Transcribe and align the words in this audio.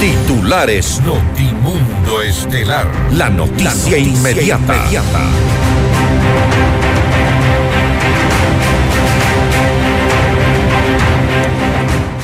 Titulares 0.00 1.00
Notimundo 1.00 2.22
Estelar. 2.22 2.86
La 3.12 3.30
noticia, 3.30 3.96
inmediata. 3.96 4.86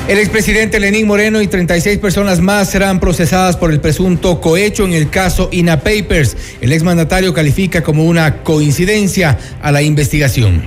El 0.07 0.19
expresidente 0.19 0.79
Lenín 0.79 1.07
Moreno 1.07 1.41
y 1.41 1.47
36 1.47 1.97
personas 1.97 2.39
más 2.39 2.69
serán 2.69 2.99
procesadas 2.99 3.57
por 3.57 3.71
el 3.71 3.79
presunto 3.79 4.39
cohecho 4.39 4.85
en 4.85 4.93
el 4.93 5.09
caso 5.09 5.49
INA 5.51 5.79
Papers. 5.79 6.37
El 6.61 6.73
exmandatario 6.73 7.33
califica 7.33 7.81
como 7.81 8.05
una 8.05 8.43
coincidencia 8.43 9.39
a 9.61 9.71
la 9.71 9.81
investigación. 9.81 10.63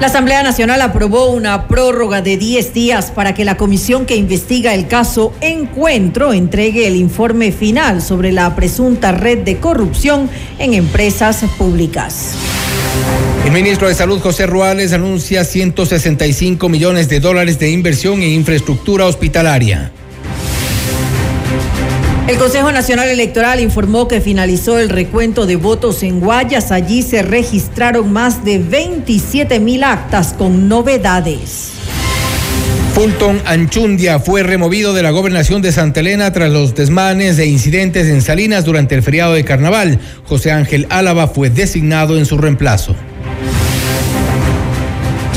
La 0.00 0.06
Asamblea 0.06 0.44
Nacional 0.44 0.80
aprobó 0.82 1.30
una 1.30 1.66
prórroga 1.66 2.22
de 2.22 2.36
10 2.36 2.72
días 2.72 3.10
para 3.10 3.34
que 3.34 3.44
la 3.44 3.56
comisión 3.56 4.06
que 4.06 4.14
investiga 4.14 4.72
el 4.72 4.86
caso 4.86 5.32
Encuentro 5.40 6.32
entregue 6.32 6.86
el 6.86 6.94
informe 6.94 7.50
final 7.50 8.00
sobre 8.00 8.30
la 8.30 8.54
presunta 8.54 9.10
red 9.10 9.38
de 9.38 9.58
corrupción 9.58 10.30
en 10.60 10.74
empresas 10.74 11.42
públicas. 11.58 12.34
El 13.44 13.50
ministro 13.50 13.88
de 13.88 13.94
Salud, 13.94 14.20
José 14.20 14.46
Ruales, 14.46 14.92
anuncia 14.92 15.42
165 15.42 16.68
millones 16.68 17.08
de 17.08 17.18
dólares 17.18 17.58
de 17.58 17.72
inversión 17.72 18.22
en 18.22 18.30
infraestructura 18.30 19.04
hospitalaria. 19.04 19.90
El 22.28 22.36
Consejo 22.36 22.70
Nacional 22.70 23.08
Electoral 23.08 23.58
informó 23.58 24.06
que 24.06 24.20
finalizó 24.20 24.78
el 24.78 24.90
recuento 24.90 25.46
de 25.46 25.56
votos 25.56 26.02
en 26.02 26.20
Guayas. 26.20 26.72
Allí 26.72 27.00
se 27.00 27.22
registraron 27.22 28.12
más 28.12 28.44
de 28.44 28.58
27 28.58 29.58
mil 29.60 29.82
actas 29.82 30.34
con 30.34 30.68
novedades. 30.68 31.70
Fulton 32.92 33.40
Anchundia 33.46 34.18
fue 34.18 34.42
removido 34.42 34.92
de 34.92 35.02
la 35.02 35.10
gobernación 35.10 35.62
de 35.62 35.72
Santa 35.72 36.00
Elena 36.00 36.30
tras 36.30 36.52
los 36.52 36.74
desmanes 36.74 37.38
e 37.38 37.46
incidentes 37.46 38.08
en 38.08 38.20
Salinas 38.20 38.66
durante 38.66 38.94
el 38.94 39.02
feriado 39.02 39.32
de 39.32 39.44
carnaval. 39.44 39.98
José 40.24 40.52
Ángel 40.52 40.86
Álava 40.90 41.28
fue 41.28 41.48
designado 41.48 42.18
en 42.18 42.26
su 42.26 42.36
reemplazo. 42.36 42.94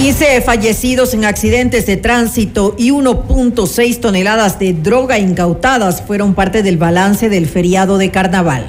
15 0.01 0.41
fallecidos 0.41 1.13
en 1.13 1.25
accidentes 1.25 1.85
de 1.85 1.95
tránsito 1.95 2.75
y 2.75 2.89
1.6 2.89 3.99
toneladas 3.99 4.57
de 4.57 4.73
droga 4.73 5.19
incautadas 5.19 6.01
fueron 6.01 6.33
parte 6.33 6.63
del 6.63 6.77
balance 6.77 7.29
del 7.29 7.45
feriado 7.45 7.99
de 7.99 8.09
carnaval. 8.09 8.65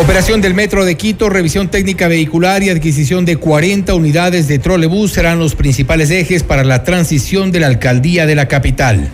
Operación 0.00 0.40
del 0.40 0.54
Metro 0.54 0.86
de 0.86 0.96
Quito, 0.96 1.28
revisión 1.28 1.68
técnica 1.68 2.08
vehicular 2.08 2.62
y 2.62 2.70
adquisición 2.70 3.26
de 3.26 3.36
40 3.36 3.94
unidades 3.94 4.48
de 4.48 4.58
trolebús 4.58 5.12
serán 5.12 5.38
los 5.38 5.54
principales 5.54 6.10
ejes 6.10 6.42
para 6.42 6.64
la 6.64 6.82
transición 6.82 7.52
de 7.52 7.60
la 7.60 7.66
alcaldía 7.66 8.24
de 8.24 8.36
la 8.36 8.48
capital. 8.48 9.10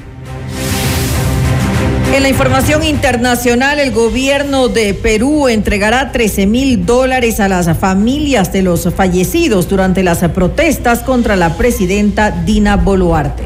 En 2.12 2.24
la 2.24 2.28
información 2.28 2.82
internacional, 2.82 3.78
el 3.78 3.92
gobierno 3.92 4.68
de 4.68 4.94
Perú 4.94 5.46
entregará 5.46 6.10
13 6.10 6.46
mil 6.46 6.84
dólares 6.84 7.38
a 7.38 7.46
las 7.46 7.78
familias 7.78 8.52
de 8.52 8.62
los 8.62 8.92
fallecidos 8.92 9.68
durante 9.68 10.02
las 10.02 10.18
protestas 10.30 11.00
contra 11.00 11.36
la 11.36 11.56
presidenta 11.56 12.32
Dina 12.32 12.76
Boluarte. 12.76 13.44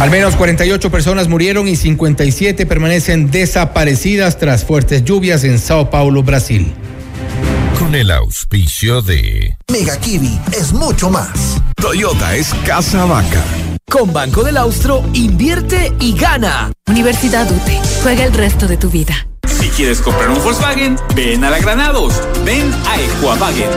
Al 0.00 0.10
menos 0.10 0.34
48 0.34 0.90
personas 0.90 1.28
murieron 1.28 1.68
y 1.68 1.76
57 1.76 2.64
permanecen 2.64 3.30
desaparecidas 3.30 4.38
tras 4.38 4.64
fuertes 4.64 5.04
lluvias 5.04 5.44
en 5.44 5.58
Sao 5.58 5.90
Paulo, 5.90 6.22
Brasil. 6.22 6.72
Con 7.78 7.94
el 7.94 8.10
auspicio 8.10 9.02
de 9.02 9.58
Mega 9.70 9.98
Kiwi 9.98 10.40
es 10.58 10.72
mucho 10.72 11.10
más. 11.10 11.58
Toyota 11.76 12.34
es 12.34 12.54
Casa 12.64 13.04
Vaca. 13.04 13.44
Con 13.90 14.12
Banco 14.12 14.44
del 14.44 14.56
Austro, 14.56 15.02
invierte 15.14 15.92
y 15.98 16.16
gana. 16.16 16.70
Universidad 16.86 17.50
UTE. 17.50 17.80
Juega 18.02 18.24
el 18.24 18.32
resto 18.32 18.68
de 18.68 18.76
tu 18.76 18.88
vida. 18.88 19.26
Si 19.48 19.68
quieres 19.70 20.00
comprar 20.00 20.30
un 20.30 20.40
Volkswagen, 20.44 20.96
ven 21.16 21.42
a 21.42 21.50
la 21.50 21.58
Granados. 21.58 22.14
Ven 22.44 22.72
a 22.86 23.00
Equavagen. 23.00 23.68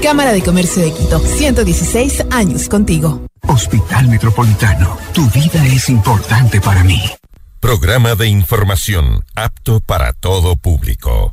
Cámara 0.00 0.32
de 0.32 0.42
Comercio 0.42 0.80
de 0.80 0.92
Quito. 0.92 1.18
116 1.18 2.26
años 2.30 2.68
contigo. 2.68 3.26
Hospital 3.48 4.06
Metropolitano. 4.06 4.96
Tu 5.12 5.28
vida 5.30 5.66
es 5.66 5.88
importante 5.88 6.60
para 6.60 6.84
mí. 6.84 7.02
Programa 7.58 8.14
de 8.14 8.28
información 8.28 9.24
apto 9.34 9.80
para 9.80 10.12
todo 10.12 10.54
público. 10.54 11.32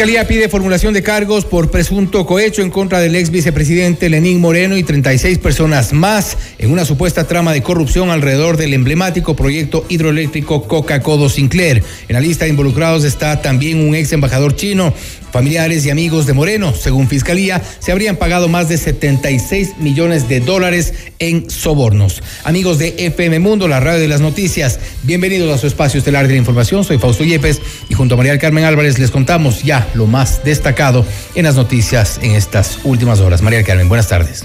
Fiscalía 0.00 0.26
pide 0.26 0.48
formulación 0.48 0.94
de 0.94 1.02
cargos 1.02 1.44
por 1.44 1.70
presunto 1.70 2.24
cohecho 2.24 2.62
en 2.62 2.70
contra 2.70 3.00
del 3.00 3.14
ex 3.14 3.28
vicepresidente 3.28 4.08
Lenín 4.08 4.40
Moreno 4.40 4.78
y 4.78 4.82
36 4.82 5.36
personas 5.36 5.92
más 5.92 6.38
en 6.58 6.72
una 6.72 6.86
supuesta 6.86 7.26
trama 7.26 7.52
de 7.52 7.62
corrupción 7.62 8.08
alrededor 8.08 8.56
del 8.56 8.72
emblemático 8.72 9.36
proyecto 9.36 9.84
hidroeléctrico 9.90 10.66
Coca-Codo 10.66 11.28
Sinclair. 11.28 11.84
En 12.08 12.14
la 12.14 12.20
lista 12.20 12.46
de 12.46 12.50
involucrados 12.52 13.04
está 13.04 13.42
también 13.42 13.86
un 13.86 13.94
ex 13.94 14.10
embajador 14.14 14.56
chino. 14.56 14.94
Familiares 15.32 15.86
y 15.86 15.90
amigos 15.90 16.26
de 16.26 16.32
Moreno, 16.32 16.74
según 16.74 17.06
Fiscalía, 17.06 17.62
se 17.78 17.92
habrían 17.92 18.16
pagado 18.16 18.48
más 18.48 18.68
de 18.68 18.78
76 18.78 19.76
millones 19.78 20.28
de 20.28 20.40
dólares 20.40 20.92
en 21.20 21.48
sobornos. 21.48 22.20
Amigos 22.42 22.78
de 22.78 22.94
FM 22.98 23.38
Mundo, 23.38 23.68
la 23.68 23.78
radio 23.78 24.00
de 24.00 24.08
las 24.08 24.20
noticias, 24.20 24.80
bienvenidos 25.04 25.54
a 25.54 25.58
su 25.58 25.68
espacio 25.68 25.98
estelar 25.98 26.26
de 26.26 26.32
la 26.32 26.38
información. 26.38 26.82
Soy 26.82 26.98
Fausto 26.98 27.22
Yepes 27.22 27.60
y 27.88 27.94
junto 27.94 28.14
a 28.14 28.16
María 28.16 28.38
Carmen 28.38 28.64
Álvarez 28.64 28.98
les 28.98 29.12
contamos 29.12 29.62
ya 29.62 29.86
lo 29.94 30.06
más 30.06 30.42
destacado 30.44 31.04
en 31.34 31.44
las 31.44 31.56
noticias 31.56 32.18
en 32.22 32.32
estas 32.32 32.78
últimas 32.84 33.20
horas. 33.20 33.42
María 33.42 33.62
Carmen, 33.64 33.88
buenas 33.88 34.08
tardes. 34.08 34.44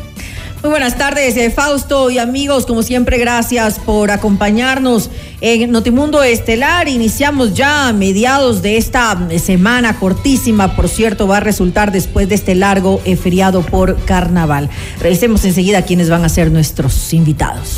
Muy 0.66 0.72
buenas 0.72 0.98
tardes, 0.98 1.38
eh, 1.38 1.52
Fausto 1.52 2.10
y 2.10 2.18
amigos. 2.18 2.66
Como 2.66 2.82
siempre, 2.82 3.20
gracias 3.20 3.78
por 3.78 4.10
acompañarnos 4.10 5.12
en 5.40 5.70
Notimundo 5.72 6.24
Estelar. 6.24 6.88
Iniciamos 6.88 7.54
ya 7.54 7.88
a 7.90 7.94
mediados 7.94 8.64
de 8.64 8.78
esta 8.78 9.16
semana 9.38 10.00
cortísima, 10.00 10.76
por 10.76 10.90
cierto, 10.90 11.28
va 11.28 11.38
a 11.38 11.42
resultar 11.42 11.92
después 11.92 12.28
de 12.30 12.34
este 12.34 12.56
largo 12.56 13.00
eh, 13.06 13.16
feriado 13.16 13.62
por 13.62 13.96
carnaval. 14.06 14.72
Revisemos 15.00 15.46
enseguida 15.46 15.84
quiénes 15.84 16.10
van 16.10 16.26
a 16.26 16.30
ser 16.30 16.50
nuestros 16.50 17.14
invitados. 17.14 17.78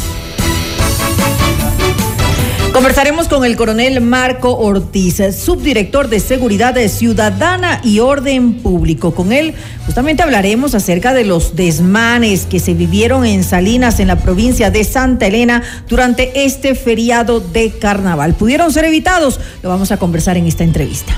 Conversaremos 2.78 3.28
con 3.28 3.44
el 3.44 3.56
coronel 3.56 4.02
Marco 4.02 4.56
Ortiz, 4.56 5.20
subdirector 5.36 6.10
de 6.10 6.20
Seguridad 6.20 6.78
Ciudadana 6.90 7.82
y 7.84 7.98
Orden 8.02 8.54
Público. 8.54 9.16
Con 9.16 9.34
él 9.34 9.56
justamente 9.88 10.22
hablaremos 10.22 10.76
acerca 10.76 11.16
de 11.16 11.26
los 11.26 11.56
desmanes 11.56 12.46
que 12.46 12.60
se 12.60 12.76
vivieron 12.76 13.26
en 13.26 13.44
Salinas, 13.44 14.00
en 14.00 14.10
la 14.10 14.20
provincia 14.20 14.70
de 14.70 14.84
Santa 14.84 15.26
Elena, 15.26 15.64
durante 15.90 16.46
este 16.46 16.76
feriado 16.76 17.40
de 17.40 17.72
carnaval. 17.72 18.36
¿Pudieron 18.36 18.72
ser 18.72 18.86
evitados? 18.86 19.40
Lo 19.64 19.70
vamos 19.70 19.92
a 19.92 19.98
conversar 19.98 20.38
en 20.38 20.46
esta 20.46 20.64
entrevista. 20.64 21.18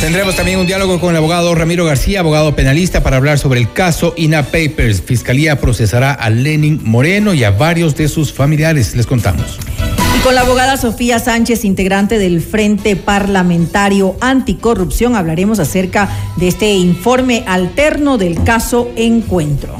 Tendremos 0.00 0.36
también 0.36 0.58
un 0.58 0.66
diálogo 0.66 0.98
con 1.00 1.10
el 1.10 1.16
abogado 1.16 1.54
Ramiro 1.54 1.84
García, 1.84 2.20
abogado 2.20 2.56
penalista, 2.56 3.02
para 3.02 3.18
hablar 3.18 3.38
sobre 3.38 3.60
el 3.60 3.70
caso 3.74 4.14
INA 4.16 4.44
Papers. 4.44 5.02
Fiscalía 5.02 5.60
procesará 5.60 6.14
a 6.14 6.30
Lenin 6.30 6.80
Moreno 6.82 7.34
y 7.34 7.44
a 7.44 7.50
varios 7.50 7.94
de 7.94 8.08
sus 8.08 8.32
familiares. 8.32 8.96
Les 8.96 9.06
contamos. 9.06 9.58
Y 10.18 10.20
con 10.22 10.34
la 10.34 10.40
abogada 10.40 10.76
Sofía 10.76 11.20
Sánchez, 11.20 11.64
integrante 11.64 12.18
del 12.18 12.40
Frente 12.40 12.96
Parlamentario 12.96 14.16
Anticorrupción, 14.20 15.14
hablaremos 15.14 15.60
acerca 15.60 16.08
de 16.36 16.48
este 16.48 16.72
informe 16.74 17.44
alterno 17.46 18.18
del 18.18 18.42
caso 18.42 18.90
Encuentro. 18.96 19.76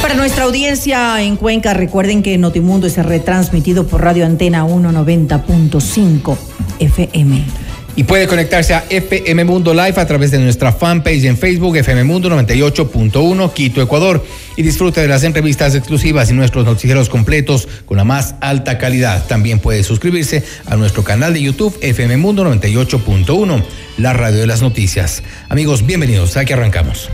Para 0.00 0.14
nuestra 0.14 0.44
audiencia 0.44 1.20
en 1.22 1.36
Cuenca, 1.36 1.74
recuerden 1.74 2.22
que 2.22 2.38
Notimundo 2.38 2.86
es 2.86 2.96
retransmitido 2.96 3.86
por 3.86 4.02
Radio 4.02 4.24
Antena 4.24 4.64
190.5 4.66 6.36
FM. 6.78 7.67
Y 7.98 8.04
puede 8.04 8.28
conectarse 8.28 8.74
a 8.74 8.84
FM 8.88 9.42
Mundo 9.42 9.74
Live 9.74 9.94
a 10.00 10.06
través 10.06 10.30
de 10.30 10.38
nuestra 10.38 10.70
fanpage 10.70 11.24
en 11.24 11.36
Facebook, 11.36 11.78
FM 11.78 12.04
Mundo 12.04 12.30
98.1, 12.30 13.52
Quito, 13.52 13.82
Ecuador. 13.82 14.24
Y 14.54 14.62
disfrute 14.62 15.00
de 15.00 15.08
las 15.08 15.24
entrevistas 15.24 15.74
exclusivas 15.74 16.30
y 16.30 16.34
nuestros 16.34 16.64
noticieros 16.64 17.08
completos 17.08 17.66
con 17.86 17.96
la 17.96 18.04
más 18.04 18.36
alta 18.40 18.78
calidad. 18.78 19.26
También 19.26 19.58
puede 19.58 19.82
suscribirse 19.82 20.44
a 20.66 20.76
nuestro 20.76 21.02
canal 21.02 21.34
de 21.34 21.42
YouTube, 21.42 21.76
FM 21.80 22.18
Mundo 22.18 22.44
98.1, 22.44 23.64
la 23.96 24.12
radio 24.12 24.38
de 24.38 24.46
las 24.46 24.62
noticias. 24.62 25.24
Amigos, 25.48 25.84
bienvenidos. 25.84 26.36
Aquí 26.36 26.52
arrancamos. 26.52 27.08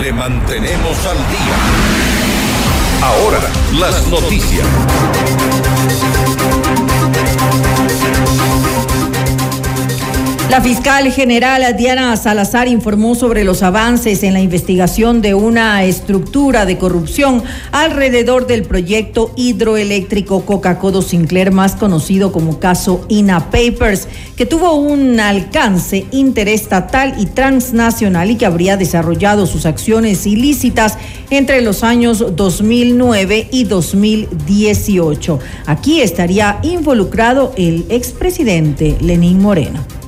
Le 0.00 0.12
mantenemos 0.12 1.04
al 1.04 1.16
día. 1.16 1.56
Ahora, 3.02 3.40
las 3.76 4.06
noticias. 4.06 4.68
La 10.52 10.60
fiscal 10.60 11.10
general 11.10 11.74
Diana 11.78 12.14
Salazar 12.14 12.68
informó 12.68 13.14
sobre 13.14 13.42
los 13.42 13.62
avances 13.62 14.22
en 14.22 14.34
la 14.34 14.40
investigación 14.42 15.22
de 15.22 15.32
una 15.32 15.82
estructura 15.84 16.66
de 16.66 16.76
corrupción 16.76 17.42
alrededor 17.70 18.46
del 18.46 18.64
proyecto 18.64 19.32
hidroeléctrico 19.34 20.44
Coca-Cola 20.44 21.00
Sinclair, 21.00 21.52
más 21.52 21.74
conocido 21.74 22.32
como 22.32 22.60
caso 22.60 23.06
INA 23.08 23.50
Papers, 23.50 24.08
que 24.36 24.44
tuvo 24.44 24.74
un 24.74 25.18
alcance 25.20 26.04
interestatal 26.10 27.14
y 27.18 27.24
transnacional 27.24 28.30
y 28.30 28.36
que 28.36 28.44
habría 28.44 28.76
desarrollado 28.76 29.46
sus 29.46 29.64
acciones 29.64 30.26
ilícitas 30.26 30.98
entre 31.30 31.62
los 31.62 31.82
años 31.82 32.36
2009 32.36 33.48
y 33.50 33.64
2018. 33.64 35.38
Aquí 35.64 36.02
estaría 36.02 36.58
involucrado 36.62 37.54
el 37.56 37.86
expresidente 37.88 38.98
Lenín 39.00 39.40
Moreno. 39.40 40.01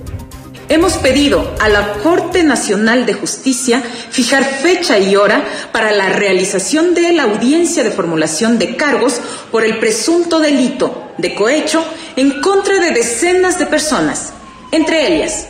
Hemos 0.74 0.94
pedido 0.94 1.54
a 1.60 1.68
la 1.68 1.92
Corte 2.02 2.42
Nacional 2.42 3.06
de 3.06 3.14
Justicia 3.14 3.80
fijar 4.10 4.44
fecha 4.44 4.98
y 4.98 5.14
hora 5.14 5.44
para 5.70 5.92
la 5.92 6.08
realización 6.08 6.94
de 6.94 7.12
la 7.12 7.22
audiencia 7.22 7.84
de 7.84 7.92
formulación 7.92 8.58
de 8.58 8.74
cargos 8.74 9.20
por 9.52 9.62
el 9.62 9.78
presunto 9.78 10.40
delito 10.40 11.12
de 11.16 11.36
cohecho 11.36 11.84
en 12.16 12.40
contra 12.40 12.80
de 12.80 12.90
decenas 12.90 13.56
de 13.60 13.66
personas, 13.66 14.32
entre 14.72 15.14
ellas 15.14 15.46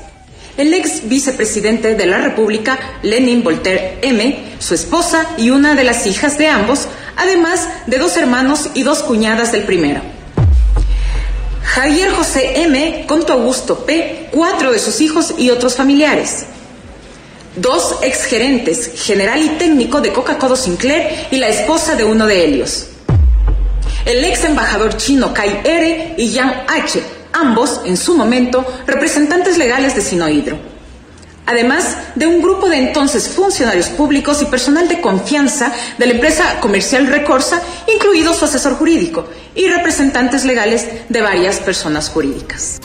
el 0.58 0.74
ex 0.74 1.08
vicepresidente 1.08 1.94
de 1.94 2.04
la 2.04 2.18
República, 2.18 2.78
Lenin 3.02 3.42
Voltaire 3.42 4.00
M., 4.02 4.56
su 4.58 4.74
esposa 4.74 5.26
y 5.38 5.48
una 5.48 5.74
de 5.74 5.84
las 5.84 6.06
hijas 6.06 6.36
de 6.36 6.48
ambos, 6.48 6.86
además 7.16 7.66
de 7.86 7.96
dos 7.96 8.18
hermanos 8.18 8.68
y 8.74 8.82
dos 8.82 9.02
cuñadas 9.02 9.52
del 9.52 9.62
primero. 9.62 10.13
Javier 11.64 12.10
José 12.12 12.62
M., 12.62 13.04
Conto 13.08 13.32
Augusto 13.32 13.84
P., 13.84 14.28
cuatro 14.30 14.70
de 14.70 14.78
sus 14.78 15.00
hijos 15.00 15.34
y 15.38 15.50
otros 15.50 15.74
familiares. 15.74 16.44
Dos 17.56 17.96
exgerentes, 18.02 18.92
general 19.02 19.42
y 19.42 19.48
técnico 19.50 20.00
de 20.00 20.12
Coca-Cola 20.12 20.56
Sinclair 20.56 21.28
y 21.30 21.36
la 21.38 21.48
esposa 21.48 21.96
de 21.96 22.04
uno 22.04 22.26
de 22.26 22.44
ellos. 22.44 22.86
El 24.04 24.24
ex 24.24 24.44
embajador 24.44 24.96
chino 24.96 25.32
Kai 25.32 25.62
R. 25.64 26.14
y 26.18 26.30
Yang 26.30 26.54
H., 26.68 27.02
ambos, 27.32 27.80
en 27.84 27.96
su 27.96 28.14
momento, 28.14 28.64
representantes 28.86 29.56
legales 29.56 29.94
de 29.96 30.02
Sinohidro 30.02 30.73
además 31.46 31.96
de 32.14 32.26
un 32.26 32.42
grupo 32.42 32.68
de 32.68 32.78
entonces 32.78 33.28
funcionarios 33.28 33.88
públicos 33.88 34.42
y 34.42 34.46
personal 34.46 34.88
de 34.88 35.00
confianza 35.00 35.72
de 35.98 36.06
la 36.06 36.14
empresa 36.14 36.60
comercial 36.60 37.06
Recorsa, 37.06 37.62
incluido 37.92 38.34
su 38.34 38.44
asesor 38.44 38.74
jurídico 38.74 39.26
y 39.54 39.68
representantes 39.68 40.44
legales 40.44 40.86
de 41.08 41.20
varias 41.20 41.58
personas 41.60 42.08
jurídicas. 42.08 42.80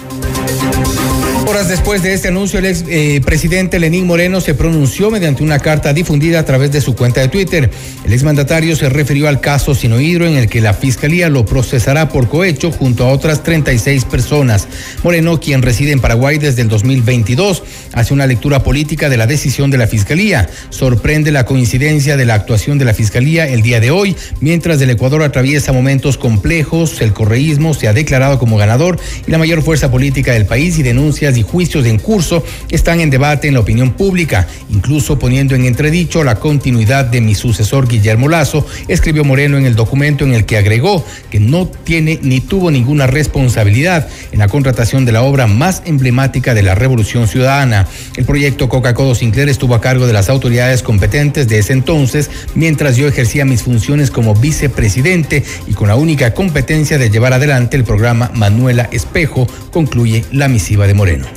Horas 1.49 1.67
después 1.67 2.03
de 2.03 2.13
este 2.13 2.27
anuncio, 2.27 2.59
el 2.59 2.67
ex 2.67 2.85
eh, 2.87 3.21
presidente 3.25 3.79
Lenín 3.79 4.05
Moreno 4.05 4.39
se 4.39 4.53
pronunció 4.53 5.09
mediante 5.09 5.41
una 5.41 5.57
carta 5.57 5.93
difundida 5.93 6.37
a 6.37 6.45
través 6.45 6.71
de 6.71 6.79
su 6.79 6.95
cuenta 6.95 7.21
de 7.21 7.27
Twitter. 7.27 7.71
El 8.05 8.13
exmandatario 8.13 8.75
se 8.75 8.87
refirió 8.87 9.27
al 9.27 9.41
caso 9.41 9.73
Sinohidro 9.73 10.27
en 10.27 10.37
el 10.37 10.47
que 10.47 10.61
la 10.61 10.75
fiscalía 10.75 11.27
lo 11.27 11.47
procesará 11.47 12.07
por 12.07 12.29
cohecho 12.29 12.71
junto 12.71 13.03
a 13.03 13.11
otras 13.11 13.41
36 13.41 14.05
personas. 14.05 14.67
Moreno, 15.01 15.39
quien 15.39 15.63
reside 15.63 15.91
en 15.91 16.01
Paraguay 16.01 16.37
desde 16.37 16.61
el 16.61 16.69
2022, 16.69 17.63
hace 17.93 18.13
una 18.13 18.27
lectura 18.27 18.61
política 18.61 19.09
de 19.09 19.17
la 19.17 19.25
decisión 19.25 19.71
de 19.71 19.79
la 19.79 19.87
fiscalía. 19.87 20.47
Sorprende 20.69 21.31
la 21.31 21.45
coincidencia 21.45 22.15
de 22.15 22.25
la 22.25 22.35
actuación 22.35 22.77
de 22.77 22.85
la 22.85 22.93
fiscalía 22.93 23.47
el 23.47 23.63
día 23.63 23.79
de 23.79 23.89
hoy, 23.89 24.15
mientras 24.39 24.79
el 24.81 24.91
Ecuador 24.91 25.23
atraviesa 25.23 25.73
momentos 25.73 26.19
complejos, 26.19 27.01
el 27.01 27.11
correísmo 27.11 27.73
se 27.73 27.87
ha 27.87 27.93
declarado 27.93 28.37
como 28.37 28.57
ganador 28.57 28.99
y 29.25 29.31
la 29.31 29.39
mayor 29.39 29.63
fuerza 29.63 29.89
política 29.89 30.33
del 30.33 30.45
país 30.45 30.77
y 30.77 30.83
denuncias 30.83 31.38
y 31.39 31.43
juicios 31.43 31.85
en 31.85 31.97
curso 31.97 32.43
están 32.69 32.99
en 32.99 33.09
debate 33.09 33.47
en 33.47 33.55
la 33.55 33.61
opinión 33.61 33.91
pública, 33.91 34.47
incluso 34.69 35.17
poniendo 35.17 35.55
en 35.55 35.65
entredicho 35.65 36.23
la 36.23 36.35
continuidad 36.35 37.05
de 37.05 37.21
mi 37.21 37.35
sucesor 37.35 37.87
Guillermo 37.87 38.29
Lazo, 38.29 38.65
escribió 38.87 39.23
Moreno 39.23 39.57
en 39.57 39.65
el 39.65 39.75
documento 39.75 40.23
en 40.25 40.33
el 40.33 40.45
que 40.45 40.57
agregó 40.57 41.05
que 41.31 41.39
no 41.39 41.67
tiene 41.67 42.19
ni 42.21 42.41
tuvo 42.41 42.71
ninguna 42.71 43.07
responsabilidad 43.07 44.07
en 44.31 44.39
la 44.39 44.47
contratación 44.47 45.05
de 45.05 45.11
la 45.11 45.23
obra 45.23 45.47
más 45.47 45.81
emblemática 45.85 46.53
de 46.53 46.63
la 46.63 46.75
Revolución 46.75 47.27
Ciudadana. 47.27 47.87
El 48.17 48.25
proyecto 48.25 48.69
Coca-Cola 48.69 49.15
Sinclair 49.15 49.49
estuvo 49.49 49.75
a 49.75 49.81
cargo 49.81 50.07
de 50.07 50.13
las 50.13 50.29
autoridades 50.29 50.83
competentes 50.83 51.47
de 51.47 51.59
ese 51.59 51.73
entonces, 51.73 52.29
mientras 52.55 52.97
yo 52.97 53.07
ejercía 53.07 53.45
mis 53.45 53.63
funciones 53.63 54.11
como 54.11 54.35
vicepresidente 54.35 55.43
y 55.67 55.73
con 55.73 55.87
la 55.87 55.95
única 55.95 56.33
competencia 56.33 56.97
de 56.97 57.09
llevar 57.09 57.33
adelante 57.33 57.77
el 57.77 57.83
programa 57.83 58.31
Manuela 58.33 58.89
Espejo, 58.91 59.47
concluye 59.71 60.25
la 60.31 60.47
misiva 60.47 60.87
de 60.87 60.93
Moreno. 60.93 61.28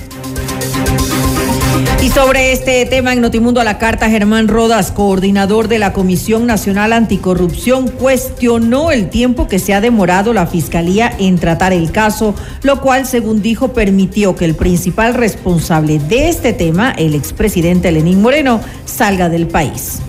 Y 2.03 2.09
sobre 2.09 2.51
este 2.51 2.85
tema 2.85 3.13
en 3.13 3.21
Notimundo 3.21 3.61
a 3.61 3.65
la 3.65 3.79
carta, 3.79 4.11
Germán 4.11 4.49
Rodas, 4.49 4.91
coordinador 4.91 5.69
de 5.69 5.79
la 5.79 5.93
Comisión 5.93 6.47
Nacional 6.47 6.93
Anticorrupción, 6.93 7.87
cuestionó 7.87 8.91
el 8.91 9.09
tiempo 9.09 9.47
que 9.47 9.61
se 9.61 9.73
ha 9.73 9.81
demorado 9.81 10.33
la 10.33 10.49
Fiscalía 10.49 11.15
en 11.17 11.39
tratar 11.39 11.73
el 11.73 11.93
caso, 11.93 12.35
lo 12.65 12.81
cual, 12.81 13.07
según 13.07 13.41
dijo, 13.41 13.73
permitió 13.73 14.35
que 14.35 14.47
el 14.47 14.57
principal 14.57 15.15
responsable 15.15 16.01
de 16.01 16.29
este 16.29 16.53
tema, 16.53 16.91
el 16.91 17.15
expresidente 17.15 17.93
Lenín 17.93 18.21
Moreno, 18.21 18.61
salga 18.85 19.29
del 19.29 19.47
país. 19.47 20.01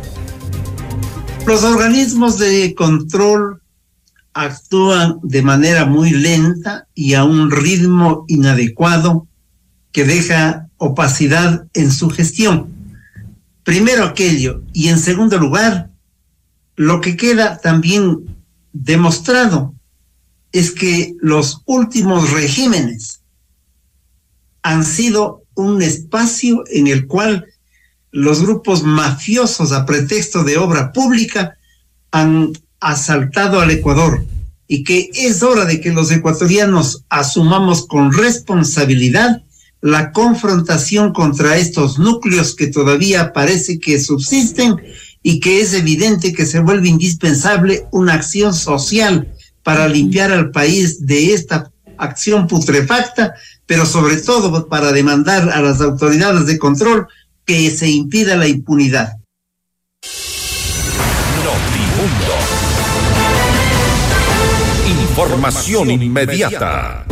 Los 1.46 1.64
organismos 1.64 2.40
de 2.40 2.74
control 2.74 3.62
actúan 4.34 5.20
de 5.22 5.44
manera 5.44 5.86
muy 5.86 6.10
lenta 6.10 6.88
y 6.96 7.14
a 7.14 7.24
un 7.24 7.52
ritmo 7.52 8.26
inadecuado 8.28 9.28
que 9.92 10.06
deja 10.06 10.70
opacidad 10.84 11.66
en 11.74 11.92
su 11.92 12.10
gestión. 12.10 12.68
Primero 13.64 14.04
aquello 14.04 14.62
y 14.74 14.90
en 14.90 15.00
segundo 15.00 15.38
lugar, 15.38 15.90
lo 16.76 17.00
que 17.00 17.16
queda 17.16 17.60
también 17.60 18.36
demostrado 18.74 19.74
es 20.52 20.72
que 20.72 21.16
los 21.22 21.62
últimos 21.66 22.32
regímenes 22.32 23.22
han 24.62 24.84
sido 24.84 25.44
un 25.56 25.82
espacio 25.82 26.64
en 26.70 26.88
el 26.88 27.08
cual 27.08 27.46
los 28.12 28.42
grupos 28.42 28.84
mafiosos 28.84 29.72
a 29.72 29.86
pretexto 29.86 30.44
de 30.44 30.58
obra 30.58 30.92
pública 30.92 31.58
han 32.12 32.52
asaltado 32.80 33.62
al 33.62 33.72
Ecuador 33.72 34.26
y 34.68 34.84
que 34.84 35.10
es 35.14 35.44
hora 35.44 35.66
de 35.66 35.80
que 35.80 35.94
los 35.94 36.12
ecuatorianos 36.12 37.06
asumamos 37.10 37.88
con 37.88 38.12
responsabilidad 38.12 39.44
la 39.84 40.14
confrontación 40.14 41.12
contra 41.12 41.58
estos 41.58 42.00
núcleos 42.00 42.56
que 42.56 42.68
todavía 42.68 43.34
parece 43.34 43.80
que 43.80 44.00
subsisten 44.00 44.78
y 45.22 45.42
que 45.42 45.60
es 45.60 45.74
evidente 45.74 46.32
que 46.32 46.46
se 46.46 46.62
vuelve 46.62 46.88
indispensable 46.88 47.86
una 47.92 48.14
acción 48.14 48.54
social 48.54 49.34
para 49.62 49.90
limpiar 49.90 50.32
al 50.32 50.52
país 50.52 51.06
de 51.06 51.34
esta 51.34 51.70
acción 51.98 52.48
putrefacta, 52.48 53.34
pero 53.66 53.86
sobre 53.86 54.16
todo 54.18 54.70
para 54.70 54.94
demandar 54.94 55.50
a 55.50 55.62
las 55.62 55.82
autoridades 55.82 56.46
de 56.46 56.58
control 56.58 57.08
que 57.46 57.70
se 57.70 57.90
impida 57.90 58.38
la 58.38 58.48
impunidad. 58.48 59.18
Información 65.10 65.92
inmediata. 65.92 67.06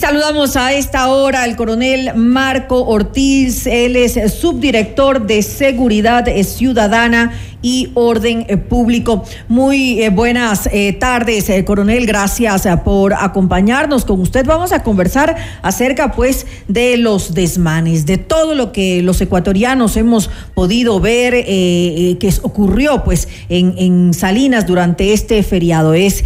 Saludamos 0.00 0.56
a 0.56 0.72
esta 0.72 1.08
hora 1.08 1.42
al 1.42 1.56
coronel 1.56 2.14
Marco 2.14 2.86
Ortiz, 2.86 3.66
él 3.66 3.96
es 3.96 4.14
subdirector 4.32 5.26
de 5.26 5.42
Seguridad 5.42 6.24
Ciudadana 6.42 7.34
y 7.62 7.90
Orden 7.94 8.46
eh, 8.48 8.56
Público. 8.56 9.24
Muy 9.48 10.02
eh, 10.02 10.10
buenas 10.10 10.68
eh, 10.72 10.92
tardes, 10.94 11.50
coronel. 11.64 12.06
Gracias 12.06 12.66
por 12.84 13.14
acompañarnos. 13.14 14.04
Con 14.04 14.20
usted 14.20 14.46
vamos 14.46 14.72
a 14.72 14.82
conversar 14.82 15.36
acerca, 15.62 16.12
pues, 16.12 16.46
de 16.68 16.96
los 16.96 17.34
desmanes, 17.34 18.06
de 18.06 18.18
todo 18.18 18.54
lo 18.54 18.72
que 18.72 19.02
los 19.02 19.20
ecuatorianos 19.20 19.96
hemos 19.96 20.30
podido 20.54 21.00
ver 21.00 21.32
que 21.44 22.34
ocurrió, 22.42 23.04
pues, 23.04 23.28
en, 23.48 24.14
Salinas 24.14 24.66
durante 24.66 25.12
este 25.12 25.42
feriado. 25.42 25.94
Es, 25.94 26.24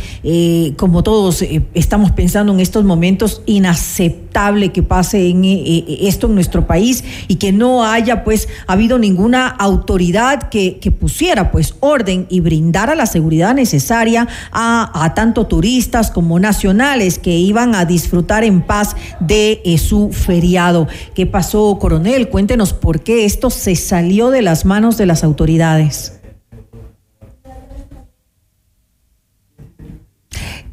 como 0.77 1.03
todos 1.03 1.45
estamos 1.75 2.13
pensando 2.13 2.53
en 2.53 2.61
estos 2.61 2.85
momentos, 2.85 3.43
inaceptable 3.47 4.73
que 4.73 4.83
pase 4.83 5.29
en, 5.29 5.45
esto 5.45 6.27
en 6.27 6.35
nuestro 6.35 6.67
país 6.67 7.05
y 7.29 7.37
que 7.37 7.53
no 7.53 7.85
haya, 7.85 8.25
pues, 8.25 8.49
habido 8.67 8.99
ninguna 8.99 9.49
autoridad 9.49 10.49
que 10.49 10.95
pusiera 10.99 11.24
pues 11.51 11.75
orden 11.81 12.27
y 12.29 12.41
brindara 12.41 12.95
la 12.95 13.07
seguridad 13.07 13.55
necesaria 13.55 14.29
a, 14.53 15.13
tanto 15.15 15.47
turistas 15.47 16.11
como 16.11 16.39
nacionales 16.39 17.19
que 17.19 17.31
iban 17.31 17.75
a 17.75 17.85
disfrutar 17.85 18.45
en 18.45 18.63
paz 18.63 18.95
de 19.21 19.63
eh, 19.65 19.79
su 19.79 20.11
feriado. 20.13 20.87
¿Qué 21.15 21.27
pasó, 21.27 21.79
coronel? 21.81 22.29
Cuéntenos 22.29 22.73
por 22.73 23.01
qué 23.01 23.25
esto 23.25 23.51
se 23.51 23.75
salió 23.75 24.31
de 24.31 24.43
las 24.43 24.65
manos 24.65 24.97
de 24.99 25.07
las 25.07 25.25
autoridades. 25.25 26.21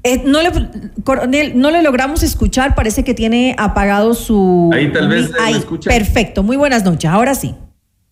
Eh, 0.04 0.24
no 0.26 0.42
le, 0.42 0.52
coronel, 1.04 1.60
no 1.60 1.70
le 1.70 1.82
logramos 1.84 2.24
escuchar, 2.24 2.74
parece 2.74 3.04
que 3.04 3.14
tiene 3.14 3.56
apagado 3.58 4.16
su... 4.16 4.72
Ahí 4.74 4.92
tal 4.92 5.08
vez 5.08 5.30
Ahí, 5.40 5.64
Perfecto, 5.86 6.42
muy 6.42 6.58
buenas 6.58 6.84
noches, 6.84 7.10
ahora 7.10 7.36
sí. 7.36 7.56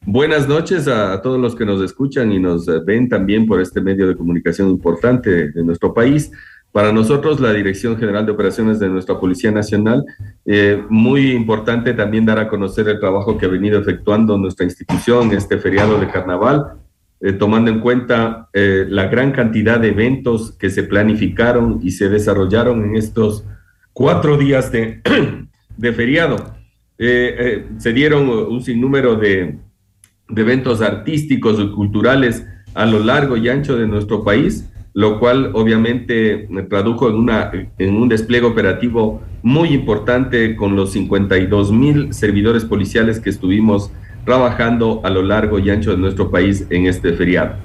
Buenas 0.06 0.48
noches 0.48 0.88
a, 0.88 1.22
todos 1.22 1.39
los 1.39 1.56
que 1.56 1.65
nos 1.65 1.82
escuchan 1.82 2.32
y 2.32 2.39
nos 2.39 2.68
eh, 2.68 2.79
ven 2.84 3.10
también 3.10 3.46
por 3.46 3.60
este 3.60 3.82
medio 3.82 4.08
de 4.08 4.15
comunicación 4.15 4.70
importante 4.70 5.51
de 5.51 5.63
nuestro 5.63 5.94
país. 5.94 6.32
Para 6.72 6.94
nosotros, 6.94 7.39
la 7.39 7.51
Dirección 7.51 7.98
General 7.98 8.25
de 8.25 8.32
Operaciones 8.32 8.79
de 8.79 8.88
nuestra 8.88 9.20
Policía 9.20 9.51
Nacional, 9.51 10.06
eh, 10.46 10.82
muy 10.89 11.32
importante 11.32 11.94
también 11.94 12.25
dar 12.25 12.39
a 12.39 12.48
conocer 12.48 12.88
el 12.88 13.00
trabajo 13.00 13.38
que 13.38 13.46
ha 13.46 13.50
venido 13.50 13.79
efectuando 13.79 14.38
nuestra 14.38 14.65
institución 14.65 15.34
este 15.34 15.58
feriado 15.58 16.00
de 16.00 16.08
carnaval, 16.08 16.79
eh, 17.20 17.34
tomando 17.34 17.70
en 17.70 17.82
cuenta 17.82 18.50
la 18.53 19.08
gran 19.08 19.32
cantidad 19.32 19.79
de 19.79 19.89
eventos 19.89 20.53
que 20.53 20.70
se 20.70 20.84
planificaron 20.84 21.82
y 21.84 21.91
se 21.91 22.08
desarrollaron 22.08 22.84
en 22.86 22.96
estos 22.96 23.44
cuatro 23.91 24.38
días 24.38 24.72
de, 24.72 25.01
de 25.77 25.94
feriado. 25.94 26.38
se 26.98 27.94
dieron 27.94 28.29
un 28.29 28.62
sinnúmero 28.62 29.15
de, 29.15 29.58
de 30.29 30.41
eventos 30.41 30.81
artísticos 30.81 31.59
y 31.59 31.69
culturales 31.71 32.45
a 32.74 32.86
lo 32.86 33.00
largo 33.00 33.36
y 33.38 33.50
ancho 33.50 33.75
de 33.77 33.88
nuestro 33.88 34.24
país, 34.24 34.69
lo 34.93 35.19
cual 35.19 35.51
obviamente 35.53 36.48
me 36.50 36.63
tradujo 36.63 37.09
en, 37.09 37.15
una, 37.15 37.51
en 37.77 37.95
un 37.95 38.09
despliegue 38.09 38.45
operativo 38.45 39.21
muy 39.43 39.69
importante 39.69 40.55
con 40.55 40.75
los 40.75 40.91
52 40.91 41.71
mil 41.71 42.13
servidores 42.13 42.65
policiales 42.65 43.19
que 43.19 43.29
estuvimos 43.29 43.91
trabajando 44.25 45.01
a 45.03 45.09
lo 45.09 45.24
largo 45.24 45.59
y 45.59 45.69
ancho 45.69 45.91
de 45.91 45.98
nuestro 45.98 46.29
país 46.29 46.65
en 46.69 46.86
este 46.86 47.13
feriado. 47.13 47.55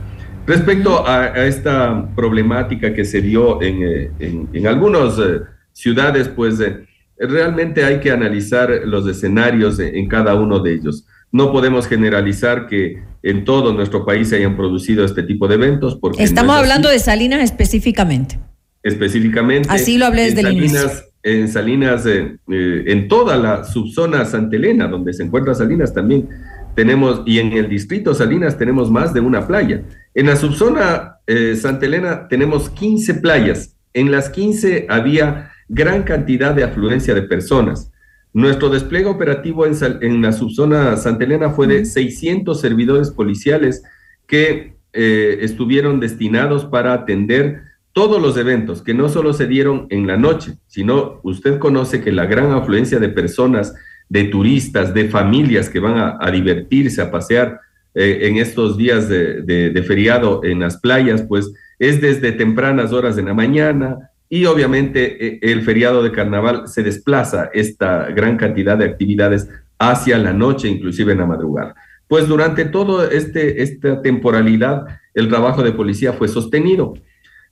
Respecto 0.47 1.07
a, 1.07 1.47
esta 1.47 2.09
problemática 2.15 2.93
que 2.93 3.05
se 3.05 3.23
dio 3.23 3.63
en, 3.63 3.83
eh, 3.83 4.11
en, 4.53 4.67
algunas 4.67 5.19
eh, 5.19 5.41
ciudades, 5.73 6.29
pues 6.29 6.61
eh, 6.61 6.87
realmente 7.19 7.83
hay 7.85 7.99
que 7.99 8.11
analizar 8.11 8.71
los 8.85 9.07
escenarios 9.09 9.79
en 9.79 10.07
cada 10.07 10.35
uno 10.35 10.59
de 10.59 10.75
ellos. 10.75 11.07
No 11.35 11.51
podemos 11.51 11.89
generalizar 11.89 12.69
que 12.69 13.03
en 13.25 13.45
todo 13.45 13.73
nuestro 13.73 14.07
país 14.07 14.29
se 14.29 14.37
hayan 14.37 14.57
producido 14.57 15.05
este 15.05 15.25
tipo 15.25 15.49
de 15.49 15.57
eventos. 15.57 15.97
Porque 15.97 16.23
Estamos 16.23 16.55
hablando 16.55 16.89
de 16.89 17.01
Salinas 17.01 17.43
específicamente. 17.43 18.39
Específicamente. 18.85 19.69
Así 19.69 19.99
lo 19.99 20.07
hablé 20.07 20.27
desde 20.27 20.43
el 20.43 20.53
inicio. 20.53 20.89
En 21.25 21.49
Salinas, 21.49 22.07
eh, 22.07 22.37
eh, 22.49 22.85
en 22.87 23.09
toda 23.09 23.37
la 23.37 23.65
subzona 23.65 24.25
Santa 24.27 24.55
Elena, 24.55 24.87
donde 24.87 25.13
se 25.13 25.25
encuentra 25.25 25.57
Salinas 25.57 25.93
también, 25.93 26.29
tenemos, 26.77 27.23
y 27.27 27.41
en 27.41 27.53
el 27.53 27.69
distrito 27.69 28.15
Salinas 28.15 28.57
tenemos 28.57 28.89
más 28.93 29.13
de 29.13 29.19
una 29.19 29.45
playa. 29.45 29.83
En 30.15 30.27
la 30.27 30.37
subzona 30.37 31.17
eh, 31.27 31.57
Santa 31.57 31.87
Elena 31.87 32.29
tenemos 32.29 32.71
15 32.71 33.15
playas. 33.15 33.75
En 33.93 34.13
las 34.13 34.31
15 34.31 34.87
había 34.89 35.51
gran 35.69 36.05
cantidad 36.05 36.55
de 36.55 36.63
afluencia 36.63 37.13
de 37.13 37.23
personas. 37.23 37.91
Nuestro 38.35 38.69
despliegue 38.69 39.07
operativo 39.07 39.65
en, 39.65 40.21
la 40.21 40.33
subzona 40.33 40.97
Santa 40.97 41.23
Elena 41.23 41.51
fue 41.51 41.69
de 41.69 41.85
600 41.85 42.61
servidores 42.61 43.13
policiales 43.13 43.85
que 44.27 44.75
eh, 44.93 45.39
estuvieron 45.43 46.01
destinados 46.01 46.65
para 46.65 46.95
atender 46.95 47.63
todos 47.93 48.21
los 48.21 48.37
eventos, 48.37 48.83
que 48.83 48.93
no 48.93 49.09
solo 49.09 49.35
se 49.35 49.47
dieron 49.47 49.87
en 49.91 50.09
la 50.09 50.17
noche, 50.17 50.55
sino 50.67 51.21
usted 51.23 51.61
conoce 51.61 52.01
que 52.01 52.11
la 52.11 52.27
gran 52.27 52.51
afluencia 52.51 52.99
de 52.99 53.09
personas, 53.09 53.73
de 54.09 54.25
turistas, 54.25 54.93
de 54.93 55.09
familias 55.09 55.71
que 55.71 55.79
van 55.79 56.17
a, 56.21 56.31
divertirse, 56.33 57.01
a 57.03 57.13
pasear 57.13 57.61
eh, 57.95 58.19
en 58.23 58.39
estos 58.39 58.77
días 58.77 59.09
de, 59.09 59.43
de 59.43 59.83
feriado 59.85 60.43
en 60.43 60.59
las 60.59 60.79
playas, 60.79 61.23
pues 61.23 61.53
es 61.79 62.01
desde 62.01 62.33
tempranas 62.33 62.93
horas 62.93 63.15
de 63.15 63.23
la 63.23 63.33
mañana, 63.33 64.11
y 64.35 64.47
obviamente 64.47 65.25
eh, 65.25 65.39
el 65.43 65.63
feriado 65.63 66.03
de 66.03 66.11
carnaval 66.11 66.67
se 66.67 66.83
desplaza 66.83 67.51
esta 67.55 68.11
gran 68.11 68.37
cantidad 68.37 68.77
de 68.77 68.85
actividades 68.85 69.49
hacia 69.79 70.19
la 70.19 70.33
noche, 70.33 70.67
inclusive 70.67 71.13
en 71.13 71.19
la 71.19 71.27
madrugada. 71.27 71.77
Pues 72.09 72.27
durante 72.27 72.65
toda 72.65 73.07
este, 73.13 73.63
esta 73.63 74.03
temporalidad 74.03 74.87
el 75.15 75.29
trabajo 75.29 75.63
de 75.63 75.71
policía 75.71 76.15
fue 76.15 76.27
sostenido. 76.27 76.95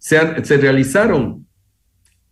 Se, 0.01 0.45
se 0.45 0.57
realizaron 0.57 1.47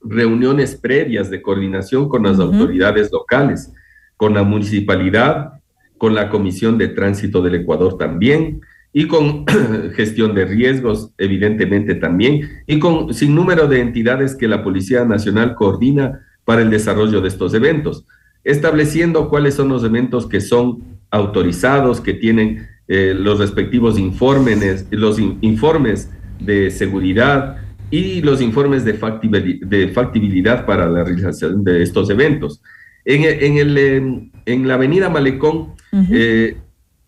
reuniones 0.02 0.74
previas 0.74 1.30
de 1.30 1.42
coordinación 1.42 2.08
con 2.08 2.24
las 2.24 2.40
autoridades 2.40 3.12
locales, 3.12 3.72
con 4.16 4.34
la 4.34 4.42
municipalidad, 4.42 5.60
con 5.96 6.12
la 6.12 6.28
Comisión 6.28 6.76
de 6.76 6.88
Tránsito 6.88 7.40
del 7.40 7.54
Ecuador 7.54 7.96
también, 7.96 8.62
y 8.92 9.06
con 9.06 9.46
gestión 9.94 10.34
de 10.34 10.44
riesgos, 10.44 11.10
evidentemente 11.18 11.94
también, 11.94 12.48
y 12.66 12.78
con 12.78 13.14
sin 13.14 13.34
número 13.34 13.68
de 13.68 13.80
entidades 13.80 14.34
que 14.34 14.48
la 14.48 14.62
Policía 14.62 15.04
Nacional 15.04 15.54
coordina 15.54 16.20
para 16.44 16.62
el 16.62 16.70
desarrollo 16.70 17.20
de 17.20 17.28
estos 17.28 17.54
eventos, 17.54 18.04
estableciendo 18.42 19.28
cuáles 19.28 19.54
son 19.54 19.68
los 19.68 19.84
eventos 19.84 20.26
que 20.26 20.40
son 20.40 20.98
autorizados, 21.10 22.00
que 22.00 22.14
tienen 22.14 22.66
eh, 22.88 23.14
los 23.16 23.38
respectivos 23.38 23.98
informes, 23.98 24.86
los 24.90 25.18
informes 25.18 26.10
de 26.40 26.70
seguridad 26.70 27.58
y 27.90 28.22
los 28.22 28.40
informes 28.40 28.84
de, 28.84 28.94
factibilidad, 28.94 30.64
para 30.64 30.88
la 30.88 31.04
realización 31.04 31.62
de 31.62 31.82
estos 31.82 32.08
eventos. 32.10 32.62
En, 33.04 33.22
en, 33.24 33.58
el, 33.58 33.78
em, 33.78 34.30
en 34.46 34.68
la 34.68 34.74
avenida 34.74 35.08
Malecón, 35.08 35.74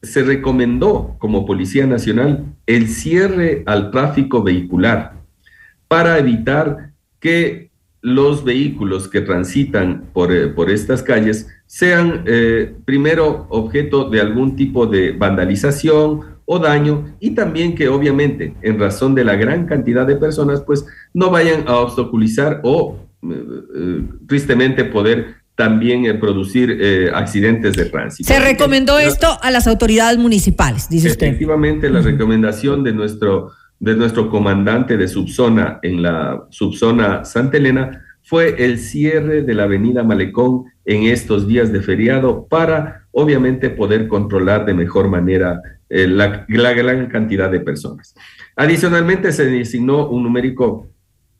se 0.02 0.22
recomendó 0.22 1.16
como 1.18 1.46
Policía 1.46 1.86
Nacional 1.86 2.44
el 2.66 2.88
cierre 2.88 3.62
al 3.66 3.90
tráfico 3.90 4.42
vehicular 4.42 5.14
para 5.88 6.18
evitar 6.18 6.90
que 7.20 7.70
los 8.00 8.42
vehículos 8.42 9.06
que 9.06 9.20
transitan 9.20 10.08
por, 10.12 10.32
eh, 10.32 10.48
por 10.48 10.70
estas 10.70 11.04
calles 11.04 11.46
sean 11.66 12.24
eh, 12.26 12.74
primero 12.84 13.46
objeto 13.48 14.10
de 14.10 14.20
algún 14.20 14.56
tipo 14.56 14.86
de 14.86 15.12
vandalización 15.12 16.32
o 16.44 16.58
daño 16.58 17.14
y 17.20 17.30
también 17.36 17.76
que 17.76 17.88
obviamente 17.88 18.54
en 18.62 18.80
razón 18.80 19.14
de 19.14 19.24
la 19.24 19.36
gran 19.36 19.66
cantidad 19.66 20.04
de 20.04 20.16
personas 20.16 20.62
pues 20.62 20.84
no 21.14 21.30
vayan 21.30 21.68
a 21.68 21.76
obstaculizar 21.76 22.60
o 22.64 22.98
eh, 23.22 24.02
tristemente 24.26 24.84
poder 24.84 25.41
también 25.54 26.18
producir 26.18 26.78
eh, 26.80 27.10
accidentes 27.12 27.76
de 27.76 27.84
tránsito. 27.86 28.32
Se 28.32 28.40
recomendó 28.40 28.98
esto 28.98 29.38
a 29.42 29.50
las 29.50 29.66
autoridades 29.66 30.18
municipales, 30.18 30.88
dice 30.88 31.08
usted. 31.08 31.26
Efectivamente, 31.26 31.90
la 31.90 32.00
recomendación 32.00 32.82
de 32.82 32.92
nuestro, 32.92 33.52
de 33.78 33.94
nuestro 33.94 34.30
comandante 34.30 34.96
de 34.96 35.08
subzona 35.08 35.78
en 35.82 36.02
la 36.02 36.46
subzona 36.50 37.24
Santa 37.24 37.58
Elena 37.58 38.02
fue 38.22 38.64
el 38.64 38.78
cierre 38.78 39.42
de 39.42 39.54
la 39.54 39.64
avenida 39.64 40.02
Malecón 40.02 40.64
en 40.84 41.04
estos 41.04 41.46
días 41.46 41.72
de 41.72 41.82
feriado 41.82 42.46
para 42.48 43.06
obviamente 43.10 43.68
poder 43.70 44.08
controlar 44.08 44.64
de 44.64 44.74
mejor 44.74 45.08
manera 45.08 45.60
eh, 45.88 46.06
la, 46.08 46.46
la 46.48 46.72
gran 46.72 47.06
cantidad 47.06 47.50
de 47.50 47.60
personas. 47.60 48.14
Adicionalmente 48.56 49.32
se 49.32 49.46
designó 49.46 50.08
un 50.08 50.22
numérico 50.22 50.88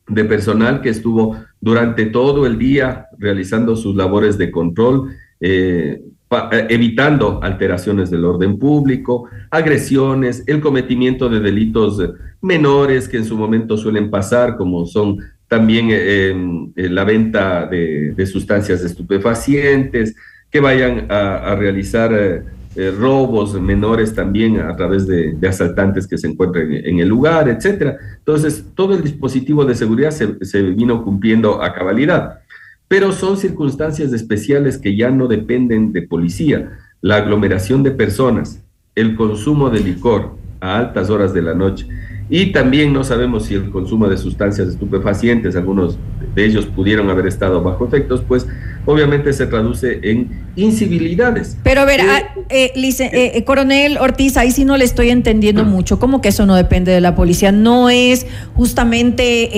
de 0.07 0.25
personal 0.25 0.83
que 0.83 0.91
estuvo 0.91 1.37
durante 1.63 2.07
todo 2.07 2.45
el 2.45 2.59
día 2.59 3.07
realizando 3.19 3.77
sus 3.77 3.95
labores 3.95 4.37
de 4.37 4.51
control, 4.51 5.15
eh, 5.41 6.03
eh, 6.31 6.67
evitando 6.69 7.41
alteraciones 7.41 8.11
del 8.11 8.25
orden 8.25 8.59
público, 8.59 9.29
agresiones, 9.49 10.43
el 10.49 10.61
cometimiento 10.61 11.29
de 11.29 11.39
delitos 11.39 12.03
menores 12.41 13.09
que 13.09 13.19
en 13.19 13.25
su 13.25 13.37
momento 13.37 13.77
suelen 13.77 14.11
pasar, 14.11 14.57
como 14.57 14.87
son 14.87 15.19
también 15.47 15.89
eh, 15.91 16.35
la 16.75 17.05
venta 17.05 17.67
de, 17.67 18.27
sustancias 18.27 18.83
estupefacientes, 18.83 20.17
que 20.51 20.59
vayan 20.59 21.07
a, 21.11 21.55
realizar 21.55 22.45
eh, 22.75 22.91
robos 22.91 23.61
menores 23.61 24.15
también 24.15 24.61
a 24.61 24.75
través 24.75 25.07
de, 25.07 25.37
asaltantes 25.47 26.07
que 26.07 26.17
se 26.17 26.27
encuentran 26.27 26.73
en, 26.73 27.01
el 27.01 27.09
lugar, 27.09 27.49
etcétera. 27.49 27.97
Entonces, 28.19 28.65
todo 28.75 28.95
el 28.95 29.03
dispositivo 29.03 29.65
de 29.65 29.75
seguridad 29.75 30.11
se, 30.11 30.43
se 30.45 30.63
vino 30.63 31.05
cumpliendo 31.05 31.63
a 31.63 31.75
cabalidad. 31.75 32.41
Pero 32.89 33.13
son 33.13 33.37
circunstancias 33.37 34.13
especiales 34.13 34.79
que 34.79 34.97
ya 34.97 35.11
no 35.11 35.29
dependen 35.29 35.93
de 35.93 36.03
policía. 36.03 36.79
La 37.01 37.17
aglomeración 37.17 37.83
de 37.83 37.91
personas, 37.91 38.63
el 38.95 39.17
consumo 39.17 39.71
de 39.71 39.81
licor 39.81 40.37
a 40.61 40.79
altas 40.79 41.11
horas 41.11 41.35
de 41.35 41.43
la 41.43 41.55
noche, 41.55 41.87
y 42.35 42.53
también 42.53 42.95
no 42.95 43.05
sabemos 43.05 43.45
si 43.45 43.55
el 43.55 43.71
consumo 43.71 44.09
de 44.09 44.17
sustancias 44.17 44.69
estupefacientes, 44.69 45.55
algunos 45.55 45.99
de 46.35 46.47
ellos 46.47 46.65
pudieron 46.65 47.11
haber 47.11 47.27
estado 47.27 47.63
bajo 47.63 47.87
efectos, 47.87 48.23
pues 48.27 48.47
obviamente 48.87 49.33
se 49.33 49.47
traduce 49.47 50.01
en 50.03 50.43
incivilidades. 50.57 51.57
Pero 51.63 51.81
a 51.81 51.85
ver, 51.85 52.01
ah, 52.03 52.35
eh, 52.51 52.73
eh, 52.75 53.33
eh, 53.35 53.45
coronel 53.45 53.97
Ortiz, 53.99 54.37
ahí 54.37 54.51
sí 54.51 54.65
no 54.65 54.77
le 54.77 54.85
estoy 54.85 55.11
entendiendo 55.11 55.65
mucho. 55.65 55.99
¿Cómo 55.99 56.21
que 56.21 56.29
eso 56.29 56.45
no 56.47 56.55
depende 56.55 56.93
de 56.93 57.01
la 57.01 57.15
policía? 57.15 57.53
¿No 57.53 57.89
es 57.89 58.27
justamente 58.55 59.51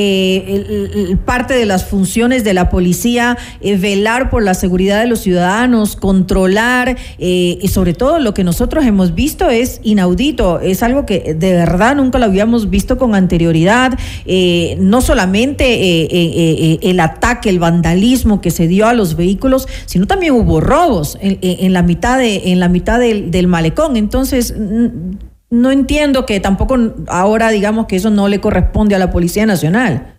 parte 1.25 1.55
de 1.55 1.67
las 1.67 1.85
funciones 1.87 2.45
de 2.45 2.55
la 2.55 2.69
policía 2.71 3.37
velar 3.61 4.31
por 4.31 4.43
la 4.43 4.55
seguridad 4.55 5.01
de 5.01 5.09
los 5.09 5.21
ciudadanos, 5.21 5.97
controlar 5.97 6.97
y 7.19 7.69
sobre 7.69 7.95
todo 7.95 8.19
lo 8.19 8.35
que 8.35 8.45
nosotros 8.45 8.85
hemos 8.85 9.15
visto 9.15 9.51
es 9.51 9.81
inaudito, 9.83 10.61
es 10.61 10.83
algo 10.83 11.07
que 11.07 11.35
de 11.35 11.53
verdad 11.53 11.97
nunca 11.97 12.19
lo 12.19 12.27
habíamos 12.27 12.71
visto 12.71 12.99
con 12.99 13.15
anterioridad, 13.15 13.99
no 14.79 15.01
solamente 15.01 16.89
el 16.89 17.01
ataque, 17.01 17.51
el 17.51 17.59
vandalismo 17.59 18.41
que 18.41 18.51
se 18.51 18.69
dio 18.69 18.87
a 18.87 18.95
los 18.95 19.14
vehículos, 19.17 19.69
sino 19.87 20.07
también 20.07 20.35
hubo 20.35 20.61
robos 20.61 21.19
en, 21.21 21.73
la 21.73 21.83
mitad, 21.83 22.19
de, 22.19 22.53
en 22.53 22.61
la 22.61 22.69
mitad 22.69 22.99
del, 23.01 23.47
malecón. 23.47 23.97
Entonces, 23.97 24.55
no 25.51 25.71
entiendo 25.71 26.27
que 26.27 26.41
tampoco 26.41 26.77
ahora 27.09 27.51
digamos 27.51 27.87
que 27.87 27.97
eso 27.97 28.11
no 28.11 28.29
le 28.29 28.41
corresponde 28.41 28.95
a 28.95 28.99
la 28.99 29.11
Policía 29.11 29.47
Nacional. 29.47 30.17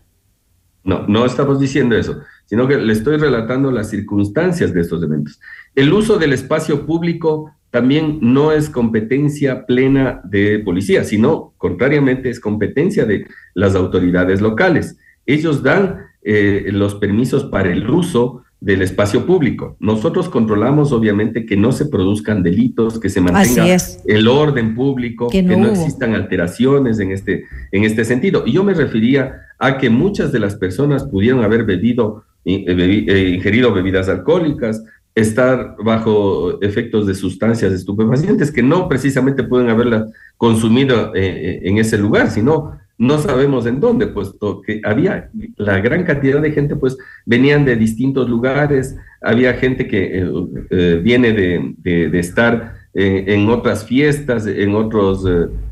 No, 0.84 1.08
no 1.08 1.26
estamos 1.26 1.60
diciendo 1.60 1.96
eso, 1.96 2.20
sino 2.46 2.68
que 2.68 2.78
le 2.78 2.94
estoy 2.94 3.18
relatando 3.18 3.72
las 3.72 3.90
circunstancias 3.90 4.74
de 4.74 4.82
estos 4.82 5.02
eventos. 5.04 5.40
El 5.74 5.92
uso 5.92 6.18
del 6.18 6.34
espacio 6.34 6.86
público 6.86 7.52
también 7.76 8.20
no 8.22 8.54
es 8.54 8.70
competencia 8.70 9.66
plena 9.66 10.22
de 10.24 10.60
policía, 10.60 11.04
sino 11.04 11.54
contrariamente 11.58 12.30
es 12.30 12.40
competencia 12.40 13.04
de 13.04 13.28
las 13.54 13.76
autoridades 13.76 14.40
locales. 14.40 14.98
Ellos 15.26 15.62
dan 15.62 16.06
eh, 16.22 16.70
los 16.72 16.96
permisos 16.96 17.44
para 17.44 17.74
el 17.74 17.90
uso 17.90 18.45
del 18.60 18.82
espacio 18.82 19.26
público. 19.26 19.76
Nosotros 19.80 20.30
controlamos 20.30 20.92
obviamente 20.92 21.46
que 21.46 21.58
no 21.58 21.72
se 21.72 21.86
produzcan 21.86 22.42
delitos, 22.42 23.00
que 23.00 23.10
se 23.10 23.22
mantenga 23.22 23.78
el 24.06 24.28
orden 24.28 24.76
público, 24.76 25.30
que 25.30 25.44
no, 25.44 25.68
existan 25.68 26.16
alteraciones 26.16 27.00
en 27.00 27.12
este, 27.12 27.46
en 27.72 27.84
este 27.84 28.06
sentido. 28.06 28.44
Y 28.46 28.54
yo 28.54 28.64
me 28.64 28.74
refería 28.74 29.42
a 29.60 29.78
que 29.78 29.90
muchas 29.90 30.32
de 30.32 30.40
las 30.40 30.56
personas 30.56 31.04
pudieron 31.04 31.44
haber 31.44 31.64
bebido, 31.64 32.24
eh, 32.46 32.66
eh, 32.68 33.30
ingerido 33.36 33.74
bebidas 33.74 34.10
alcohólicas, 34.10 34.84
estar 35.14 35.76
bajo 35.84 36.62
efectos 36.62 37.08
de 37.08 37.16
sustancias 37.16 37.72
estupefacientes 37.72 38.52
que 38.52 38.64
no 38.64 38.90
precisamente 38.90 39.44
pueden 39.44 39.70
haberlas 39.70 40.12
consumido 40.38 41.14
en 41.16 41.78
ese 41.78 41.98
lugar, 41.98 42.30
sino 42.30 42.78
no 42.98 43.18
sabemos 43.18 43.66
en 43.66 43.80
dónde, 43.80 44.08
puesto 44.08 44.62
que 44.62 44.82
había 44.84 45.30
la 45.58 45.80
gran 45.80 46.04
cantidad 46.04 46.42
de 46.42 46.52
gente, 46.52 46.76
pues 46.76 46.98
venían 47.26 47.66
de 47.66 47.76
distintos 47.76 48.30
lugares, 48.30 48.96
había 49.22 49.54
gente 49.54 49.88
que 49.88 50.20
eh, 50.20 50.32
eh, 50.70 51.02
viene 51.04 51.34
de, 51.34 52.20
estar 52.20 52.76
eh, 52.94 53.26
en 53.28 53.50
otras 53.50 53.86
fiestas, 53.86 54.48
en, 54.48 54.76
otros, 54.76 55.26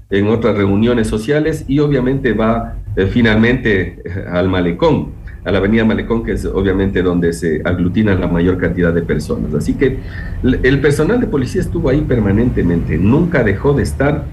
en 0.09 0.27
otras 0.27 0.57
reuniones 0.57 1.07
sociales 1.07 1.63
y 1.67 1.79
obviamente 1.79 2.33
va 2.33 2.75
finalmente 3.11 4.03
al 4.29 4.49
malecón, 4.49 5.13
a 5.45 5.51
la 5.51 5.57
avenida 5.57 5.83
Malecón, 5.83 6.23
que 6.23 6.33
es 6.33 6.45
obviamente 6.45 7.01
donde 7.01 7.33
se 7.33 7.61
aglutina 7.65 8.15
la 8.15 8.27
mayor 8.27 8.57
cantidad 8.57 8.93
de 8.93 9.01
personas. 9.01 9.53
Así 9.53 9.73
que 9.73 9.99
el 10.43 10.79
personal 10.79 11.19
de 11.19 11.27
policía 11.27 11.61
estuvo 11.61 11.89
ahí 11.89 12.01
permanentemente, 12.01 12.97
nunca 12.97 13.43
dejó 13.43 13.73
de 13.73 13.83
estar, 13.83 14.25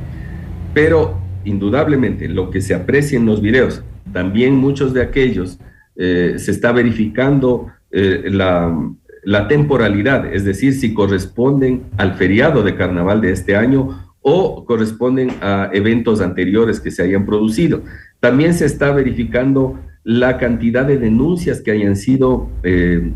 pero 0.73 1.19
indudablemente 1.45 2.29
lo 2.29 2.51
que 2.51 2.61
se 2.61 2.75
aprecia 2.75 3.19
en 3.19 3.27
los 3.27 3.41
videos, 3.41 3.83
también 4.13 4.55
muchos 4.55 4.93
de 4.93 5.03
aquellos 5.03 5.59
eh, 5.97 6.35
se 6.39 6.51
está 6.51 6.73
verificando 6.73 7.69
eh, 7.91 8.31
la, 8.31 9.49
temporalidad, 9.49 10.33
es 10.33 10.45
decir, 10.45 10.73
si 10.73 10.95
corresponden 10.95 11.83
al 11.99 12.15
feriado 12.15 12.63
de 12.63 12.75
carnaval 12.75 13.21
de 13.21 13.33
este 13.33 13.57
año 13.57 14.13
o 14.23 14.65
corresponden 14.65 15.31
a 15.41 15.71
eventos 15.73 16.21
anteriores 16.21 16.81
que 16.81 16.91
se 16.91 17.03
hayan 17.03 17.27
producido. 17.27 17.83
También 18.19 18.55
se 18.55 18.67
está 18.67 18.93
verificando 18.93 19.79
la 20.05 20.39
cantidad 20.39 20.87
de 20.87 20.99
denuncias 20.99 21.61
que 21.61 21.71
hayan 21.71 21.97
sido 21.97 22.51
eh, 22.63 23.13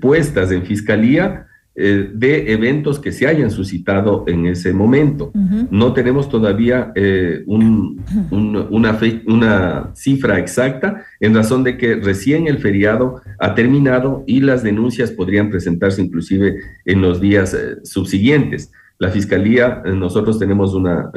puestas 0.00 0.50
en 0.52 0.64
fiscalía 0.64 1.47
eh, 1.80 2.10
de 2.12 2.50
eventos 2.52 2.98
que 2.98 3.12
se 3.12 3.28
hayan 3.28 3.52
suscitado 3.52 4.24
en 4.26 4.46
ese 4.46 4.72
momento. 4.72 5.30
No 5.70 5.92
tenemos 5.92 6.28
todavía 6.28 6.90
eh, 6.96 7.44
una, 7.46 8.66
una 8.68 9.90
cifra 9.94 10.40
exacta 10.40 11.04
en 11.20 11.36
razón 11.36 11.62
de 11.62 11.76
que 11.76 11.94
recién 11.94 12.48
el 12.48 12.58
feriado 12.58 13.22
ha 13.38 13.54
terminado 13.54 14.24
y 14.26 14.40
las 14.40 14.64
denuncias 14.64 15.12
podrían 15.12 15.50
presentarse 15.50 16.02
inclusive 16.02 16.56
en 16.84 17.00
los 17.00 17.20
días 17.20 17.54
eh, 17.54 17.76
subsiguientes. 17.84 18.72
La 18.98 19.10
Fiscalía, 19.10 19.84
nosotros 19.84 20.40
tenemos 20.40 20.74
una, 20.74 21.12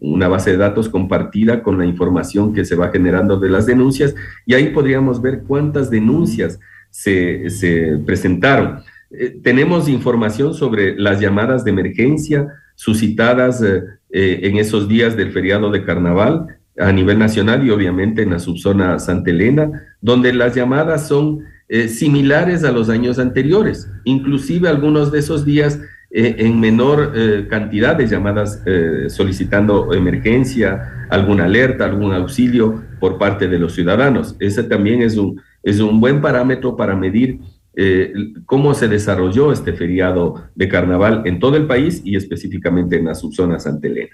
una 0.00 0.26
base 0.26 0.50
de 0.50 0.56
datos 0.56 0.88
compartida 0.88 1.62
con 1.62 1.78
la 1.78 1.86
información 1.86 2.52
que 2.52 2.64
se 2.64 2.74
va 2.74 2.90
generando 2.90 3.38
de 3.38 3.48
las 3.48 3.66
denuncias 3.66 4.16
y 4.44 4.54
ahí 4.54 4.70
podríamos 4.70 5.22
ver 5.22 5.44
cuántas 5.46 5.88
denuncias 5.88 6.58
se, 6.90 7.48
se 7.48 7.96
presentaron. 8.04 8.80
Eh, 9.10 9.40
tenemos 9.42 9.88
información 9.88 10.54
sobre 10.54 10.96
las 10.96 11.20
llamadas 11.20 11.64
de 11.64 11.72
emergencia 11.72 12.46
suscitadas 12.76 13.60
eh, 13.62 13.82
eh, 14.10 14.40
en 14.44 14.56
esos 14.56 14.88
días 14.88 15.16
del 15.16 15.32
feriado 15.32 15.70
de 15.70 15.84
carnaval 15.84 16.46
a 16.78 16.92
nivel 16.92 17.18
nacional 17.18 17.66
y 17.66 17.70
obviamente 17.70 18.22
en 18.22 18.30
la 18.30 18.38
subzona 18.38 18.98
Santa 18.98 19.30
Elena, 19.30 19.68
donde 20.00 20.32
las 20.32 20.54
llamadas 20.54 21.08
son 21.08 21.40
similares 21.88 22.64
a 22.64 22.72
los 22.72 22.88
años 22.88 23.20
anteriores, 23.20 23.88
inclusive 24.04 24.68
algunos 24.68 25.12
de 25.12 25.20
esos 25.20 25.44
días 25.44 25.78
en 26.10 26.58
menor 26.58 27.12
cantidad 27.48 27.94
de 27.94 28.08
llamadas 28.08 28.64
solicitando 29.08 29.92
emergencia, 29.92 31.06
alguna 31.10 31.44
alerta, 31.44 31.84
algún 31.84 32.12
auxilio 32.12 32.82
por 32.98 33.18
parte 33.18 33.46
de 33.46 33.58
los 33.58 33.74
ciudadanos. 33.74 34.34
Ese 34.40 34.64
también 34.64 35.02
es 35.02 35.16
un, 35.16 35.40
es 35.62 35.78
un 35.78 36.00
buen 36.00 36.20
parámetro 36.20 36.76
para 36.76 36.96
medir 36.96 37.38
eh, 37.76 38.12
cómo 38.46 38.74
se 38.74 38.88
desarrolló 38.88 39.52
este 39.52 39.72
feriado 39.72 40.42
de 40.56 40.68
carnaval 40.68 41.22
en 41.24 41.38
todo 41.38 41.56
el 41.56 41.68
país 41.68 42.02
y 42.04 42.16
específicamente 42.16 42.96
en 42.96 43.04
la 43.04 43.14
subzona 43.14 43.60
Santa 43.60 43.86
Elena. 43.86 44.10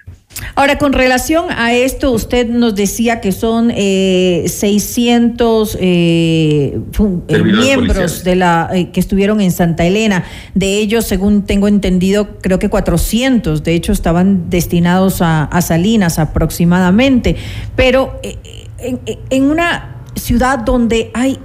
Ahora, 0.53 0.77
con 0.77 0.93
relación 0.93 1.47
a 1.49 1.73
esto, 1.73 2.11
usted 2.11 2.47
nos 2.47 2.75
decía 2.75 3.19
que 3.19 3.31
son 3.31 3.71
600 3.71 5.75
eh, 5.81 6.79
eh, 7.27 7.43
miembros 7.43 8.23
de 8.23 8.35
la 8.35 8.69
que 8.93 8.99
estuvieron 8.99 9.41
en 9.41 9.51
Santa 9.51 9.85
Elena. 9.85 10.23
De 10.53 10.77
ellos, 10.77 11.05
según 11.05 11.41
tengo 11.41 11.67
entendido, 11.67 12.37
creo 12.41 12.59
que 12.59 12.69
400, 12.69 13.63
de 13.63 13.73
hecho, 13.73 13.91
estaban 13.91 14.51
destinados 14.51 15.17
a, 15.21 15.49
Salinas 15.61 16.19
aproximadamente. 16.19 17.35
Pero 17.75 18.21
en 18.21 19.43
una 19.43 19.95
ciudad 20.15 20.59
donde 20.59 21.09
hay 21.13 21.39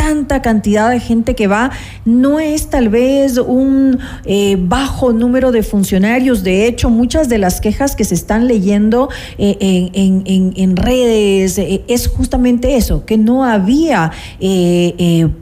tanta 0.00 0.40
cantidad 0.40 0.88
de 0.88 0.98
gente 0.98 1.34
que 1.34 1.46
va, 1.46 1.72
no 2.06 2.40
es 2.40 2.70
tal 2.70 2.88
vez 2.88 3.36
un 3.36 3.98
eh, 4.24 4.56
bajo 4.58 5.12
número 5.12 5.52
de 5.52 5.62
funcionarios. 5.62 6.42
De 6.42 6.66
hecho, 6.66 6.88
muchas 6.88 7.28
de 7.28 7.36
las 7.36 7.60
quejas 7.60 7.96
que 7.96 8.04
se 8.04 8.14
están 8.14 8.48
leyendo 8.48 9.10
eh, 9.36 9.90
en, 9.92 10.76
redes 10.76 11.58
eh, 11.58 11.84
es 11.86 12.08
justamente 12.08 12.76
eso, 12.76 13.04
que 13.04 13.18
no 13.18 13.44
había 13.44 14.12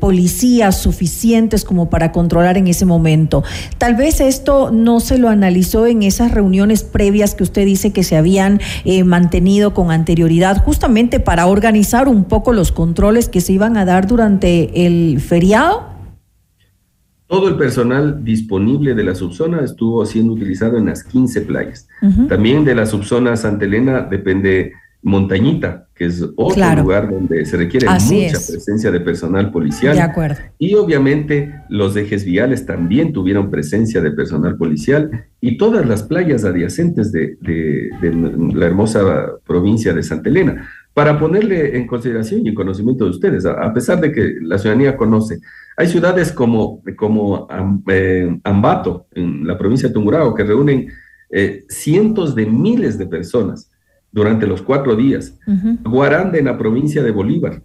policías 0.01 0.77
suficientes 0.83 1.65
como 1.65 1.89
para 1.89 2.11
controlar 2.11 2.59
en 2.59 2.67
ese 2.67 2.85
momento. 2.85 3.45
Tal 3.79 3.95
vez 3.95 4.21
esto 4.21 4.73
no 4.73 4.99
se 4.99 5.19
lo 5.19 5.29
analizó 5.29 5.87
en 5.87 6.03
esas 6.03 6.33
reuniones 6.33 6.83
previas 6.83 7.37
que 7.37 7.45
usted 7.45 7.65
dice 7.65 7.93
que 7.93 8.03
se 8.03 8.17
habían 8.17 8.61
mantenido 9.05 9.73
con 9.73 9.93
anterioridad, 9.93 10.65
justamente 10.65 11.21
para 11.21 11.47
organizar 11.47 12.09
un 12.09 12.25
poco 12.25 12.53
los 12.53 12.73
controles 12.73 13.29
que 13.29 13.41
se 13.41 13.53
iban 13.53 13.77
a 13.77 13.85
dar 13.85 14.09
durante 14.09 14.48
el 14.49 15.21
feriado? 15.21 15.89
Todo 17.27 17.49
el 17.49 17.57
personal 17.57 18.25
disponible 18.25 18.95
de 18.95 19.05
la 19.05 19.15
subzona 19.15 19.63
estuvo 19.63 20.05
siendo 20.07 20.33
utilizado 20.33 20.79
en 20.79 20.87
las 20.87 21.05
15 21.05 21.43
playas. 21.43 21.87
También 22.29 22.65
de 22.65 22.75
la 22.75 22.87
subzona 22.87 23.37
Santa 23.37 23.67
Elena 23.67 24.01
depende 24.01 24.73
Montañita, 25.03 25.87
que 25.95 26.07
es 26.07 26.25
otro 26.37 26.83
lugar 26.83 27.09
donde 27.09 27.45
se 27.45 27.57
requiere 27.57 27.87
mucha 27.87 28.39
presencia 28.49 28.91
de 28.91 29.01
personal 29.01 29.53
policial. 29.53 29.95
De 29.95 30.03
acuerdo. 30.03 30.41
Y 30.59 30.75
obviamente 30.75 31.55
los 31.69 31.95
ejes 31.97 32.25
viales 32.25 32.67
también 32.67 33.13
tuvieron 33.13 33.51
presencia 33.51 34.01
de 34.01 34.11
personal 34.11 34.57
policial 34.57 35.27
y 35.41 35.57
todas 35.57 35.87
las 35.87 36.03
playas 36.03 36.45
adyacentes 36.45 37.13
de, 37.13 37.37
de 37.41 37.91
la 38.55 38.67
hermosa 38.67 39.35
provincia 39.47 39.93
de 39.93 40.03
Santa 40.03 40.31
Elena 40.31 40.69
para 40.99 41.17
ponerle 41.17 41.77
en 41.77 41.87
consideración 41.87 42.45
y 42.45 42.49
en 42.49 42.57
conocimiento 42.57 43.05
de 43.05 43.11
ustedes, 43.11 43.47
a, 43.47 43.73
pesar 43.73 44.01
de 44.01 44.11
que 44.11 44.35
la 44.41 44.59
ciudadanía 44.59 44.97
conoce. 44.97 45.39
Hay 45.77 45.87
ciudades 45.87 46.33
como, 46.33 46.83
como 46.97 47.47
eh, 47.89 48.37
Ambato, 48.43 49.07
en 49.15 49.47
la 49.47 49.57
provincia 49.57 49.87
de 49.87 49.95
Tungurahua, 49.95 50.35
que 50.35 50.43
reúnen 50.43 50.89
eh, 51.31 51.65
cientos 51.69 52.35
de 52.35 52.47
miles 52.47 52.99
de 52.99 53.07
personas 53.07 53.71
durante 54.11 54.45
los 54.45 54.61
cuatro 54.61 54.97
días. 54.97 55.39
Guaranda, 55.85 56.37
en 56.37 56.47
la 56.47 56.59
provincia 56.59 57.01
de 57.01 57.13
Bolívar. 57.13 57.63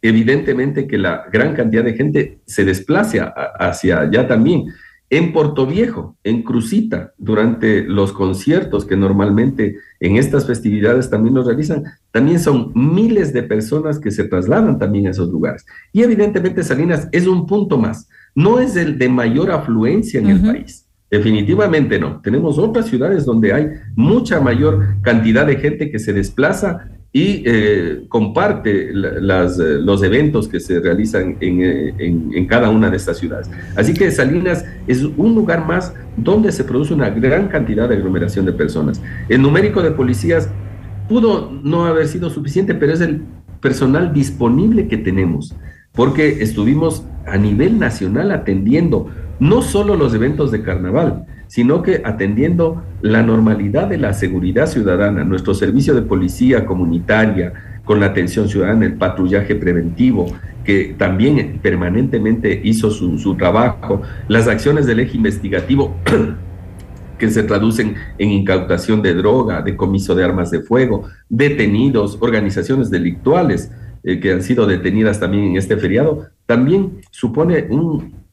Evidentemente 0.00 0.86
que 0.86 0.96
la 0.96 1.24
gran 1.32 1.56
cantidad 1.56 1.82
de 1.82 1.94
gente 1.94 2.38
se 2.46 2.64
desplace 2.64 3.20
hacia 3.58 4.02
allá 4.02 4.28
también 4.28 4.66
en 5.16 5.32
Puerto 5.32 5.64
Viejo, 5.64 6.16
en 6.24 6.42
Crucita, 6.42 7.12
durante 7.18 7.84
los 7.84 8.12
conciertos 8.12 8.84
que 8.84 8.96
normalmente 8.96 9.76
en 10.00 10.16
estas 10.16 10.44
festividades 10.44 11.08
también 11.08 11.34
nos 11.34 11.46
realizan, 11.46 11.84
también 12.10 12.40
son 12.40 12.72
miles 12.74 13.32
de 13.32 13.44
personas 13.44 14.00
que 14.00 14.10
se 14.10 14.24
trasladan 14.24 14.76
también 14.76 15.06
a 15.06 15.10
esos 15.10 15.28
lugares. 15.28 15.64
Y 15.92 16.02
evidentemente 16.02 16.64
Salinas 16.64 17.08
es 17.12 17.28
un 17.28 17.46
punto 17.46 17.78
más, 17.78 18.08
no 18.34 18.58
es 18.58 18.74
el 18.74 18.98
de 18.98 19.08
mayor 19.08 19.52
afluencia 19.52 20.18
en 20.18 20.30
el 20.30 20.40
país. 20.40 20.88
Definitivamente 21.08 22.00
no. 22.00 22.20
Tenemos 22.20 22.58
otras 22.58 22.86
ciudades 22.86 23.24
donde 23.24 23.52
hay 23.52 23.68
mucha 23.94 24.40
mayor 24.40 25.00
cantidad 25.02 25.46
de 25.46 25.58
gente 25.58 25.92
que 25.92 26.00
se 26.00 26.12
desplaza 26.12 26.88
y 27.16 27.44
eh, 27.46 28.06
comparte 28.08 28.90
las, 28.92 29.60
eh, 29.60 29.78
los 29.78 30.02
eventos 30.02 30.48
que 30.48 30.58
se 30.58 30.80
realizan 30.80 31.36
eh, 31.40 31.94
en, 31.96 32.32
en, 32.34 32.46
cada 32.48 32.70
una 32.70 32.90
de 32.90 32.96
estas 32.96 33.18
ciudades. 33.18 33.48
Así 33.76 33.94
que 33.94 34.10
Salinas 34.10 34.64
es 34.88 35.04
un 35.04 35.32
lugar 35.32 35.64
más 35.64 35.94
donde 36.16 36.50
se 36.50 36.64
produce 36.64 36.92
una 36.92 37.10
gran 37.10 37.46
cantidad 37.46 37.88
de 37.88 37.94
aglomeración 37.94 38.46
de 38.46 38.52
personas. 38.52 39.00
El 39.28 39.42
numérico 39.42 39.80
de 39.80 39.92
policías 39.92 40.48
pudo 41.08 41.52
no 41.62 41.84
haber 41.84 42.08
sido 42.08 42.30
suficiente, 42.30 42.74
pero 42.74 42.92
es 42.92 43.00
el 43.00 43.22
personal 43.60 44.12
disponible 44.12 44.88
que 44.88 44.96
tenemos, 44.96 45.54
porque 45.92 46.42
estuvimos 46.42 47.06
a 47.28 47.36
nivel 47.36 47.78
nacional 47.78 48.32
atendiendo 48.32 49.08
no 49.38 49.62
solo 49.62 49.94
los 49.94 50.14
eventos 50.14 50.50
de 50.50 50.62
carnaval, 50.62 51.26
sino 51.46 51.82
que 51.82 52.02
atendiendo 52.04 52.82
la 53.00 53.22
normalidad 53.22 53.88
de 53.88 53.98
la 53.98 54.12
seguridad 54.12 54.66
ciudadana, 54.66 55.24
nuestro 55.24 55.54
servicio 55.54 55.94
de 55.94 56.02
policía 56.02 56.66
comunitaria, 56.66 57.52
con 57.84 58.00
la 58.00 58.06
atención 58.06 58.48
ciudadana, 58.48 58.86
el 58.86 58.94
patrullaje 58.94 59.54
preventivo, 59.54 60.26
que 60.64 60.94
también 60.96 61.58
permanentemente 61.62 62.60
hizo 62.64 62.90
su, 62.90 63.36
trabajo, 63.36 64.02
las 64.28 64.48
acciones 64.48 64.86
del 64.86 65.00
eje 65.00 65.16
investigativo 65.16 65.94
que 67.18 67.30
se 67.30 67.42
traducen 67.42 67.94
en 68.18 68.30
incautación 68.30 69.02
de 69.02 69.14
droga, 69.14 69.62
decomiso 69.62 70.14
de 70.14 70.24
armas 70.24 70.50
de 70.50 70.62
fuego, 70.62 71.04
detenidos, 71.28 72.18
organizaciones 72.20 72.90
delictuales 72.90 73.70
eh, 74.02 74.18
que 74.18 74.32
han 74.32 74.42
sido 74.42 74.66
detenidas 74.66 75.20
también 75.20 75.44
en 75.44 75.56
este 75.56 75.76
feriado, 75.76 76.26
también 76.46 77.00
supone 77.10 77.66
un 77.70 78.23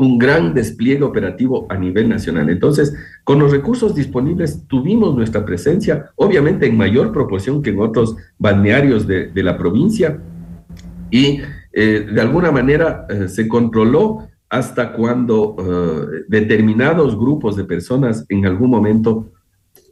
un 0.00 0.16
gran 0.16 0.54
despliegue 0.54 1.02
operativo 1.02 1.66
a 1.68 1.76
nivel 1.76 2.08
nacional. 2.08 2.48
Entonces, 2.48 2.94
con 3.22 3.38
los 3.38 3.52
recursos 3.52 3.94
disponibles 3.94 4.66
tuvimos 4.66 5.14
nuestra 5.14 5.44
presencia, 5.44 6.10
obviamente 6.16 6.66
en 6.66 6.74
mayor 6.78 7.12
proporción 7.12 7.62
que 7.62 7.68
en 7.68 7.80
otros 7.80 8.16
balnearios 8.38 9.06
de, 9.06 9.30
la 9.34 9.58
provincia, 9.58 10.18
y 11.10 11.42
eh, 11.72 12.08
de 12.10 12.20
alguna 12.20 12.50
manera 12.50 13.06
eh, 13.10 13.28
se 13.28 13.46
controló 13.46 14.26
hasta 14.48 14.94
cuando 14.94 15.56
eh, 15.58 16.24
determinados 16.28 17.14
grupos 17.14 17.54
de 17.56 17.64
personas 17.64 18.24
en 18.30 18.46
algún 18.46 18.70
momento 18.70 19.30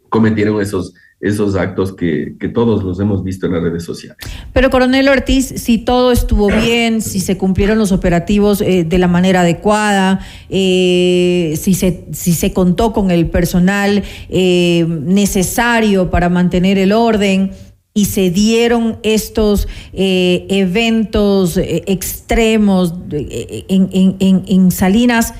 cometieron 0.08 0.62
esos 0.62 0.94
esos 1.20 1.56
actos 1.56 1.92
que, 1.92 2.36
todos 2.54 2.84
los 2.84 3.00
hemos 3.00 3.24
visto 3.24 3.46
en 3.46 3.52
las 3.52 3.62
redes 3.62 3.84
sociales. 3.84 4.18
Pero 4.52 4.70
coronel 4.70 5.08
Ortiz, 5.08 5.46
si 5.46 5.78
todo 5.78 6.12
estuvo 6.12 6.48
bien, 6.62 7.02
si 7.02 7.20
se 7.20 7.36
cumplieron 7.36 7.78
los 7.78 7.92
operativos 7.92 8.60
eh, 8.60 8.84
de 8.84 8.98
la 8.98 9.08
manera 9.08 9.40
adecuada, 9.40 10.20
eh, 10.48 11.58
si, 11.60 11.74
se, 11.74 12.06
si 12.12 12.32
se 12.32 12.52
contó 12.52 12.92
con 12.92 13.10
el 13.10 13.26
personal 13.26 14.04
eh, 14.28 14.86
necesario 14.88 16.10
para 16.10 16.28
mantener 16.28 16.78
el 16.78 16.92
orden, 16.92 17.52
y 17.94 18.04
se 18.04 18.30
dieron 18.30 19.00
estos 19.02 19.66
eventos 19.92 21.56
extremos 21.56 22.94
en, 23.10 23.88
en, 24.20 24.44
en, 24.46 24.70
Salinas, 24.70 25.34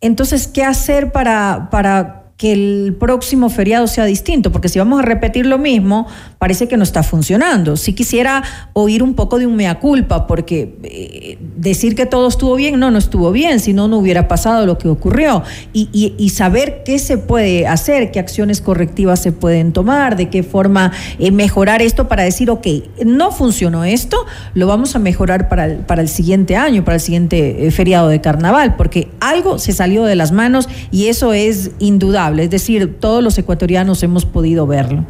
entonces, 0.00 0.46
¿qué 0.46 0.62
hacer 0.62 1.12
para, 1.12 1.68
para 1.70 2.25
que 2.36 2.52
el 2.52 2.96
próximo 2.98 3.48
feriado 3.48 3.86
sea 3.86 4.04
distinto, 4.04 4.52
porque 4.52 4.68
si 4.68 4.78
vamos 4.78 4.98
a 4.98 5.02
repetir 5.02 5.46
lo 5.46 5.58
mismo, 5.58 6.06
parece 6.38 6.68
que 6.68 6.76
no 6.76 6.82
está 6.82 7.02
funcionando. 7.02 7.76
Si 7.76 7.92
quisiera 7.92 8.42
oír 8.72 9.02
un 9.02 9.14
poco 9.14 9.38
de 9.38 9.46
un 9.46 9.56
mea 9.56 9.78
culpa, 9.78 10.26
porque 10.26 10.76
eh, 10.82 11.38
decir 11.56 11.94
que 11.94 12.06
todo 12.06 12.28
estuvo 12.28 12.56
bien, 12.56 12.78
no, 12.78 12.90
no 12.90 12.98
estuvo 12.98 13.32
bien, 13.32 13.60
si 13.60 13.72
no, 13.72 13.88
no 13.88 13.98
hubiera 13.98 14.28
pasado 14.28 14.66
lo 14.66 14.78
que 14.78 14.88
ocurrió. 14.88 15.42
Y, 15.72 16.06
saber 16.36 16.82
qué 16.84 16.98
se 16.98 17.16
puede 17.16 17.66
hacer, 17.66 18.10
qué 18.10 18.18
acciones 18.18 18.60
correctivas 18.60 19.22
se 19.22 19.32
pueden 19.32 19.72
tomar, 19.72 20.16
de 20.16 20.28
qué 20.28 20.42
forma 20.42 20.92
eh, 21.18 21.30
mejorar 21.30 21.80
esto 21.80 22.08
para 22.08 22.24
decir, 22.24 22.50
ok, 22.50 22.66
no 23.06 23.30
funcionó 23.30 23.84
esto, 23.84 24.26
lo 24.52 24.66
vamos 24.66 24.94
a 24.96 24.98
mejorar 24.98 25.48
para 25.48 25.64
el, 25.64 25.76
para 25.78 26.02
el 26.02 26.08
siguiente 26.08 26.56
año, 26.56 26.84
para 26.84 26.96
el 26.96 27.00
siguiente 27.00 27.66
eh, 27.66 27.70
feriado 27.70 28.08
de 28.08 28.20
carnaval, 28.20 28.76
porque 28.76 29.08
algo 29.20 29.58
se 29.58 29.72
salió 29.72 30.04
de 30.04 30.14
las 30.14 30.32
manos 30.32 30.68
y 30.90 31.06
eso 31.06 31.32
es 31.32 31.70
indudable 31.78 32.16
es 32.42 32.50
decir, 32.50 32.98
todos 33.00 33.22
los 33.22 33.38
ecuatorianos 33.38 34.02
hemos 34.02 34.24
podido 34.24 34.66
verlo. 34.66 35.04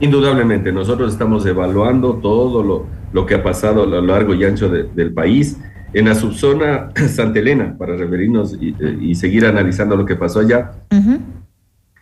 Indudablemente, 0.00 0.72
nosotros 0.72 1.12
estamos 1.12 1.46
evaluando 1.46 2.14
todo 2.16 2.62
lo, 2.62 2.86
lo 3.12 3.24
que 3.24 3.34
ha 3.34 3.42
pasado 3.42 3.84
a 3.84 3.86
lo 3.86 4.00
largo 4.02 4.34
y 4.34 4.44
ancho 4.44 4.68
del 4.68 5.12
país. 5.14 5.58
En 5.94 6.06
la 6.06 6.14
subzona 6.14 6.90
Santa 7.08 7.38
Elena, 7.38 7.76
para 7.78 7.96
referirnos 7.96 8.58
y, 8.60 9.14
seguir 9.14 9.46
analizando 9.46 9.96
lo 9.96 10.04
que 10.04 10.16
pasó 10.16 10.40
allá. 10.40 10.72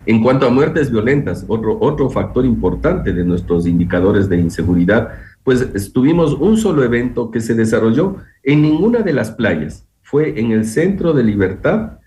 En 0.07 0.23
cuanto 0.23 0.47
a 0.47 0.51
muertes 0.51 0.91
violentas, 0.91 1.45
otro, 1.49 1.79
otro 1.81 2.11
factor 2.11 2.45
importante 2.45 3.13
de 3.13 3.25
nuestros 3.25 3.67
indicadores 3.67 4.29
de 4.29 4.39
inseguridad, 4.39 5.11
pues 5.45 5.93
tuvimos 5.93 6.35
un 6.35 6.57
solo 6.57 6.83
evento 6.83 7.31
que 7.31 7.41
se 7.41 7.55
desarrolló 7.55 8.17
en 8.43 8.63
ninguna 8.63 9.01
de 9.01 9.13
las 9.13 9.31
playas. 9.31 9.87
Fue 10.03 10.39
en 10.39 10.51
el 10.51 10.65
Centro 10.65 11.13
de 11.13 11.23
Libertad 11.23 11.99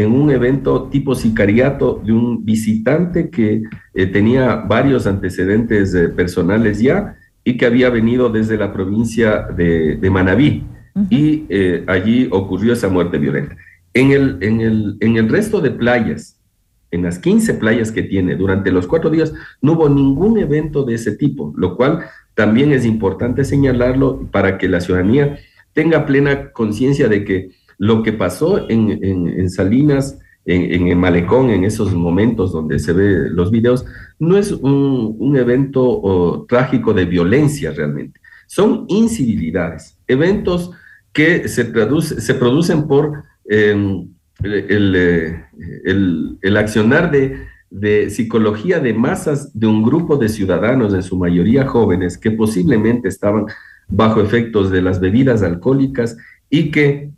en 0.00 0.12
un 0.12 0.30
evento 0.30 0.84
tipo 0.84 1.14
sicariato 1.14 2.00
de 2.04 2.12
un 2.12 2.44
visitante 2.44 3.28
que 3.28 3.62
eh, 3.94 4.06
tenía 4.06 4.56
varios 4.56 5.06
antecedentes 5.06 5.94
eh, 5.94 6.08
personales 6.08 6.80
ya 6.80 7.16
y 7.44 7.56
que 7.58 7.66
había 7.66 7.90
venido 7.90 8.30
desde 8.30 8.56
la 8.56 8.72
provincia 8.72 9.46
de, 9.56 9.96
de 9.96 10.10
Manabí. 10.10 10.64
Y 11.08 11.44
eh, 11.48 11.84
allí 11.86 12.28
ocurrió 12.30 12.72
esa 12.72 12.88
muerte 12.88 13.18
violenta. 13.18 13.56
En 13.94 14.10
el, 14.10 14.38
en, 14.40 14.60
el, 14.60 14.96
en 15.00 15.16
el 15.16 15.28
resto 15.28 15.60
de 15.60 15.70
playas, 15.70 16.38
en 16.90 17.02
las 17.02 17.18
15 17.18 17.54
playas 17.54 17.92
que 17.92 18.02
tiene, 18.02 18.36
durante 18.36 18.72
los 18.72 18.86
cuatro 18.86 19.10
días, 19.10 19.32
no 19.62 19.72
hubo 19.72 19.88
ningún 19.88 20.38
evento 20.38 20.82
de 20.82 20.94
ese 20.94 21.12
tipo, 21.12 21.52
lo 21.56 21.76
cual 21.76 22.04
también 22.34 22.72
es 22.72 22.84
importante 22.84 23.44
señalarlo 23.44 24.28
para 24.30 24.58
que 24.58 24.68
la 24.68 24.80
ciudadanía 24.80 25.38
tenga 25.72 26.06
plena 26.06 26.50
conciencia 26.52 27.08
de 27.08 27.24
que 27.24 27.50
lo 27.80 28.02
que 28.02 28.12
pasó 28.12 28.68
en, 28.68 29.48
Salinas, 29.48 30.18
en, 30.44 30.88
el 30.88 30.96
malecón, 30.96 31.48
en 31.48 31.64
esos 31.64 31.94
momentos 31.94 32.52
donde 32.52 32.78
se 32.78 32.92
ve 32.92 33.30
los 33.30 33.50
videos, 33.50 33.86
no 34.18 34.36
es 34.36 34.52
un, 34.52 35.34
evento 35.34 36.44
trágico 36.46 36.92
de 36.92 37.06
violencia 37.06 37.72
realmente. 37.72 38.20
Son 38.46 38.84
incivilidades, 38.88 39.96
eventos 40.06 40.72
que 41.14 41.48
se, 41.48 41.72
se 42.02 42.34
producen 42.34 42.86
por 42.86 43.24
em, 43.48 44.10
eh, 44.44 45.42
el, 45.86 46.56
accionar 46.58 47.10
de, 47.10 47.38
de 47.70 48.10
psicología 48.10 48.78
de 48.78 48.92
masas 48.92 49.58
de 49.58 49.66
un 49.66 49.82
grupo 49.82 50.18
de 50.18 50.28
ciudadanos, 50.28 50.92
en 50.92 51.02
su 51.02 51.16
mayoría 51.16 51.66
jóvenes, 51.66 52.18
que 52.18 52.30
posiblemente 52.30 53.08
estaban 53.08 53.46
bajo 53.88 54.20
efectos 54.20 54.70
de 54.70 54.82
las 54.82 55.00
bebidas 55.00 55.42
alcohólicas 55.42 56.18
y 56.50 56.70
que 56.70 57.10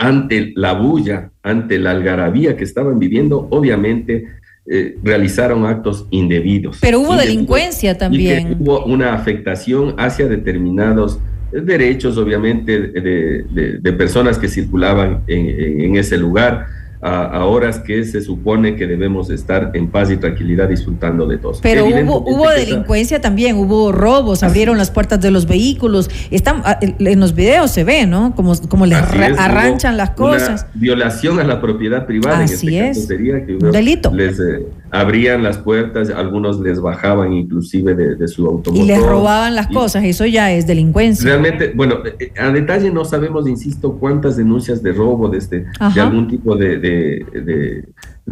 ante 0.00 0.52
la 0.56 0.72
bulla, 0.72 1.30
ante 1.42 1.78
la 1.78 1.90
algarabía 1.90 2.56
que 2.56 2.64
estaban 2.64 2.98
viviendo, 2.98 3.46
obviamente 3.50 4.24
eh, 4.66 4.96
realizaron 5.02 5.66
actos 5.66 6.06
indebidos. 6.10 6.78
Pero 6.80 7.00
hubo 7.00 7.14
delincuencia 7.16 7.98
también. 7.98 8.56
hubo 8.58 8.84
una 8.86 9.12
afectación 9.12 9.94
hacia 9.98 10.26
determinados 10.26 11.20
derechos, 11.52 12.16
obviamente, 12.16 12.80
de, 12.80 13.92
personas 13.92 14.38
que 14.38 14.48
circulaban 14.48 15.22
en, 15.26 15.96
ese 15.96 16.16
lugar. 16.16 16.66
A, 17.02 17.44
horas 17.46 17.78
que 17.78 18.04
se 18.04 18.20
supone 18.20 18.76
que 18.76 18.86
debemos 18.86 19.30
estar 19.30 19.70
en 19.74 19.88
paz 19.90 20.10
y 20.10 20.18
tranquilidad 20.18 20.68
disfrutando 20.68 21.26
de 21.26 21.38
todos. 21.38 21.60
Pero 21.62 21.86
hubo, 21.86 22.18
hubo 22.18 22.50
delincuencia 22.50 23.20
también, 23.20 23.56
hubo 23.56 23.90
robos, 23.90 24.42
abrieron 24.42 24.76
las 24.76 24.90
puertas 24.90 25.20
de 25.20 25.30
los 25.30 25.46
vehículos. 25.46 26.10
Están, 26.30 26.62
ah, 26.64 26.78
en 26.80 27.20
los 27.20 27.34
videos 27.34 27.70
se 27.70 27.84
ve, 27.84 28.06
¿no? 28.06 28.34
Como, 28.34 28.54
como 28.68 28.84
les 28.84 28.98
arranchan 28.98 29.96
las 29.96 30.10
cosas. 30.10 30.66
violación 30.74 31.40
a 31.40 31.44
la 31.44 31.60
propiedad 31.60 32.06
privada. 32.06 32.44
Así 32.44 32.76
en 32.76 32.86
este 32.86 33.00
es. 33.00 33.06
sería 33.06 33.46
que 33.46 33.54
delito. 33.54 34.12
Les 34.12 34.38
eh, 34.38 34.66
abrían 34.90 35.42
las 35.42 35.58
puertas, 35.58 36.10
algunos 36.10 36.60
les 36.60 36.80
bajaban 36.80 37.32
inclusive 37.32 37.94
de, 37.94 38.28
su 38.28 38.46
automóvil. 38.46 38.84
Y 38.84 38.86
les 38.86 39.02
robaban 39.02 39.54
las 39.54 39.68
cosas, 39.68 40.04
eso 40.04 40.26
ya 40.26 40.52
es 40.52 40.66
delincuencia. 40.66 41.24
Realmente, 41.24 41.72
bueno, 41.74 41.96
eh, 42.18 42.32
a 42.38 42.50
detalle 42.50 42.90
no 42.90 43.04
sabemos, 43.04 43.48
insisto, 43.48 43.96
cuántas 43.96 44.36
denuncias 44.36 44.82
de 44.82 44.92
robo 44.92 45.28
de, 45.28 45.38
este, 45.38 45.66
de 45.94 46.00
algún 46.00 46.28
tipo 46.28 46.56
de 46.56 46.78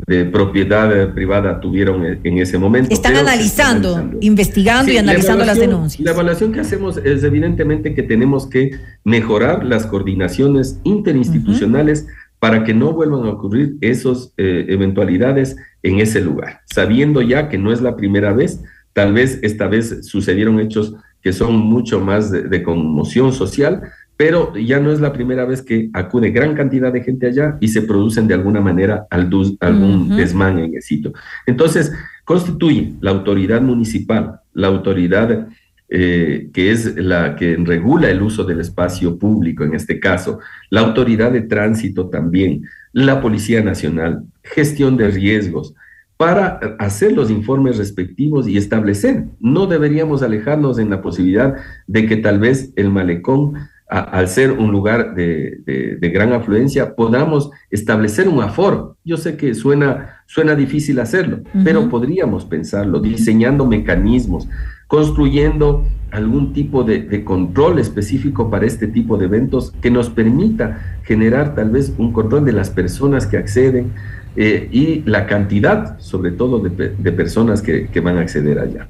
de, 0.06 0.24
propiedad 0.26 1.12
privada 1.12 1.60
tuvieron 1.60 2.04
en 2.22 2.38
ese 2.38 2.58
momento. 2.58 2.92
Están 2.92 3.16
analizando, 3.16 4.10
investigando 4.20 4.92
y 4.92 4.98
analizando 4.98 5.44
las 5.44 5.58
denuncias. 5.58 6.04
La 6.04 6.12
evaluación 6.12 6.52
que 6.52 6.60
hacemos 6.60 6.98
es 6.98 7.24
evidentemente 7.24 7.94
que 7.94 8.02
tenemos 8.02 8.46
que 8.46 8.72
mejorar 9.04 9.64
las 9.64 9.86
coordinaciones 9.86 10.78
interinstitucionales 10.84 12.06
para 12.38 12.64
que 12.64 12.74
no 12.74 12.92
vuelvan 12.92 13.24
a 13.24 13.30
ocurrir 13.30 13.76
esas 13.80 14.32
eh, 14.36 14.66
eventualidades 14.68 15.56
en 15.82 16.00
ese 16.00 16.20
lugar, 16.20 16.60
sabiendo 16.66 17.22
ya 17.22 17.48
que 17.48 17.58
no 17.58 17.72
es 17.72 17.80
la 17.80 17.96
primera 17.96 18.32
vez, 18.32 18.62
tal 18.92 19.12
vez 19.12 19.38
esta 19.42 19.68
vez 19.68 20.06
sucedieron 20.06 20.60
hechos 20.60 20.94
que 21.22 21.32
son 21.32 21.56
mucho 21.56 22.00
más 22.00 22.30
de 22.30 22.62
conmoción 22.62 23.32
social, 23.32 23.82
pero 24.16 24.52
ya 24.56 24.80
no 24.80 24.90
es 24.90 25.00
la 25.00 25.12
primera 25.12 25.44
vez 25.44 25.62
que 25.62 25.90
acude 25.92 26.30
gran 26.30 26.56
cantidad 26.56 26.92
de 26.92 27.04
gente 27.04 27.28
allá 27.28 27.56
y 27.60 27.68
se 27.68 27.82
producen 27.82 28.26
de 28.26 28.34
alguna 28.34 28.60
manera 28.60 29.06
algún 29.10 30.16
desmán 30.16 30.58
en 30.58 30.74
el 30.74 30.82
sitio. 30.82 31.12
Entonces, 31.46 31.92
constituye 32.24 32.94
la 33.00 33.12
autoridad 33.12 33.62
municipal, 33.62 34.40
la 34.54 34.66
autoridad 34.66 35.48
eh, 35.90 36.50
que 36.52 36.70
es 36.70 36.96
la 36.96 37.34
que 37.34 37.56
regula 37.56 38.10
el 38.10 38.20
uso 38.22 38.44
del 38.44 38.60
espacio 38.60 39.18
público 39.18 39.64
en 39.64 39.74
este 39.74 39.98
caso, 39.98 40.38
la 40.70 40.80
autoridad 40.80 41.32
de 41.32 41.42
tránsito 41.42 42.08
también, 42.08 42.62
la 42.92 43.20
Policía 43.20 43.62
Nacional, 43.62 44.24
gestión 44.42 44.96
de 44.96 45.10
riesgos, 45.10 45.74
para 46.18 46.58
hacer 46.78 47.12
los 47.12 47.30
informes 47.30 47.78
respectivos 47.78 48.48
y 48.48 48.56
establecer. 48.56 49.24
No 49.38 49.66
deberíamos 49.66 50.22
alejarnos 50.22 50.78
en 50.78 50.90
la 50.90 51.00
posibilidad 51.00 51.54
de 51.86 52.06
que 52.06 52.16
tal 52.16 52.40
vez 52.40 52.72
el 52.76 52.90
malecón 52.90 53.54
al 53.88 54.28
ser 54.28 54.52
un 54.52 54.70
lugar 54.70 55.14
de, 55.14 55.98
gran 56.12 56.32
afluencia, 56.34 56.94
podamos 56.94 57.50
establecer 57.70 58.28
un 58.28 58.42
aforo. 58.42 58.98
Yo 59.02 59.16
sé 59.16 59.36
que 59.38 59.54
suena, 59.54 60.22
suena 60.26 60.54
difícil 60.54 61.00
hacerlo, 61.00 61.40
pero 61.64 61.88
podríamos 61.88 62.44
pensarlo, 62.44 63.00
diseñando 63.00 63.64
mecanismos, 63.64 64.46
construyendo 64.88 65.84
algún 66.10 66.52
tipo 66.52 66.82
de, 66.82 67.22
control 67.22 67.78
específico 67.78 68.50
para 68.50 68.66
este 68.66 68.88
tipo 68.88 69.16
de 69.18 69.26
eventos 69.26 69.72
que 69.80 69.90
nos 69.90 70.08
permita 70.08 70.98
generar 71.04 71.54
tal 71.54 71.70
vez 71.70 71.92
un 71.98 72.12
control 72.12 72.44
de 72.44 72.52
las 72.52 72.70
personas 72.70 73.26
que 73.26 73.36
acceden 73.36 73.92
eh, 74.34 74.68
y 74.72 75.02
la 75.08 75.26
cantidad, 75.26 75.98
sobre 76.00 76.32
todo, 76.32 76.58
de, 76.60 77.12
personas 77.12 77.60
que, 77.62 77.88
que 77.88 78.00
van 78.00 78.16
a 78.16 78.22
acceder 78.22 78.58
allá. 78.58 78.88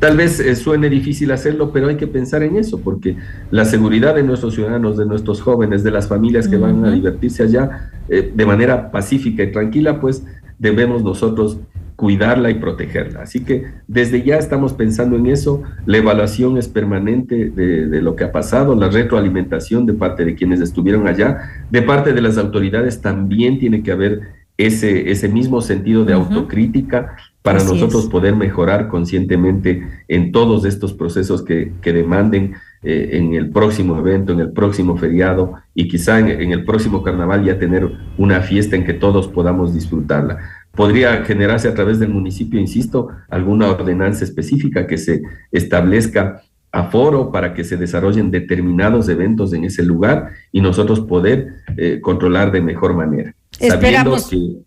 Tal 0.00 0.16
vez 0.16 0.40
eh, 0.40 0.56
suene 0.56 0.88
difícil 0.88 1.30
hacerlo, 1.30 1.72
pero 1.72 1.88
hay 1.88 1.96
que 1.96 2.06
pensar 2.06 2.42
en 2.42 2.56
eso, 2.56 2.80
porque 2.80 3.16
la 3.50 3.66
seguridad 3.66 4.14
de 4.14 4.22
nuestros 4.22 4.54
ciudadanos, 4.54 4.96
de 4.96 5.04
nuestros 5.04 5.42
jóvenes, 5.42 5.82
de 5.82 5.90
las 5.90 6.08
familias 6.08 6.48
que 6.48 6.56
van 6.56 6.84
a 6.84 6.90
divertirse 6.90 7.42
allá 7.42 7.90
eh, 8.08 8.32
de 8.34 8.46
manera 8.46 8.90
pacífica 8.90 9.42
y 9.42 9.52
tranquila, 9.52 10.00
pues 10.00 10.24
debemos 10.58 11.02
nosotros 11.02 11.58
cuidarla 12.00 12.48
y 12.50 12.54
protegerla. 12.54 13.20
Así 13.20 13.44
que 13.44 13.66
desde 13.86 14.22
ya 14.22 14.36
estamos 14.36 14.72
pensando 14.72 15.16
en 15.16 15.26
eso, 15.26 15.62
la 15.84 15.98
evaluación 15.98 16.56
es 16.56 16.66
permanente 16.66 17.50
de, 17.50 18.00
lo 18.00 18.16
que 18.16 18.24
ha 18.24 18.32
pasado, 18.32 18.74
la 18.74 18.88
retroalimentación 18.88 19.84
de 19.84 19.92
parte 19.92 20.24
de 20.24 20.34
quienes 20.34 20.62
estuvieron 20.62 21.06
allá, 21.06 21.66
de 21.70 21.82
parte 21.82 22.14
de 22.14 22.22
las 22.22 22.38
autoridades 22.38 23.02
también 23.02 23.58
tiene 23.58 23.82
que 23.82 23.92
haber 23.92 24.20
ese, 24.56 25.10
ese 25.10 25.28
mismo 25.28 25.60
sentido 25.60 26.06
de 26.06 26.14
autocrítica 26.14 27.16
para 27.42 27.62
nosotros 27.64 28.06
poder 28.06 28.36
mejorar 28.36 28.88
conscientemente 28.88 29.86
en 30.08 30.32
todos 30.32 30.64
estos 30.64 30.92
procesos 30.92 31.42
que, 31.42 31.72
demanden 31.82 32.54
eh, 32.82 33.10
en 33.12 33.34
el 33.34 33.50
próximo 33.50 33.98
evento, 33.98 34.32
en 34.32 34.40
el 34.40 34.52
próximo 34.52 34.96
feriado 34.96 35.54
y 35.74 35.88
quizá 35.88 36.18
en, 36.18 36.52
el 36.52 36.64
próximo 36.64 37.02
carnaval 37.02 37.44
ya 37.44 37.58
tener 37.58 37.90
una 38.18 38.40
fiesta 38.40 38.76
en 38.76 38.84
que 38.84 38.92
todos 38.94 39.28
podamos 39.28 39.72
disfrutarla. 39.72 40.38
Podría 40.72 41.24
generarse 41.24 41.68
a 41.68 41.74
través 41.74 41.98
del 41.98 42.10
municipio, 42.10 42.60
insisto, 42.60 43.08
alguna 43.28 43.68
ordenanza 43.68 44.24
específica 44.24 44.86
que 44.86 44.98
se 44.98 45.22
establezca 45.50 46.42
aforo 46.72 47.32
para 47.32 47.52
que 47.54 47.64
se 47.64 47.76
desarrollen 47.76 48.30
determinados 48.30 49.08
eventos 49.08 49.52
en 49.52 49.64
ese 49.64 49.82
lugar 49.82 50.30
y 50.52 50.60
nosotros 50.60 51.00
poder 51.00 51.54
eh, 51.76 52.00
controlar 52.00 52.52
de 52.52 52.60
mejor 52.60 52.94
manera. 52.94 53.34
Esperamos. 53.58 54.28
que, 54.28 54.58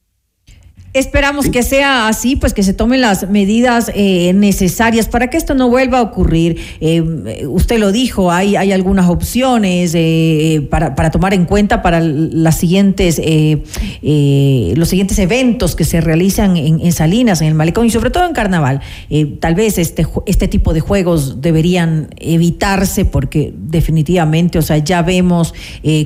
Esperamos 0.93 1.49
que 1.49 1.63
sea 1.63 2.07
así, 2.07 2.35
pues 2.35 2.53
que 2.53 2.61
se 2.61 2.71
tomen 2.71 3.01
las 3.01 3.27
medidas 3.27 3.91
eh, 3.95 4.31
necesarias 4.33 5.07
para 5.07 5.31
que 5.31 5.37
esto 5.37 5.55
no 5.55 5.67
vuelva 5.67 5.97
a 5.97 6.01
ocurrir. 6.03 6.59
Eh, 6.81 7.01
usted 7.47 7.79
lo 7.79 7.91
dijo, 7.91 8.31
hay, 8.31 8.55
hay 8.55 8.71
algunas 8.71 9.09
opciones 9.09 9.93
eh, 9.95 10.67
para, 10.69 10.93
para, 10.93 11.09
tomar 11.09 11.33
en 11.33 11.45
cuenta 11.45 11.81
para 11.81 11.99
las 11.99 12.59
siguientes, 12.59 13.17
los 13.17 14.87
siguientes 14.87 15.17
eventos 15.17 15.75
que 15.75 15.83
se 15.83 15.99
realizan 15.99 16.57
en, 16.57 16.91
Salinas, 16.91 17.41
en 17.41 17.47
el 17.47 17.55
Malecón 17.55 17.87
y 17.87 17.89
sobre 17.89 18.11
todo 18.11 18.27
en 18.27 18.33
Carnaval. 18.33 18.81
tal 19.39 19.55
vez 19.55 19.79
este, 19.79 20.05
este 20.27 20.47
tipo 20.47 20.73
de 20.73 20.79
juegos 20.79 21.41
deberían 21.41 22.09
evitarse 22.17 23.05
porque 23.05 23.51
definitivamente, 23.57 24.59
o 24.59 24.61
sea, 24.61 24.77
ya 24.77 25.01
vemos 25.01 25.55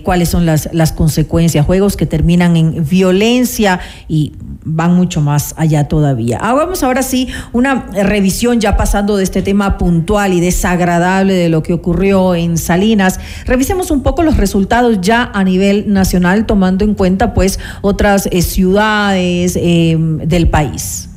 cuáles 0.04 0.30
son 0.30 0.46
las, 0.46 0.70
las 0.72 0.94
consecuencias, 0.94 1.66
juegos 1.66 1.98
que 1.98 2.06
terminan 2.06 2.56
en 2.56 2.88
violencia 2.88 3.82
y 4.08 4.32
van 4.78 4.94
mucho 4.94 5.22
más 5.22 5.56
allá 5.58 5.88
todavía. 5.88 6.38
Hagamos 6.38 6.84
ahora 6.84 7.02
sí 7.02 7.28
una 7.52 7.88
revisión 7.92 8.60
ya 8.60 8.78
pasando 8.78 9.18
de 9.18 9.24
este 9.24 9.42
tema 9.42 9.80
puntual 9.80 10.34
y 10.34 10.40
desagradable 10.40 11.34
de 11.34 11.50
lo 11.50 11.64
que 11.64 11.74
ocurrió 11.74 12.36
en 12.36 12.60
Salinas. 12.60 13.20
Revisemos 13.48 13.90
un 13.90 14.04
poco 14.04 14.22
los 14.22 14.38
resultados 14.38 15.02
ya 15.02 15.32
a 15.34 15.44
nivel 15.44 15.92
nacional, 15.92 16.46
tomando 16.46 16.86
en 16.86 16.94
cuenta 16.94 17.34
pues 17.34 17.60
otras 17.82 18.30
eh, 18.32 18.44
ciudades 18.44 19.58
em, 19.60 20.20
del 20.20 20.48
país. 20.48 21.10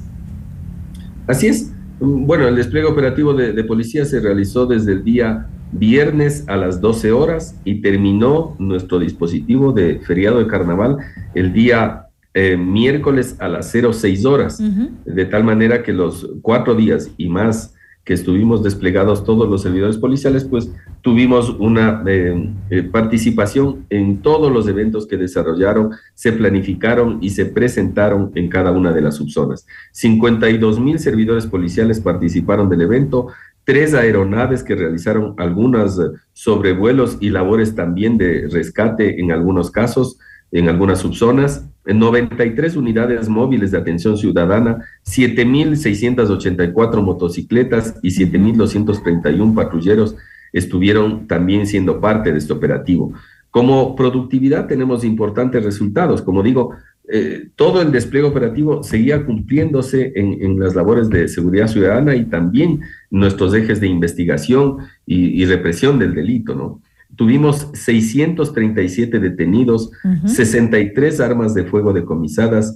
Así 1.27 1.49
es. 1.49 1.71
Bueno, 2.01 2.49
el 2.49 2.57
despliegue 2.57 2.89
operativo 2.89 3.35
de 3.35 3.63
policía 3.65 4.07
se 4.07 4.21
realizó 4.21 4.65
desde 4.65 4.93
el 4.93 5.05
día 5.05 5.49
viernes 5.73 6.45
a 6.49 6.57
las 6.57 6.81
12 6.81 7.13
horas 7.13 7.55
y 7.65 7.83
terminó 7.83 8.57
nuestro 8.59 8.99
dispositivo 8.99 9.73
de 9.73 10.01
feriado 10.01 10.39
de 10.39 10.47
carnaval 10.47 10.97
el 11.35 11.53
día 11.53 12.07
eh, 12.33 12.57
miércoles 12.57 13.37
a 13.41 13.49
las 13.49 13.73
06 13.73 14.25
horas, 14.25 14.63
de 15.05 15.25
tal 15.27 15.45
manera 15.45 15.83
que 15.83 15.93
los 15.93 16.29
cuatro 16.43 16.75
días 16.75 17.11
y 17.17 17.29
más 17.29 17.75
que 18.05 18.15
estuvimos 18.15 18.63
desplegados 18.63 19.25
todos 19.25 19.49
los 19.49 19.63
servidores 19.63 19.99
policiales, 19.99 20.45
pues 20.45 20.71
tuvimos 21.03 21.51
una 21.59 22.03
eh, 22.07 22.53
eh, 22.71 22.83
participación 22.83 23.87
en 23.91 24.23
todos 24.23 24.51
los 24.51 24.69
eventos 24.69 25.07
que 25.07 25.17
desarrollaron, 25.17 25.91
se 26.15 26.33
planificaron 26.33 27.19
y 27.21 27.31
se 27.31 27.47
presentaron 27.47 28.33
en 28.35 28.49
cada 28.49 28.71
una 28.71 28.93
de 28.93 29.03
las 29.03 29.17
subzonas. 29.17 29.67
52 29.93 30.81
mil 30.81 30.99
servidores 30.99 31.47
policiales 31.47 32.01
participaron 32.01 32.69
del 32.69 32.83
evento, 32.83 33.29
tres 33.65 33.93
aeronaves 33.95 34.65
que 34.65 34.75
realizaron 34.75 35.35
algunas 35.37 36.01
sobrevuelos 36.33 37.19
y 37.21 37.31
labores 37.31 37.75
también 37.75 38.19
de 38.19 38.49
rescate 38.51 39.21
en 39.21 39.31
algunos 39.31 39.71
casos, 39.71 40.19
en 40.53 40.69
algunas 40.69 40.99
subzonas, 40.99 41.67
93 41.87 42.77
unidades 42.77 43.29
móviles 43.29 43.71
de 43.71 43.79
atención 43.79 44.17
ciudadana, 44.17 44.85
7.684 45.07 47.03
motocicletas 47.03 47.97
y 48.03 48.11
7.231 48.11 49.55
patrulleros 49.55 50.17
estuvieron 50.53 51.27
también 51.27 51.67
siendo 51.67 52.01
parte 52.01 52.33
de 52.33 52.39
este 52.39 52.53
operativo. 52.53 53.13
Como 53.51 53.97
productividad 53.97 54.67
tenemos 54.67 55.05
importantes 55.05 55.65
resultados. 55.65 56.23
Como 56.23 56.43
digo, 56.43 56.75
eh, 57.09 57.49
todo 57.57 57.83
el 57.83 57.91
despliegue 57.91 58.29
operativo 58.29 58.83
seguía 58.83 59.25
cumpliéndose 59.25 60.13
en, 60.15 60.61
las 60.61 60.77
labores 60.77 61.09
de 61.09 61.27
seguridad 61.27 61.67
ciudadana 61.67 62.15
y 62.15 62.27
también 62.27 62.81
nuestros 63.11 63.55
ejes 63.55 63.81
de 63.81 63.89
investigación 63.89 64.79
y, 65.07 65.43
y 65.43 65.47
represión 65.47 65.99
del 65.99 66.15
delito, 66.15 66.55
¿no? 66.55 66.81
Tuvimos 67.17 67.71
637 67.75 69.19
detenidos, 69.21 69.91
63 70.25 71.21
armas 71.21 71.55
de 71.55 71.65
fuego 71.65 71.93
decomisadas, 71.93 72.75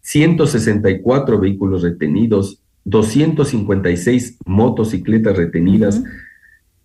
164 0.00 1.38
vehículos 1.38 1.82
retenidos, 1.82 2.60
256 2.84 4.38
motocicletas 4.44 5.36
retenidas, 5.36 6.02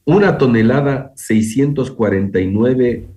una 0.05 0.38
tonelada 0.38 1.12
649 1.15 3.08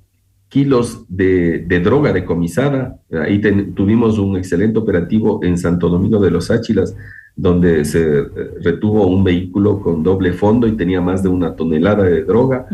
kilos 0.48 1.06
de, 1.08 1.64
droga 1.82 2.12
decomisada. 2.12 3.00
Ahí 3.10 3.40
tuvimos 3.74 4.18
un 4.18 4.36
excelente 4.36 4.78
operativo 4.78 5.40
en 5.42 5.56
Santo 5.56 5.88
Domingo 5.88 6.20
de 6.20 6.30
los 6.30 6.50
Áchilas, 6.50 6.94
donde 7.34 7.84
se 7.84 8.18
eh, 8.18 8.24
retuvo 8.62 9.06
un 9.06 9.24
vehículo 9.24 9.80
con 9.80 10.02
doble 10.02 10.32
fondo 10.32 10.66
y 10.66 10.72
tenía 10.72 11.00
más 11.00 11.22
de 11.22 11.28
una 11.28 11.54
tonelada 11.56 12.04
de 12.04 12.24
droga. 12.24 12.66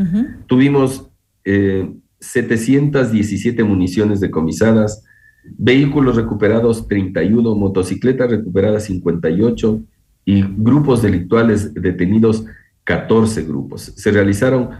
Tuvimos 0.46 1.08
717 1.44 3.60
eh, 3.60 3.64
municiones 3.64 4.20
decomisadas, 4.20 5.04
vehículos 5.56 6.16
recuperados 6.16 6.88
31, 6.88 7.54
motocicletas 7.54 8.30
recuperadas 8.30 8.84
58 8.84 9.80
y 10.24 10.42
grupos 10.42 11.02
delictuales 11.02 11.74
detenidos 11.74 12.44
14 12.84 13.44
grupos. 13.44 13.92
Se 13.96 14.10
realizaron 14.10 14.70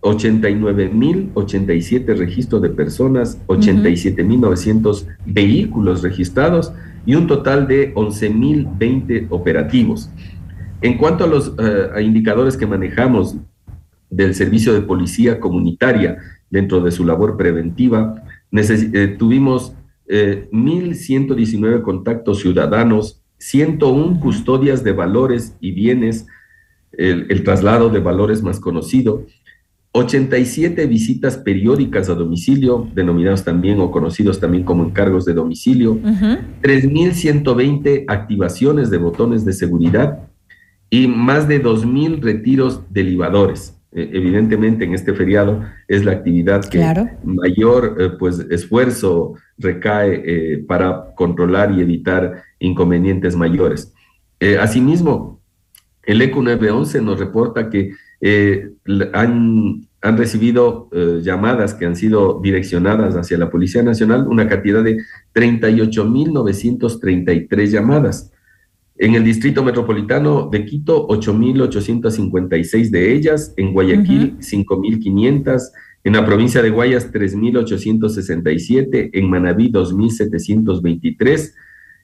89.087 0.00 2.16
registros 2.16 2.62
de 2.62 2.70
personas, 2.70 3.38
87.900 3.46 5.06
vehículos 5.26 6.02
registrados 6.02 6.72
y 7.06 7.14
un 7.14 7.26
total 7.26 7.66
de 7.66 7.94
11.020 7.94 9.28
operativos. 9.30 10.10
En 10.82 10.98
cuanto 10.98 11.24
a 11.24 11.28
los 11.28 11.54
eh, 11.58 12.02
indicadores 12.02 12.56
que 12.56 12.66
manejamos 12.66 13.36
del 14.10 14.34
servicio 14.34 14.74
de 14.74 14.82
policía 14.82 15.40
comunitaria 15.40 16.18
dentro 16.50 16.80
de 16.80 16.90
su 16.90 17.04
labor 17.04 17.36
preventiva, 17.36 18.22
eh, 18.52 19.16
tuvimos 19.18 19.74
1.119 20.06 21.78
eh, 21.78 21.82
contactos 21.82 22.40
ciudadanos, 22.40 23.22
101 23.38 24.20
custodias 24.20 24.84
de 24.84 24.92
valores 24.92 25.56
y 25.60 25.72
bienes, 25.72 26.26
el 26.92 27.44
traslado 27.44 27.90
de 27.90 28.00
valores 28.00 28.42
más 28.42 28.58
conocido, 28.58 29.26
87 29.96 30.86
visitas 30.86 31.38
periódicas 31.38 32.10
a 32.10 32.14
domicilio, 32.14 32.86
denominados 32.94 33.44
también 33.44 33.80
o 33.80 33.90
conocidos 33.90 34.38
también 34.38 34.62
como 34.62 34.84
encargos 34.84 35.24
de 35.24 35.32
domicilio, 35.32 35.96
3.120 35.96 38.04
activaciones 38.06 38.90
de 38.90 38.98
botones 38.98 39.46
de 39.46 39.54
seguridad 39.54 40.28
y 40.90 41.06
más 41.06 41.48
de 41.48 41.64
2.000 41.64 42.20
retiros 42.20 42.82
de 42.92 43.04
libadores. 43.04 43.80
E, 43.90 44.10
evidentemente 44.12 44.84
en 44.84 44.92
este 44.92 45.14
feriado 45.14 45.64
es 45.88 46.04
la 46.04 46.12
actividad 46.12 46.62
que 46.66 46.84
mayor 47.24 47.96
eh, 47.98 48.10
pues, 48.18 48.40
esfuerzo 48.50 49.32
recae 49.56 50.22
eh, 50.26 50.58
para 50.58 51.14
controlar 51.14 51.72
y 51.72 51.80
evitar 51.80 52.42
inconvenientes 52.58 53.34
mayores. 53.34 53.94
Eh, 54.40 54.58
asimismo, 54.60 55.40
el 56.02 56.20
ECU 56.20 56.42
911 56.42 57.00
nos 57.00 57.18
reporta 57.18 57.70
que 57.70 57.92
eh, 58.20 58.70
han, 59.12 59.85
han, 60.06 60.16
recibido 60.16 60.88
eh, 60.92 61.20
llamadas 61.22 61.74
que 61.74 61.84
han 61.86 61.96
sido 61.96 62.40
direccionadas 62.42 63.16
hacia 63.16 63.38
la 63.38 63.50
Policía 63.50 63.82
Nacional, 63.82 64.26
una 64.28 64.48
cantidad 64.48 64.82
de 64.82 65.02
38.933 65.34 67.66
llamadas. 67.66 68.32
En 68.98 69.14
el 69.14 69.24
Distrito 69.24 69.62
Metropolitano 69.62 70.48
de 70.50 70.64
Quito, 70.64 71.06
8.856 71.08 72.90
de 72.90 73.14
ellas, 73.14 73.52
en 73.56 73.74
Guayaquil, 73.74 74.38
5.500, 74.38 75.62
en 76.04 76.12
la 76.12 76.24
provincia 76.24 76.62
de 76.62 76.70
Guayas, 76.70 77.12
3.867, 77.12 79.10
en 79.12 79.28
Manabí, 79.28 79.70
2.723, 79.70 81.52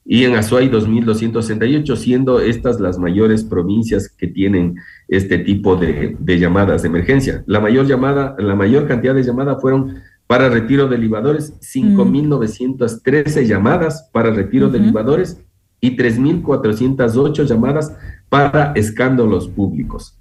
y 0.04 0.24
en 0.24 0.34
Azuay 0.34 0.68
2.268, 0.68 1.96
siendo 1.96 2.40
estas 2.40 2.80
las 2.80 2.98
mayores 2.98 3.44
provincias 3.44 4.08
que 4.08 4.26
tienen 4.26 4.76
este 5.08 5.38
tipo 5.38 5.76
de, 5.76 6.16
llamadas 6.38 6.82
de 6.82 6.88
emergencia. 6.88 7.44
La 7.46 7.60
mayor 7.60 7.86
llamada, 7.86 8.34
la 8.38 8.56
mayor 8.56 8.88
cantidad 8.88 9.14
de 9.14 9.22
llamadas 9.22 9.60
fueron 9.60 9.98
para 10.26 10.48
retiro 10.48 10.88
de 10.88 10.98
libadores, 10.98 11.54
5.913 11.60 13.46
llamadas 13.46 14.08
para 14.12 14.30
retiro 14.30 14.70
de 14.70 14.80
libadores 14.80 15.40
y 15.80 15.96
3.408 15.96 17.44
llamadas 17.44 17.94
para 18.28 18.72
escándalos 18.74 19.48
públicos. 19.48 20.18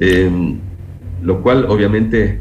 Em, 0.00 0.58
lo 1.22 1.42
cual 1.42 1.66
obviamente 1.68 2.40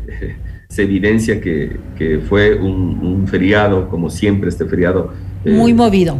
se 0.70 0.84
evidencia 0.84 1.39
que, 1.39 1.80
fue 2.28 2.56
un, 2.56 3.28
feriado, 3.28 3.88
como 3.88 4.10
siempre 4.10 4.50
este 4.50 4.65
feriado. 4.65 5.13
Muy 5.46 5.72
eh, 5.72 5.76
movido 5.76 6.17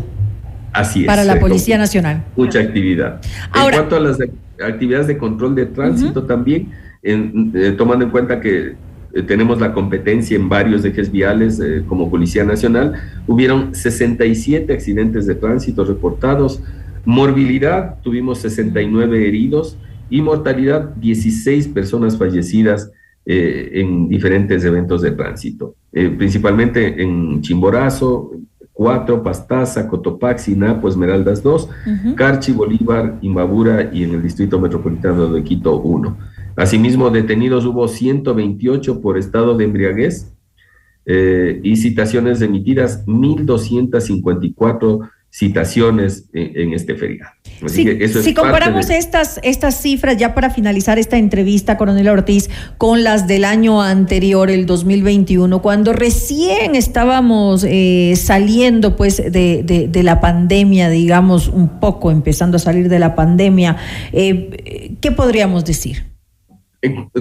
Así 0.74 1.02
es. 1.02 1.06
Para 1.06 1.24
la 1.24 1.40
Policía 1.40 1.78
Nacional. 1.78 2.24
Mucha 2.36 2.60
actividad. 2.60 3.22
en 3.56 3.72
cuanto 3.72 3.96
a 3.96 4.00
las 4.00 4.18
actividades 4.64 5.08
de 5.08 5.18
control 5.18 5.56
de 5.56 5.66
tránsito 5.66 6.24
también, 6.24 6.70
eh, 7.04 7.74
tomando 7.78 8.06
en 8.06 8.12
cuenta 8.12 8.40
que 8.40 8.76
eh, 9.14 9.24
tenemos 9.24 9.60
la 9.60 9.74
competencia 9.74 10.36
en 10.36 10.48
varios 10.48 10.86
ejes 10.86 11.12
viales 11.12 11.60
eh, 11.60 11.84
como 11.88 12.10
Policía 12.10 12.44
Nacional, 12.44 12.94
hubieron 13.28 13.74
67 13.74 14.72
accidentes 14.72 15.26
de 15.26 15.36
tránsito 15.36 15.84
reportados, 15.84 16.62
morbilidad, 17.04 18.00
tuvimos 18.04 18.40
69 18.40 19.28
heridos 19.28 19.78
y 20.10 20.22
mortalidad, 20.22 20.94
16 20.96 21.70
personas 21.70 22.18
fallecidas 22.18 22.92
en 23.24 24.10
diferentes 24.10 24.66
eventos 24.66 25.04
de 25.04 25.12
tránsito, 25.12 25.76
principalmente 25.92 27.04
en 27.04 27.40
Chimborazo, 27.42 28.32
4, 28.74 29.24
Pastaza, 29.24 29.88
Cotopaxi, 29.88 30.56
Napo, 30.56 30.88
Esmeraldas 30.88 31.44
2, 31.44 31.70
Carchi, 32.16 32.52
Bolívar, 32.52 33.20
Imbabura 33.22 33.92
y 33.94 34.04
en 34.04 34.16
el 34.16 34.24
Distrito 34.24 34.60
Metropolitano 34.60 35.28
de 35.28 35.44
Quito 35.44 35.80
1. 35.80 36.18
Asimismo, 36.56 37.10
detenidos 37.10 37.66
hubo 37.66 37.88
128 37.88 39.02
por 39.02 39.18
estado 39.18 39.58
de 39.58 39.66
embriaguez 39.66 40.32
eh, 41.06 41.60
y 41.64 41.78
citaciones 41.78 42.42
emitidas 42.42 43.06
1.254 43.08 45.10
citaciones 45.32 46.26
en, 46.34 46.74
este 46.74 46.96
feriado. 46.96 47.32
si 47.66 48.34
comparamos 48.34 48.90
estas, 48.90 49.40
estas 49.44 49.82
cifras, 49.82 50.18
ya 50.18 50.36
para 50.36 50.50
finalizar 50.50 51.00
esta 51.00 51.18
entrevista, 51.18 51.78
coronel 51.78 52.10
Ortiz, 52.10 52.50
con 52.78 53.06
las 53.06 53.28
del 53.28 53.46
año 53.46 53.82
anterior, 53.82 54.50
el 54.50 54.66
2021, 54.66 55.62
cuando 55.62 55.94
recién 55.94 56.76
estábamos 56.76 57.66
eh, 57.68 58.14
saliendo 58.18 58.98
pues 58.98 59.18
de, 59.18 59.64
de, 59.90 60.04
la 60.04 60.20
pandemia, 60.20 60.90
digamos, 60.90 61.48
un 61.48 61.80
poco 61.80 62.12
empezando 62.12 62.58
a 62.58 62.60
salir 62.60 62.90
de 62.90 63.00
la 63.00 63.16
pandemia, 63.16 63.78
eh, 64.12 64.98
¿qué 65.00 65.12
podríamos 65.14 65.64
decir? 65.64 66.08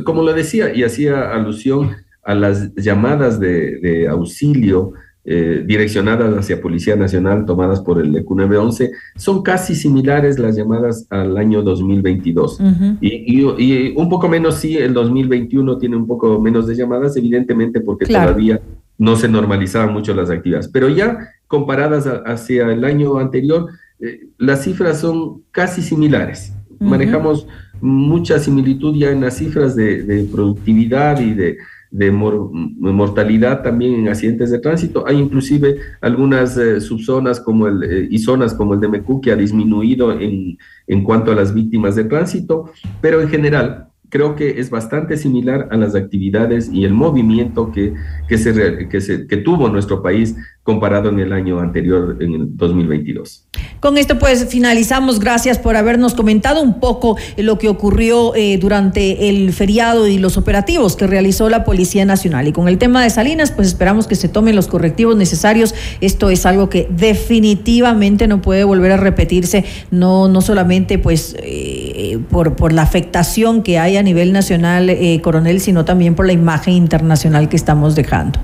Como 0.05 0.25
lo 0.25 0.33
decía 0.33 0.75
y 0.75 0.83
hacía 0.83 1.31
alusión 1.33 1.97
a 2.25 2.35
las 2.35 2.75
llamadas 2.75 3.39
de 3.39 4.09
auxilio, 4.11 4.95
eh, 5.33 5.63
direccionadas 5.65 6.37
hacia 6.37 6.61
Policía 6.61 6.97
Nacional 6.97 7.45
tomadas 7.45 7.81
por 7.83 8.01
el 8.01 8.17
EQ 8.17 8.31
911 8.31 8.91
son 9.15 9.43
casi 9.43 9.77
similares 9.77 10.41
las 10.41 10.57
llamadas 10.57 11.07
al 11.09 11.39
año 11.39 11.63
2022. 11.63 12.59
y, 13.01 13.93
un 13.95 14.09
poco 14.09 14.29
menos, 14.29 14.57
sí, 14.57 14.77
el 14.77 14.93
2021 14.93 15.79
tiene 15.79 15.95
un 15.95 16.09
poco 16.09 16.41
menos 16.41 16.67
de 16.67 16.75
llamadas, 16.75 17.17
evidentemente 17.17 17.81
porque 17.81 18.07
todavía 18.07 18.61
no 18.99 19.15
se 19.15 19.29
normalizaban 19.29 19.93
mucho 19.93 20.13
las 20.17 20.31
actividades. 20.31 20.67
Pero 20.67 20.89
ya 20.89 21.29
comparadas 21.47 22.09
hacia 22.27 22.73
el 22.73 22.85
año 22.85 23.17
anterior, 23.19 23.69
eh, 24.01 24.27
las 24.37 24.65
cifras 24.65 24.99
son 24.99 25.43
casi 25.53 25.81
similares. 25.81 26.53
Manejamos 26.81 27.47
mucha 27.81 28.41
similitud 28.41 28.97
ya 28.97 29.13
en 29.13 29.21
las 29.21 29.37
cifras 29.37 29.77
de 29.77 30.27
productividad 30.33 31.21
y 31.21 31.35
de 31.35 31.57
de 31.91 32.11
mortalidad 32.13 33.63
también 33.63 33.95
en 33.95 34.09
accidentes 34.09 34.51
de 34.51 34.61
tránsito. 34.61 35.07
Hay 35.07 35.17
inclusive 35.19 35.79
algunas 36.01 36.57
eh, 36.57 36.81
subzonas 36.81 37.41
como 37.41 37.67
el, 37.67 37.83
eh, 37.83 38.09
y 38.11 38.19
zonas 38.19 38.55
como 38.55 38.75
el 38.75 38.81
de 38.81 38.89
Mecú 38.89 39.21
que 39.21 39.33
ha 39.33 39.37
disminuido 39.37 40.13
en, 40.13 40.57
en 40.87 41.05
cuanto 41.05 41.33
a 41.33 41.35
las 41.35 41.53
víctimas 41.53 41.97
de 41.97 42.05
tránsito, 42.05 42.71
pero 43.01 43.21
en 43.21 43.29
general 43.29 43.89
creo 44.11 44.37
que 44.37 44.61
es 44.61 44.71
bastante 44.71 45.17
similar 45.17 45.69
a 45.71 45.77
las 45.77 45.95
actividades 45.95 46.71
y 46.73 46.85
el 46.85 46.93
movimiento 46.93 47.73
que, 47.73 47.95
que, 48.29 48.39
se, 48.39 48.89
que, 48.89 49.01
se, 49.01 49.27
que 49.27 49.37
tuvo 49.39 49.69
nuestro 49.69 50.03
país 50.03 50.37
comparado 50.63 51.09
en 51.09 51.21
el 51.21 51.33
año 51.33 51.61
anterior, 51.61 52.17
en 52.21 52.35
el 52.35 52.57
2022. 52.57 53.49
Con 53.81 53.97
esto 53.97 54.19
pues 54.19 54.47
finalizamos. 54.49 55.21
Gracias 55.21 55.59
por 55.59 55.77
habernos 55.77 56.15
comentado 56.15 56.63
un 56.63 56.81
poco 56.81 57.17
lo 57.37 57.59
que 57.59 57.69
ocurrió 57.69 58.35
eh, 58.35 58.59
durante 58.59 59.29
el 59.29 59.53
feriado 59.53 60.07
y 60.07 60.19
los 60.19 60.37
operativos 60.37 60.97
que 60.97 61.07
realizó 61.07 61.49
la 61.49 61.65
Policía 61.65 62.05
Nacional. 62.05 62.49
Y 62.49 62.53
con 62.53 62.69
el 62.69 62.79
tema 62.79 63.03
de 63.03 63.11
Salinas, 63.11 63.51
pues 63.51 63.69
esperamos 63.69 64.07
que 64.07 64.15
se 64.15 64.29
tomen 64.29 64.55
los 64.55 64.69
correctivos 64.69 65.17
necesarios. 65.17 65.75
Esto 66.01 66.31
es 66.31 66.47
algo 66.47 66.69
que 66.69 66.89
definitivamente 66.91 68.29
no 68.29 68.43
puede 68.43 68.65
volver 68.65 68.93
a 68.93 68.97
repetirse, 68.97 69.65
no, 69.91 70.29
no 70.29 70.41
solamente 70.41 70.99
pues 70.99 71.37
eh, 71.43 72.19
por, 72.31 72.57
por 72.57 72.73
la 72.73 72.83
afectación 72.83 73.63
que 73.63 73.79
hay 73.79 73.97
a 73.97 74.03
nivel 74.03 74.33
nacional, 74.33 74.91
eh, 74.91 75.21
coronel, 75.23 75.61
sino 75.61 75.85
también 75.85 76.15
por 76.15 76.27
la 76.27 76.33
imagen 76.33 76.75
internacional 76.75 77.49
que 77.49 77.57
estamos 77.57 77.95
dejando. 77.95 78.41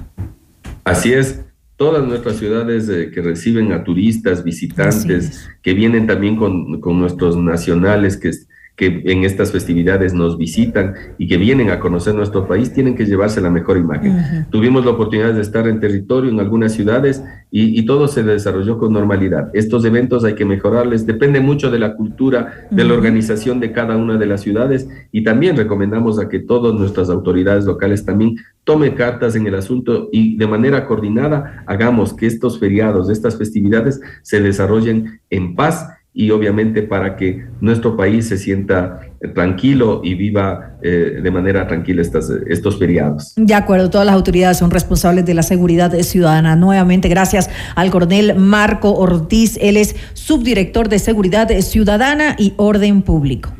Así 0.85 1.13
es 1.13 1.46
todas 1.77 2.07
nuestras 2.07 2.37
ciudades 2.37 2.89
eh, 2.89 3.11
que 3.11 3.21
reciben 3.21 3.73
a 3.73 3.85
turistas, 3.85 4.43
visitantes, 4.43 5.49
que 5.63 5.75
vienen 5.75 6.07
también 6.07 6.37
con, 6.37 6.81
nuestros 6.99 7.37
nacionales 7.37 8.17
que, 8.17 8.31
que 8.77 9.03
en 9.07 9.25
estas 9.25 9.53
festividades 9.53 10.13
nos 10.13 10.37
visitan 10.37 10.95
y 11.17 11.27
que 11.27 11.39
vienen 11.39 11.71
a 11.71 11.81
conocer 11.81 12.15
nuestro 12.15 12.47
país 12.47 12.73
tienen 12.75 12.95
que 12.95 13.07
llevarse 13.07 13.41
la 13.41 13.51
mejor 13.51 13.79
imagen. 13.79 14.47
Tuvimos 14.51 14.85
la 14.85 14.91
oportunidad 14.91 15.33
de 15.33 15.41
estar 15.41 15.67
en 15.67 15.81
territorio 15.81 16.31
en 16.31 16.39
algunas 16.39 16.73
ciudades 16.73 17.23
y, 17.51 17.87
todo 17.87 18.09
se 18.09 18.23
desarrolló 18.23 18.79
con 18.79 18.93
normalidad. 18.93 19.51
Estos 19.55 19.85
eventos 19.85 20.25
hay 20.25 20.35
que 20.35 20.45
mejorarles, 20.45 21.07
depende 21.07 21.41
mucho 21.41 21.71
de 21.71 21.79
la 21.79 21.95
cultura, 21.95 22.67
de 22.71 22.85
la 22.85 22.95
organización 22.95 23.61
de 23.61 23.73
cada 23.73 23.97
una 23.97 24.19
de 24.19 24.27
las 24.27 24.43
ciudades 24.43 24.89
y 25.11 25.25
también 25.25 25.57
recomendamos 25.57 26.19
a 26.19 26.29
que 26.29 26.41
todas 26.41 26.75
nuestras 26.75 27.09
autoridades 27.09 27.65
locales 27.65 28.05
también 28.05 28.37
tomen 28.65 28.95
cartas 28.95 29.37
en 29.37 29.47
el 29.47 29.55
asunto 29.55 30.09
y 30.13 30.37
de 30.37 30.47
manera 30.47 30.85
coordinada 30.85 31.65
hagamos 31.67 32.13
que 32.13 32.27
estos 32.27 32.59
feriados, 32.59 33.09
estas 33.09 33.39
festividades 33.39 34.01
se 34.23 34.41
desarrollen 34.41 35.21
en 35.31 35.55
paz 35.55 35.87
y 36.19 36.31
obviamente 36.31 36.83
para 36.83 37.15
que 37.15 37.45
nuestro 37.61 37.95
país 37.95 38.27
se 38.27 38.39
sienta 38.39 39.01
eh, 39.21 39.29
tranquilo 39.29 40.01
y 40.03 40.15
viva 40.15 40.79
eh, 40.83 41.21
de 41.23 41.31
manera 41.31 41.69
tranquila 41.69 42.01
estas, 42.01 42.31
estos 42.49 42.79
feriados. 42.79 43.35
De 43.37 43.53
acuerdo, 43.53 43.91
todas 43.91 44.07
las 44.07 44.15
autoridades 44.15 44.57
son 44.57 44.71
responsables 44.71 45.27
de 45.27 45.35
la 45.35 45.43
seguridad 45.43 45.93
ciudadana. 45.93 46.57
Nuevamente, 46.57 47.11
gracias 47.11 47.51
al 47.75 47.91
coronel 47.91 48.35
Marco 48.35 48.95
Ortiz, 48.95 49.59
él 49.61 49.77
es 49.77 49.95
subdirector 50.15 50.89
de 50.89 51.01
Seguridad 51.01 51.51
Ciudadana 51.61 52.35
y 52.39 52.55
Orden 52.57 53.03
Público. 53.03 53.53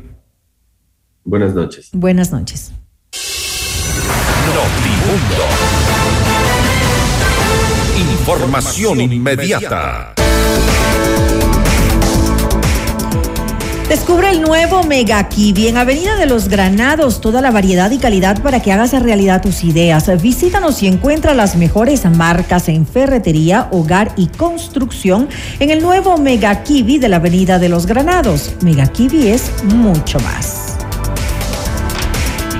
Buenas 1.23 1.53
noches. 1.53 1.89
Buenas 1.93 2.31
noches. 2.31 2.73
Información 7.99 8.99
inmediata. 8.99 10.15
Descubre 13.89 14.29
el 14.31 14.41
nuevo 14.41 14.83
Mega 14.83 15.29
Kiwi 15.29 15.69
en 15.69 15.77
Avenida 15.77 16.17
de 16.17 16.25
los 16.25 16.49
Granados, 16.49 17.21
toda 17.21 17.41
la 17.41 17.51
variedad 17.51 17.89
y 17.89 17.97
calidad 17.99 18.41
para 18.41 18.61
que 18.61 18.73
hagas 18.73 18.91
realidad 19.01 19.41
tus 19.41 19.63
ideas. 19.63 20.11
Visítanos 20.21 20.83
y 20.83 20.87
encuentra 20.87 21.33
las 21.33 21.55
mejores 21.55 22.03
marcas 22.03 22.67
en 22.67 22.85
ferretería, 22.85 23.69
hogar 23.71 24.11
y 24.17 24.27
construcción 24.27 25.29
en 25.61 25.69
el 25.69 25.81
nuevo 25.81 26.17
Mega 26.17 26.63
Kiwi 26.63 26.99
de 26.99 27.07
la 27.07 27.15
Avenida 27.15 27.59
de 27.59 27.69
los 27.69 27.85
Granados. 27.85 28.55
Mega 28.61 28.87
Kiwi 28.87 29.29
es 29.29 29.51
mucho 29.63 30.19
más. 30.19 30.75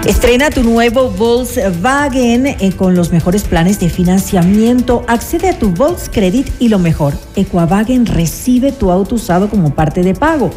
Estrena 0.05 0.49
tu 0.49 0.63
nuevo 0.63 1.09
Volkswagen 1.09 2.47
eh, 2.47 2.71
con 2.77 2.95
los 2.95 3.11
mejores 3.11 3.43
planes 3.43 3.81
de 3.81 3.89
financiamiento. 3.89 5.03
Accede 5.09 5.49
a 5.49 5.59
tu 5.59 5.71
Volkscredit 5.71 6.47
y 6.59 6.69
lo 6.69 6.79
mejor, 6.79 7.15
Equavagen 7.35 8.05
recibe 8.05 8.71
tu 8.71 8.89
auto 8.89 9.15
usado 9.15 9.49
como 9.49 9.75
parte 9.75 10.03
de 10.03 10.13
pago. 10.13 10.51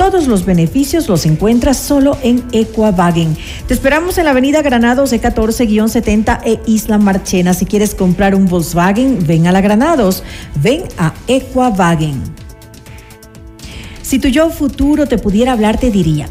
Todos 0.00 0.28
los 0.28 0.46
beneficios 0.46 1.10
los 1.10 1.26
encuentras 1.26 1.76
solo 1.76 2.16
en 2.22 2.42
Equavagen. 2.52 3.36
Te 3.66 3.74
esperamos 3.74 4.16
en 4.16 4.24
la 4.24 4.30
avenida 4.30 4.62
Granados 4.62 5.12
e 5.12 5.20
14-70 5.20 6.40
e 6.42 6.58
Isla 6.64 6.96
Marchena. 6.96 7.52
Si 7.52 7.66
quieres 7.66 7.94
comprar 7.94 8.34
un 8.34 8.46
Volkswagen, 8.46 9.26
ven 9.26 9.46
a 9.46 9.52
la 9.52 9.60
Granados. 9.60 10.22
Ven 10.54 10.84
a 10.96 11.12
Equavagen. 11.28 12.18
Si 14.00 14.18
tu 14.18 14.28
yo 14.28 14.48
futuro 14.48 15.06
te 15.06 15.18
pudiera 15.18 15.52
hablar, 15.52 15.78
te 15.78 15.90
diría, 15.90 16.30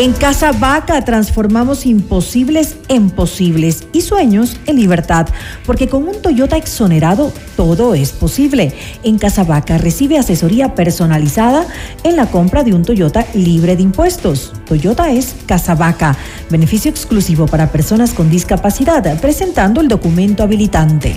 En 0.00 0.12
Casa 0.12 0.52
Vaca 0.52 1.04
transformamos 1.04 1.84
imposibles 1.84 2.76
en 2.86 3.10
posibles 3.10 3.88
y 3.92 4.02
sueños 4.02 4.56
en 4.66 4.76
libertad, 4.76 5.26
porque 5.66 5.88
con 5.88 6.06
un 6.06 6.22
Toyota 6.22 6.56
exonerado 6.56 7.32
todo 7.56 7.96
es 7.96 8.12
posible. 8.12 8.72
En 9.02 9.18
Casa 9.18 9.42
Vaca 9.42 9.76
recibe 9.76 10.16
asesoría 10.16 10.76
personalizada 10.76 11.66
en 12.04 12.14
la 12.14 12.26
compra 12.26 12.62
de 12.62 12.74
un 12.74 12.84
Toyota 12.84 13.26
libre 13.34 13.74
de 13.74 13.82
impuestos. 13.82 14.52
Toyota 14.66 15.10
es 15.10 15.34
Casa 15.46 15.74
Vaca, 15.74 16.16
beneficio 16.48 16.92
exclusivo 16.92 17.46
para 17.46 17.72
personas 17.72 18.14
con 18.14 18.30
discapacidad, 18.30 19.20
presentando 19.20 19.80
el 19.80 19.88
documento 19.88 20.44
habilitante. 20.44 21.16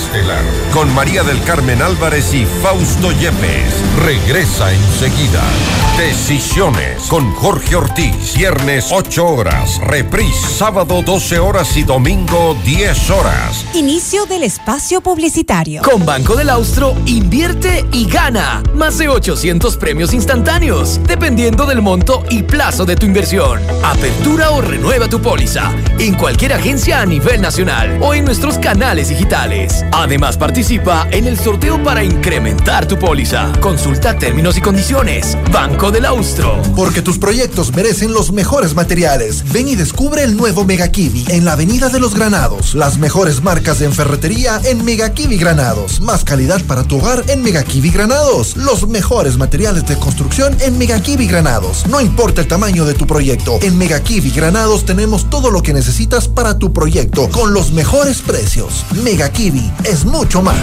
Estelar. 0.00 0.42
Con 0.72 0.92
María 0.94 1.22
del 1.22 1.42
Carmen 1.44 1.82
Álvarez 1.82 2.32
y 2.32 2.46
Fausto 2.46 3.12
Yepes. 3.12 3.74
Regresa 4.02 4.72
enseguida. 4.72 5.42
Decisiones 5.98 7.02
con 7.08 7.30
Jorge 7.34 7.76
Ortiz. 7.76 8.34
Viernes 8.34 8.88
8 8.90 9.26
horas. 9.26 9.78
Reprise 9.86 10.48
sábado 10.56 11.02
12 11.02 11.38
horas 11.38 11.76
y 11.76 11.82
domingo 11.82 12.56
10 12.64 13.10
horas. 13.10 13.66
Inicio 13.74 14.24
del 14.24 14.44
espacio 14.44 15.02
publicitario. 15.02 15.82
Con 15.82 16.06
Banco 16.06 16.34
del 16.34 16.48
Austro, 16.48 16.96
invierte 17.04 17.84
y 17.92 18.06
gana. 18.06 18.62
Más 18.74 18.96
de 18.96 19.08
800 19.08 19.76
premios 19.76 20.14
instantáneos, 20.14 20.98
dependiendo 21.06 21.66
del 21.66 21.82
monto 21.82 22.24
y 22.30 22.42
plazo 22.42 22.86
de 22.86 22.96
tu 22.96 23.04
inversión. 23.04 23.60
Apertura 23.84 24.50
o 24.52 24.62
renueva 24.62 25.08
tu 25.08 25.20
póliza 25.20 25.70
en 25.98 26.14
cualquier 26.14 26.54
agencia 26.54 27.02
a 27.02 27.06
nivel 27.06 27.42
nacional 27.42 27.98
o 28.00 28.14
en 28.14 28.24
nuestros 28.24 28.56
canales 28.58 29.10
digitales. 29.10 29.84
Además, 29.92 30.36
participa 30.36 31.06
en 31.10 31.26
el 31.26 31.38
sorteo 31.38 31.82
para 31.82 32.02
incrementar 32.02 32.86
tu 32.86 32.98
póliza. 32.98 33.52
Consulta 33.60 34.18
términos 34.18 34.56
y 34.56 34.60
condiciones. 34.60 35.36
Banco 35.52 35.90
del 35.90 36.06
Austro. 36.06 36.62
Porque 36.74 37.02
tus 37.02 37.18
proyectos 37.18 37.74
merecen 37.74 38.12
los 38.12 38.32
mejores 38.32 38.74
materiales. 38.74 39.44
Ven 39.52 39.68
y 39.68 39.76
descubre 39.76 40.22
el 40.22 40.36
nuevo 40.36 40.64
Mega 40.64 40.88
Kiwi 40.88 41.26
en 41.28 41.44
la 41.44 41.52
Avenida 41.52 41.88
de 41.88 42.00
los 42.00 42.14
Granados. 42.14 42.74
Las 42.74 42.98
mejores 42.98 43.42
marcas 43.42 43.78
de 43.78 43.90
ferretería 43.90 44.60
en 44.64 44.84
Mega 44.84 45.12
Kiwi 45.12 45.36
Granados. 45.36 46.00
Más 46.00 46.24
calidad 46.24 46.62
para 46.64 46.84
tu 46.84 46.98
hogar 46.98 47.24
en 47.28 47.42
Mega 47.42 47.62
Kiwi 47.62 47.90
Granados. 47.90 48.56
Los 48.56 48.88
mejores 48.88 49.36
materiales 49.36 49.86
de 49.86 49.96
construcción 49.96 50.56
en 50.60 50.78
Mega 50.78 51.00
Kiwi 51.00 51.26
Granados. 51.26 51.86
No 51.86 52.00
importa 52.00 52.40
el 52.40 52.48
tamaño 52.48 52.84
de 52.84 52.94
tu 52.94 53.06
proyecto. 53.06 53.58
En 53.62 53.76
Mega 53.76 54.00
Kiwi 54.00 54.30
Granados 54.30 54.84
tenemos 54.84 55.28
todo 55.28 55.50
lo 55.50 55.62
que 55.62 55.72
necesitas 55.72 56.28
para 56.28 56.58
tu 56.58 56.72
proyecto 56.72 57.28
con 57.30 57.52
los 57.52 57.72
mejores 57.72 58.22
precios. 58.22 58.84
Mega 59.02 59.30
Kiwi 59.30 59.69
es 59.84 60.04
mucho 60.04 60.42
más. 60.42 60.56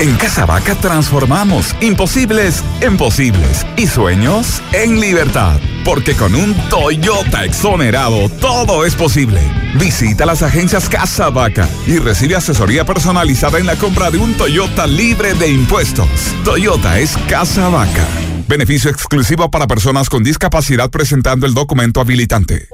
En 0.00 0.16
Casa 0.16 0.46
Vaca 0.46 0.74
transformamos 0.74 1.74
imposibles 1.80 2.62
en 2.80 2.96
posibles 2.96 3.66
y 3.76 3.86
sueños 3.86 4.62
en 4.72 5.00
libertad. 5.00 5.58
Porque 5.84 6.14
con 6.14 6.34
un 6.34 6.54
Toyota 6.68 7.44
exonerado 7.44 8.28
todo 8.28 8.84
es 8.84 8.94
posible. 8.94 9.40
Visita 9.78 10.26
las 10.26 10.42
agencias 10.42 10.88
Casa 10.88 11.30
Vaca 11.30 11.68
y 11.86 11.98
recibe 11.98 12.36
asesoría 12.36 12.84
personalizada 12.84 13.58
en 13.58 13.66
la 13.66 13.76
compra 13.76 14.10
de 14.10 14.18
un 14.18 14.34
Toyota 14.34 14.86
libre 14.86 15.34
de 15.34 15.48
impuestos. 15.48 16.08
Toyota 16.44 16.98
es 16.98 17.16
Casa 17.28 17.68
Vaca. 17.68 18.06
Beneficio 18.48 18.90
exclusivo 18.90 19.50
para 19.50 19.66
personas 19.66 20.08
con 20.08 20.24
discapacidad 20.24 20.90
presentando 20.90 21.46
el 21.46 21.54
documento 21.54 22.00
habilitante. 22.00 22.68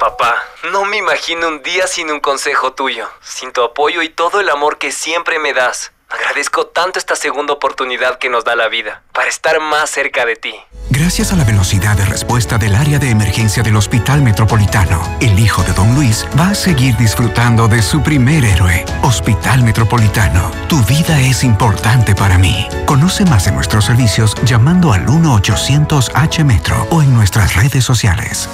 Papá, 0.00 0.34
no 0.64 0.84
me 0.84 0.96
imagino 0.96 1.48
un 1.48 1.62
día 1.62 1.86
sin 1.86 2.10
un 2.10 2.20
consejo 2.20 2.72
tuyo, 2.72 3.08
sin 3.20 3.52
tu 3.52 3.62
apoyo 3.62 4.02
y 4.02 4.08
todo 4.08 4.40
el 4.40 4.48
amor 4.48 4.78
que 4.78 4.92
siempre 4.92 5.38
me 5.38 5.52
das. 5.52 5.92
Agradezco 6.08 6.66
tanto 6.68 6.98
esta 6.98 7.16
segunda 7.16 7.52
oportunidad 7.52 8.18
que 8.18 8.28
nos 8.28 8.44
da 8.44 8.54
la 8.54 8.68
vida 8.68 9.02
para 9.12 9.28
estar 9.28 9.60
más 9.60 9.90
cerca 9.90 10.24
de 10.24 10.36
ti. 10.36 10.54
Gracias 10.90 11.32
a 11.32 11.36
la 11.36 11.42
velocidad 11.42 11.96
de 11.96 12.04
respuesta 12.04 12.58
del 12.58 12.76
área 12.76 12.98
de 13.00 13.10
emergencia 13.10 13.62
del 13.62 13.74
Hospital 13.74 14.22
Metropolitano, 14.22 15.02
el 15.20 15.38
hijo 15.38 15.62
de 15.64 15.72
Don 15.72 15.94
Luis 15.96 16.24
va 16.38 16.50
a 16.50 16.54
seguir 16.54 16.96
disfrutando 16.96 17.66
de 17.66 17.82
su 17.82 18.02
primer 18.02 18.44
héroe. 18.44 18.84
Hospital 19.02 19.64
Metropolitano, 19.64 20.52
tu 20.68 20.80
vida 20.84 21.20
es 21.20 21.42
importante 21.42 22.14
para 22.14 22.38
mí. 22.38 22.68
Conoce 22.86 23.24
más 23.24 23.44
de 23.46 23.52
nuestros 23.52 23.84
servicios 23.84 24.36
llamando 24.44 24.92
al 24.92 25.06
1-800-H-Metro 25.06 26.86
o 26.90 27.02
en 27.02 27.12
nuestras 27.14 27.56
redes 27.56 27.84
sociales. 27.84 28.48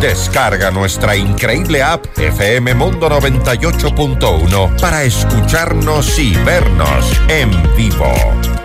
Descarga 0.00 0.70
nuestra 0.70 1.16
increíble 1.16 1.82
app 1.82 2.06
FM 2.18 2.74
Mundo 2.74 3.08
98.1 3.08 4.78
para 4.78 5.04
escucharnos 5.04 6.18
y 6.18 6.34
vernos 6.44 7.10
en 7.28 7.50
vivo. 7.76 8.12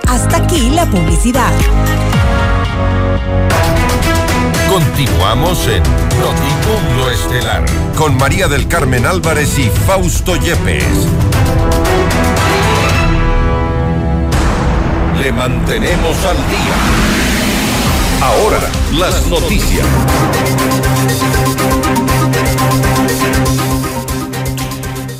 Hasta 0.07 0.37
aquí 0.37 0.71
la 0.71 0.85
publicidad. 0.85 1.51
Continuamos 4.69 5.67
en 5.67 5.83
Notimundo 6.19 7.09
Estelar 7.09 7.65
con 7.95 8.17
María 8.17 8.49
del 8.49 8.67
Carmen 8.67 9.05
Álvarez 9.05 9.57
y 9.57 9.69
Fausto 9.69 10.35
Yepes. 10.35 11.07
Le 15.17 15.31
mantenemos 15.31 16.25
al 16.25 16.37
día. 16.49 17.11
Ahora, 18.21 18.59
las 18.93 19.25
noticias. 19.27 19.87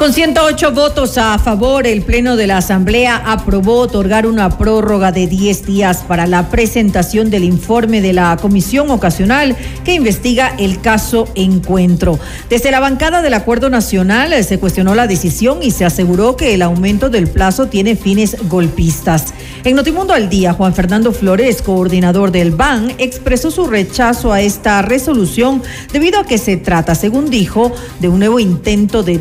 Con 0.01 0.13
108 0.13 0.71
votos 0.71 1.19
a 1.19 1.37
favor, 1.37 1.85
el 1.85 2.01
Pleno 2.01 2.35
de 2.35 2.47
la 2.47 2.57
Asamblea 2.57 3.21
aprobó 3.23 3.75
otorgar 3.75 4.25
una 4.25 4.57
prórroga 4.57 5.11
de 5.11 5.27
10 5.27 5.67
días 5.67 5.97
para 6.07 6.25
la 6.25 6.49
presentación 6.49 7.29
del 7.29 7.43
informe 7.43 8.01
de 8.01 8.11
la 8.11 8.35
Comisión 8.41 8.89
Ocasional 8.89 9.55
que 9.85 9.93
investiga 9.93 10.55
el 10.57 10.81
caso 10.81 11.27
Encuentro. 11.35 12.19
Desde 12.49 12.71
la 12.71 12.79
bancada 12.79 13.21
del 13.21 13.35
Acuerdo 13.35 13.69
Nacional 13.69 14.43
se 14.43 14.57
cuestionó 14.57 14.95
la 14.95 15.05
decisión 15.05 15.59
y 15.61 15.69
se 15.69 15.85
aseguró 15.85 16.35
que 16.35 16.55
el 16.55 16.63
aumento 16.63 17.11
del 17.11 17.27
plazo 17.27 17.67
tiene 17.67 17.95
fines 17.95 18.37
golpistas. 18.49 19.35
En 19.63 19.75
Notimundo 19.75 20.15
al 20.15 20.29
Día, 20.29 20.53
Juan 20.53 20.73
Fernando 20.73 21.11
Flores, 21.11 21.61
coordinador 21.61 22.31
del 22.31 22.49
BAN, 22.49 22.91
expresó 22.97 23.51
su 23.51 23.67
rechazo 23.67 24.33
a 24.33 24.41
esta 24.41 24.81
resolución 24.81 25.61
debido 25.93 26.19
a 26.19 26.25
que 26.25 26.39
se 26.39 26.57
trata, 26.57 26.95
según 26.95 27.29
dijo, 27.29 27.71
de 27.99 28.09
un 28.09 28.17
nuevo 28.17 28.39
intento 28.39 29.03
de 29.03 29.19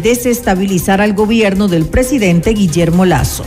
al 0.71 1.15
gobierno 1.15 1.67
del 1.67 1.85
presidente 1.87 2.51
Guillermo 2.51 3.05
Lazo. 3.05 3.45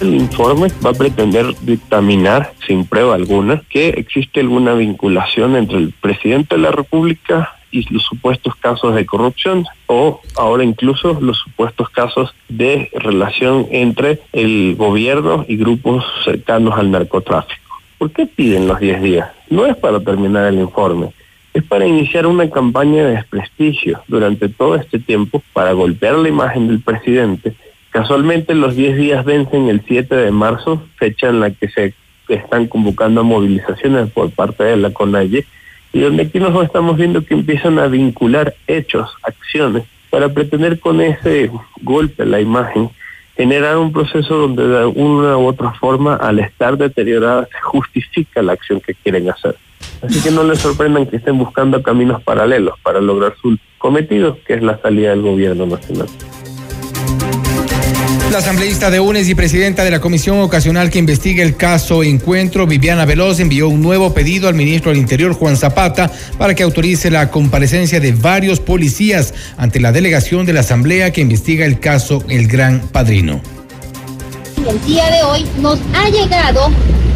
El 0.00 0.14
informe 0.14 0.72
va 0.84 0.90
a 0.90 0.92
pretender 0.92 1.54
dictaminar, 1.60 2.52
sin 2.66 2.84
prueba 2.84 3.14
alguna, 3.14 3.62
que 3.70 3.90
existe 3.90 4.40
alguna 4.40 4.74
vinculación 4.74 5.54
entre 5.54 5.78
el 5.78 5.92
presidente 5.92 6.56
de 6.56 6.62
la 6.62 6.72
República 6.72 7.54
y 7.70 7.86
los 7.94 8.02
supuestos 8.02 8.56
casos 8.56 8.96
de 8.96 9.06
corrupción 9.06 9.64
o 9.86 10.20
ahora 10.36 10.64
incluso 10.64 11.16
los 11.20 11.38
supuestos 11.38 11.90
casos 11.90 12.34
de 12.48 12.90
relación 12.94 13.68
entre 13.70 14.20
el 14.32 14.74
gobierno 14.76 15.44
y 15.46 15.56
grupos 15.56 16.04
cercanos 16.24 16.76
al 16.76 16.90
narcotráfico. 16.90 17.80
¿Por 17.98 18.10
qué 18.10 18.26
piden 18.26 18.66
los 18.66 18.80
10 18.80 19.00
días? 19.00 19.30
No 19.48 19.64
es 19.64 19.76
para 19.76 20.00
terminar 20.00 20.52
el 20.52 20.58
informe, 20.58 21.12
es 21.56 21.64
para 21.64 21.86
iniciar 21.86 22.26
una 22.26 22.50
campaña 22.50 23.02
de 23.02 23.14
desprestigio 23.14 24.02
durante 24.08 24.50
todo 24.50 24.76
este 24.76 24.98
tiempo 24.98 25.42
para 25.54 25.72
golpear 25.72 26.16
la 26.16 26.28
imagen 26.28 26.68
del 26.68 26.80
presidente. 26.80 27.54
Casualmente 27.88 28.54
los 28.54 28.76
10 28.76 28.98
días 28.98 29.24
vencen 29.24 29.68
el 29.68 29.80
7 29.88 30.14
de 30.14 30.30
marzo, 30.32 30.82
fecha 30.96 31.30
en 31.30 31.40
la 31.40 31.50
que 31.50 31.68
se 31.70 31.94
están 32.28 32.66
convocando 32.66 33.22
a 33.22 33.24
movilizaciones 33.24 34.10
por 34.10 34.30
parte 34.32 34.64
de 34.64 34.76
la 34.76 34.90
CONAIE, 34.90 35.46
y 35.94 36.00
donde 36.00 36.24
aquí 36.24 36.38
nos 36.40 36.62
estamos 36.62 36.98
viendo 36.98 37.24
que 37.24 37.32
empiezan 37.32 37.78
a 37.78 37.86
vincular 37.86 38.54
hechos, 38.66 39.10
acciones, 39.22 39.84
para 40.10 40.28
pretender 40.28 40.78
con 40.78 41.00
ese 41.00 41.50
golpe 41.80 42.26
la 42.26 42.38
imagen 42.38 42.90
generar 43.34 43.78
un 43.78 43.94
proceso 43.94 44.36
donde 44.36 44.66
de 44.66 44.84
una 44.84 45.38
u 45.38 45.46
otra 45.46 45.72
forma, 45.72 46.16
al 46.16 46.38
estar 46.38 46.76
deteriorada, 46.76 47.48
se 47.50 47.60
justifica 47.62 48.42
la 48.42 48.52
acción 48.52 48.78
que 48.78 48.92
quieren 48.92 49.30
hacer. 49.30 49.56
Así 50.02 50.20
que 50.20 50.30
no 50.30 50.44
les 50.44 50.58
sorprendan 50.58 51.06
que 51.06 51.16
estén 51.16 51.38
buscando 51.38 51.82
caminos 51.82 52.22
paralelos 52.22 52.74
para 52.82 53.00
lograr 53.00 53.34
su 53.40 53.56
cometido, 53.78 54.38
que 54.46 54.54
es 54.54 54.62
la 54.62 54.80
salida 54.80 55.10
del 55.10 55.22
gobierno 55.22 55.66
nacional. 55.66 56.08
La 58.30 58.38
asambleísta 58.38 58.90
de 58.90 59.00
UNES 59.00 59.28
y 59.28 59.34
presidenta 59.34 59.84
de 59.84 59.90
la 59.90 60.00
comisión 60.00 60.40
ocasional 60.40 60.90
que 60.90 60.98
investiga 60.98 61.42
el 61.42 61.56
caso 61.56 62.02
Encuentro, 62.02 62.66
Viviana 62.66 63.04
Veloz, 63.04 63.40
envió 63.40 63.68
un 63.68 63.80
nuevo 63.80 64.12
pedido 64.12 64.48
al 64.48 64.54
ministro 64.54 64.90
del 64.90 65.00
Interior, 65.00 65.32
Juan 65.32 65.56
Zapata, 65.56 66.10
para 66.36 66.54
que 66.54 66.64
autorice 66.64 67.10
la 67.10 67.30
comparecencia 67.30 68.00
de 68.00 68.12
varios 68.12 68.60
policías 68.60 69.32
ante 69.56 69.80
la 69.80 69.92
delegación 69.92 70.44
de 70.44 70.52
la 70.52 70.60
asamblea 70.60 71.12
que 71.12 71.20
investiga 71.20 71.64
el 71.64 71.78
caso 71.78 72.22
El 72.28 72.48
Gran 72.48 72.80
Padrino. 72.88 73.40
El 74.68 74.84
día 74.84 75.08
de 75.10 75.22
hoy 75.22 75.46
nos 75.60 75.78
ha 75.94 76.08
llegado 76.08 76.66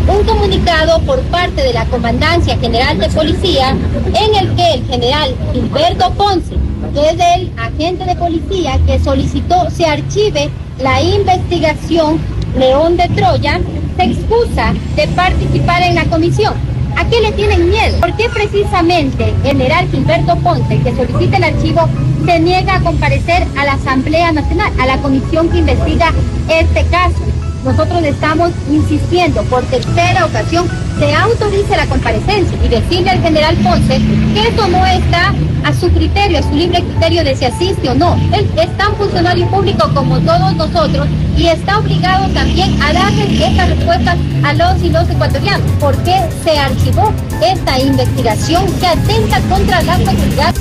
un 0.07 0.24
comunicado 0.24 1.01
por 1.01 1.20
parte 1.22 1.61
de 1.62 1.72
la 1.72 1.84
Comandancia 1.86 2.57
General 2.57 2.96
de 2.96 3.09
Policía 3.09 3.70
en 3.70 4.34
el 4.36 4.55
que 4.55 4.74
el 4.74 4.86
general 4.86 5.34
Gilberto 5.53 6.12
Ponce, 6.12 6.55
que 6.94 7.09
es 7.09 7.38
el 7.38 7.53
agente 7.59 8.05
de 8.05 8.14
policía 8.14 8.78
que 8.86 9.01
solicitó 9.01 9.68
se 9.68 9.84
archive 9.84 10.48
la 10.78 11.03
investigación 11.03 12.20
León 12.57 12.96
de 12.96 13.09
Troya, 13.09 13.61
se 13.96 14.05
excusa 14.05 14.72
de 14.94 15.09
participar 15.09 15.82
en 15.82 15.96
la 15.96 16.05
comisión. 16.05 16.55
¿A 16.96 17.05
qué 17.07 17.20
le 17.20 17.32
tienen 17.32 17.68
miedo? 17.68 17.98
¿Por 17.98 18.14
qué 18.16 18.28
precisamente 18.28 19.34
general 19.42 19.88
Gilberto 19.90 20.36
Ponce, 20.36 20.78
que 20.82 20.94
solicita 20.94 21.38
el 21.38 21.44
archivo, 21.44 21.88
se 22.24 22.38
niega 22.38 22.76
a 22.76 22.80
comparecer 22.80 23.44
a 23.59 23.64
la 23.64 23.72
Asamblea 23.72 24.30
Nacional, 24.30 24.72
a 24.78 24.86
la 24.86 24.98
comisión 24.98 25.48
que 25.48 25.59
investiga 25.59 26.12
este 26.48 26.84
caso? 26.86 27.16
Nosotros 27.64 28.02
estamos 28.02 28.50
insistiendo 28.70 29.42
por 29.44 29.62
tercera 29.64 30.24
ocasión 30.24 30.68
se 30.98 31.14
autorice 31.14 31.76
la 31.76 31.86
comparecencia 31.86 32.58
y 32.64 32.68
decirle 32.68 33.11
al 33.11 33.22
general 33.22 33.56
Ponce 33.56 34.00
que 34.34 34.48
eso 34.48 34.68
no 34.68 34.84
está 34.84 35.34
a 35.64 35.72
su 35.72 35.90
criterio, 35.90 36.38
a 36.38 36.42
su 36.42 36.54
libre 36.54 36.82
criterio 36.82 37.24
de 37.24 37.36
si 37.36 37.44
asiste 37.46 37.88
o 37.88 37.94
no. 37.94 38.18
Él 38.32 38.50
es 38.56 38.76
tan 38.76 38.94
funcionario 38.96 39.46
público 39.48 39.90
como 39.94 40.18
todos 40.20 40.54
nosotros 40.56 41.06
y 41.36 41.46
está 41.46 41.78
obligado 41.78 42.28
también 42.34 42.80
a 42.82 42.92
darle 42.92 43.46
esta 43.46 43.66
respuesta 43.66 44.16
a 44.44 44.52
los 44.52 44.82
y 44.82 44.90
los 44.90 45.08
ecuatorianos. 45.08 45.70
¿Por 45.80 45.96
qué 46.04 46.16
se 46.44 46.58
archivó 46.58 47.12
esta 47.42 47.78
investigación 47.78 48.66
que 48.78 48.86
atenta 48.86 49.40
contra 49.48 49.82
la 49.82 49.96
seguridad? 49.96 50.54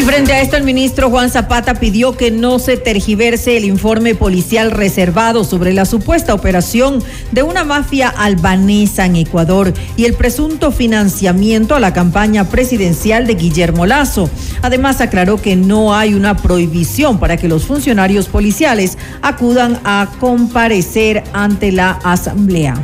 Y 0.00 0.02
frente 0.02 0.32
a 0.32 0.40
esto, 0.40 0.56
el 0.56 0.62
ministro 0.62 1.10
Juan 1.10 1.28
Zapata 1.28 1.74
pidió 1.74 2.16
que 2.16 2.30
no 2.30 2.58
se 2.58 2.78
tergiverse 2.78 3.58
el 3.58 3.66
informe 3.66 4.14
policial 4.14 4.70
reservado 4.70 5.44
sobre 5.44 5.74
la 5.74 5.84
supuesta 5.84 6.32
operación 6.32 7.04
de 7.32 7.42
una 7.42 7.64
mafia 7.64 8.08
albanesa 8.08 9.04
en 9.04 9.16
Ecuador 9.16 9.74
y 9.98 10.06
el 10.06 10.14
presunto 10.14 10.72
financiamiento 10.72 11.74
a 11.74 11.80
la 11.80 11.92
campaña 11.92 12.48
presidencial 12.48 13.26
de 13.26 13.34
Guillermo 13.34 13.84
Lazo. 13.84 14.30
Además, 14.62 15.02
aclaró 15.02 15.36
que 15.36 15.54
no 15.54 15.94
hay 15.94 16.14
una 16.14 16.34
prohibición 16.34 17.20
para 17.20 17.36
que 17.36 17.48
los 17.48 17.66
funcionarios 17.66 18.26
policiales 18.26 18.96
acudan 19.20 19.80
a 19.84 20.10
comparecer 20.18 21.24
ante 21.34 21.72
la 21.72 21.90
Asamblea 21.90 22.82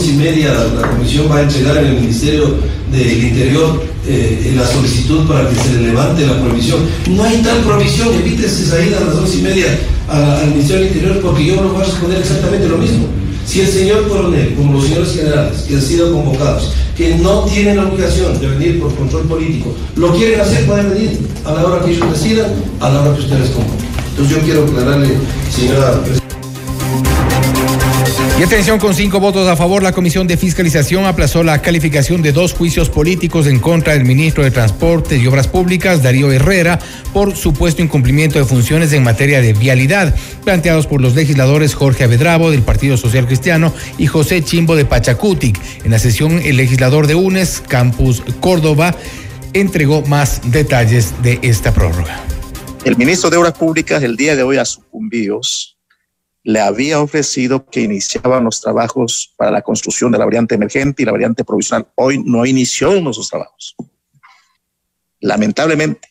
y 0.00 0.12
media 0.12 0.52
la 0.52 0.88
comisión 0.90 1.26
va 1.30 1.38
a 1.38 1.42
entregar 1.42 1.76
en 1.78 1.86
el 1.86 1.94
Ministerio 1.94 2.56
del 2.90 3.24
Interior 3.24 3.82
eh, 4.06 4.52
la 4.56 4.66
solicitud 4.66 5.26
para 5.26 5.48
que 5.48 5.56
se 5.56 5.74
le 5.74 5.88
levante 5.88 6.26
la 6.26 6.40
prohibición. 6.40 6.80
No 7.10 7.24
hay 7.24 7.38
tal 7.42 7.58
prohibición, 7.60 8.08
evítese 8.14 8.66
salir 8.66 8.94
a 8.94 9.00
las 9.00 9.16
dos 9.16 9.34
y 9.34 9.42
media 9.42 9.66
al 10.08 10.48
Ministerio 10.50 10.84
del 10.84 10.94
Interior 10.94 11.20
porque 11.20 11.46
yo 11.46 11.56
no 11.56 11.68
voy 11.70 11.82
a 11.82 11.84
responder 11.84 12.18
exactamente 12.18 12.68
lo 12.68 12.78
mismo. 12.78 13.06
Si 13.46 13.60
el 13.60 13.68
señor 13.68 14.08
coronel, 14.08 14.54
como 14.54 14.74
los 14.74 14.84
señores 14.84 15.14
generales 15.14 15.62
que 15.68 15.74
han 15.74 15.82
sido 15.82 16.12
convocados, 16.12 16.72
que 16.96 17.16
no 17.16 17.44
tienen 17.44 17.76
la 17.76 17.86
obligación 17.86 18.38
de 18.40 18.46
venir 18.46 18.80
por 18.80 18.94
control 18.94 19.24
político, 19.24 19.74
lo 19.96 20.14
quieren 20.14 20.40
hacer, 20.40 20.64
pueden 20.66 20.90
venir 20.90 21.18
a 21.44 21.52
la 21.52 21.64
hora 21.64 21.84
que 21.84 21.92
ellos 21.92 22.10
decidan, 22.10 22.52
a 22.80 22.90
la 22.90 23.02
hora 23.02 23.14
que 23.14 23.20
ustedes 23.20 23.50
convoquen. 23.50 23.86
Entonces 24.10 24.36
yo 24.36 24.42
quiero 24.42 24.64
aclararle, 24.64 25.08
señora 25.50 25.92
presidenta. 25.92 26.23
Y 28.36 28.42
atención, 28.42 28.80
con 28.80 28.94
cinco 28.94 29.20
votos 29.20 29.46
a 29.46 29.54
favor, 29.54 29.84
la 29.84 29.92
Comisión 29.92 30.26
de 30.26 30.36
Fiscalización 30.36 31.06
aplazó 31.06 31.44
la 31.44 31.62
calificación 31.62 32.20
de 32.20 32.32
dos 32.32 32.52
juicios 32.52 32.90
políticos 32.90 33.46
en 33.46 33.60
contra 33.60 33.92
del 33.92 34.04
ministro 34.04 34.42
de 34.42 34.50
Transportes 34.50 35.22
y 35.22 35.26
Obras 35.28 35.46
Públicas, 35.46 36.02
Darío 36.02 36.32
Herrera, 36.32 36.80
por 37.12 37.36
supuesto 37.36 37.80
incumplimiento 37.80 38.40
de 38.40 38.44
funciones 38.44 38.92
en 38.92 39.04
materia 39.04 39.40
de 39.40 39.52
vialidad, 39.52 40.16
planteados 40.42 40.88
por 40.88 41.00
los 41.00 41.14
legisladores 41.14 41.76
Jorge 41.76 42.02
Avedrabo 42.02 42.50
del 42.50 42.62
Partido 42.62 42.96
Social 42.96 43.26
Cristiano 43.28 43.72
y 43.98 44.08
José 44.08 44.42
Chimbo 44.42 44.74
de 44.74 44.84
Pachacutic. 44.84 45.60
En 45.84 45.92
la 45.92 46.00
sesión, 46.00 46.40
el 46.44 46.56
legislador 46.56 47.06
de 47.06 47.14
UNES, 47.14 47.62
Campus 47.68 48.20
Córdoba, 48.40 48.96
entregó 49.52 50.02
más 50.02 50.40
detalles 50.50 51.14
de 51.22 51.38
esta 51.42 51.72
prórroga. 51.72 52.20
El 52.84 52.96
ministro 52.96 53.30
de 53.30 53.36
Obras 53.36 53.52
Públicas 53.52 54.02
el 54.02 54.16
día 54.16 54.34
de 54.34 54.42
hoy 54.42 54.56
a 54.56 54.64
sucumbidos 54.64 55.73
le 56.44 56.60
había 56.60 57.00
ofrecido 57.00 57.64
que 57.64 57.80
iniciaban 57.80 58.44
los 58.44 58.60
trabajos 58.60 59.32
para 59.36 59.50
la 59.50 59.62
construcción 59.62 60.12
de 60.12 60.18
la 60.18 60.26
variante 60.26 60.54
emergente 60.54 61.02
y 61.02 61.06
la 61.06 61.12
variante 61.12 61.42
provisional. 61.42 61.88
Hoy 61.94 62.22
no 62.22 62.44
inició 62.44 62.92
esos 62.92 63.30
trabajos. 63.30 63.74
Lamentablemente, 65.20 66.06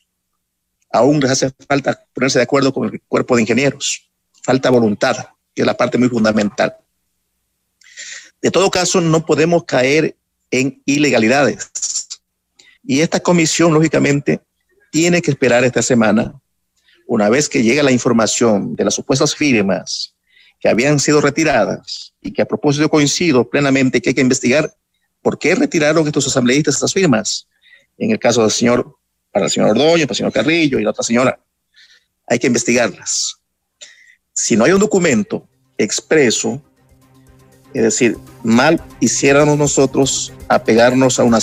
aún 0.92 1.20
les 1.20 1.30
hace 1.30 1.52
falta 1.68 2.04
ponerse 2.14 2.40
de 2.40 2.44
acuerdo 2.44 2.74
con 2.74 2.92
el 2.92 3.00
cuerpo 3.02 3.36
de 3.36 3.44
ingenieros. 3.44 4.10
Falta 4.44 4.72
voluntad, 4.72 5.16
que 5.54 5.62
es 5.62 5.66
la 5.68 5.78
parte 5.78 6.00
muy 6.00 6.10
fundamental. 6.10 6.78
De 8.42 8.50
todo 8.50 8.72
caso, 8.72 9.00
no 9.02 9.24
podemos 9.24 9.66
caer 9.66 10.18
en 10.50 10.82
ilegalidades. 10.86 11.72
Y 12.84 13.02
esta 13.02 13.20
comisión, 13.20 13.72
lógicamente, 13.72 14.42
tiene 14.92 15.22
que 15.22 15.30
esperar 15.30 15.64
esta 15.64 15.84
semana, 15.84 16.34
una 17.06 17.30
vez 17.30 17.48
que 17.48 17.62
llegue 17.62 17.84
la 17.84 17.92
información 17.92 18.76
de 18.76 18.86
las 18.86 18.96
supuestas 18.96 19.36
firmas 19.36 20.13
que 20.64 20.70
habían 20.70 20.98
sido 20.98 21.20
retiradas 21.20 22.14
y 22.22 22.32
que 22.32 22.42
a 22.42 22.46
propósito 22.46 22.90
coincido 22.90 23.50
plenamente 23.50 24.02
que 24.02 24.12
hay 24.12 24.16
que 24.16 24.22
investigar 24.22 24.74
por 25.22 25.38
qué 25.38 25.56
retiraron 25.56 26.08
estos 26.08 26.26
asambleístas 26.28 26.76
estas 26.76 26.94
firmas. 26.94 27.50
En 27.98 28.12
el 28.12 28.18
caso 28.18 28.44
del 28.44 28.52
señor, 28.52 28.96
para 29.30 29.48
el 29.48 29.52
señor 29.52 29.72
Ordóñez, 29.72 30.08
para 30.08 30.14
el 30.14 30.16
señor 30.16 30.32
Carrillo 30.32 30.80
y 30.80 30.84
la 30.84 30.92
otra 30.92 31.04
señora, 31.04 31.38
hay 32.30 32.40
que 32.40 32.48
investigarlas. 32.48 33.36
Si 34.32 34.56
no 34.56 34.64
hay 34.64 34.72
un 34.72 34.80
documento 34.80 35.50
expreso, 35.78 36.64
es 37.74 37.84
decir, 37.84 38.18
mal 38.42 38.82
hiciéramos 39.02 39.58
nosotros 39.58 40.32
apegarnos 40.48 41.20
a 41.20 41.24
una 41.24 41.40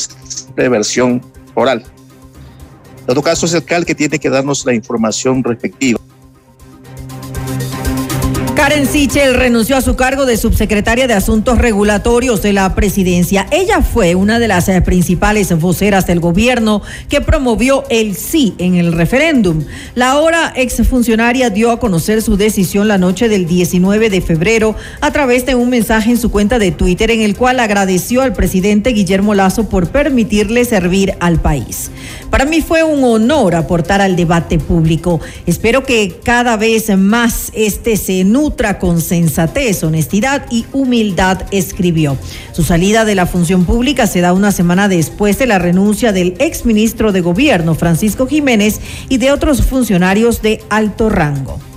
versión 0.56 1.20
oral. 1.54 1.84
En 3.00 3.06
todo 3.06 3.22
caso, 3.22 3.44
es 3.44 3.52
el 3.52 3.66
CAL 3.66 3.84
que 3.84 3.94
tiene 3.94 4.18
que 4.18 4.30
darnos 4.30 4.64
la 4.64 4.72
información 4.72 5.44
respectiva. 5.44 6.00
Karen 8.60 8.86
Sichel 8.86 9.36
renunció 9.36 9.78
a 9.78 9.80
su 9.80 9.96
cargo 9.96 10.26
de 10.26 10.36
subsecretaria 10.36 11.06
de 11.06 11.14
Asuntos 11.14 11.56
Regulatorios 11.56 12.42
de 12.42 12.52
la 12.52 12.74
presidencia. 12.74 13.46
Ella 13.52 13.80
fue 13.80 14.14
una 14.14 14.38
de 14.38 14.48
las 14.48 14.68
eh, 14.68 14.82
principales 14.82 15.58
voceras 15.58 16.06
del 16.06 16.20
gobierno 16.20 16.82
que 17.08 17.22
promovió 17.22 17.84
el 17.88 18.14
sí 18.16 18.54
en 18.58 18.74
el 18.74 18.92
referéndum. 18.92 19.64
La 19.94 20.10
ahora 20.10 20.52
exfuncionaria 20.54 21.48
dio 21.48 21.70
a 21.70 21.80
conocer 21.80 22.20
su 22.20 22.36
decisión 22.36 22.86
la 22.86 22.98
noche 22.98 23.30
del 23.30 23.46
19 23.46 24.10
de 24.10 24.20
febrero 24.20 24.76
a 25.00 25.10
través 25.10 25.46
de 25.46 25.54
un 25.54 25.70
mensaje 25.70 26.10
en 26.10 26.18
su 26.18 26.30
cuenta 26.30 26.58
de 26.58 26.70
Twitter 26.70 27.10
en 27.10 27.22
el 27.22 27.36
cual 27.36 27.60
agradeció 27.60 28.20
al 28.20 28.34
presidente 28.34 28.90
Guillermo 28.90 29.34
Lazo 29.34 29.70
por 29.70 29.88
permitirle 29.88 30.66
servir 30.66 31.14
al 31.20 31.40
país. 31.40 31.90
Para 32.28 32.44
mí 32.44 32.60
fue 32.60 32.82
un 32.82 33.02
honor 33.04 33.54
aportar 33.54 34.02
al 34.02 34.16
debate 34.16 34.58
público. 34.58 35.18
Espero 35.46 35.82
que 35.82 36.20
cada 36.22 36.58
vez 36.58 36.94
más 36.96 37.50
este 37.54 37.96
se 37.96 38.22
nutre 38.24 38.49
con 38.78 39.00
sensatez, 39.00 39.82
honestidad 39.84 40.44
y 40.50 40.66
humildad, 40.72 41.42
escribió. 41.50 42.16
Su 42.52 42.62
salida 42.62 43.04
de 43.04 43.14
la 43.14 43.26
función 43.26 43.64
pública 43.64 44.06
se 44.06 44.20
da 44.20 44.32
una 44.32 44.52
semana 44.52 44.88
después 44.88 45.38
de 45.38 45.46
la 45.46 45.58
renuncia 45.58 46.12
del 46.12 46.34
exministro 46.38 47.12
de 47.12 47.20
Gobierno, 47.20 47.74
Francisco 47.74 48.26
Jiménez, 48.26 48.80
y 49.08 49.18
de 49.18 49.32
otros 49.32 49.62
funcionarios 49.62 50.42
de 50.42 50.62
alto 50.68 51.08
rango. 51.08 51.69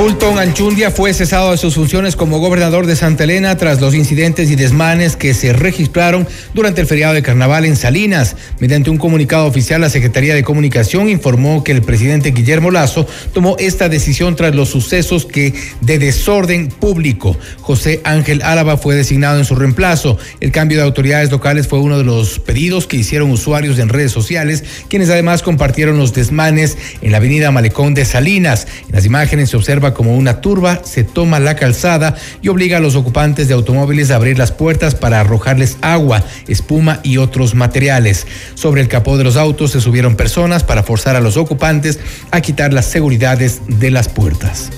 Fulton 0.00 0.38
Anchundia 0.38 0.90
fue 0.90 1.12
cesado 1.12 1.50
de 1.50 1.58
sus 1.58 1.74
funciones 1.74 2.16
como 2.16 2.38
gobernador 2.38 2.86
de 2.86 2.96
Santa 2.96 3.24
Elena 3.24 3.58
tras 3.58 3.82
los 3.82 3.94
incidentes 3.94 4.50
y 4.50 4.56
desmanes 4.56 5.14
que 5.14 5.34
se 5.34 5.52
registraron 5.52 6.26
durante 6.54 6.80
el 6.80 6.86
feriado 6.86 7.12
de 7.12 7.22
carnaval 7.22 7.66
en 7.66 7.76
Salinas. 7.76 8.34
Mediante 8.60 8.88
un 8.88 8.96
comunicado 8.96 9.44
oficial, 9.44 9.82
la 9.82 9.90
Secretaría 9.90 10.34
de 10.34 10.42
Comunicación 10.42 11.10
informó 11.10 11.62
que 11.62 11.72
el 11.72 11.82
presidente 11.82 12.30
Guillermo 12.30 12.70
Lazo 12.70 13.06
tomó 13.34 13.56
esta 13.58 13.90
decisión 13.90 14.36
tras 14.36 14.54
los 14.54 14.70
sucesos 14.70 15.26
que 15.26 15.52
de 15.82 15.98
desorden 15.98 16.68
público. 16.68 17.36
José 17.60 18.00
Ángel 18.02 18.40
Álava 18.40 18.78
fue 18.78 18.94
designado 18.94 19.38
en 19.38 19.44
su 19.44 19.54
reemplazo. 19.54 20.16
El 20.40 20.50
cambio 20.50 20.78
de 20.78 20.84
autoridades 20.84 21.30
locales 21.30 21.68
fue 21.68 21.78
uno 21.78 21.98
de 21.98 22.04
los 22.04 22.38
pedidos 22.38 22.86
que 22.86 22.96
hicieron 22.96 23.30
usuarios 23.30 23.78
en 23.78 23.90
redes 23.90 24.12
sociales, 24.12 24.64
quienes 24.88 25.10
además 25.10 25.42
compartieron 25.42 25.98
los 25.98 26.14
desmanes 26.14 26.78
en 27.02 27.12
la 27.12 27.18
avenida 27.18 27.50
Malecón 27.50 27.92
de 27.92 28.06
Salinas. 28.06 28.66
En 28.88 28.94
las 28.94 29.04
imágenes 29.04 29.50
se 29.50 29.58
observa 29.58 29.89
como 29.94 30.16
una 30.16 30.40
turba, 30.40 30.80
se 30.84 31.04
toma 31.04 31.40
la 31.40 31.56
calzada 31.56 32.14
y 32.42 32.48
obliga 32.48 32.78
a 32.78 32.80
los 32.80 32.96
ocupantes 32.96 33.48
de 33.48 33.54
automóviles 33.54 34.10
a 34.10 34.16
abrir 34.16 34.38
las 34.38 34.52
puertas 34.52 34.94
para 34.94 35.20
arrojarles 35.20 35.78
agua, 35.80 36.22
espuma 36.48 37.00
y 37.02 37.18
otros 37.18 37.54
materiales. 37.54 38.26
Sobre 38.54 38.80
el 38.80 38.88
capó 38.88 39.16
de 39.16 39.24
los 39.24 39.36
autos 39.36 39.72
se 39.72 39.80
subieron 39.80 40.16
personas 40.16 40.64
para 40.64 40.82
forzar 40.82 41.16
a 41.16 41.20
los 41.20 41.36
ocupantes 41.36 41.98
a 42.30 42.40
quitar 42.40 42.72
las 42.72 42.86
seguridades 42.86 43.62
de 43.66 43.90
las 43.90 44.08
puertas. 44.08 44.70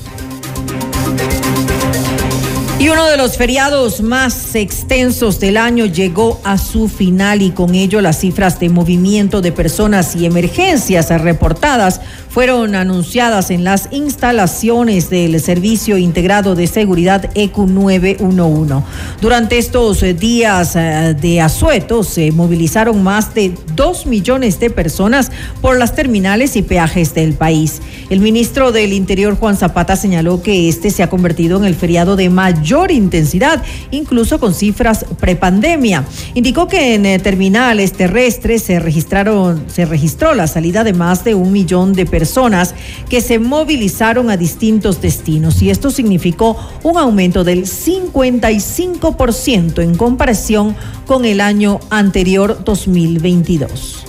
Y 2.83 2.89
uno 2.89 3.07
de 3.07 3.17
los 3.17 3.37
feriados 3.37 4.01
más 4.01 4.57
extensos 4.57 5.39
del 5.39 5.57
año 5.57 5.87
llegó 5.87 6.41
a 6.43 6.59
su 6.59 6.89
final 6.89 7.41
y 7.41 7.53
con 7.53 7.77
ello 7.77 8.01
las 8.01 8.19
cifras 8.19 8.59
de 8.59 8.71
movimiento 8.71 9.41
de 9.41 9.53
personas 9.53 10.17
y 10.17 10.27
emergencias 10.27 11.09
reportadas 11.23 12.01
fueron 12.29 12.75
anunciadas 12.75 13.53
en 13.53 13.63
las 13.63 13.89
instalaciones 13.93 15.11
del 15.11 15.41
Servicio 15.41 15.97
Integrado 15.97 16.57
de 16.57 16.67
Seguridad 16.67 17.31
EQ 17.37 17.59
911. 17.69 18.85
Durante 19.21 19.59
estos 19.59 20.01
días 20.19 20.75
eh, 20.75 21.15
de 21.21 21.41
asueto 21.41 22.03
se 22.03 22.33
movilizaron 22.33 23.01
más 23.01 23.33
de 23.33 23.55
dos 23.77 24.07
millones 24.07 24.59
de 24.59 24.71
personas 24.71 25.31
por 25.61 25.79
las 25.79 25.95
terminales 25.95 26.57
y 26.57 26.63
peajes 26.63 27.15
del 27.15 27.35
país. 27.35 27.81
El 28.11 28.19
ministro 28.19 28.73
del 28.73 28.93
Interior, 28.93 29.37
Juan 29.37 29.57
Zapata, 29.57 29.95
señaló 29.95 30.43
que 30.43 30.69
este 30.69 30.91
se 30.91 31.05
ha 31.05 31.11
convertido 31.11 31.59
en 31.59 31.65
el 31.65 31.77
feriado 31.77 32.17
de 32.17 32.29
mayor 32.29 32.72
intensidad, 32.91 33.63
incluso 33.91 34.41
con 34.41 34.55
cifras 34.55 35.05
prepandemia. 35.21 36.05
Indicó 36.35 36.69
que 36.69 36.95
en 36.95 37.07
eh, 37.07 37.19
terminales 37.19 37.93
terrestres 37.93 38.63
se 38.63 38.81
registraron, 38.81 39.65
se 39.69 39.85
registró 39.85 40.35
la 40.35 40.47
salida 40.47 40.85
de 40.85 40.93
más 40.93 41.25
de 41.25 41.35
un 41.35 41.53
millón 41.53 41.93
de 41.93 42.07
personas 42.07 42.75
que 43.09 43.21
se 43.21 43.39
movilizaron 43.39 44.31
a 44.31 44.37
distintos 44.37 45.01
destinos 45.01 45.63
y 45.63 45.71
esto 45.71 45.91
significó 45.91 46.57
un 46.83 46.99
aumento 46.99 47.45
del 47.45 47.67
55% 47.67 49.83
en 49.83 49.97
comparación 49.97 50.77
con 51.07 51.25
el 51.25 51.41
año 51.41 51.81
anterior 51.91 52.63
2022. 52.65 54.05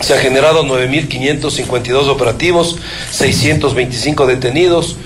Se 0.00 0.14
han 0.14 0.20
generado 0.20 0.64
9.552 0.64 2.08
operativos, 2.08 2.76
625 3.10 4.26
detenidos, 4.26 4.96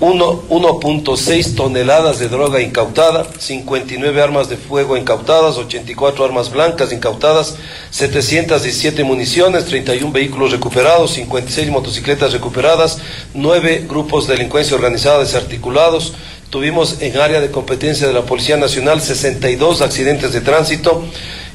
1.6 0.00 1.54
toneladas 1.54 2.18
de 2.18 2.28
droga 2.28 2.62
incautada, 2.62 3.26
59 3.38 4.22
armas 4.22 4.48
de 4.48 4.56
fuego 4.56 4.96
incautadas, 4.96 5.58
84 5.58 6.24
armas 6.24 6.50
blancas 6.50 6.90
incautadas, 6.90 7.56
717 7.90 9.04
municiones, 9.04 9.66
31 9.66 10.10
vehículos 10.10 10.52
recuperados, 10.52 11.12
56 11.12 11.68
motocicletas 11.70 12.32
recuperadas, 12.32 12.98
9 13.34 13.84
grupos 13.86 14.26
de 14.26 14.36
delincuencia 14.36 14.74
organizada 14.74 15.18
desarticulados. 15.18 16.14
Tuvimos 16.48 17.02
en 17.02 17.18
área 17.18 17.40
de 17.40 17.50
competencia 17.50 18.08
de 18.08 18.14
la 18.14 18.22
Policía 18.22 18.56
Nacional 18.56 19.02
62 19.02 19.82
accidentes 19.82 20.32
de 20.32 20.40
tránsito, 20.40 21.04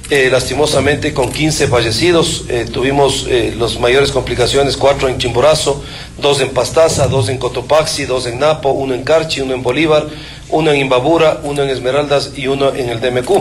eh, 0.10 0.30
lastimosamente 0.32 1.14
con 1.14 1.32
15 1.32 1.68
fallecidos. 1.68 2.45
Eh, 2.47 2.66
tuvimos 2.72 3.26
eh, 3.28 3.56
las 3.58 3.80
mayores 3.80 4.12
complicaciones, 4.12 4.78
cuatro 4.78 5.08
en 5.08 5.18
Chimborazo, 5.18 5.84
dos 6.22 6.41
en 6.41 6.49
Pastaza, 6.49 7.08
dos 7.08 7.30
en 7.30 7.38
Cotopaxi, 7.38 8.06
dos 8.06 8.28
en 8.28 8.39
Napo, 8.39 8.70
uno 8.72 8.93
en 8.93 9.03
Carchi, 9.03 9.41
uno 9.41 9.53
en 9.53 9.64
Bolívar, 9.64 10.08
uno 10.49 10.72
en 10.72 10.80
Imbabura, 10.80 11.39
uno 11.43 11.64
en 11.64 11.70
Esmeraldas 11.70 12.34
y 12.36 12.47
uno 12.47 12.74
en 12.76 12.89
el 12.89 13.01
DMQ. 13.01 13.32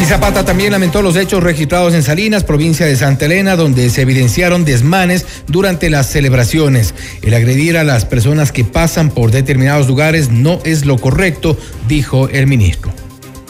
Y 0.00 0.04
Zapata 0.04 0.44
también 0.44 0.72
lamentó 0.72 1.02
los 1.02 1.14
hechos 1.14 1.44
registrados 1.44 1.94
en 1.94 2.02
Salinas, 2.02 2.42
provincia 2.42 2.86
de 2.86 2.96
Santa 2.96 3.26
Elena, 3.26 3.54
donde 3.54 3.88
se 3.90 4.02
evidenciaron 4.02 4.64
desmanes 4.64 5.26
durante 5.46 5.90
las 5.90 6.08
celebraciones. 6.08 6.94
El 7.22 7.34
agredir 7.34 7.76
a 7.76 7.84
las 7.84 8.04
personas 8.04 8.50
que 8.50 8.64
pasan 8.64 9.10
por 9.10 9.30
determinados 9.30 9.86
lugares 9.86 10.30
no 10.30 10.58
es 10.64 10.86
lo 10.86 10.98
correcto, 10.98 11.56
dijo 11.86 12.28
el 12.30 12.46
ministro 12.46 12.92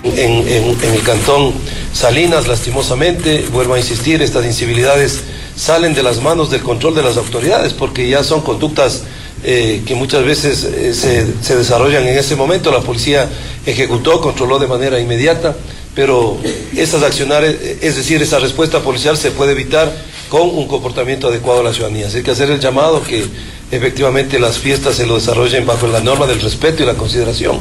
en, 0.03 0.77
el 0.83 1.03
cantón 1.03 1.53
Salinas, 1.93 2.49
lastimosamente, 2.49 3.47
vuelvo 3.53 3.75
a 3.75 3.79
insistir, 3.79 4.23
estas 4.23 4.45
incivilidades 4.45 5.21
salen 5.57 5.95
de 5.95 6.03
las 6.03 6.23
manos 6.23 6.51
del 6.51 6.63
control 6.63 6.95
de 6.95 7.03
las 7.03 7.17
autoridades, 7.17 7.73
porque 7.73 8.09
ya 8.09 8.25
son 8.25 8.41
conductas 8.41 9.03
eh, 9.43 9.83
que 9.87 9.95
muchas 9.95 10.25
veces 10.25 10.65
eh, 10.65 10.95
se, 10.95 11.57
desarrollan 11.57 12.07
en 12.07 12.19
ese 12.19 12.37
momento. 12.37 12.71
La 12.71 12.81
policía 12.81 13.29
ejecutó, 13.67 14.21
controló 14.21 14.59
de 14.59 14.67
manera 14.67 15.01
inmediata, 15.01 15.57
pero 15.95 16.39
esas 16.77 17.03
acciones, 17.03 17.57
es 17.81 17.97
decir, 17.97 18.23
esa 18.23 18.39
respuesta 18.39 18.81
policial 18.81 19.17
se 19.17 19.33
puede 19.33 19.53
evitar 19.53 19.93
con 20.29 20.43
un 20.43 20.69
comportamiento 20.69 21.29
adecuado 21.29 21.61
a 21.61 21.65
la 21.65 21.75
ciudadanía. 21.75 22.07
Así 22.07 22.23
que 22.23 22.31
hacer 22.31 22.51
el 22.51 22.61
llamado 22.61 23.03
que 23.03 23.25
efectivamente 23.71 24.39
las 24.39 24.59
fiestas 24.59 24.95
se 24.95 25.07
lo 25.07 25.17
desarrollen 25.17 25.67
bajo 25.67 25.87
la 25.89 26.01
norma 26.01 26.27
del 26.27 26.41
respeto 26.41 26.83
y 26.83 26.87
la 26.87 26.95
consideración, 26.95 27.59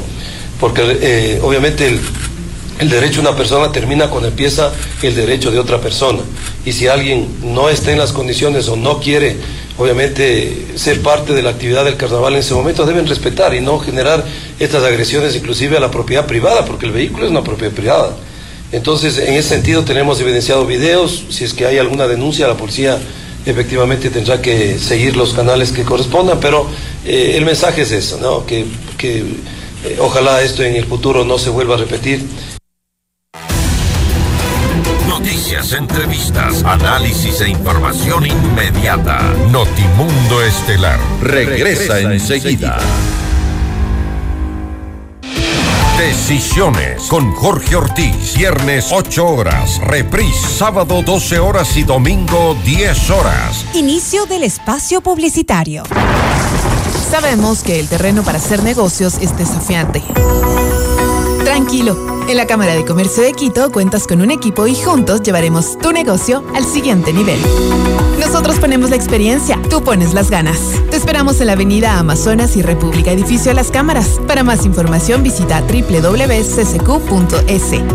porque 0.60 0.82
eh, 1.00 1.40
obviamente 1.42 1.88
el, 1.88 2.00
el 2.80 2.88
derecho 2.88 3.20
de 3.20 3.28
una 3.28 3.36
persona 3.36 3.70
termina 3.70 4.08
cuando 4.08 4.28
empieza 4.28 4.72
el 5.02 5.14
derecho 5.14 5.50
de 5.50 5.58
otra 5.58 5.80
persona. 5.80 6.20
Y 6.64 6.72
si 6.72 6.88
alguien 6.88 7.28
no 7.42 7.68
está 7.68 7.92
en 7.92 7.98
las 7.98 8.12
condiciones 8.12 8.68
o 8.68 8.76
no 8.76 9.00
quiere, 9.00 9.36
obviamente, 9.76 10.68
ser 10.76 11.02
parte 11.02 11.34
de 11.34 11.42
la 11.42 11.50
actividad 11.50 11.84
del 11.84 11.96
carnaval 11.96 12.32
en 12.32 12.40
ese 12.40 12.54
momento, 12.54 12.86
deben 12.86 13.06
respetar 13.06 13.54
y 13.54 13.60
no 13.60 13.78
generar 13.78 14.24
estas 14.58 14.82
agresiones 14.82 15.36
inclusive 15.36 15.76
a 15.76 15.80
la 15.80 15.90
propiedad 15.90 16.26
privada, 16.26 16.64
porque 16.64 16.86
el 16.86 16.92
vehículo 16.92 17.26
es 17.26 17.30
una 17.30 17.44
propiedad 17.44 17.72
privada. 17.72 18.16
Entonces, 18.72 19.18
en 19.18 19.34
ese 19.34 19.50
sentido 19.50 19.84
tenemos 19.84 20.18
evidenciado 20.20 20.64
videos, 20.64 21.24
si 21.28 21.44
es 21.44 21.52
que 21.52 21.66
hay 21.66 21.76
alguna 21.76 22.06
denuncia, 22.06 22.48
la 22.48 22.56
policía 22.56 22.98
efectivamente 23.44 24.08
tendrá 24.08 24.40
que 24.40 24.78
seguir 24.78 25.16
los 25.16 25.34
canales 25.34 25.72
que 25.72 25.82
correspondan, 25.82 26.40
pero 26.40 26.66
eh, 27.04 27.34
el 27.36 27.44
mensaje 27.44 27.82
es 27.82 27.92
eso, 27.92 28.18
¿no? 28.20 28.46
que, 28.46 28.66
eh, 29.82 29.96
ojalá 29.98 30.42
esto 30.42 30.62
en 30.62 30.76
el 30.76 30.84
futuro 30.84 31.24
no 31.24 31.38
se 31.38 31.48
vuelva 31.48 31.74
a 31.74 31.78
repetir 31.78 32.22
Noticias, 35.60 35.78
entrevistas, 35.78 36.64
análisis 36.64 37.40
e 37.42 37.50
información 37.50 38.24
inmediata. 38.24 39.20
Notimundo 39.50 40.42
Estelar 40.42 40.98
regresa, 41.20 42.00
enseguida. 42.00 42.78
Decisiones 45.98 47.02
con 47.08 47.34
Jorge 47.34 47.76
Ortiz. 47.76 48.34
Viernes 48.38 48.86
8 48.90 49.26
horas. 49.26 49.78
Reprise 49.84 50.48
sábado 50.48 51.02
12 51.02 51.38
horas 51.38 51.76
y 51.76 51.82
domingo 51.82 52.56
10 52.64 53.10
horas. 53.10 53.66
Inicio 53.74 54.24
del 54.24 54.44
espacio 54.44 55.02
publicitario. 55.02 55.82
Sabemos 57.10 57.62
que 57.62 57.80
el 57.80 57.86
terreno 57.86 58.22
para 58.22 58.38
hacer 58.38 58.62
negocios 58.62 59.18
es 59.20 59.36
desafiante. 59.36 60.02
Tranquilo. 61.44 62.19
En 62.30 62.36
la 62.36 62.46
Cámara 62.46 62.76
de 62.76 62.84
Comercio 62.84 63.24
de 63.24 63.32
Quito 63.32 63.72
cuentas 63.72 64.06
con 64.06 64.20
un 64.20 64.30
equipo 64.30 64.68
y 64.68 64.76
juntos 64.76 65.20
llevaremos 65.22 65.76
tu 65.78 65.90
negocio 65.90 66.44
al 66.54 66.64
siguiente 66.64 67.12
nivel. 67.12 67.40
Nosotros 68.20 68.60
ponemos 68.60 68.90
la 68.90 68.96
experiencia, 68.96 69.58
tú 69.68 69.82
pones 69.82 70.14
las 70.14 70.30
ganas. 70.30 70.60
Te 70.90 70.96
esperamos 70.96 71.40
en 71.40 71.48
la 71.48 71.54
Avenida 71.54 71.98
Amazonas 71.98 72.56
y 72.56 72.62
República 72.62 73.10
Edificio 73.10 73.52
Las 73.52 73.72
Cámaras. 73.72 74.20
Para 74.28 74.44
más 74.44 74.64
información 74.64 75.24
visita 75.24 75.60
www.ccq.es 75.62 76.52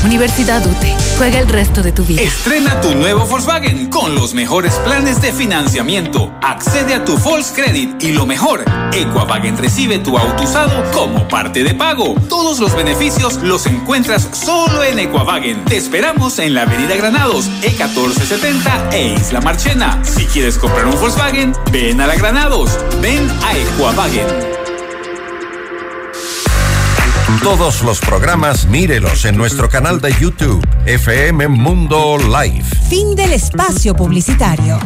Universidad 0.04 0.66
UTE. 0.66 0.96
Juega 1.18 1.40
el 1.40 1.48
resto 1.48 1.84
de 1.84 1.92
tu 1.92 2.04
vida. 2.04 2.24
Estrena 2.24 2.82
tu 2.82 2.96
nuevo 2.96 3.28
Volkswagen 3.28 3.92
con 3.92 4.16
los 4.16 4.34
mejores 4.34 4.74
planes 4.84 5.22
de 5.22 5.32
financiamiento. 5.32 6.34
Accede 6.42 6.96
a 6.96 7.06
tu 7.06 7.16
Volks 7.20 7.52
Credit 7.56 8.02
y 8.02 8.12
lo 8.12 8.26
mejor, 8.26 8.66
Equavagen 8.92 9.56
recibe 9.58 10.00
tu 10.00 10.18
auto 10.18 10.44
usado 10.44 10.84
como 10.92 11.28
parte 11.28 11.64
de 11.64 11.76
pago. 11.76 12.16
Todos 12.28 12.60
los 12.60 12.76
beneficios 12.76 13.36
los 13.44 13.68
encuentras 13.68 14.28
solo 14.34 14.84
en 14.84 14.98
Equavagen. 14.98 15.64
Te 15.66 15.78
esperamos 15.78 16.40
en 16.40 16.56
la 16.56 16.64
Avenida 16.64 16.96
Granados, 16.96 17.48
E1470 17.62 18.94
e 18.94 19.14
Isla 19.14 19.42
Marchena. 19.42 20.04
Si 20.04 20.26
quieres 20.26 20.41
comprar 20.50 20.88
un 20.88 21.00
Volkswagen, 21.00 21.54
ven 21.72 22.02
a 22.02 22.08
la 22.08 22.16
Granados. 22.16 22.80
Ven 23.00 23.30
a 23.44 23.56
Equavagen. 23.56 24.26
Todos 27.44 27.84
los 27.84 28.00
programas 28.00 28.66
mírelos 28.66 29.26
en 29.26 29.38
nuestro 29.38 29.70
canal 29.70 30.02
de 30.02 30.12
YouTube, 30.20 30.68
FM 30.88 31.48
Mundo 31.48 32.18
Live. 32.18 32.66
Fin 32.90 33.16
del 33.16 33.34
espacio 33.34 33.96
publicitario. 33.96 34.80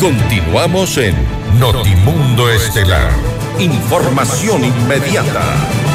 Continuamos 0.00 0.98
en 0.98 1.16
Notimundo 1.58 2.48
Estelar. 2.48 3.10
Información 3.58 4.64
inmediata. 4.64 5.87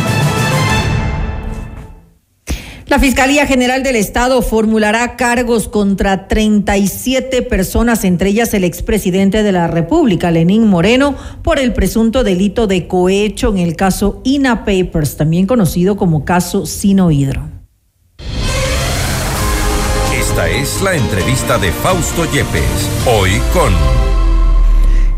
La 2.94 3.00
Fiscalía 3.00 3.48
General 3.48 3.82
del 3.82 3.96
Estado 3.96 4.39
formulará 4.44 5.16
cargos 5.16 5.68
contra 5.68 6.28
37 6.28 7.41
personas, 7.41 8.04
entre 8.04 8.30
ellas 8.30 8.54
el 8.54 8.64
expresidente 8.64 9.41
de 9.41 9.52
la 9.52 9.66
República, 9.66 10.30
Lenín 10.30 10.68
Moreno, 10.68 11.16
por 11.41 11.58
el 11.58 11.74
presunto 11.74 12.24
delito 12.24 12.68
de 12.68 12.88
cohecho 12.88 13.50
en 13.50 13.58
el 13.58 13.76
caso 13.76 14.22
INA 14.24 14.64
Papers, 14.64 15.18
también 15.18 15.48
conocido 15.48 15.98
como 15.98 16.24
caso 16.24 16.68
Sino 16.68 17.10
Hidro. 17.10 17.50
Esta 20.16 20.48
es 20.48 20.80
la 20.84 20.94
entrevista 20.94 21.58
de 21.58 21.72
Fausto 21.72 22.32
Yepes, 22.32 22.89
hoy 23.08 23.32
con... 23.54 24.03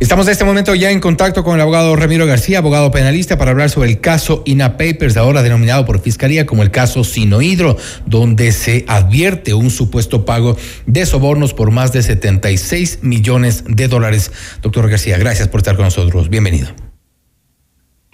Estamos 0.06 0.28
en 0.28 0.34
este 0.34 0.46
momento 0.46 0.76
ya 0.76 0.92
en 0.92 1.00
contacto 1.00 1.44
con 1.44 1.56
el 1.56 1.62
abogado 1.62 1.96
Ramiro 1.96 2.28
García, 2.28 2.60
abogado 2.60 2.92
penalista, 2.92 3.40
para 3.40 3.50
hablar 3.50 3.72
sobre 3.72 3.90
el 3.90 4.00
caso 4.00 4.44
INA 4.46 4.78
Papers, 4.78 5.18
ahora 5.18 5.42
denominado 5.42 5.84
por 5.84 6.00
Fiscalía 6.00 6.46
como 6.46 6.62
el 6.62 6.70
caso 6.70 7.04
Sinohidro, 7.04 7.76
donde 8.06 8.52
se 8.52 8.86
advierte 8.88 9.56
un 9.56 9.72
supuesto 9.72 10.24
pago 10.24 10.58
de 10.86 11.08
sobornos 11.08 11.56
por 11.56 11.72
más 11.72 11.92
de 11.92 12.04
76 12.04 13.00
millones 13.02 13.64
de 13.68 13.88
dólares. 13.88 14.32
Doctor 14.62 14.88
García, 14.92 15.18
gracias 15.18 15.48
por 15.48 15.62
estar 15.62 15.76
con 15.76 15.86
nosotros. 15.86 16.30
Bienvenido. 16.30 16.85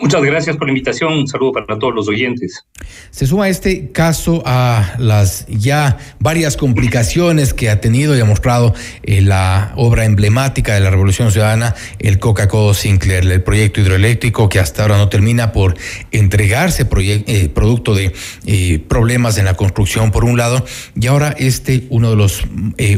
Muchas 0.01 0.23
gracias 0.23 0.57
por 0.57 0.65
la 0.65 0.71
invitación. 0.71 1.13
Un 1.13 1.27
saludo 1.27 1.51
para 1.51 1.77
todos 1.77 1.93
los 1.93 2.07
oyentes. 2.07 2.65
Se 3.11 3.27
suma 3.27 3.49
este 3.49 3.91
caso 3.91 4.41
a 4.47 4.95
las 4.97 5.45
ya 5.47 5.97
varias 6.19 6.57
complicaciones 6.57 7.53
que 7.53 7.69
ha 7.69 7.79
tenido 7.81 8.17
y 8.17 8.19
ha 8.19 8.25
mostrado 8.25 8.73
eh, 9.03 9.21
la 9.21 9.73
obra 9.75 10.05
emblemática 10.05 10.73
de 10.73 10.79
la 10.79 10.89
Revolución 10.89 11.31
Ciudadana, 11.31 11.75
el 11.99 12.17
Coca-Cola 12.17 12.73
Sinclair, 12.73 13.31
el 13.31 13.43
proyecto 13.43 13.81
hidroeléctrico 13.81 14.49
que 14.49 14.59
hasta 14.59 14.81
ahora 14.81 14.97
no 14.97 15.07
termina 15.07 15.51
por 15.51 15.77
entregarse 16.11 16.87
eh, 16.91 17.49
producto 17.53 17.93
de 17.93 18.11
eh, 18.47 18.79
problemas 18.79 19.37
en 19.37 19.45
la 19.45 19.53
construcción 19.53 20.09
por 20.09 20.25
un 20.25 20.35
lado 20.35 20.65
y 20.99 21.05
ahora 21.07 21.35
este 21.37 21.83
uno 21.89 22.09
de 22.09 22.15
los 22.15 22.43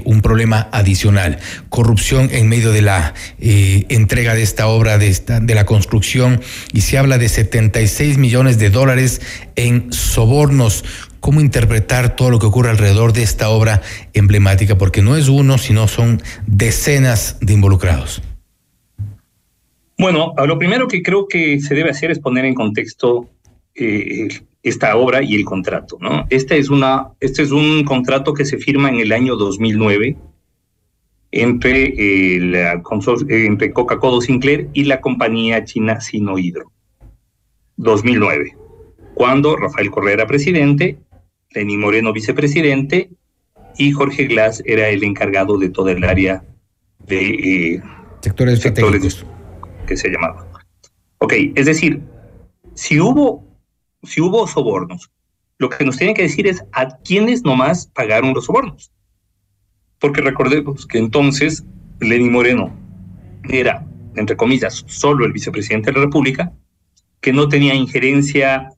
un 0.06 0.22
problema 0.22 0.70
adicional, 0.72 1.40
corrupción 1.70 2.30
en 2.32 2.48
medio 2.48 2.72
de 2.72 2.82
la 2.82 3.14
entrega 3.40 4.36
de 4.36 4.44
esta 4.44 4.68
obra 4.68 4.98
de 4.98 5.08
esta 5.08 5.40
de 5.40 5.56
la 5.56 5.66
construcción 5.66 6.42
y 6.72 6.82
se 6.94 7.00
habla 7.00 7.18
de 7.18 7.28
76 7.28 8.20
millones 8.20 8.60
de 8.60 8.70
dólares 8.70 9.20
en 9.56 9.92
sobornos. 9.92 10.86
¿Cómo 11.20 11.42
interpretar 11.42 12.16
todo 12.16 12.30
lo 12.30 12.38
que 12.38 12.46
ocurre 12.46 12.70
alrededor 12.70 13.14
de 13.14 13.24
esta 13.24 13.50
obra 13.50 13.82
emblemática? 14.14 14.78
Porque 14.78 15.02
no 15.02 15.18
es 15.18 15.28
uno, 15.28 15.58
sino 15.58 15.88
son 15.88 16.22
decenas 16.46 17.40
de 17.42 17.54
involucrados. 17.54 18.22
Bueno, 19.98 20.36
lo 20.46 20.60
primero 20.60 20.88
que 20.88 21.02
creo 21.02 21.28
que 21.28 21.60
se 21.62 21.74
debe 21.74 21.90
hacer 21.90 22.12
es 22.12 22.20
poner 22.20 22.46
en 22.46 22.54
contexto 22.54 23.28
eh, 23.74 24.28
esta 24.62 24.96
obra 24.96 25.24
y 25.24 25.34
el 25.34 25.46
contrato, 25.46 25.98
¿no? 26.00 26.28
Este 26.30 26.60
es, 26.60 26.70
una, 26.70 27.08
este 27.20 27.42
es 27.42 27.50
un 27.50 27.86
contrato 27.86 28.36
que 28.36 28.46
se 28.46 28.60
firma 28.60 28.90
en 28.90 29.00
el 29.00 29.14
año 29.14 29.36
2009 29.36 30.16
entre, 31.32 31.86
eh, 31.88 32.72
entre 33.30 33.74
Coca-Cola 33.74 34.22
Sinclair 34.22 34.70
y 34.74 34.84
la 34.84 35.02
compañía 35.02 35.66
china 35.66 36.00
Sinohidro. 36.00 36.72
2009, 37.84 38.58
cuando 39.14 39.56
Rafael 39.56 39.92
Correa 39.92 40.14
era 40.14 40.28
presidente, 40.28 40.98
Lenín 41.52 41.80
Moreno 41.80 42.14
vicepresidente 42.14 43.12
y 43.78 43.92
Jorge 43.92 44.26
Glass 44.26 44.64
era 44.66 44.90
el 44.90 45.04
encargado 45.04 45.58
de 45.58 45.70
toda 45.70 45.92
el 45.92 46.04
área 46.04 46.44
de 47.00 47.76
eh, 47.76 47.84
sectores 48.22 48.56
estratégicos 48.56 49.26
que 49.88 49.98
se 49.98 50.10
llamaba. 50.10 50.48
Ok, 51.20 51.34
es 51.56 51.66
decir, 51.66 52.02
si 52.74 53.00
hubo, 53.00 53.46
si 54.04 54.22
hubo 54.22 54.48
sobornos, 54.48 55.12
lo 55.58 55.70
que 55.70 55.86
nos 55.86 55.98
tienen 55.98 56.16
que 56.16 56.24
decir 56.24 56.48
es 56.48 56.64
a 56.72 56.98
quiénes 56.98 57.44
nomás 57.44 57.88
pagaron 57.88 58.34
los 58.34 58.46
sobornos. 58.46 58.92
Porque 60.00 60.22
recordemos 60.22 60.86
que 60.86 60.98
entonces 60.98 61.64
Lenín 62.02 62.32
Moreno 62.32 62.74
era, 63.50 63.86
entre 64.16 64.36
comillas, 64.36 64.84
solo 64.88 65.26
el 65.26 65.32
vicepresidente 65.32 65.92
de 65.92 66.00
la 66.00 66.06
República, 66.06 66.52
que 67.24 67.32
no 67.32 67.48
tenía 67.48 67.74
injerencia 67.74 68.70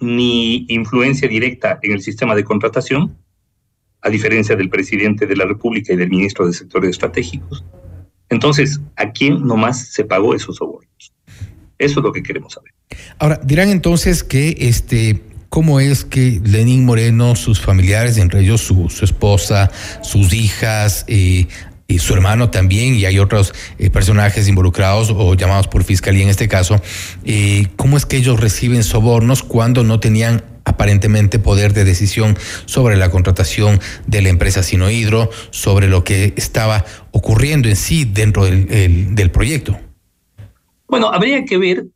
ni 0.00 0.64
influencia 0.68 1.28
directa 1.28 1.80
en 1.82 1.92
el 1.92 2.00
sistema 2.00 2.36
de 2.36 2.44
contratación, 2.44 3.18
a 4.00 4.08
diferencia 4.08 4.54
del 4.54 4.70
presidente 4.70 5.26
de 5.26 5.36
la 5.36 5.44
República 5.44 5.92
y 5.92 5.96
del 5.96 6.08
ministro 6.08 6.46
de 6.46 6.52
Sectores 6.52 6.90
Estratégicos. 6.90 7.64
Entonces, 8.30 8.80
¿a 8.96 9.10
quién 9.10 9.44
nomás 9.44 9.88
se 9.88 10.04
pagó 10.04 10.32
esos 10.34 10.56
sobornos? 10.56 11.12
Eso 11.76 12.00
es 12.00 12.04
lo 12.04 12.12
que 12.12 12.22
queremos 12.22 12.52
saber. 12.52 12.72
Ahora, 13.18 13.40
dirán 13.44 13.68
entonces 13.68 14.22
que 14.22 14.56
este. 14.60 15.20
¿Cómo 15.48 15.80
es 15.80 16.06
que 16.06 16.40
Lenín 16.42 16.86
Moreno, 16.86 17.36
sus 17.36 17.60
familiares, 17.60 18.16
entre 18.16 18.40
ellos 18.40 18.62
su, 18.62 18.88
su 18.88 19.04
esposa, 19.04 19.70
sus 20.00 20.32
hijas, 20.32 21.04
eh, 21.08 21.46
su 21.98 22.14
hermano 22.14 22.50
también, 22.50 22.94
y 22.94 23.04
hay 23.04 23.18
otros 23.18 23.54
eh, 23.78 23.90
personajes 23.90 24.48
involucrados 24.48 25.12
o 25.14 25.34
llamados 25.34 25.68
por 25.68 25.84
fiscalía 25.84 26.22
en 26.24 26.30
este 26.30 26.48
caso, 26.48 26.80
eh, 27.24 27.66
¿cómo 27.76 27.96
es 27.96 28.06
que 28.06 28.16
ellos 28.16 28.40
reciben 28.40 28.82
sobornos 28.82 29.42
cuando 29.42 29.84
no 29.84 30.00
tenían 30.00 30.44
aparentemente 30.64 31.38
poder 31.38 31.72
de 31.72 31.84
decisión 31.84 32.36
sobre 32.66 32.96
la 32.96 33.10
contratación 33.10 33.80
de 34.06 34.22
la 34.22 34.28
empresa 34.28 34.62
Sinohidro, 34.62 35.30
sobre 35.50 35.88
lo 35.88 36.04
que 36.04 36.34
estaba 36.36 36.84
ocurriendo 37.10 37.68
en 37.68 37.76
sí 37.76 38.04
dentro 38.04 38.44
del, 38.44 39.14
del 39.14 39.30
proyecto? 39.30 39.78
Bueno, 40.86 41.08
habría 41.08 41.44
que 41.44 41.58
ver 41.58 41.86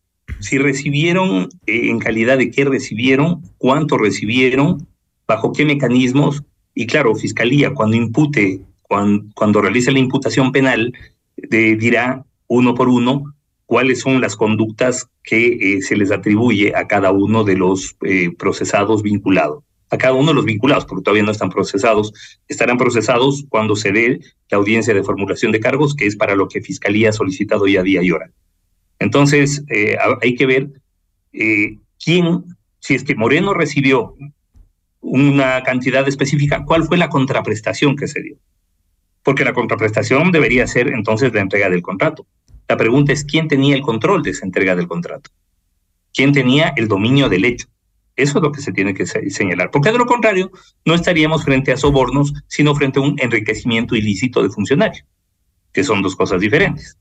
si 0.40 0.58
recibieron, 0.58 1.48
eh, 1.66 1.90
en 1.90 1.98
calidad 1.98 2.38
de 2.38 2.50
qué 2.50 2.64
recibieron, 2.64 3.42
cuánto 3.58 3.98
recibieron, 3.98 4.86
bajo 5.26 5.52
qué 5.52 5.64
mecanismos, 5.64 6.42
y 6.74 6.86
claro, 6.86 7.14
Fiscalía 7.14 7.72
cuando 7.72 7.96
impute, 7.96 8.60
cuando, 8.88 9.24
cuando 9.34 9.60
realice 9.60 9.92
la 9.92 9.98
imputación 9.98 10.52
penal, 10.52 10.92
dirá 11.36 12.24
uno 12.48 12.74
por 12.74 12.88
uno 12.88 13.34
cuáles 13.66 14.00
son 14.00 14.20
las 14.20 14.36
conductas 14.36 15.08
que 15.22 15.76
eh, 15.76 15.82
se 15.82 15.96
les 15.96 16.10
atribuye 16.10 16.72
a 16.74 16.86
cada 16.86 17.10
uno 17.10 17.44
de 17.44 17.56
los 17.56 17.96
eh, 18.02 18.30
procesados 18.38 19.02
vinculados. 19.02 19.64
A 19.90 19.98
cada 19.98 20.14
uno 20.14 20.28
de 20.28 20.34
los 20.34 20.44
vinculados, 20.44 20.84
porque 20.84 21.02
todavía 21.02 21.22
no 21.22 21.32
están 21.32 21.50
procesados, 21.50 22.12
estarán 22.48 22.76
procesados 22.78 23.44
cuando 23.48 23.76
se 23.76 23.92
dé 23.92 24.20
la 24.50 24.58
audiencia 24.58 24.94
de 24.94 25.02
formulación 25.02 25.52
de 25.52 25.60
cargos, 25.60 25.94
que 25.94 26.06
es 26.06 26.16
para 26.16 26.34
lo 26.34 26.48
que 26.48 26.60
Fiscalía 26.60 27.10
ha 27.10 27.12
solicitado 27.12 27.66
ya 27.66 27.82
día 27.82 28.02
y 28.02 28.10
hora. 28.10 28.30
Entonces, 28.98 29.64
eh, 29.68 29.96
hay 30.22 30.34
que 30.34 30.46
ver 30.46 30.70
eh, 31.32 31.78
quién, 32.02 32.44
si 32.80 32.94
es 32.94 33.04
que 33.04 33.14
Moreno 33.14 33.54
recibió 33.54 34.14
una 35.00 35.62
cantidad 35.62 36.06
específica, 36.08 36.64
cuál 36.64 36.84
fue 36.84 36.96
la 36.96 37.08
contraprestación 37.08 37.94
que 37.94 38.08
se 38.08 38.22
dio. 38.22 38.36
Porque 39.26 39.44
la 39.44 39.52
contraprestación 39.52 40.30
debería 40.30 40.68
ser 40.68 40.86
entonces 40.86 41.34
la 41.34 41.40
entrega 41.40 41.68
del 41.68 41.82
contrato. 41.82 42.28
La 42.68 42.76
pregunta 42.76 43.12
es 43.12 43.24
quién 43.24 43.48
tenía 43.48 43.74
el 43.74 43.82
control 43.82 44.22
de 44.22 44.30
esa 44.30 44.46
entrega 44.46 44.76
del 44.76 44.86
contrato. 44.86 45.30
¿Quién 46.14 46.30
tenía 46.32 46.72
el 46.76 46.86
dominio 46.86 47.28
del 47.28 47.44
hecho? 47.44 47.66
Eso 48.14 48.38
es 48.38 48.42
lo 48.44 48.52
que 48.52 48.60
se 48.60 48.72
tiene 48.72 48.94
que 48.94 49.04
señalar, 49.04 49.72
porque 49.72 49.90
de 49.90 49.98
lo 49.98 50.06
contrario 50.06 50.52
no 50.84 50.94
estaríamos 50.94 51.42
frente 51.42 51.72
a 51.72 51.76
sobornos, 51.76 52.34
sino 52.46 52.76
frente 52.76 53.00
a 53.00 53.02
un 53.02 53.16
enriquecimiento 53.18 53.96
ilícito 53.96 54.44
de 54.44 54.48
funcionario, 54.48 55.04
que 55.72 55.82
son 55.82 56.02
dos 56.02 56.14
cosas 56.14 56.40
diferentes. 56.40 56.96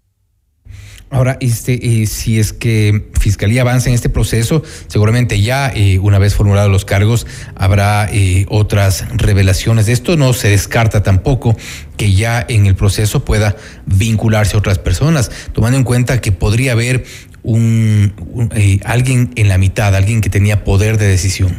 Ahora, 1.11 1.37
este, 1.39 2.01
eh, 2.01 2.07
si 2.07 2.39
es 2.39 2.51
que 2.51 3.09
Fiscalía 3.19 3.61
avanza 3.61 3.89
en 3.89 3.95
este 3.95 4.09
proceso, 4.09 4.63
seguramente 4.87 5.39
ya 5.39 5.71
eh, 5.73 5.99
una 5.99 6.19
vez 6.19 6.35
formulados 6.35 6.71
los 6.71 6.83
cargos 6.83 7.27
habrá 7.55 8.09
eh, 8.11 8.45
otras 8.49 9.05
revelaciones 9.15 9.85
de 9.85 9.93
esto. 9.93 10.17
No 10.17 10.33
se 10.33 10.49
descarta 10.49 11.03
tampoco 11.03 11.55
que 11.95 12.13
ya 12.13 12.43
en 12.49 12.65
el 12.65 12.75
proceso 12.75 13.23
pueda 13.23 13.55
vincularse 13.85 14.55
a 14.55 14.59
otras 14.59 14.79
personas, 14.79 15.31
tomando 15.53 15.77
en 15.77 15.83
cuenta 15.83 16.21
que 16.21 16.31
podría 16.31 16.71
haber 16.71 17.05
un, 17.43 18.13
alguien 18.83 19.31
en 19.35 19.47
la 19.47 19.57
mitad, 19.59 19.95
alguien 19.95 20.21
que 20.21 20.29
tenía 20.29 20.63
poder 20.63 20.97
de 20.97 21.07
decisión. 21.07 21.55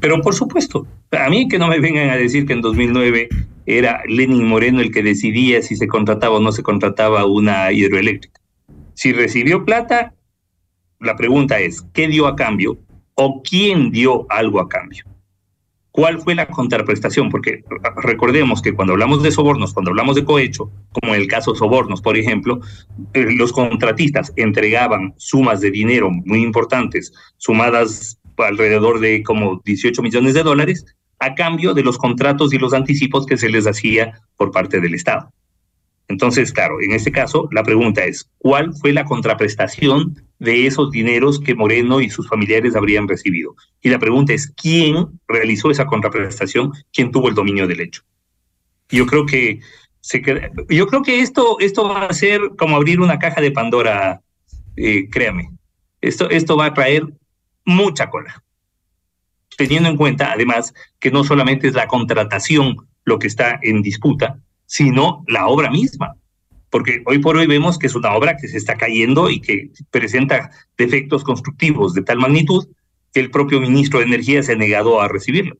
Pero 0.00 0.22
por 0.22 0.34
supuesto, 0.34 0.86
a 1.10 1.28
mí 1.28 1.48
que 1.48 1.58
no 1.58 1.66
me 1.66 1.80
vengan 1.80 2.10
a 2.10 2.16
decir 2.16 2.46
que 2.46 2.52
en 2.52 2.60
2009 2.60 3.28
era 3.66 4.02
Lenin 4.08 4.46
Moreno 4.46 4.80
el 4.80 4.92
que 4.92 5.02
decidía 5.02 5.60
si 5.62 5.76
se 5.76 5.88
contrataba 5.88 6.36
o 6.36 6.40
no 6.40 6.52
se 6.52 6.62
contrataba 6.62 7.26
una 7.26 7.72
hidroeléctrica. 7.72 8.37
Si 8.98 9.12
recibió 9.12 9.64
plata, 9.64 10.12
la 10.98 11.14
pregunta 11.14 11.60
es, 11.60 11.82
¿qué 11.92 12.08
dio 12.08 12.26
a 12.26 12.34
cambio? 12.34 12.78
¿O 13.14 13.44
quién 13.44 13.92
dio 13.92 14.26
algo 14.28 14.58
a 14.58 14.68
cambio? 14.68 15.04
¿Cuál 15.92 16.20
fue 16.20 16.34
la 16.34 16.48
contraprestación? 16.48 17.28
Porque 17.30 17.62
recordemos 18.02 18.60
que 18.60 18.74
cuando 18.74 18.94
hablamos 18.94 19.22
de 19.22 19.30
sobornos, 19.30 19.72
cuando 19.72 19.92
hablamos 19.92 20.16
de 20.16 20.24
cohecho, 20.24 20.72
como 20.90 21.14
en 21.14 21.20
el 21.20 21.28
caso 21.28 21.54
sobornos, 21.54 22.02
por 22.02 22.16
ejemplo, 22.16 22.58
eh, 23.14 23.28
los 23.36 23.52
contratistas 23.52 24.32
entregaban 24.34 25.14
sumas 25.16 25.60
de 25.60 25.70
dinero 25.70 26.10
muy 26.10 26.42
importantes, 26.42 27.12
sumadas 27.36 28.18
alrededor 28.36 28.98
de 28.98 29.22
como 29.22 29.62
18 29.64 30.02
millones 30.02 30.34
de 30.34 30.42
dólares, 30.42 30.84
a 31.20 31.36
cambio 31.36 31.72
de 31.72 31.84
los 31.84 31.98
contratos 31.98 32.52
y 32.52 32.58
los 32.58 32.72
anticipos 32.72 33.26
que 33.26 33.36
se 33.36 33.48
les 33.48 33.68
hacía 33.68 34.20
por 34.36 34.50
parte 34.50 34.80
del 34.80 34.96
Estado. 34.96 35.32
Entonces, 36.08 36.52
claro, 36.52 36.80
en 36.80 36.92
este 36.92 37.12
caso, 37.12 37.48
la 37.52 37.62
pregunta 37.62 38.04
es, 38.04 38.30
¿cuál 38.38 38.74
fue 38.74 38.92
la 38.94 39.04
contraprestación 39.04 40.24
de 40.38 40.66
esos 40.66 40.90
dineros 40.90 41.38
que 41.38 41.54
Moreno 41.54 42.00
y 42.00 42.08
sus 42.08 42.26
familiares 42.26 42.74
habrían 42.74 43.06
recibido? 43.06 43.54
Y 43.82 43.90
la 43.90 43.98
pregunta 43.98 44.32
es, 44.32 44.50
¿quién 44.56 45.20
realizó 45.28 45.70
esa 45.70 45.86
contraprestación? 45.86 46.72
¿Quién 46.92 47.10
tuvo 47.10 47.28
el 47.28 47.34
dominio 47.34 47.66
del 47.66 47.80
hecho? 47.80 48.02
Yo 48.88 49.04
creo 49.04 49.26
que 49.26 49.60
se 50.00 50.22
yo 50.70 50.86
creo 50.86 51.02
que 51.02 51.20
esto, 51.20 51.58
esto 51.60 51.86
va 51.86 52.06
a 52.06 52.14
ser 52.14 52.40
como 52.56 52.76
abrir 52.76 53.00
una 53.00 53.18
caja 53.18 53.42
de 53.42 53.52
Pandora, 53.52 54.22
eh, 54.76 55.10
créame. 55.10 55.50
Esto, 56.00 56.30
esto 56.30 56.56
va 56.56 56.66
a 56.66 56.74
traer 56.74 57.06
mucha 57.66 58.08
cola. 58.08 58.42
Teniendo 59.58 59.90
en 59.90 59.96
cuenta, 59.98 60.32
además, 60.32 60.72
que 60.98 61.10
no 61.10 61.24
solamente 61.24 61.68
es 61.68 61.74
la 61.74 61.86
contratación 61.86 62.88
lo 63.04 63.18
que 63.18 63.26
está 63.26 63.58
en 63.62 63.82
disputa, 63.82 64.38
sino 64.68 65.24
la 65.26 65.48
obra 65.48 65.70
misma. 65.70 66.14
Porque 66.70 67.02
hoy 67.06 67.18
por 67.18 67.36
hoy 67.36 67.46
vemos 67.46 67.78
que 67.78 67.88
es 67.88 67.94
una 67.96 68.14
obra 68.14 68.36
que 68.36 68.46
se 68.46 68.58
está 68.58 68.76
cayendo 68.76 69.30
y 69.30 69.40
que 69.40 69.70
presenta 69.90 70.50
defectos 70.76 71.24
constructivos 71.24 71.94
de 71.94 72.02
tal 72.02 72.18
magnitud 72.18 72.68
que 73.12 73.20
el 73.20 73.30
propio 73.30 73.60
ministro 73.60 73.98
de 73.98 74.04
Energía 74.04 74.42
se 74.42 74.52
ha 74.52 74.56
negado 74.56 75.00
a 75.00 75.08
recibirlo 75.08 75.56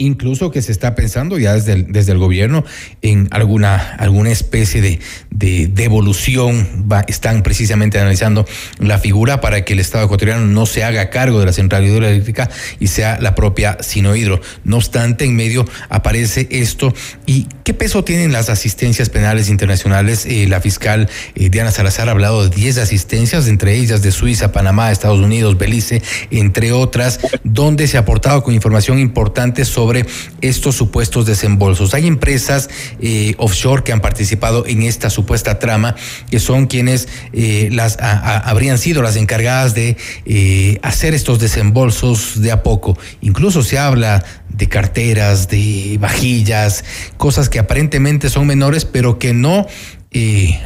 incluso 0.00 0.50
que 0.50 0.62
se 0.62 0.72
está 0.72 0.94
pensando 0.94 1.38
ya 1.38 1.54
desde 1.54 1.74
el, 1.74 1.92
desde 1.92 2.12
el 2.12 2.18
gobierno 2.18 2.64
en 3.02 3.28
alguna, 3.30 3.76
alguna 3.76 4.30
especie 4.30 4.80
de, 4.80 4.98
de 5.30 5.68
devolución. 5.68 6.86
están 7.06 7.42
precisamente 7.42 7.98
analizando 7.98 8.46
la 8.78 8.98
figura 8.98 9.40
para 9.40 9.64
que 9.64 9.74
el 9.74 9.78
Estado 9.78 10.06
ecuatoriano 10.06 10.46
no 10.46 10.64
se 10.64 10.84
haga 10.84 11.10
cargo 11.10 11.38
de 11.38 11.46
la 11.46 11.52
central 11.52 11.84
hidroeléctrica 11.84 12.48
y 12.78 12.86
sea 12.86 13.18
la 13.20 13.34
propia 13.34 13.76
Sinohidro. 13.80 14.40
No 14.64 14.78
obstante, 14.78 15.26
en 15.26 15.36
medio 15.36 15.66
aparece 15.90 16.48
esto. 16.50 16.94
¿Y 17.26 17.46
qué 17.62 17.74
peso 17.74 18.02
tienen 18.02 18.32
las 18.32 18.48
asistencias 18.48 19.10
penales 19.10 19.50
internacionales? 19.50 20.24
Eh, 20.24 20.46
la 20.48 20.62
fiscal 20.62 21.10
eh, 21.34 21.50
Diana 21.50 21.72
Salazar 21.72 22.08
ha 22.08 22.12
hablado 22.12 22.48
de 22.48 22.56
10 22.56 22.78
asistencias, 22.78 23.48
entre 23.48 23.76
ellas 23.76 24.00
de 24.00 24.12
Suiza, 24.12 24.50
Panamá, 24.50 24.90
Estados 24.90 25.20
Unidos, 25.20 25.58
Belice, 25.58 26.02
entre 26.30 26.72
otras, 26.72 27.20
donde 27.44 27.86
se 27.86 27.98
ha 27.98 28.00
aportado 28.00 28.42
con 28.42 28.54
información 28.54 28.98
importante 28.98 29.66
sobre 29.66 29.89
sobre 29.90 30.06
estos 30.40 30.76
supuestos 30.76 31.26
desembolsos. 31.26 31.94
Hay 31.94 32.06
empresas 32.06 32.70
eh, 33.00 33.34
offshore 33.38 33.82
que 33.82 33.92
han 33.92 34.00
participado 34.00 34.64
en 34.64 34.82
esta 34.82 35.10
supuesta 35.10 35.58
trama, 35.58 35.96
que 36.30 36.38
son 36.38 36.68
quienes 36.68 37.08
eh, 37.32 37.70
las 37.72 37.98
habrían 38.00 38.78
sido 38.78 39.02
las 39.02 39.16
encargadas 39.16 39.74
de 39.74 39.96
eh, 40.26 40.78
hacer 40.82 41.12
estos 41.12 41.40
desembolsos 41.40 42.40
de 42.40 42.52
a 42.52 42.62
poco. 42.62 42.96
Incluso 43.20 43.64
se 43.64 43.80
habla 43.80 44.24
de 44.48 44.68
carteras, 44.68 45.48
de 45.48 45.98
vajillas, 46.00 46.84
cosas 47.16 47.48
que 47.48 47.58
aparentemente 47.58 48.30
son 48.30 48.46
menores, 48.46 48.84
pero 48.84 49.18
que 49.18 49.34
no 49.34 49.66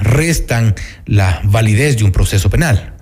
restan 0.00 0.74
la 1.06 1.40
validez 1.44 1.96
de 1.96 2.04
un 2.04 2.12
proceso 2.12 2.50
penal. 2.50 2.93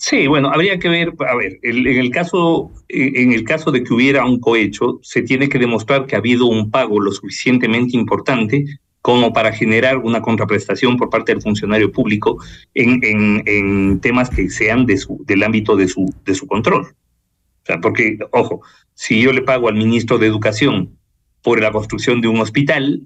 Sí, 0.00 0.26
bueno, 0.28 0.48
habría 0.48 0.78
que 0.78 0.88
ver, 0.88 1.12
a 1.28 1.36
ver, 1.36 1.58
en 1.62 1.86
el 1.86 2.10
caso, 2.10 2.72
en 2.88 3.32
el 3.32 3.44
caso 3.44 3.70
de 3.70 3.84
que 3.84 3.92
hubiera 3.92 4.24
un 4.24 4.40
cohecho, 4.40 4.98
se 5.02 5.20
tiene 5.20 5.50
que 5.50 5.58
demostrar 5.58 6.06
que 6.06 6.14
ha 6.14 6.20
habido 6.20 6.46
un 6.46 6.70
pago 6.70 6.98
lo 6.98 7.12
suficientemente 7.12 7.98
importante 7.98 8.64
como 9.02 9.34
para 9.34 9.52
generar 9.52 9.98
una 9.98 10.22
contraprestación 10.22 10.96
por 10.96 11.10
parte 11.10 11.32
del 11.32 11.42
funcionario 11.42 11.92
público 11.92 12.42
en, 12.72 12.98
en, 13.46 14.00
temas 14.00 14.30
que 14.30 14.48
sean 14.48 14.86
de 14.86 14.96
su, 14.96 15.22
del 15.26 15.42
ámbito 15.42 15.76
de 15.76 15.86
su, 15.86 16.10
de 16.24 16.34
su 16.34 16.46
control. 16.46 16.86
O 16.86 17.66
sea, 17.66 17.78
porque, 17.82 18.18
ojo, 18.32 18.62
si 18.94 19.20
yo 19.20 19.34
le 19.34 19.42
pago 19.42 19.68
al 19.68 19.74
ministro 19.74 20.16
de 20.16 20.28
Educación 20.28 20.96
por 21.42 21.60
la 21.60 21.72
construcción 21.72 22.22
de 22.22 22.28
un 22.28 22.40
hospital, 22.40 23.02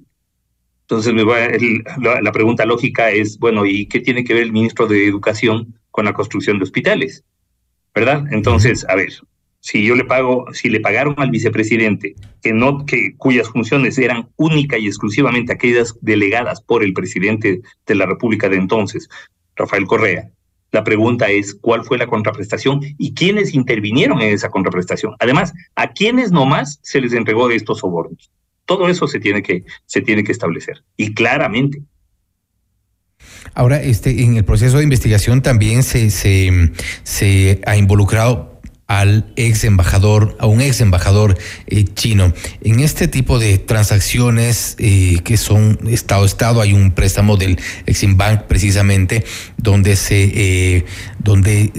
entonces 0.83 1.13
me 1.13 1.25
va, 1.25 1.39
la, 2.01 2.21
la 2.21 2.31
pregunta 2.31 2.65
lógica 2.65 3.11
es, 3.11 3.37
bueno, 3.41 3.67
¿y 3.67 3.87
qué 3.87 3.99
tiene 3.99 4.23
que 4.23 4.35
ver 4.35 4.45
el 4.45 4.53
ministro 4.53 4.87
de 4.87 5.09
Educación 5.09 5.75
con 5.95 6.07
la 6.07 6.13
construcción 6.13 6.59
de 6.59 6.65
hospitales, 6.65 7.23
¿verdad? 7.95 8.25
Entonces, 8.33 8.85
a 8.89 8.97
ver, 8.97 9.13
si 9.61 9.87
yo 9.87 9.95
le 9.95 10.05
pago, 10.05 10.45
si 10.53 10.69
le 10.69 10.81
pagaron 10.81 11.15
al 11.19 11.31
vicepresidente 11.31 12.17
que 12.43 12.53
no, 12.53 12.85
que 12.85 13.15
cuyas 13.17 13.49
funciones 13.49 13.97
eran 13.97 14.29
única 14.35 14.77
y 14.77 14.89
exclusivamente 14.89 15.53
aquellas 15.53 15.97
delegadas 16.01 16.61
por 16.61 16.83
el 16.83 16.95
presidente 16.95 17.63
de 17.87 17.95
la 17.95 18.07
República 18.07 18.49
de 18.49 18.57
entonces, 18.57 19.09
Rafael 19.55 19.87
Correa, 19.87 20.33
la 20.73 20.83
pregunta 20.83 21.31
es 21.31 21.55
cuál 21.55 21.85
fue 21.85 21.97
la 21.97 22.09
contraprestación 22.09 22.81
y 22.99 23.15
quiénes 23.15 23.55
intervinieron 23.55 24.21
en 24.21 24.35
esa 24.35 24.51
contraprestación. 24.51 25.15
Además, 25.21 25.53
a 25.77 25.93
quiénes 25.93 26.33
nomás 26.33 26.81
se 26.83 27.01
les 27.01 27.13
entregó 27.13 27.47
de 27.47 27.55
estos 27.55 27.79
sobornos. 27.79 28.33
Todo 28.65 28.89
eso 28.89 29.07
se 29.07 29.21
tiene 29.21 29.45
que, 29.45 29.63
se 29.87 30.01
tiene 30.01 30.25
que 30.25 30.33
establecer 30.33 30.83
y 30.97 31.15
claramente. 31.15 31.85
Ahora, 33.55 33.81
este, 33.81 34.23
en 34.23 34.37
el 34.37 34.45
proceso 34.45 34.79
de 34.79 34.85
investigación 34.85 35.43
también 35.43 35.83
se, 35.83 36.11
se, 36.11 36.73
se 37.03 37.61
ha 37.67 37.77
involucrado 37.77 38.55
al 38.87 39.33
ex 39.37 39.65
embajador, 39.65 40.37
a 40.39 40.47
un 40.47 40.61
ex 40.61 40.81
embajador 40.81 41.39
eh, 41.67 41.85
chino. 41.95 42.33
En 42.61 42.81
este 42.81 43.09
tipo 43.09 43.39
de 43.39 43.59
transacciones 43.59 44.77
eh, 44.79 45.21
que 45.25 45.37
son 45.37 45.79
Estado 45.89 46.23
a 46.23 46.27
Estado, 46.27 46.61
hay 46.61 46.73
un 46.73 46.93
préstamo 46.93 47.37
del 47.37 47.59
Exim 47.87 48.17
Bank 48.17 48.43
precisamente 48.43 49.25
donde 49.57 49.97
se, 49.97 50.33
eh, 50.35 50.85
donde 51.19 51.73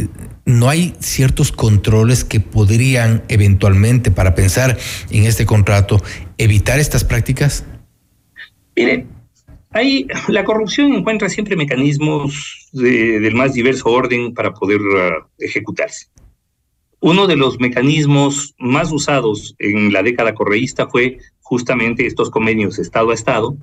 no 0.45 0.69
hay 0.69 0.95
ciertos 0.99 1.51
controles 1.51 2.23
que 2.23 2.39
podrían 2.39 3.23
eventualmente, 3.27 4.11
para 4.11 4.35
pensar 4.35 4.77
en 5.11 5.25
este 5.25 5.45
contrato, 5.45 6.01
evitar 6.37 6.79
estas 6.79 7.03
prácticas. 7.03 7.65
Mire, 8.75 9.07
hay, 9.75 10.07
la 10.29 10.45
corrupción 10.45 10.93
encuentra 10.93 11.27
siempre 11.27 11.57
mecanismos 11.57 12.69
del 12.71 13.35
más 13.35 13.53
diverso 13.53 13.89
orden 13.89 14.33
para 14.33 14.53
poder 14.53 14.79
uh, 14.79 15.27
ejecutarse. 15.37 16.07
Uno 17.01 17.27
de 17.27 17.35
los 17.35 17.59
mecanismos 17.59 18.55
más 18.57 18.93
usados 18.93 19.53
en 19.59 19.91
la 19.91 20.01
década 20.01 20.33
correísta 20.33 20.87
fue 20.87 21.17
justamente 21.41 22.07
estos 22.07 22.29
convenios 22.29 22.79
Estado 22.79 23.11
a 23.11 23.13
Estado, 23.13 23.57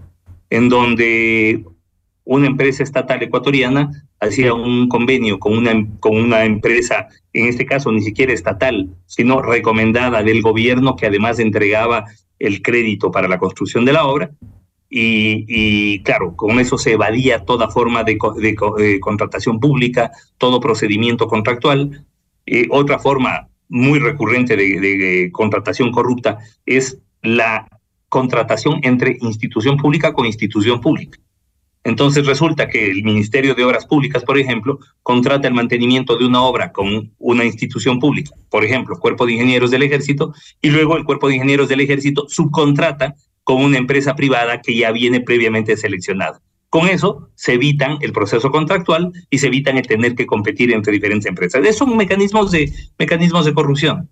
en 0.51 0.69
donde 0.69 1.65
una 2.25 2.47
empresa 2.47 2.83
estatal 2.83 3.23
ecuatoriana 3.23 3.91
hacía 4.21 4.53
un 4.53 4.91
convenio 4.91 5.39
con 5.39 5.57
una, 5.57 5.73
con 5.99 6.15
una 6.15 6.45
empresa, 6.45 7.09
en 7.33 7.47
este 7.47 7.65
caso 7.65 7.91
ni 7.91 8.03
siquiera 8.03 8.35
estatal, 8.35 8.91
sino 9.07 9.41
recomendada 9.41 10.23
del 10.23 10.43
gobierno 10.43 10.95
que 10.95 11.07
además 11.07 11.39
entregaba 11.39 12.05
el 12.39 12.61
crédito 12.61 13.11
para 13.11 13.29
la 13.29 13.39
construcción 13.39 13.87
de 13.87 13.95
la 13.95 14.05
obra. 14.05 14.31
Y, 14.95 16.03
claro, 16.03 16.36
con 16.36 16.61
eso 16.61 16.76
se 16.76 16.93
evadía 16.93 17.47
toda 17.47 17.70
forma 17.70 18.05
de, 18.05 18.18
de 18.36 19.01
contratación 19.01 19.59
pública, 19.59 20.11
todo 20.36 20.61
procedimiento 20.61 21.28
contractual, 21.28 22.05
eh, 22.45 22.66
otra 22.70 22.99
forma 22.99 23.49
muy 23.68 23.99
recurrente 23.99 24.55
de, 24.55 25.30
contratación 25.32 25.93
corrupta 25.93 26.38
es 26.66 26.99
la 27.22 27.66
contratación 28.11 28.80
entre 28.82 29.16
institución 29.22 29.78
pública 29.78 30.12
con 30.12 30.26
institución 30.26 30.80
pública. 30.80 31.18
Entonces 31.84 32.26
resulta 32.26 32.68
que 32.68 32.90
el 32.90 33.03
Ministerio 33.03 33.55
de 33.55 33.64
Obras 33.64 33.86
Públicas, 33.86 34.22
por 34.24 34.38
ejemplo, 34.38 34.78
contrata 35.03 35.49
el 35.49 35.55
mantenimiento 35.55 36.16
de 36.16 36.26
una 36.26 36.43
obra 36.43 36.70
con 36.70 37.12
una 37.18 37.45
institución 37.45 37.99
pública, 37.99 38.32
por 38.51 38.62
ejemplo, 38.62 38.99
Cuerpo 39.01 39.24
de 39.24 39.32
Ingenieros 39.32 39.70
del 39.70 39.82
Ejército, 39.82 40.34
y 40.61 40.68
luego 40.68 40.97
el 40.97 41.05
Cuerpo 41.05 41.28
de 41.28 41.36
Ingenieros 41.36 41.68
del 41.68 41.80
Ejército 41.80 42.26
subcontrata 42.28 43.14
con 43.45 43.62
una 43.62 43.78
empresa 43.78 44.14
privada 44.14 44.61
que 44.61 44.76
ya 44.76 44.90
viene 44.93 45.20
previamente 45.20 45.76
seleccionada. 45.76 46.40
Con 46.70 46.88
eso 46.88 47.28
se 47.34 47.53
evitan 47.53 47.99
el 48.01 48.12
proceso 48.12 48.51
contractual 48.51 49.12
y 49.28 49.38
se 49.38 49.49
evitan 49.49 49.76
el 49.76 49.86
tener 49.86 50.14
que 50.14 50.24
competir 50.24 50.72
entre 50.72 50.93
diferentes 50.93 51.28
empresas. 51.28 51.61
Esos 51.62 51.76
son 51.76 51.97
mecanismos 51.97 52.51
de, 52.51 52.72
mecanismos 52.99 53.45
de 53.45 53.53
corrupción. 53.53 54.09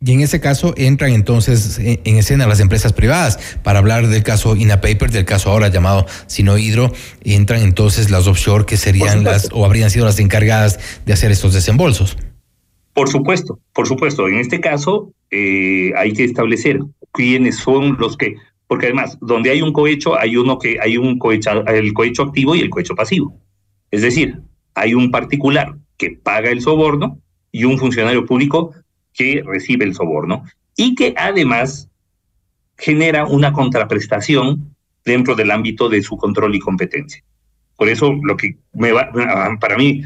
Y 0.00 0.12
en 0.12 0.20
ese 0.20 0.40
caso 0.40 0.74
entran 0.76 1.12
entonces 1.12 1.78
en 1.78 2.16
escena 2.16 2.46
las 2.46 2.60
empresas 2.60 2.92
privadas. 2.92 3.58
Para 3.64 3.80
hablar 3.80 4.06
del 4.06 4.22
caso 4.22 4.54
INAPAPER, 4.54 5.10
del 5.10 5.24
caso 5.24 5.50
ahora 5.50 5.68
llamado 5.68 6.06
Sinohidro, 6.26 6.92
entran 7.24 7.62
entonces 7.62 8.10
las 8.10 8.28
offshore 8.28 8.64
que 8.64 8.76
serían 8.76 9.24
las 9.24 9.48
o 9.52 9.64
habrían 9.64 9.90
sido 9.90 10.04
las 10.04 10.20
encargadas 10.20 10.78
de 11.04 11.12
hacer 11.12 11.32
estos 11.32 11.54
desembolsos. 11.54 12.16
Por 12.92 13.08
supuesto, 13.08 13.58
por 13.72 13.88
supuesto. 13.88 14.28
En 14.28 14.36
este 14.36 14.60
caso 14.60 15.12
eh, 15.30 15.92
hay 15.96 16.12
que 16.12 16.24
establecer 16.24 16.80
quiénes 17.12 17.56
son 17.56 17.96
los 17.98 18.16
que 18.16 18.36
porque 18.68 18.86
además, 18.86 19.16
donde 19.20 19.50
hay 19.50 19.62
un 19.62 19.72
cohecho, 19.72 20.16
hay 20.16 20.36
uno 20.36 20.58
que 20.58 20.78
hay 20.80 20.98
un 20.98 21.18
cohecho, 21.18 21.66
el 21.66 21.94
cohecho 21.94 22.22
activo 22.22 22.54
y 22.54 22.60
el 22.60 22.68
cohecho 22.68 22.94
pasivo. 22.94 23.34
Es 23.90 24.02
decir, 24.02 24.42
hay 24.74 24.92
un 24.92 25.10
particular 25.10 25.74
que 25.96 26.10
paga 26.10 26.50
el 26.50 26.60
soborno 26.60 27.18
y 27.50 27.64
un 27.64 27.78
funcionario 27.78 28.26
público 28.26 28.72
que 29.14 29.42
recibe 29.44 29.86
el 29.86 29.94
soborno 29.94 30.44
y 30.76 30.94
que 30.94 31.14
además 31.16 31.88
genera 32.76 33.24
una 33.24 33.54
contraprestación 33.54 34.76
dentro 35.02 35.34
del 35.34 35.50
ámbito 35.50 35.88
de 35.88 36.02
su 36.02 36.18
control 36.18 36.54
y 36.54 36.60
competencia. 36.60 37.24
Por 37.74 37.88
eso 37.88 38.12
lo 38.22 38.36
que 38.36 38.58
me 38.74 38.92
va, 38.92 39.10
para 39.58 39.78
mí, 39.78 40.02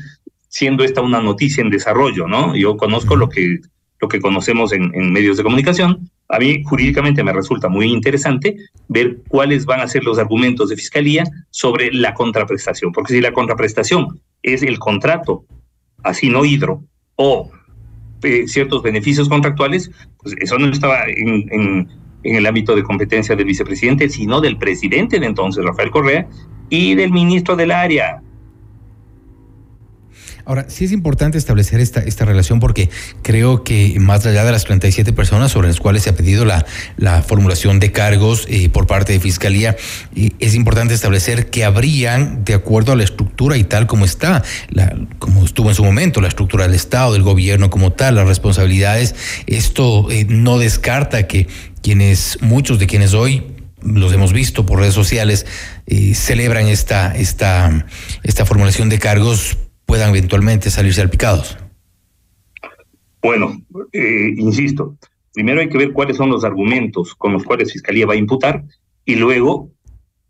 siendo 0.49 0.85
esta 0.85 1.01
una 1.01 1.21
noticia 1.21 1.63
en 1.63 1.71
desarrollo, 1.71 2.29
¿no? 2.29 2.55
Yo 2.55 2.77
conozco 2.77 3.17
lo 3.17 3.29
que, 3.29 3.59
lo 4.03 4.09
que 4.09 4.21
conocemos 4.21 4.73
en, 4.73 5.13
medios 5.13 5.37
de 5.37 5.45
comunicación, 5.45 6.11
a 6.29 6.41
mí 6.41 6.63
jurídicamente 6.65 7.23
me 7.23 7.33
resulta 7.33 7.69
muy 7.69 7.87
interesante 7.87 8.57
ver 8.89 9.19
cuáles 9.29 9.65
van 9.65 9.81
a 9.81 9.87
ser 9.87 10.03
los 10.03 10.19
argumentos 10.19 10.69
de 10.69 10.77
fiscalía 10.77 11.23
sobre 11.51 11.93
la 11.93 12.13
contraprestación, 12.13 12.93
porque 12.93 13.15
si 13.15 13.21
la 13.21 13.33
contraprestación 13.33 14.21
es 14.43 14.65
el 14.65 14.81
contrato, 14.81 15.45
así 16.03 16.29
no 16.29 16.45
hidro, 16.45 16.83
o 17.15 17.49
eh, 18.25 18.49
ciertos 18.49 18.83
beneficios 18.83 19.29
contractuales, 19.29 19.93
pues 20.21 20.35
eso 20.41 20.59
no 20.59 20.67
estaba 20.67 21.05
en 21.07 21.89
el 22.25 22.47
ámbito 22.47 22.75
de 22.75 22.83
competencia 22.83 23.37
del 23.37 23.47
vicepresidente, 23.47 24.09
sino 24.09 24.41
del 24.41 24.59
presidente 24.59 25.21
de 25.21 25.27
entonces, 25.27 25.65
Rafael 25.65 25.93
Correa, 25.93 26.27
y 26.69 26.97
del 26.97 27.13
ministro 27.13 27.55
del 27.55 27.71
área, 27.71 28.21
Ahora, 30.45 30.67
sí 30.69 30.85
es 30.85 30.93
importante 30.93 31.39
establecer 31.39 31.81
esta, 31.81 32.01
esta 32.01 32.25
relación 32.25 32.59
porque 32.59 32.91
creo 33.23 33.63
que 33.63 33.97
más 34.01 34.27
allá 34.27 34.45
de 34.45 34.51
las 34.51 34.65
37 34.65 35.13
personas 35.13 35.53
sobre 35.53 35.69
las 35.69 35.79
cuales 35.79 36.03
se 36.03 36.11
ha 36.11 36.17
pedido 36.17 36.45
la, 36.45 36.67
la 36.97 37.23
formulación 37.23 37.79
de 37.79 37.93
cargos 37.93 38.47
eh, 38.49 38.69
por 38.69 38.89
parte 38.89 39.13
de 39.13 39.21
Fiscalía, 39.21 39.77
eh, 40.17 40.31
es 40.41 40.55
importante 40.55 40.95
establecer 40.95 41.49
que 41.51 41.65
habrían, 41.65 42.45
de 42.45 42.55
acuerdo 42.55 42.93
a 42.93 42.97
la 42.97 43.05
estructura 43.05 43.57
y 43.57 43.65
tal 43.65 43.87
como 43.87 44.05
está, 44.05 44.43
la, 44.71 44.93
como 45.21 45.45
estuvo 45.45 45.69
en 45.69 45.77
su 45.77 45.85
momento, 45.85 46.21
la 46.21 46.29
estructura 46.29 46.67
del 46.67 46.75
Estado, 46.75 47.13
del 47.13 47.23
gobierno 47.23 47.71
como 47.71 47.93
tal, 47.93 48.17
las 48.17 48.27
responsabilidades, 48.27 49.15
esto 49.47 50.11
eh, 50.11 50.27
no 50.29 50.59
descarta 50.59 51.29
que 51.29 51.47
quienes, 51.83 52.39
muchos 52.41 52.81
de 52.81 52.89
quienes 52.89 53.15
hoy 53.15 53.47
los 53.81 54.13
hemos 54.13 54.33
visto 54.33 54.65
por 54.65 54.79
redes 54.79 54.95
sociales, 54.95 55.45
celebran 56.15 56.69
esta, 56.69 57.17
esta, 57.17 57.85
esta 58.23 58.47
formulación 58.47 58.89
de 58.89 59.01
cargos 59.01 59.59
puedan 59.87 60.11
eventualmente 60.11 60.71
salir 60.71 60.95
salpicados? 60.95 61.59
Bueno, 63.23 63.63
eh, 63.93 64.35
insisto, 64.37 64.97
primero 65.33 65.61
hay 65.61 65.69
que 65.69 65.79
ver 65.79 65.93
cuáles 65.93 66.17
son 66.17 66.31
los 66.31 66.45
argumentos 66.45 67.15
con 67.15 67.33
los 67.33 67.45
cuales 67.45 67.73
Fiscalía 67.73 68.07
va 68.07 68.15
a 68.15 68.17
imputar 68.17 68.65
y 69.05 69.15
luego 69.15 69.71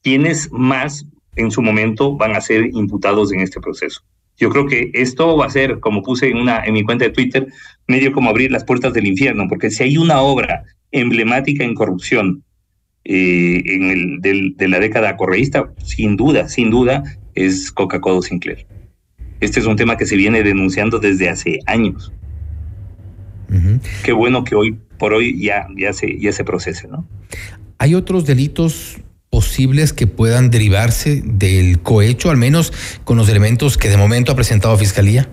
quiénes 0.03 0.51
más 0.53 1.07
en 1.37 1.51
su 1.51 1.63
momento 1.63 2.17
van 2.17 2.37
a 2.37 2.41
ser 2.41 2.67
imputados 2.73 3.33
en 3.33 3.41
este 3.41 3.61
proceso. 3.61 4.03
Yo 4.37 4.51
creo 4.51 4.67
que 4.67 4.91
esto 4.95 5.37
va 5.37 5.47
a 5.47 5.51
ser, 5.51 5.81
como 5.81 6.03
puse 6.03 6.29
en, 6.29 6.37
una, 6.37 6.65
en 6.65 6.75
mi 6.75 6.85
cuenta 6.85 7.05
de 7.05 7.11
Twitter, 7.11 7.47
medio 7.87 8.13
como 8.13 8.31
abrir 8.31 8.51
las 8.51 8.65
puertas 8.65 8.93
del 8.93 9.07
infierno, 9.07 9.47
porque 9.49 9.71
si 9.71 9.85
hay 9.85 9.97
una 9.97 10.21
obra 10.21 10.65
emblemática 10.91 11.65
en 11.65 11.75
corrupción 11.75 12.43
eh, 13.05 13.63
en 13.65 13.91
el, 13.91 14.21
del, 14.21 14.57
de 14.57 14.69
la 14.69 14.79
década 14.79 15.17
correísta, 15.17 15.73
sin 15.83 16.17
duda, 16.17 16.49
sin 16.49 16.71
duda, 16.71 17.03
es 17.35 17.73
Coca-Cola 17.73 18.23
Sinclair. 18.23 18.67
Este 19.43 19.59
es 19.59 19.67
un 19.67 19.75
tema 19.75 19.97
que 19.97 20.07
se 20.07 20.15
viene 20.15 20.45
denunciando 20.45 21.01
desde 21.01 21.29
hace 21.29 21.59
años. 21.67 22.13
Qué 24.05 24.13
bueno 24.13 24.45
que 24.45 24.55
hoy 24.55 24.79
por 24.99 25.13
hoy 25.13 25.39
ya, 25.43 25.67
ya, 25.77 25.93
se, 25.93 26.17
ya 26.21 26.33
se 26.33 26.45
procese, 26.45 26.87
¿no? 26.87 27.07
¿Hay 27.77 27.97
otros 27.97 28.25
delitos 28.25 28.99
posibles 29.31 29.93
que 29.93 30.07
puedan 30.07 30.51
derivarse 30.51 31.23
del 31.25 31.81
cohecho, 31.81 32.31
al 32.31 32.37
menos 32.37 32.73
con 33.03 33.17
los 33.17 33.29
elementos 33.29 33.77
que 33.77 33.89
de 33.89 33.97
momento 33.97 34.31
ha 34.31 34.37
presentado 34.37 34.79
Fiscalía? 34.79 35.29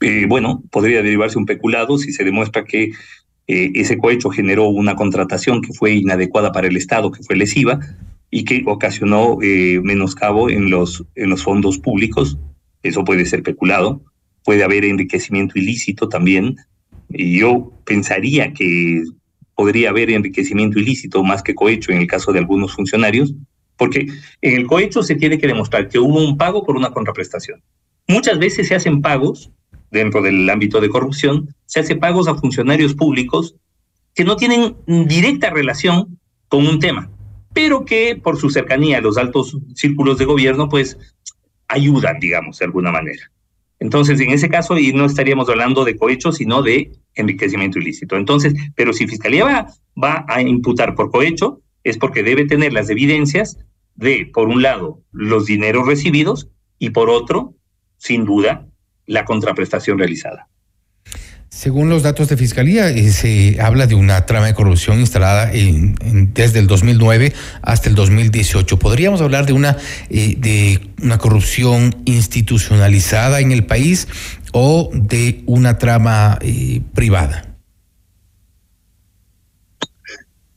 Eh, 0.00 0.24
bueno, 0.26 0.62
podría 0.70 1.02
derivarse 1.02 1.36
un 1.36 1.44
peculado 1.44 1.98
si 1.98 2.12
se 2.12 2.24
demuestra 2.24 2.64
que 2.64 2.92
eh, 3.46 3.72
ese 3.74 3.98
cohecho 3.98 4.30
generó 4.30 4.68
una 4.68 4.96
contratación 4.96 5.60
que 5.60 5.74
fue 5.74 5.92
inadecuada 5.92 6.50
para 6.50 6.66
el 6.66 6.78
Estado, 6.78 7.12
que 7.12 7.22
fue 7.22 7.36
lesiva 7.36 7.78
y 8.30 8.44
que 8.44 8.62
ocasionó 8.64 9.36
eh, 9.42 9.80
menoscabo 9.82 10.48
en 10.48 10.70
los, 10.70 11.04
en 11.14 11.28
los 11.28 11.42
fondos 11.42 11.76
públicos 11.76 12.38
eso 12.88 13.04
puede 13.04 13.26
ser 13.26 13.42
peculado, 13.42 14.02
puede 14.44 14.64
haber 14.64 14.84
enriquecimiento 14.84 15.58
ilícito 15.58 16.08
también, 16.08 16.56
y 17.10 17.38
yo 17.40 17.72
pensaría 17.84 18.52
que 18.52 19.02
podría 19.54 19.90
haber 19.90 20.10
enriquecimiento 20.10 20.78
ilícito 20.78 21.24
más 21.24 21.42
que 21.42 21.54
cohecho 21.54 21.92
en 21.92 21.98
el 21.98 22.06
caso 22.06 22.32
de 22.32 22.40
algunos 22.40 22.74
funcionarios, 22.74 23.34
porque 23.76 24.06
en 24.42 24.54
el 24.54 24.66
cohecho 24.66 25.02
se 25.02 25.14
tiene 25.16 25.38
que 25.38 25.46
demostrar 25.46 25.88
que 25.88 25.98
hubo 25.98 26.22
un 26.22 26.36
pago 26.36 26.64
por 26.64 26.76
una 26.76 26.90
contraprestación. 26.90 27.62
Muchas 28.08 28.38
veces 28.38 28.68
se 28.68 28.74
hacen 28.74 29.00
pagos 29.00 29.50
dentro 29.90 30.22
del 30.22 30.48
ámbito 30.48 30.80
de 30.80 30.88
corrupción, 30.88 31.54
se 31.66 31.80
hace 31.80 31.96
pagos 31.96 32.28
a 32.28 32.34
funcionarios 32.34 32.94
públicos 32.94 33.56
que 34.14 34.24
no 34.24 34.36
tienen 34.36 34.76
directa 34.86 35.50
relación 35.50 36.18
con 36.48 36.66
un 36.66 36.78
tema, 36.78 37.10
pero 37.52 37.84
que 37.84 38.16
por 38.16 38.38
su 38.38 38.50
cercanía 38.50 38.98
a 38.98 39.00
los 39.00 39.16
altos 39.16 39.58
círculos 39.74 40.18
de 40.18 40.24
gobierno, 40.24 40.68
pues 40.68 40.98
ayudan, 41.68 42.18
digamos, 42.20 42.58
de 42.58 42.64
alguna 42.64 42.92
manera. 42.92 43.30
Entonces, 43.78 44.18
en 44.20 44.30
ese 44.30 44.48
caso, 44.48 44.78
y 44.78 44.92
no 44.92 45.04
estaríamos 45.04 45.48
hablando 45.48 45.84
de 45.84 45.96
cohecho, 45.96 46.32
sino 46.32 46.62
de 46.62 46.92
enriquecimiento 47.14 47.78
ilícito. 47.78 48.16
Entonces, 48.16 48.54
pero 48.74 48.92
si 48.92 49.06
Fiscalía 49.06 49.44
va, 49.44 49.66
va 50.02 50.24
a 50.28 50.40
imputar 50.42 50.94
por 50.94 51.10
cohecho, 51.10 51.60
es 51.84 51.98
porque 51.98 52.22
debe 52.22 52.46
tener 52.46 52.72
las 52.72 52.90
evidencias 52.90 53.58
de, 53.94 54.30
por 54.32 54.48
un 54.48 54.62
lado, 54.62 55.02
los 55.12 55.46
dineros 55.46 55.86
recibidos 55.86 56.48
y 56.78 56.90
por 56.90 57.10
otro, 57.10 57.54
sin 57.96 58.24
duda, 58.24 58.66
la 59.06 59.24
contraprestación 59.24 59.98
realizada. 59.98 60.48
Según 61.48 61.88
los 61.88 62.02
datos 62.02 62.28
de 62.28 62.36
Fiscalía, 62.36 62.90
eh, 62.90 63.10
se 63.10 63.60
habla 63.60 63.86
de 63.86 63.94
una 63.94 64.26
trama 64.26 64.46
de 64.46 64.54
corrupción 64.54 64.98
instalada 65.00 65.50
desde 65.52 66.58
el 66.58 66.66
2009 66.66 67.32
hasta 67.62 67.88
el 67.88 67.94
2018. 67.94 68.78
¿Podríamos 68.78 69.20
hablar 69.20 69.46
de 69.46 69.52
una, 69.52 69.76
eh, 70.10 70.34
de 70.38 70.80
una 71.02 71.18
corrupción 71.18 71.94
institucionalizada 72.04 73.40
en 73.40 73.52
el 73.52 73.64
país 73.64 74.08
o 74.52 74.90
de 74.92 75.42
una 75.46 75.78
trama 75.78 76.38
eh, 76.42 76.80
privada? 76.94 77.56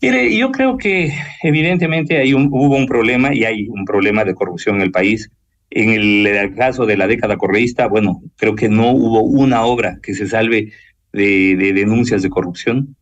Mire, 0.01 0.35
yo 0.35 0.51
creo 0.51 0.77
que 0.77 1.13
evidentemente 1.43 2.17
hay 2.17 2.33
un, 2.33 2.47
hubo 2.51 2.75
un 2.75 2.87
problema 2.87 3.33
y 3.33 3.43
hay 3.43 3.67
un 3.67 3.85
problema 3.85 4.23
de 4.23 4.33
corrupción 4.33 4.77
en 4.77 4.81
el 4.81 4.91
país. 4.91 5.29
En 5.71 5.89
el, 5.89 6.55
caso 6.55 6.85
de 6.85 6.97
la 6.97 7.07
década 7.07 7.37
correísta, 7.37 7.87
bueno, 7.87 8.21
creo 8.37 8.55
que 8.55 8.69
no 8.69 8.91
hubo 8.91 9.21
una 9.21 9.63
obra 9.65 9.99
que 10.01 10.15
se 10.15 10.27
salve 10.27 10.71
de, 11.13 11.55
de 11.55 11.73
denuncias 11.73 12.23
de 12.23 12.29
corrupción. 12.29 12.95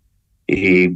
Eh, 0.48 0.94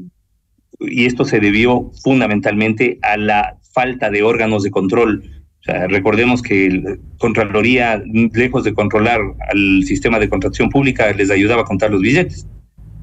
y 0.80 1.06
esto 1.06 1.26
se 1.26 1.40
debió 1.40 1.92
fundamentalmente 2.04 3.00
a 3.02 3.18
la 3.18 3.58
falta 3.74 4.10
de 4.10 4.24
órganos 4.24 4.64
de 4.64 4.72
control. 4.72 5.24
Recordemos 5.64 6.42
que 6.42 6.70
la 6.70 6.98
Contraloría, 7.18 8.02
lejos 8.34 8.64
de 8.64 8.74
controlar 8.74 9.22
al 9.52 9.84
sistema 9.84 10.18
de 10.18 10.28
contratación 10.28 10.70
pública, 10.70 11.12
les 11.14 11.30
ayudaba 11.30 11.62
a 11.62 11.66
contar 11.66 11.92
los 11.92 12.02
billetes. 12.02 12.48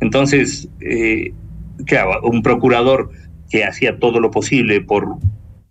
Entonces, 0.01 0.69
eh, 0.81 1.33
un 2.25 2.43
procurador 2.43 3.11
que 3.49 3.65
hacía 3.65 3.99
todo 3.99 4.19
lo 4.19 4.31
posible 4.31 4.81
por 4.81 5.19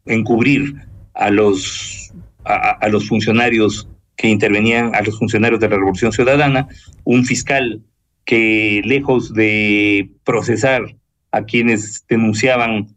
encubrir 0.06 0.76
a 1.14 1.30
los, 1.30 2.07
a, 2.48 2.88
los 2.90 3.08
funcionarios 3.08 3.88
que 4.16 4.28
intervenían, 4.28 4.96
a 4.96 5.02
los 5.02 5.18
funcionarios 5.20 5.60
de 5.60 5.70
la 5.70 5.76
Revolución 5.76 6.12
Ciudadana, 6.12 6.68
un 7.04 7.26
fiscal 7.26 7.82
que 8.26 8.82
lejos 8.84 9.34
de 9.34 10.10
procesar 10.24 10.96
a 11.32 11.44
quienes 11.44 12.06
denunciaban 12.08 12.88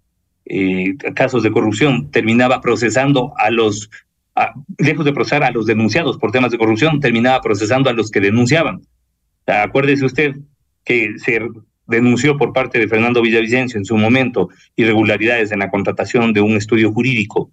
eh, 0.46 0.96
casos 1.14 1.42
de 1.42 1.52
corrupción, 1.52 2.10
terminaba 2.10 2.60
procesando 2.60 3.32
a 3.36 3.50
los, 3.50 3.90
lejos 4.78 5.04
de 5.04 5.12
procesar 5.12 5.44
a 5.44 5.50
los 5.50 5.66
denunciados 5.66 6.16
por 6.18 6.32
temas 6.32 6.50
de 6.50 6.58
corrupción, 6.58 7.00
terminaba 7.00 7.40
procesando 7.40 7.90
a 7.90 7.92
los 7.92 8.10
que 8.10 8.20
denunciaban. 8.20 8.82
Acuérdese 9.46 10.04
usted 10.04 10.36
que 10.84 11.18
se 11.18 11.40
denunció 11.86 12.36
por 12.36 12.52
parte 12.52 12.78
de 12.78 12.88
Fernando 12.88 13.20
Villavicencio 13.20 13.78
en 13.78 13.84
su 13.84 13.96
momento 13.96 14.48
irregularidades 14.76 15.52
en 15.52 15.58
la 15.58 15.70
contratación 15.70 16.32
de 16.32 16.40
un 16.40 16.52
estudio 16.56 16.92
jurídico 16.92 17.50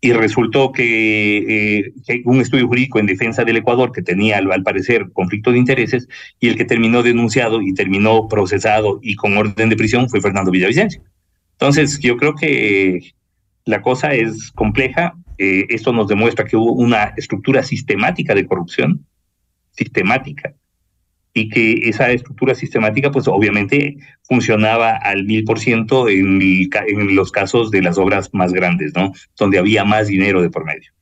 y 0.00 0.12
resultó 0.12 0.70
que, 0.70 1.38
eh, 1.38 1.92
que, 2.06 2.22
un 2.24 2.40
estudio 2.40 2.68
jurídico 2.68 2.98
en 2.98 3.06
defensa 3.06 3.44
del 3.44 3.56
Ecuador 3.56 3.90
que 3.90 4.02
tenía 4.02 4.38
al, 4.38 4.62
parecer 4.62 5.10
conflicto 5.12 5.50
de 5.50 5.58
intereses 5.58 6.08
y 6.38 6.48
el 6.48 6.56
que 6.56 6.64
terminó 6.64 7.02
denunciado 7.02 7.60
y 7.60 7.74
terminó 7.74 8.28
procesado 8.28 9.00
y 9.02 9.16
con 9.16 9.36
orden 9.36 9.68
de 9.68 9.76
prisión 9.76 10.08
fue 10.08 10.20
Fernando 10.20 10.52
Villavicencio. 10.52 11.02
Entonces 11.52 11.98
yo 11.98 12.16
creo 12.16 12.34
que 12.34 13.14
la 13.64 13.82
cosa 13.82 14.14
es 14.14 14.52
compleja. 14.52 15.14
Eh, 15.36 15.66
esto 15.68 15.92
nos 15.92 16.06
demuestra 16.06 16.44
que 16.44 16.56
hubo 16.56 16.72
una 16.72 17.14
estructura 17.16 17.62
sistemática 17.62 18.34
de 18.34 18.46
corrupción, 18.46 19.04
sistemática, 19.72 20.54
y 21.34 21.48
que 21.48 21.88
esa 21.88 22.10
estructura 22.10 22.54
sistemática, 22.54 23.10
pues 23.10 23.28
obviamente 23.28 23.96
funcionaba 24.22 24.96
al 24.96 25.24
mil 25.24 25.44
por 25.44 25.58
ciento 25.58 26.08
en 26.08 27.14
los 27.14 27.32
casos 27.32 27.70
de 27.70 27.82
las 27.82 27.98
obras 27.98 28.30
más 28.32 28.52
grandes, 28.52 28.92
¿no? 28.94 29.12
Donde 29.38 29.58
había 29.58 29.84
más 29.84 30.08
dinero 30.08 30.42
de 30.42 30.50
por 30.50 30.64
medio. 30.64 30.92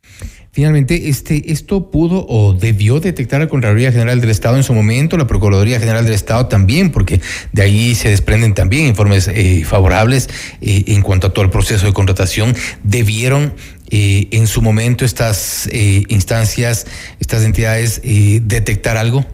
Finalmente, 0.57 1.11
este, 1.11 1.53
¿esto 1.53 1.91
pudo 1.91 2.25
o 2.31 2.55
debió 2.55 2.99
detectar 2.99 3.41
la 3.41 3.47
Contraloría 3.47 3.93
General 3.93 4.19
del 4.23 4.31
Estado 4.31 4.57
en 4.57 4.63
su 4.63 4.73
momento, 4.73 5.19
la 5.19 5.27
Procuraduría 5.27 5.79
General 5.79 6.03
del 6.03 6.15
Estado 6.15 6.47
también, 6.47 6.93
porque 6.93 7.21
de 7.53 7.61
ahí 7.61 7.95
se 7.95 8.09
desprenden 8.09 8.55
también 8.55 8.87
informes 8.87 9.29
eh, 9.29 9.65
favorables 9.67 10.31
eh, 10.63 10.85
en 10.87 11.03
cuanto 11.03 11.27
a 11.27 11.35
todo 11.35 11.45
el 11.45 11.51
proceso 11.51 11.85
de 11.85 11.93
contratación? 11.93 12.57
¿Debieron 12.83 13.53
eh, 13.91 14.29
en 14.31 14.47
su 14.47 14.63
momento 14.63 15.05
estas 15.05 15.69
instancias, 16.09 16.87
estas 17.21 17.45
entidades 17.45 18.01
detectar 18.03 18.97
algo? 18.97 19.27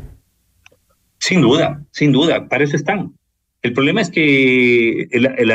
Sin 1.22 1.40
duda, 1.40 1.80
sin 1.92 2.10
duda, 2.10 2.48
para 2.48 2.64
eso 2.64 2.74
están. 2.74 3.16
El 3.62 3.72
problema 3.74 4.00
es 4.00 4.10
que 4.10 5.02
el, 5.12 5.26
el, 5.26 5.52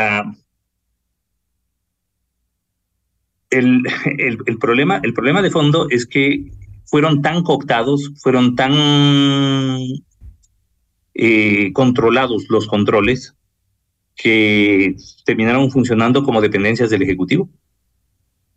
el, 3.50 4.38
el, 4.46 4.58
problema, 4.60 5.02
el 5.04 5.14
problema 5.14 5.42
de 5.42 5.52
fondo 5.52 5.90
es 5.90 6.06
que 6.06 6.54
fueron 6.86 7.22
tan 7.22 7.44
cooptados, 7.44 8.14
fueron 8.16 8.56
tan 8.56 8.72
eh, 11.14 11.74
controlados 11.74 12.46
los 12.48 12.66
controles 12.66 13.36
que 14.16 14.96
terminaron 15.26 15.70
funcionando 15.70 16.24
como 16.24 16.40
dependencias 16.40 16.90
del 16.92 17.02
Ejecutivo. 17.02 17.50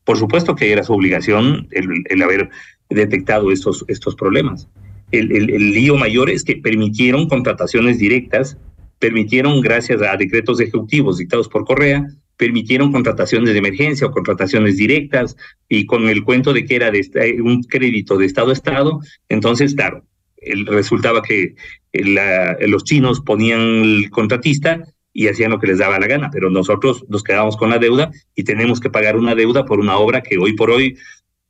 Por 0.05 0.17
supuesto 0.17 0.55
que 0.55 0.71
era 0.71 0.85
su 0.85 0.93
obligación 0.93 1.67
el, 1.73 1.89
el 2.09 2.23
haber 2.23 2.51
detectado 2.89 3.51
estos, 3.51 3.85
estos 3.89 4.15
problemas 4.15 4.69
el, 5.13 5.73
lío 5.73 5.97
mayor 5.97 6.31
es 6.31 6.45
que 6.45 6.57
permitieron 6.57 7.29
contrataciones 7.29 7.99
directas, 7.99 8.57
permitieron, 8.99 9.61
gracias 9.61 10.03
a 10.03 10.17
decretos 10.17 10.61
ejecutivos 10.61 11.19
dictados 11.19 11.49
por 11.49 11.65
Correa, 11.65 12.07
permitieron 12.37 12.93
contrataciones 12.93 13.53
de 13.53 13.59
emergencia 13.59 14.07
o 14.07 14.13
contrataciones 14.13 14.77
directas 14.77 15.37
y 15.69 15.87
con 15.87 16.09
el 16.09 16.25
cuento 16.25 16.53
de 16.53 16.65
que 16.65 16.77
era 16.77 16.91
de 16.91 17.39
un 17.43 17.63
crédito 17.65 18.17
de 18.17 18.27
Estado 18.27 18.51
a 18.51 18.55
Estado, 18.55 19.01
entonces, 19.29 19.75
claro, 19.75 20.05
el, 20.39 20.67
resultaba 20.67 21.23
que 21.23 21.55
la, 21.93 22.57
los 22.67 22.85
chinos 22.85 23.21
ponían 23.21 23.61
el 23.61 24.11
contratista 24.11 24.83
y 25.13 25.29
hacían 25.29 25.51
lo 25.51 25.59
que 25.59 25.67
les 25.67 25.79
daba 25.79 25.99
la 25.99 26.07
gana, 26.07 26.31
pero 26.33 26.51
nosotros 26.51 27.05
nos 27.09 27.23
quedamos 27.23 27.57
con 27.57 27.71
la 27.71 27.79
deuda 27.79 28.11
y 28.35 28.45
tenemos 28.45 28.81
que 28.81 28.91
pagar 28.91 29.17
una 29.17 29.35
deuda 29.35 29.67
por 29.67 29.81
una 29.81 29.99
obra 29.99 30.23
que 30.23 30.39
hoy 30.39 30.55
por 30.55 30.71
hoy 30.71 30.97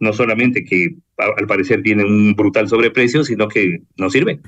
no 0.01 0.13
solamente 0.13 0.65
que 0.65 0.95
al 1.17 1.47
parecer 1.47 1.83
tiene 1.83 2.05
un 2.05 2.35
brutal 2.35 2.69
sobreprecio, 2.69 3.23
sino 3.23 3.49
que 3.49 3.83
no 3.97 4.11
sirve. 4.11 4.41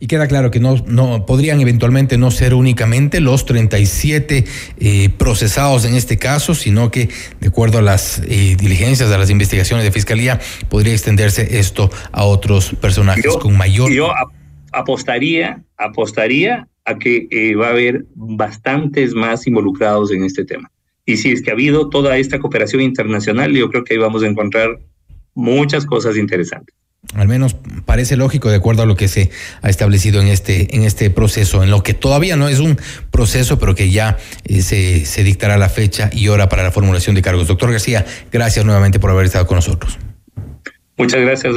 Y 0.00 0.06
queda 0.06 0.26
claro 0.26 0.50
que 0.50 0.60
no, 0.60 0.76
no 0.86 1.24
podrían 1.24 1.60
eventualmente 1.60 2.18
no 2.18 2.30
ser 2.30 2.52
únicamente 2.52 3.20
los 3.20 3.46
37 3.46 4.44
eh, 4.76 5.08
procesados 5.16 5.84
en 5.84 5.94
este 5.94 6.18
caso, 6.18 6.54
sino 6.54 6.90
que 6.90 7.08
de 7.40 7.48
acuerdo 7.48 7.78
a 7.78 7.82
las 7.82 8.18
eh, 8.28 8.56
diligencias, 8.58 9.10
a 9.10 9.16
las 9.16 9.30
investigaciones 9.30 9.84
de 9.84 9.92
fiscalía, 9.92 10.40
podría 10.68 10.92
extenderse 10.92 11.58
esto 11.58 11.90
a 12.12 12.24
otros 12.24 12.74
personajes 12.80 13.24
yo, 13.24 13.38
con 13.38 13.56
mayor. 13.56 13.90
Yo 13.92 14.10
apostaría, 14.72 15.62
apostaría 15.78 16.68
a 16.84 16.98
que 16.98 17.26
eh, 17.30 17.54
va 17.54 17.68
a 17.68 17.70
haber 17.70 18.04
bastantes 18.14 19.14
más 19.14 19.46
involucrados 19.46 20.12
en 20.12 20.24
este 20.24 20.44
tema. 20.44 20.70
Y 21.06 21.16
si 21.18 21.32
es 21.32 21.42
que 21.42 21.50
ha 21.50 21.54
habido 21.54 21.88
toda 21.90 22.16
esta 22.18 22.38
cooperación 22.38 22.82
internacional, 22.82 23.52
yo 23.52 23.68
creo 23.68 23.84
que 23.84 23.94
ahí 23.94 23.98
vamos 23.98 24.22
a 24.22 24.26
encontrar 24.26 24.78
muchas 25.34 25.84
cosas 25.84 26.16
interesantes. 26.16 26.74
Al 27.14 27.28
menos 27.28 27.54
parece 27.84 28.16
lógico 28.16 28.48
de 28.48 28.56
acuerdo 28.56 28.82
a 28.82 28.86
lo 28.86 28.96
que 28.96 29.08
se 29.08 29.30
ha 29.60 29.68
establecido 29.68 30.22
en 30.22 30.28
este, 30.28 30.74
en 30.74 30.84
este 30.84 31.10
proceso, 31.10 31.62
en 31.62 31.70
lo 31.70 31.82
que 31.82 31.92
todavía 31.92 32.36
no 32.36 32.48
es 32.48 32.60
un 32.60 32.78
proceso, 33.10 33.58
pero 33.58 33.74
que 33.74 33.90
ya 33.90 34.16
eh, 34.44 34.62
se, 34.62 35.04
se 35.04 35.22
dictará 35.22 35.58
la 35.58 35.68
fecha 35.68 36.08
y 36.12 36.28
hora 36.28 36.48
para 36.48 36.62
la 36.62 36.70
formulación 36.70 37.14
de 37.14 37.20
cargos. 37.20 37.46
Doctor 37.46 37.70
García, 37.70 38.06
gracias 38.32 38.64
nuevamente 38.64 38.98
por 38.98 39.10
haber 39.10 39.26
estado 39.26 39.46
con 39.46 39.56
nosotros. 39.56 39.98
Muchas 40.96 41.20
gracias. 41.20 41.54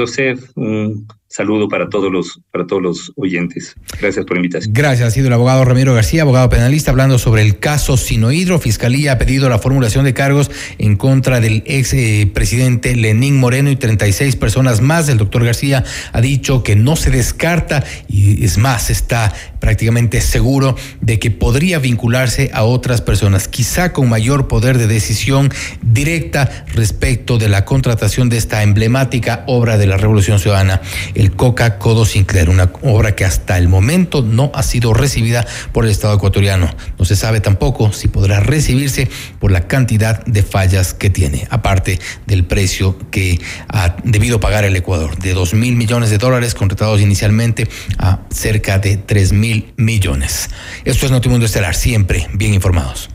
Un 0.56 1.08
saludo 1.38 1.68
para 1.68 1.88
todos 1.88 2.12
los 2.12 2.42
para 2.52 2.66
todos 2.66 2.82
los 2.82 3.12
oyentes. 3.16 3.76
Gracias 4.02 4.26
por 4.26 4.38
la 4.38 4.40
invitación. 4.40 4.74
Gracias. 4.74 5.08
Ha 5.08 5.12
sido 5.12 5.28
el 5.28 5.34
abogado 5.34 5.64
Ramiro 5.66 5.94
García, 5.94 6.24
abogado 6.24 6.50
penalista, 6.50 6.90
hablando 6.90 7.20
sobre 7.20 7.44
el 7.44 7.60
caso 7.60 7.96
Sinohidro. 7.96 8.58
Fiscalía 8.58 9.12
ha 9.12 9.18
pedido 9.20 9.48
la 9.48 9.60
formulación 9.60 10.04
de 10.04 10.16
cargos 10.16 10.50
en 10.80 10.96
contra 10.96 11.40
del 11.40 11.62
ex 11.68 11.94
eh, 11.94 12.30
presidente 12.34 12.96
Lenín 12.96 13.38
Moreno 13.38 13.70
y 13.70 13.76
36 13.76 14.36
personas 14.36 14.82
más. 14.82 15.10
El 15.10 15.20
doctor 15.20 15.46
García 15.46 15.84
ha 16.12 16.22
dicho 16.22 16.64
que 16.64 16.76
no 16.76 16.96
se 16.96 17.12
descarta 17.12 17.84
y 18.08 18.44
es 18.44 18.58
más, 18.58 18.90
está 18.90 19.32
prácticamente 19.60 20.22
seguro 20.22 20.76
de 21.02 21.20
que 21.20 21.30
podría 21.30 21.80
vincularse 21.80 22.50
a 22.54 22.64
otras 22.64 23.02
personas, 23.02 23.48
quizá 23.48 23.94
con 23.94 24.10
mayor 24.10 24.48
poder 24.48 24.78
de 24.78 24.88
decisión 24.88 25.52
directa 25.82 26.66
respecto 26.74 27.38
de 27.38 27.50
la 27.50 27.66
contratación 27.66 28.30
de 28.30 28.38
esta 28.38 28.64
emblemática 28.64 29.44
obra 29.48 29.78
de 29.78 29.88
la 29.88 29.98
Revolución 29.98 30.40
Ciudadana, 30.40 30.82
el 31.16 31.27
Coca 31.32 31.80
Codo 31.80 32.06
Sinclair, 32.06 32.50
una 32.50 32.72
obra 32.82 33.16
que 33.16 33.26
hasta 33.26 33.58
el 33.58 33.68
momento 33.68 34.22
no 34.22 34.52
ha 34.54 34.64
sido 34.64 34.94
recibida 34.94 35.48
por 35.72 35.86
el 35.86 35.92
Estado 35.92 36.16
ecuatoriano. 36.16 36.70
No 37.00 37.06
se 37.06 37.16
sabe 37.16 37.40
tampoco 37.40 37.94
si 37.94 38.10
podrá 38.10 38.42
recibirse 38.42 39.10
por 39.40 39.52
la 39.52 39.68
cantidad 39.68 40.24
de 40.26 40.44
fallas 40.44 40.94
que 40.94 41.10
tiene, 41.10 41.48
aparte 41.50 42.00
del 42.26 42.46
precio 42.46 42.98
que 43.12 43.40
ha 43.70 43.96
debido 44.04 44.40
pagar 44.40 44.66
el 44.66 44.76
Ecuador, 44.76 45.18
de 45.18 45.34
dos 45.34 45.54
mil 45.54 45.76
millones 45.76 46.10
de 46.10 46.18
dólares 46.18 46.54
contratados 46.54 47.00
inicialmente 47.02 47.68
a 47.98 48.20
cerca 48.30 48.78
de 48.78 48.98
tres 48.98 49.32
mil 49.32 49.38
mil 49.38 49.74
millones. 49.78 50.50
Esto 50.84 51.06
es 51.06 51.12
Notimundo 51.12 51.46
Estelar, 51.46 51.76
siempre 51.76 52.28
bien 52.34 52.54
informados. 52.54 53.10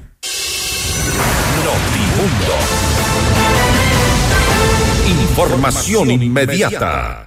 Notimundo. 1.65 2.55
Información 5.23 6.11
inmediata. 6.11 7.27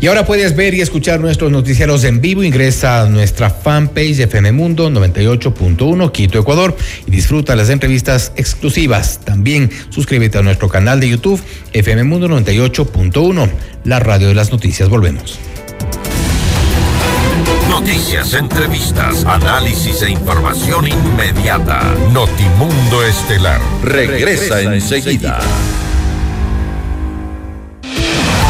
Y 0.00 0.06
ahora 0.06 0.24
puedes 0.24 0.54
ver 0.54 0.74
y 0.74 0.80
escuchar 0.80 1.18
nuestros 1.18 1.50
noticieros 1.50 2.04
en 2.04 2.20
vivo. 2.20 2.44
Ingresa 2.44 3.02
a 3.02 3.08
nuestra 3.08 3.50
fanpage 3.50 4.20
FM 4.20 4.52
Mundo 4.52 4.88
98.1 4.90 6.12
Quito, 6.12 6.38
Ecuador 6.38 6.76
y 7.06 7.10
disfruta 7.10 7.56
las 7.56 7.68
entrevistas 7.68 8.32
exclusivas. 8.36 9.18
También 9.24 9.70
suscríbete 9.90 10.38
a 10.38 10.42
nuestro 10.42 10.68
canal 10.68 11.00
de 11.00 11.08
YouTube 11.08 11.42
FM 11.72 12.04
Mundo 12.04 12.28
98.1, 12.28 13.50
la 13.84 13.98
radio 13.98 14.28
de 14.28 14.34
las 14.34 14.52
noticias. 14.52 14.88
Volvemos. 14.88 15.38
Noticias, 17.68 18.34
entrevistas, 18.34 19.24
análisis 19.24 20.02
e 20.02 20.10
información 20.10 20.86
inmediata. 20.86 21.82
Notimundo 22.12 23.04
Estelar 23.04 23.60
regresa, 23.82 24.62
enseguida. 24.62 25.40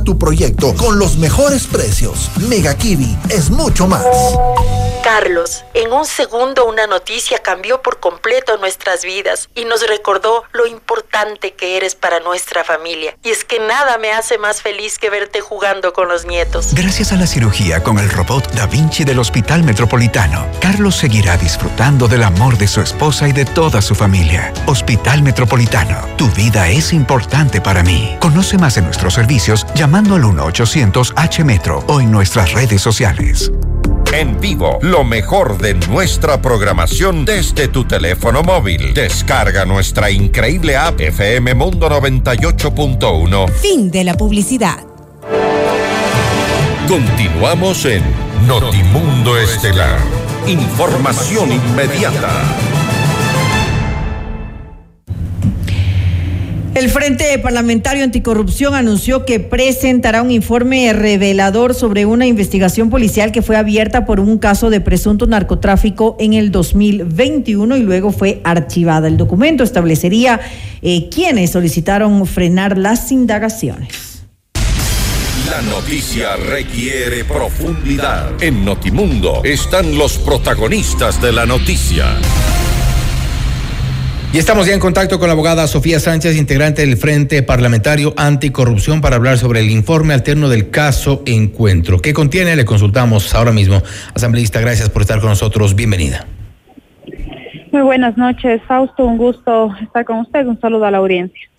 tu 0.00 0.18
proyecto 0.18 0.74
con 0.74 0.98
los 0.98 1.16
mejores 1.16 1.66
precios. 1.66 2.30
Mega 2.48 2.74
Kiwi 2.74 3.16
es 3.28 3.50
mucho 3.50 3.86
más. 3.86 4.06
Carlos, 5.02 5.64
en 5.74 5.92
un 5.92 6.04
segundo 6.04 6.64
una 6.64 6.86
noticia 6.86 7.40
cambió 7.40 7.82
por 7.82 7.98
completo 7.98 8.56
nuestras 8.58 9.04
vidas 9.04 9.48
y 9.54 9.64
nos 9.64 9.86
recordó 9.88 10.44
lo 10.52 10.66
importante 10.66 11.54
que 11.54 11.76
eres 11.76 11.96
para 11.96 12.20
nuestra 12.20 12.62
familia. 12.62 13.16
Y 13.24 13.30
es 13.30 13.44
que 13.44 13.58
nada 13.58 13.98
me 13.98 14.12
hace 14.12 14.38
más 14.38 14.62
feliz 14.62 14.98
que 14.98 15.10
verte 15.10 15.40
jugando 15.40 15.92
con 15.92 16.08
los 16.08 16.24
nietos. 16.24 16.68
Gracias 16.72 17.12
a 17.12 17.16
la 17.16 17.26
cirugía 17.26 17.82
con 17.82 17.98
el 17.98 18.08
robot 18.10 18.52
Da 18.52 18.66
Vinci 18.66 19.02
del 19.02 19.18
Hospital 19.18 19.64
Metropolitano, 19.64 20.46
Carlos 20.60 20.96
seguirá 20.96 21.36
disfrutando 21.36 22.06
del 22.06 22.22
amor 22.22 22.56
de 22.56 22.68
su 22.68 22.80
esposa 22.80 23.26
y 23.26 23.32
de 23.32 23.44
toda 23.44 23.82
su 23.82 23.96
familia. 23.96 24.52
Hospital 24.66 25.22
Metropolitano, 25.22 26.14
tu 26.16 26.28
vida 26.28 26.68
es 26.68 26.92
importante 26.92 27.60
para 27.60 27.82
mí. 27.82 28.16
Conoce 28.20 28.56
más 28.56 28.76
de 28.76 28.82
nuestros 28.82 29.14
servicios 29.14 29.66
llamando 29.82 30.14
al 30.14 30.22
1-800-H-Metro 30.22 31.82
o 31.88 32.00
en 32.00 32.12
nuestras 32.12 32.52
redes 32.52 32.80
sociales. 32.80 33.50
En 34.12 34.38
vivo, 34.38 34.78
lo 34.80 35.02
mejor 35.02 35.58
de 35.58 35.74
nuestra 35.74 36.40
programación 36.40 37.24
desde 37.24 37.66
tu 37.66 37.82
teléfono 37.82 38.44
móvil. 38.44 38.94
Descarga 38.94 39.64
nuestra 39.64 40.08
increíble 40.08 40.76
app 40.76 41.00
FM 41.00 41.54
Mundo 41.54 41.88
98.1. 41.88 43.50
Fin 43.54 43.90
de 43.90 44.04
la 44.04 44.14
publicidad. 44.14 44.84
Continuamos 46.86 47.84
en 47.84 48.04
Notimundo 48.46 49.36
Estelar. 49.36 49.98
Información 50.46 51.50
inmediata. 51.50 52.30
El 56.74 56.88
Frente 56.88 57.38
Parlamentario 57.38 58.02
Anticorrupción 58.02 58.74
anunció 58.74 59.26
que 59.26 59.40
presentará 59.40 60.22
un 60.22 60.30
informe 60.30 60.90
revelador 60.94 61.74
sobre 61.74 62.06
una 62.06 62.26
investigación 62.26 62.88
policial 62.88 63.30
que 63.30 63.42
fue 63.42 63.58
abierta 63.58 64.06
por 64.06 64.20
un 64.20 64.38
caso 64.38 64.70
de 64.70 64.80
presunto 64.80 65.26
narcotráfico 65.26 66.16
en 66.18 66.32
el 66.32 66.50
2021 66.50 67.76
y 67.76 67.82
luego 67.82 68.10
fue 68.10 68.40
archivada. 68.44 69.06
El 69.06 69.18
documento 69.18 69.62
establecería 69.64 70.40
eh, 70.80 71.10
quienes 71.10 71.50
solicitaron 71.50 72.26
frenar 72.26 72.78
las 72.78 73.12
indagaciones. 73.12 74.22
La 75.50 75.60
noticia 75.60 76.36
requiere 76.36 77.24
profundidad. 77.24 78.42
En 78.42 78.64
Notimundo 78.64 79.42
están 79.44 79.98
los 79.98 80.16
protagonistas 80.16 81.20
de 81.20 81.32
la 81.32 81.44
noticia. 81.44 82.16
Y 84.34 84.38
estamos 84.38 84.66
ya 84.66 84.72
en 84.72 84.80
contacto 84.80 85.18
con 85.18 85.28
la 85.28 85.34
abogada 85.34 85.66
Sofía 85.66 86.00
Sánchez, 86.00 86.38
integrante 86.38 86.80
del 86.80 86.96
Frente 86.96 87.42
Parlamentario 87.42 88.14
Anticorrupción, 88.16 89.02
para 89.02 89.16
hablar 89.16 89.36
sobre 89.36 89.60
el 89.60 89.68
informe 89.68 90.14
alterno 90.14 90.48
del 90.48 90.70
caso 90.70 91.22
Encuentro. 91.26 91.98
¿Qué 92.00 92.14
contiene? 92.14 92.56
Le 92.56 92.64
consultamos 92.64 93.34
ahora 93.34 93.52
mismo. 93.52 93.82
Asambleísta, 94.14 94.58
gracias 94.58 94.88
por 94.88 95.02
estar 95.02 95.20
con 95.20 95.28
nosotros. 95.28 95.74
Bienvenida. 95.74 96.26
Muy 97.72 97.82
buenas 97.82 98.16
noches, 98.16 98.62
Fausto. 98.66 99.04
Un 99.04 99.18
gusto 99.18 99.70
estar 99.82 100.06
con 100.06 100.20
usted. 100.20 100.46
Un 100.46 100.58
saludo 100.58 100.86
a 100.86 100.90
la 100.90 100.96
audiencia. 100.96 101.50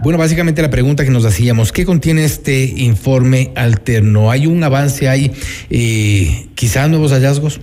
Bueno, 0.00 0.18
básicamente 0.18 0.60
la 0.60 0.70
pregunta 0.70 1.04
que 1.04 1.10
nos 1.10 1.24
hacíamos, 1.24 1.70
¿qué 1.70 1.84
contiene 1.84 2.24
este 2.24 2.64
informe 2.64 3.52
alterno? 3.54 4.32
¿Hay 4.32 4.48
un 4.48 4.64
avance? 4.64 5.08
¿Hay 5.08 5.30
eh, 5.70 6.48
quizás 6.56 6.90
nuevos 6.90 7.12
hallazgos? 7.12 7.60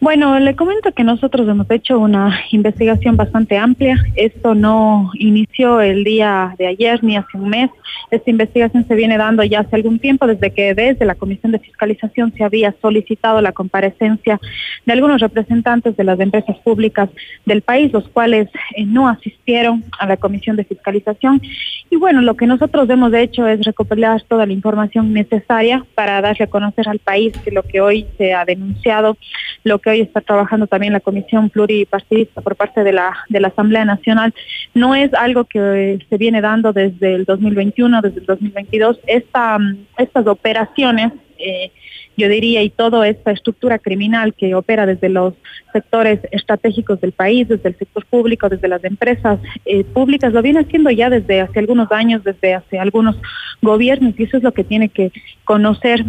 Bueno, 0.00 0.40
le 0.40 0.56
comento 0.56 0.92
que 0.92 1.04
nosotros 1.04 1.46
hemos 1.46 1.70
hecho 1.70 1.98
una 1.98 2.40
investigación 2.52 3.18
bastante 3.18 3.58
amplia. 3.58 4.02
Esto 4.16 4.54
no 4.54 5.10
inició 5.12 5.82
el 5.82 6.04
día 6.04 6.54
de 6.56 6.68
ayer 6.68 7.04
ni 7.04 7.18
hace 7.18 7.36
un 7.36 7.50
mes. 7.50 7.70
Esta 8.10 8.30
investigación 8.30 8.86
se 8.88 8.94
viene 8.94 9.18
dando 9.18 9.44
ya 9.44 9.60
hace 9.60 9.76
algún 9.76 9.98
tiempo, 9.98 10.26
desde 10.26 10.54
que 10.54 10.72
desde 10.74 11.04
la 11.04 11.16
Comisión 11.16 11.52
de 11.52 11.58
Fiscalización 11.58 12.32
se 12.34 12.44
había 12.44 12.74
solicitado 12.80 13.42
la 13.42 13.52
comparecencia 13.52 14.40
de 14.86 14.92
algunos 14.94 15.20
representantes 15.20 15.94
de 15.98 16.04
las 16.04 16.18
empresas 16.18 16.56
públicas 16.60 17.10
del 17.44 17.60
país, 17.60 17.92
los 17.92 18.08
cuales 18.08 18.48
eh, 18.76 18.86
no 18.86 19.06
asistieron 19.06 19.84
a 19.98 20.06
la 20.06 20.16
Comisión 20.16 20.56
de 20.56 20.64
Fiscalización. 20.64 21.42
Y 21.90 21.96
bueno, 21.96 22.22
lo 22.22 22.36
que 22.36 22.46
nosotros 22.46 22.88
hemos 22.88 23.12
hecho 23.12 23.46
es 23.46 23.66
recopilar 23.66 24.22
toda 24.22 24.46
la 24.46 24.52
información 24.54 25.12
necesaria 25.12 25.84
para 25.94 26.22
darle 26.22 26.44
a 26.44 26.50
conocer 26.50 26.88
al 26.88 27.00
país 27.00 27.36
que 27.44 27.50
lo 27.50 27.62
que 27.62 27.82
hoy 27.82 28.06
se 28.16 28.32
ha 28.32 28.46
denunciado, 28.46 29.18
lo 29.62 29.78
que 29.78 29.89
hoy 29.90 30.00
está 30.00 30.20
trabajando 30.20 30.66
también 30.66 30.92
la 30.92 31.00
Comisión 31.00 31.50
Pluripartidista 31.50 32.40
por 32.40 32.56
parte 32.56 32.82
de 32.82 32.92
la, 32.92 33.16
de 33.28 33.40
la 33.40 33.48
Asamblea 33.48 33.84
Nacional, 33.84 34.34
no 34.74 34.94
es 34.94 35.12
algo 35.14 35.44
que 35.44 35.98
se 36.08 36.16
viene 36.16 36.40
dando 36.40 36.72
desde 36.72 37.14
el 37.14 37.24
2021, 37.24 38.00
desde 38.00 38.20
el 38.20 38.26
2022. 38.26 39.00
Esta, 39.06 39.58
estas 39.98 40.26
operaciones, 40.26 41.12
eh, 41.38 41.70
yo 42.16 42.28
diría, 42.28 42.62
y 42.62 42.70
toda 42.70 43.08
esta 43.08 43.30
estructura 43.30 43.78
criminal 43.78 44.34
que 44.34 44.54
opera 44.54 44.86
desde 44.86 45.08
los 45.08 45.34
sectores 45.72 46.20
estratégicos 46.32 47.00
del 47.00 47.12
país, 47.12 47.48
desde 47.48 47.70
el 47.70 47.76
sector 47.76 48.04
público, 48.06 48.48
desde 48.48 48.68
las 48.68 48.84
empresas 48.84 49.38
eh, 49.64 49.84
públicas, 49.84 50.32
lo 50.32 50.42
viene 50.42 50.60
haciendo 50.60 50.90
ya 50.90 51.08
desde 51.08 51.40
hace 51.40 51.58
algunos 51.58 51.90
años, 51.92 52.22
desde 52.24 52.54
hace 52.54 52.78
algunos 52.78 53.16
gobiernos, 53.62 54.14
y 54.18 54.24
eso 54.24 54.36
es 54.36 54.42
lo 54.42 54.52
que 54.52 54.64
tiene 54.64 54.88
que 54.88 55.12
conocer 55.44 56.04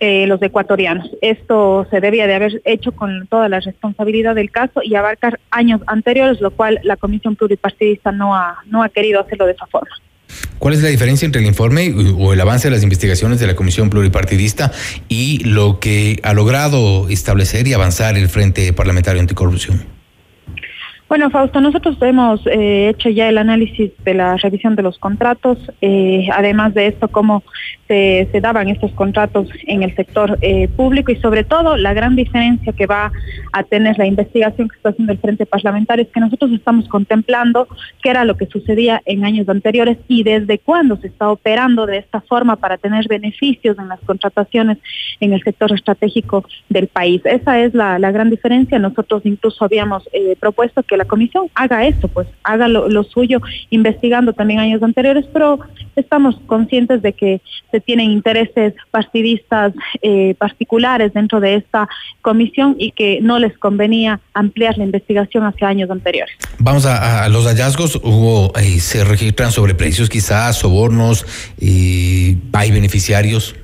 eh, 0.00 0.26
los 0.26 0.40
ecuatorianos. 0.42 1.10
Esto 1.20 1.86
se 1.90 2.00
debía 2.00 2.26
de 2.26 2.34
haber 2.34 2.62
hecho 2.64 2.92
con 2.92 3.26
toda 3.26 3.48
la 3.48 3.60
responsabilidad 3.60 4.34
del 4.34 4.50
caso 4.50 4.80
y 4.82 4.94
abarcar 4.94 5.38
años 5.50 5.82
anteriores, 5.86 6.40
lo 6.40 6.50
cual 6.50 6.80
la 6.82 6.96
Comisión 6.96 7.36
Pluripartidista 7.36 8.10
no 8.10 8.34
ha, 8.34 8.58
no 8.66 8.82
ha 8.82 8.88
querido 8.88 9.20
hacerlo 9.20 9.46
de 9.46 9.52
esa 9.52 9.66
forma. 9.66 9.94
¿Cuál 10.58 10.74
es 10.74 10.82
la 10.82 10.88
diferencia 10.88 11.26
entre 11.26 11.40
el 11.40 11.46
informe 11.46 11.92
o 12.18 12.32
el 12.32 12.40
avance 12.40 12.68
de 12.68 12.74
las 12.74 12.82
investigaciones 12.82 13.40
de 13.40 13.46
la 13.46 13.54
Comisión 13.54 13.90
Pluripartidista 13.90 14.72
y 15.08 15.44
lo 15.44 15.80
que 15.80 16.20
ha 16.22 16.34
logrado 16.34 17.08
establecer 17.08 17.66
y 17.66 17.72
avanzar 17.72 18.16
el 18.16 18.28
Frente 18.28 18.72
Parlamentario 18.72 19.20
Anticorrupción? 19.20 19.99
Bueno, 21.10 21.28
Fausto, 21.28 21.60
nosotros 21.60 21.96
hemos 22.02 22.46
eh, 22.46 22.90
hecho 22.90 23.08
ya 23.08 23.28
el 23.28 23.38
análisis 23.38 23.90
de 24.04 24.14
la 24.14 24.36
revisión 24.36 24.76
de 24.76 24.84
los 24.84 24.96
contratos, 24.96 25.58
eh, 25.80 26.28
además 26.32 26.72
de 26.72 26.86
esto, 26.86 27.08
cómo 27.08 27.42
se, 27.88 28.28
daban 28.40 28.68
estos 28.68 28.92
contratos 28.92 29.48
en 29.66 29.82
el 29.82 29.92
sector 29.96 30.38
eh, 30.40 30.68
público 30.68 31.10
y 31.10 31.16
sobre 31.16 31.42
todo 31.42 31.76
la 31.76 31.92
gran 31.94 32.14
diferencia 32.14 32.72
que 32.72 32.86
va 32.86 33.10
a 33.52 33.64
tener 33.64 33.98
la 33.98 34.06
investigación 34.06 34.68
que 34.68 34.76
está 34.76 34.90
haciendo 34.90 35.12
el 35.12 35.18
Frente 35.18 35.46
Parlamentario 35.46 36.04
es 36.04 36.12
que 36.12 36.20
nosotros 36.20 36.52
estamos 36.52 36.86
contemplando 36.88 37.66
qué 38.00 38.10
era 38.10 38.24
lo 38.24 38.36
que 38.36 38.46
sucedía 38.46 39.02
en 39.04 39.24
años 39.24 39.48
anteriores 39.48 39.98
y 40.06 40.22
desde 40.22 40.60
cuándo 40.60 40.96
se 40.98 41.08
está 41.08 41.28
operando 41.28 41.86
de 41.86 41.98
esta 41.98 42.20
forma 42.20 42.54
para 42.54 42.78
tener 42.78 43.08
beneficios 43.08 43.76
en 43.80 43.88
las 43.88 43.98
contrataciones 44.02 44.78
en 45.18 45.32
el 45.32 45.42
sector 45.42 45.72
estratégico 45.72 46.44
del 46.68 46.86
país. 46.86 47.20
Esa 47.24 47.58
es 47.58 47.74
la, 47.74 47.98
la 47.98 48.12
gran 48.12 48.30
diferencia. 48.30 48.78
Nosotros 48.78 49.22
incluso 49.24 49.64
habíamos 49.64 50.08
propuesto 50.38 50.84
que 50.84 50.99
la 51.00 51.06
comisión 51.06 51.48
haga 51.54 51.86
esto, 51.86 52.08
pues 52.08 52.28
haga 52.44 52.68
lo, 52.68 53.02
suyo 53.04 53.40
investigando 53.70 54.34
también 54.34 54.60
años 54.60 54.82
anteriores, 54.82 55.24
pero 55.32 55.58
estamos 55.96 56.36
conscientes 56.46 57.00
de 57.00 57.14
que 57.14 57.40
se 57.70 57.80
tienen 57.80 58.10
intereses 58.10 58.74
partidistas 58.90 59.72
eh, 60.02 60.34
particulares 60.34 61.14
dentro 61.14 61.40
de 61.40 61.54
esta 61.54 61.88
comisión 62.20 62.76
y 62.78 62.90
que 62.90 63.20
no 63.22 63.38
les 63.38 63.56
convenía 63.56 64.20
ampliar 64.34 64.76
la 64.76 64.84
investigación 64.84 65.44
hacia 65.44 65.68
años 65.68 65.90
anteriores. 65.90 66.34
Vamos 66.58 66.84
a, 66.84 67.24
a 67.24 67.28
los 67.30 67.46
hallazgos, 67.46 67.96
hubo, 67.96 68.52
eh, 68.58 68.78
se 68.78 69.02
registran 69.02 69.52
sobre 69.52 69.74
precios 69.74 70.10
quizás, 70.10 70.58
sobornos, 70.58 71.24
eh, 71.58 72.36
hay 72.52 72.70
beneficiarios. 72.70 73.54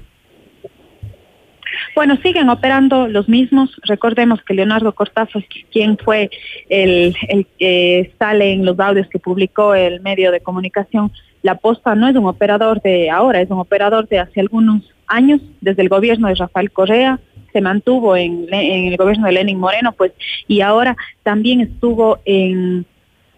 Bueno, 1.95 2.17
siguen 2.23 2.49
operando 2.49 3.09
los 3.09 3.29
mismos. 3.29 3.71
Recordemos 3.83 4.43
que 4.43 4.55
Leonardo 4.55 4.95
Cortazo 4.95 5.39
es 5.39 5.47
quien 5.71 5.99
fue 5.99 6.31
el, 6.69 7.15
el 7.29 7.47
que 7.59 8.13
sale 8.19 8.53
en 8.53 8.65
los 8.65 8.79
audios 8.79 9.09
que 9.09 9.19
publicó 9.19 9.75
el 9.75 10.01
medio 10.01 10.31
de 10.31 10.41
comunicación. 10.41 11.13
La 11.43 11.57
Posta 11.57 11.95
no 11.95 12.09
es 12.09 12.17
un 12.17 12.27
operador 12.27 12.81
de 12.83 13.11
ahora, 13.11 13.41
es 13.41 13.51
un 13.51 13.59
operador 13.59 14.09
de 14.09 14.19
hace 14.19 14.41
algunos 14.41 14.83
años, 15.07 15.41
desde 15.61 15.83
el 15.83 15.89
gobierno 15.89 16.29
de 16.29 16.35
Rafael 16.35 16.71
Correa, 16.71 17.21
se 17.53 17.61
mantuvo 17.61 18.17
en, 18.17 18.53
en 18.53 18.93
el 18.93 18.97
gobierno 18.97 19.27
de 19.27 19.33
Lenin 19.33 19.59
Moreno, 19.59 19.93
pues, 19.93 20.13
y 20.47 20.61
ahora 20.61 20.97
también 21.23 21.61
estuvo 21.61 22.19
en 22.25 22.85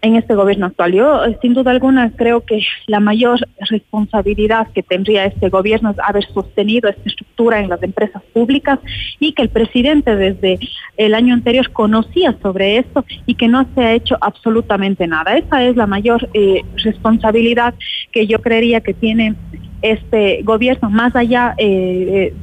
en 0.01 0.15
este 0.15 0.35
gobierno 0.35 0.67
actual. 0.67 0.93
Yo, 0.93 1.21
sin 1.41 1.53
duda 1.53 1.71
alguna, 1.71 2.11
creo 2.11 2.41
que 2.41 2.61
la 2.87 2.99
mayor 2.99 3.39
responsabilidad 3.69 4.67
que 4.73 4.83
tendría 4.83 5.25
este 5.25 5.49
gobierno 5.49 5.91
es 5.91 5.97
haber 5.99 6.25
sostenido 6.33 6.89
esta 6.89 7.03
estructura 7.05 7.59
en 7.59 7.69
las 7.69 7.81
empresas 7.83 8.21
públicas 8.33 8.79
y 9.19 9.33
que 9.33 9.41
el 9.41 9.49
presidente 9.49 10.15
desde 10.15 10.59
el 10.97 11.13
año 11.13 11.33
anterior 11.33 11.71
conocía 11.71 12.35
sobre 12.41 12.77
esto 12.77 13.05
y 13.25 13.35
que 13.35 13.47
no 13.47 13.65
se 13.75 13.81
ha 13.81 13.93
hecho 13.93 14.17
absolutamente 14.21 15.07
nada. 15.07 15.37
Esa 15.37 15.63
es 15.63 15.75
la 15.75 15.87
mayor 15.87 16.29
eh, 16.33 16.61
responsabilidad 16.83 17.73
que 18.11 18.27
yo 18.27 18.39
creería 18.41 18.81
que 18.81 18.93
tiene 18.93 19.35
este 19.81 20.41
gobierno, 20.43 20.89
más 20.89 21.15
allá 21.15 21.55
eh, 21.57 22.33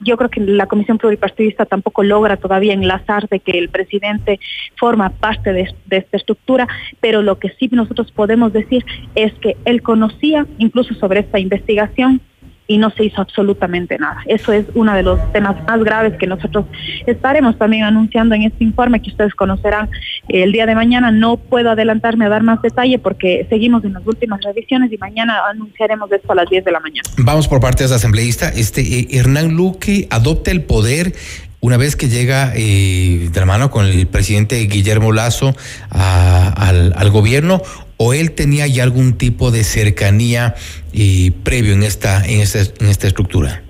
yo 0.00 0.16
creo 0.16 0.30
que 0.30 0.40
la 0.40 0.66
Comisión 0.66 0.98
Pluripartidista 0.98 1.66
tampoco 1.66 2.02
logra 2.02 2.36
todavía 2.36 2.74
enlazar 2.74 3.28
de 3.28 3.40
que 3.40 3.58
el 3.58 3.68
presidente 3.68 4.40
forma 4.76 5.10
parte 5.10 5.52
de, 5.52 5.74
de, 5.86 5.96
esta 5.98 6.16
estructura, 6.16 6.68
pero 7.00 7.22
lo 7.22 7.38
que 7.38 7.50
sí 7.58 7.68
nosotros 7.72 8.12
podemos 8.12 8.52
decir 8.52 8.84
es 9.14 9.32
que 9.34 9.56
él 9.64 9.82
conocía 9.82 10.46
incluso 10.58 10.94
sobre 10.94 11.20
esta 11.20 11.38
investigación 11.38 12.20
y 12.66 12.78
no 12.78 12.90
se 12.90 13.04
hizo 13.04 13.20
absolutamente 13.20 13.98
nada. 13.98 14.22
Eso 14.26 14.52
es 14.52 14.66
uno 14.74 14.94
de 14.94 15.02
los 15.02 15.32
temas 15.32 15.56
más 15.66 15.82
graves 15.84 16.14
que 16.18 16.26
nosotros 16.26 16.66
estaremos 17.06 17.56
también 17.58 17.84
anunciando 17.84 18.34
en 18.34 18.42
este 18.42 18.64
informe 18.64 19.00
que 19.00 19.10
ustedes 19.10 19.34
conocerán 19.34 19.88
el 20.28 20.52
día 20.52 20.66
de 20.66 20.74
mañana. 20.74 21.10
No 21.10 21.36
puedo 21.36 21.70
adelantarme 21.70 22.26
a 22.26 22.28
dar 22.28 22.42
más 22.42 22.60
detalle 22.62 22.98
porque 22.98 23.46
seguimos 23.48 23.84
en 23.84 23.92
las 23.92 24.06
últimas 24.06 24.40
revisiones 24.42 24.92
y 24.92 24.98
mañana 24.98 25.40
anunciaremos 25.48 26.10
esto 26.10 26.32
a 26.32 26.34
las 26.34 26.48
10 26.50 26.64
de 26.64 26.72
la 26.72 26.80
mañana. 26.80 27.08
Vamos 27.18 27.48
por 27.48 27.60
parte 27.60 27.84
de 27.84 27.86
esa 27.86 27.96
asambleísta. 27.96 28.48
Este 28.48 28.80
eh, 28.80 29.08
Hernán 29.12 29.54
Luque 29.54 30.08
adopta 30.10 30.50
el 30.50 30.62
poder 30.62 31.12
una 31.60 31.76
vez 31.76 31.96
que 31.96 32.08
llega 32.08 32.52
eh, 32.54 33.28
de 33.32 33.40
la 33.40 33.46
mano 33.46 33.70
con 33.70 33.86
el 33.86 34.06
presidente 34.06 34.56
Guillermo 34.66 35.12
Lazo 35.12 35.56
a, 35.90 36.48
al, 36.50 36.92
al, 36.96 37.10
gobierno 37.10 37.62
o 37.96 38.12
él 38.12 38.32
tenía 38.32 38.66
ya 38.66 38.82
algún 38.82 39.16
tipo 39.16 39.50
de 39.50 39.64
cercanía 39.64 40.54
eh, 40.92 41.32
previo 41.42 41.72
en 41.72 41.82
esta, 41.82 42.24
en 42.24 42.40
esta, 42.40 42.60
en 42.60 42.90
esta 42.90 43.06
estructura? 43.06 43.62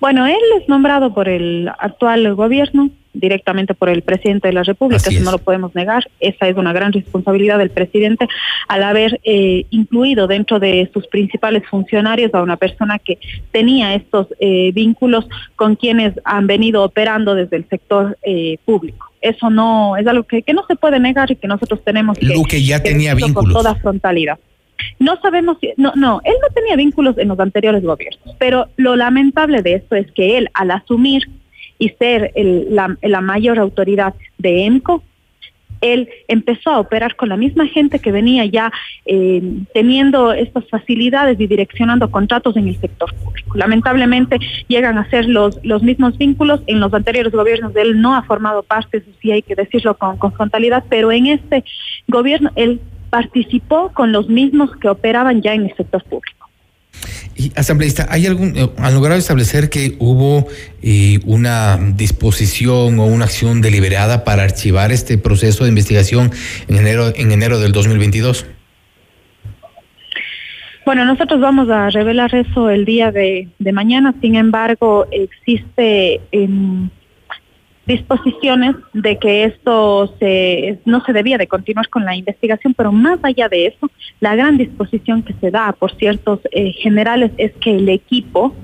Bueno, 0.00 0.26
él 0.26 0.40
es 0.60 0.68
nombrado 0.68 1.14
por 1.14 1.28
el 1.28 1.68
actual 1.78 2.34
gobierno, 2.34 2.90
directamente 3.14 3.74
por 3.74 3.88
el 3.88 4.02
presidente 4.02 4.48
de 4.48 4.54
la 4.54 4.62
República, 4.62 5.10
eso 5.10 5.22
no 5.22 5.32
lo 5.32 5.38
podemos 5.38 5.74
negar. 5.74 6.08
Esa 6.20 6.48
es 6.48 6.56
una 6.56 6.72
gran 6.72 6.92
responsabilidad 6.92 7.58
del 7.58 7.70
presidente 7.70 8.26
al 8.68 8.82
haber 8.82 9.20
eh, 9.24 9.66
incluido 9.70 10.26
dentro 10.26 10.58
de 10.58 10.90
sus 10.92 11.06
principales 11.06 11.62
funcionarios 11.68 12.32
a 12.34 12.42
una 12.42 12.56
persona 12.56 12.98
que 12.98 13.18
tenía 13.50 13.94
estos 13.94 14.28
eh, 14.40 14.72
vínculos 14.72 15.26
con 15.56 15.76
quienes 15.76 16.14
han 16.24 16.46
venido 16.46 16.82
operando 16.82 17.34
desde 17.34 17.56
el 17.56 17.68
sector 17.68 18.16
eh, 18.22 18.58
público. 18.64 19.10
Eso 19.20 19.50
no 19.50 19.96
es 19.96 20.06
algo 20.06 20.24
que, 20.24 20.42
que, 20.42 20.52
no 20.52 20.64
se 20.66 20.74
puede 20.74 20.98
negar 20.98 21.30
y 21.30 21.36
que 21.36 21.46
nosotros 21.46 21.80
tenemos 21.84 22.18
que, 22.18 22.26
Luque 22.26 22.62
ya 22.62 22.82
que 22.82 22.90
tenía 22.90 23.14
vínculos. 23.14 23.52
con 23.52 23.62
toda 23.62 23.74
frontalidad. 23.76 24.38
No 24.98 25.20
sabemos, 25.20 25.58
si, 25.60 25.72
no, 25.76 25.92
no, 25.94 26.20
él 26.24 26.34
no 26.42 26.52
tenía 26.54 26.74
vínculos 26.74 27.16
en 27.18 27.28
los 27.28 27.38
anteriores 27.38 27.82
gobiernos, 27.82 28.34
pero 28.38 28.66
lo 28.76 28.96
lamentable 28.96 29.62
de 29.62 29.74
esto 29.74 29.94
es 29.94 30.10
que 30.12 30.38
él, 30.38 30.48
al 30.54 30.72
asumir 30.72 31.28
y 31.82 31.88
ser 31.98 32.32
la, 32.36 33.20
mayor 33.20 33.58
autoridad 33.58 34.14
de 34.38 34.66
EMCO, 34.66 35.02
él 35.80 36.08
empezó 36.28 36.70
a 36.70 36.78
operar 36.78 37.16
con 37.16 37.28
la 37.28 37.36
misma 37.36 37.66
gente 37.66 37.98
que 37.98 38.12
venía 38.12 38.44
ya 38.44 38.70
eh, 39.04 39.42
teniendo 39.74 40.32
estas 40.32 40.68
facilidades 40.68 41.40
y 41.40 41.48
direccionando 41.48 42.08
contratos 42.08 42.56
en 42.56 42.68
el 42.68 42.80
sector 42.80 43.12
público. 43.16 43.56
Lamentablemente 43.56 44.38
llegan 44.68 44.96
a 44.96 45.10
ser 45.10 45.28
los, 45.28 45.58
los 45.64 45.82
mismos 45.82 46.16
vínculos. 46.16 46.60
En 46.68 46.78
los 46.78 46.94
anteriores 46.94 47.32
gobiernos 47.32 47.74
él 47.74 48.00
no 48.00 48.14
ha 48.14 48.22
formado 48.22 48.62
parte, 48.62 48.98
eso 48.98 49.10
sí 49.20 49.32
hay 49.32 49.42
que 49.42 49.56
decirlo 49.56 49.98
con, 49.98 50.18
con 50.18 50.32
frontalidad, 50.32 50.84
pero 50.88 51.10
en 51.10 51.26
este 51.26 51.64
gobierno 52.06 52.52
él 52.54 52.80
participó 53.10 53.90
con 53.92 54.12
los 54.12 54.28
mismos 54.28 54.70
que 54.76 54.88
operaban 54.88 55.42
ya 55.42 55.52
en 55.54 55.64
el 55.64 55.74
sector 55.74 56.04
público. 56.04 56.41
Y 57.36 57.52
asambleísta, 57.56 58.06
¿hay 58.10 58.26
algún, 58.26 58.56
eh, 58.56 58.68
han 58.76 58.94
logrado 58.94 59.18
establecer 59.18 59.70
que 59.70 59.96
hubo 59.98 60.46
eh, 60.82 61.20
una 61.24 61.78
disposición 61.94 62.98
o 62.98 63.06
una 63.06 63.24
acción 63.24 63.60
deliberada 63.60 64.24
para 64.24 64.42
archivar 64.42 64.92
este 64.92 65.18
proceso 65.18 65.64
de 65.64 65.70
investigación 65.70 66.30
en 66.68 66.76
enero, 66.76 67.12
en 67.16 67.32
enero 67.32 67.58
del 67.58 67.72
2022? 67.72 68.46
Bueno, 70.84 71.04
nosotros 71.04 71.40
vamos 71.40 71.70
a 71.70 71.90
revelar 71.90 72.34
eso 72.34 72.68
el 72.68 72.84
día 72.84 73.12
de, 73.12 73.48
de 73.58 73.72
mañana, 73.72 74.14
sin 74.20 74.34
embargo, 74.34 75.06
existe... 75.10 76.20
Eh, 76.32 76.48
disposiciones 77.86 78.76
de 78.92 79.18
que 79.18 79.44
esto 79.44 80.14
se, 80.18 80.78
no 80.84 81.04
se 81.04 81.12
debía 81.12 81.38
de 81.38 81.48
continuar 81.48 81.88
con 81.88 82.04
la 82.04 82.14
investigación, 82.14 82.74
pero 82.74 82.92
más 82.92 83.18
allá 83.22 83.48
de 83.48 83.66
eso, 83.66 83.90
la 84.20 84.36
gran 84.36 84.56
disposición 84.56 85.22
que 85.22 85.34
se 85.34 85.50
da 85.50 85.72
por 85.72 85.94
ciertos 85.96 86.40
eh, 86.52 86.72
generales 86.72 87.32
es 87.38 87.52
que 87.54 87.76
el 87.76 87.88
equipo 87.88 88.54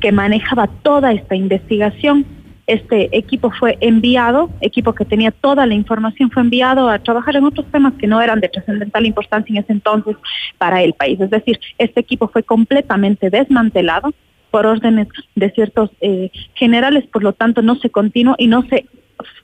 que 0.00 0.12
manejaba 0.12 0.68
toda 0.82 1.12
esta 1.12 1.34
investigación, 1.34 2.24
este 2.66 3.16
equipo 3.16 3.50
fue 3.50 3.78
enviado, 3.80 4.50
equipo 4.60 4.94
que 4.94 5.04
tenía 5.04 5.30
toda 5.30 5.66
la 5.66 5.74
información, 5.74 6.30
fue 6.30 6.42
enviado 6.42 6.88
a 6.88 6.98
trabajar 6.98 7.36
en 7.36 7.44
otros 7.44 7.66
temas 7.70 7.92
que 7.94 8.06
no 8.06 8.20
eran 8.20 8.40
de 8.40 8.48
trascendental 8.48 9.06
importancia 9.06 9.52
en 9.52 9.62
ese 9.62 9.72
entonces 9.72 10.16
para 10.58 10.82
el 10.82 10.92
país. 10.94 11.20
Es 11.20 11.30
decir, 11.30 11.60
este 11.78 12.00
equipo 12.00 12.28
fue 12.28 12.42
completamente 12.42 13.30
desmantelado, 13.30 14.12
por 14.56 14.64
órdenes 14.64 15.08
de 15.34 15.50
ciertos 15.50 15.90
eh, 16.00 16.30
generales, 16.54 17.04
por 17.12 17.22
lo 17.22 17.34
tanto 17.34 17.60
no 17.60 17.74
se 17.74 17.90
continuó 17.90 18.36
y 18.38 18.46
no 18.46 18.62
se 18.62 18.86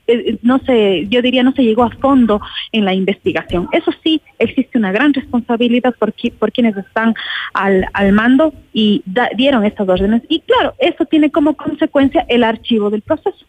eh, 0.07 0.39
no 0.41 0.59
se, 0.61 1.07
yo 1.09 1.21
diría, 1.21 1.43
no 1.43 1.53
se 1.53 1.65
llegó 1.65 1.83
a 1.83 1.91
fondo 1.91 2.41
en 2.73 2.87
la 2.87 2.95
investigación. 2.95 3.69
Eso 3.73 3.91
sí, 4.03 4.23
existe 4.39 4.79
una 4.79 4.91
gran 4.91 5.13
responsabilidad 5.13 5.95
por, 5.99 6.15
qui, 6.15 6.31
por 6.31 6.51
quienes 6.51 6.79
están 6.79 7.13
al, 7.53 7.85
al 7.93 8.13
mando 8.13 8.55
y 8.73 9.03
da, 9.05 9.29
dieron 9.37 9.67
estas 9.67 9.87
órdenes. 9.87 10.23
Y 10.31 10.41
claro, 10.41 10.73
eso 10.79 11.05
tiene 11.05 11.31
como 11.31 11.59
consecuencia 11.59 12.25
el 12.29 12.43
archivo 12.43 12.89
del 12.89 13.03
proceso. 13.03 13.45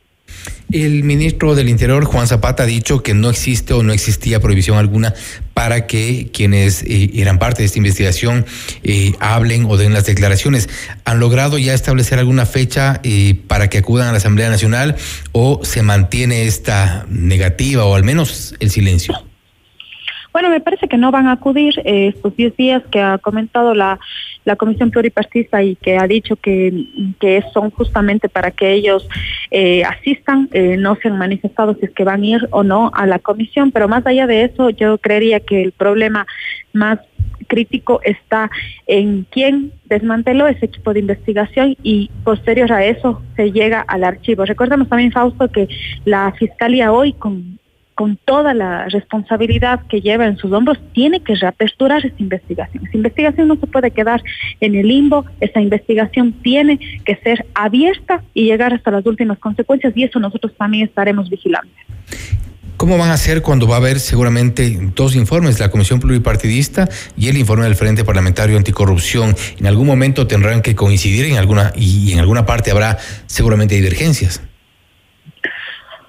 El 0.72 1.04
ministro 1.04 1.54
del 1.54 1.70
Interior, 1.70 2.04
Juan 2.06 2.28
Zapata, 2.28 2.64
ha 2.64 2.66
dicho 2.66 3.04
que 3.04 3.14
no 3.14 3.30
existe 3.30 3.74
o 3.74 3.84
no 3.84 3.94
existía 3.94 4.40
prohibición 4.40 4.78
alguna 4.78 5.14
para 5.54 5.86
que 5.86 6.32
quienes 6.34 6.82
eh, 6.84 7.12
eran 7.14 7.38
parte 7.38 7.62
de 7.62 7.68
esta 7.68 7.78
investigación 7.78 8.46
eh, 8.84 9.14
hablen 9.20 9.66
o 9.66 9.78
den 9.78 9.94
las 9.94 10.06
declaraciones. 10.06 10.70
¿Han 11.06 11.20
logrado 11.20 11.60
ya 11.60 11.74
establecer 11.76 12.18
alguna 12.18 12.48
fecha 12.48 13.00
eh, 13.04 13.40
para 13.48 13.70
que 13.70 13.78
acudan 13.78 14.08
a 14.08 14.12
la 14.12 14.18
Asamblea 14.18 14.50
Nacional 14.50 14.96
o 15.32 15.64
se 15.64 15.84
mantiene 15.84 16.48
esta 16.48 17.06
negativa 17.08 17.86
o 17.86 17.94
al 17.94 18.04
menos 18.04 18.56
el 18.60 18.72
silencio? 18.72 19.14
Bueno, 20.34 20.50
me 20.50 20.60
parece 20.62 20.88
que 20.88 20.98
no 20.98 21.12
van 21.12 21.28
a 21.28 21.34
acudir 21.34 21.80
eh, 21.86 22.08
estos 22.08 22.36
10 22.36 22.58
días 22.58 22.84
que 22.92 23.00
ha 23.00 23.20
comentado 23.20 23.76
la, 23.76 24.00
la 24.46 24.56
Comisión 24.56 24.90
Pluripartista 24.90 25.62
y 25.62 25.76
que 25.76 25.98
ha 25.98 26.08
dicho 26.08 26.36
que, 26.36 26.88
que 27.20 27.44
son 27.54 27.70
justamente 27.70 28.30
para 28.30 28.50
que 28.50 28.74
ellos 28.74 29.08
eh, 29.52 29.84
asistan. 29.84 30.50
Eh, 30.52 30.76
no 30.78 30.96
se 30.96 31.10
han 31.10 31.20
manifestado 31.20 31.76
si 31.76 31.86
es 31.86 31.92
que 31.92 32.04
van 32.04 32.24
a 32.24 32.26
ir 32.26 32.48
o 32.50 32.64
no 32.64 32.92
a 32.96 33.06
la 33.06 33.20
comisión, 33.20 33.72
pero 33.72 33.88
más 33.88 34.08
allá 34.08 34.26
de 34.26 34.46
eso, 34.46 34.72
yo 34.72 34.98
creería 34.98 35.40
que 35.40 35.62
el 35.62 35.72
problema 35.72 36.26
más 36.74 37.00
crítico 37.48 38.00
está 38.04 38.50
en 38.88 39.28
quién 39.30 39.72
desmanteló 39.86 40.48
ese 40.48 40.66
equipo 40.66 40.94
de 40.94 41.02
investigación 41.02 41.76
y 41.84 42.10
posterior 42.24 42.72
a 42.74 42.86
eso 42.86 43.22
se 43.36 43.52
llega 43.52 43.82
al 43.82 44.04
archivo. 44.04 44.46
Recordemos 44.46 44.90
también, 44.90 45.12
Fausto, 45.12 45.48
que 45.50 45.68
la 46.06 46.32
Fiscalía 46.40 46.92
hoy 46.92 47.14
con 47.14 47.60
con 47.96 48.18
toda 48.18 48.54
la 48.54 48.88
responsabilidad 48.90 49.82
que 49.88 50.02
lleva 50.02 50.26
en 50.26 50.38
sus 50.38 50.52
hombros, 50.52 50.80
tiene 50.94 51.22
que 51.22 51.36
reaperturar 51.36 52.06
esa 52.06 52.16
investigación. 52.18 52.86
Esa 52.86 52.98
investigación 52.98 53.48
no 53.48 53.56
se 53.56 53.68
puede 53.68 53.92
quedar 53.92 54.24
en 54.60 54.76
el 54.76 54.88
limbo, 54.88 55.26
esa 55.40 55.62
investigación 55.62 56.34
tiene 56.42 56.80
que 57.06 57.16
ser 57.18 57.46
abierta 57.54 58.24
y 58.34 58.46
llegar 58.46 58.74
hasta 58.74 58.92
las 58.92 59.06
últimas 59.06 59.38
consecuencias 59.40 59.94
y 59.96 60.04
eso 60.04 60.20
nosotros 60.20 60.54
también 60.58 60.88
estaremos 60.88 61.30
vigilantes. 61.30 61.74
¿Cómo 62.78 62.98
van 62.98 63.12
a 63.12 63.14
hacer 63.14 63.42
cuando 63.42 63.68
va 63.68 63.76
a 63.76 63.78
haber 63.78 64.00
seguramente 64.00 64.78
dos 64.96 65.16
informes, 65.16 65.60
la 65.60 65.70
Comisión 65.70 66.00
Pluripartidista 66.00 66.90
y 67.16 67.30
el 67.30 67.38
informe 67.38 67.64
del 67.64 67.76
Frente 67.76 68.04
Parlamentario 68.04 68.58
Anticorrupción? 68.58 69.36
En 69.58 69.68
algún 69.68 69.88
momento 69.88 70.28
tendrán 70.28 70.62
que 70.62 70.76
coincidir 70.76 71.26
en 71.26 71.38
alguna 71.38 71.72
y 71.76 72.12
en 72.12 72.20
alguna 72.20 72.46
parte 72.46 72.72
habrá 72.72 72.98
seguramente 73.28 73.76
divergencias. 73.76 74.42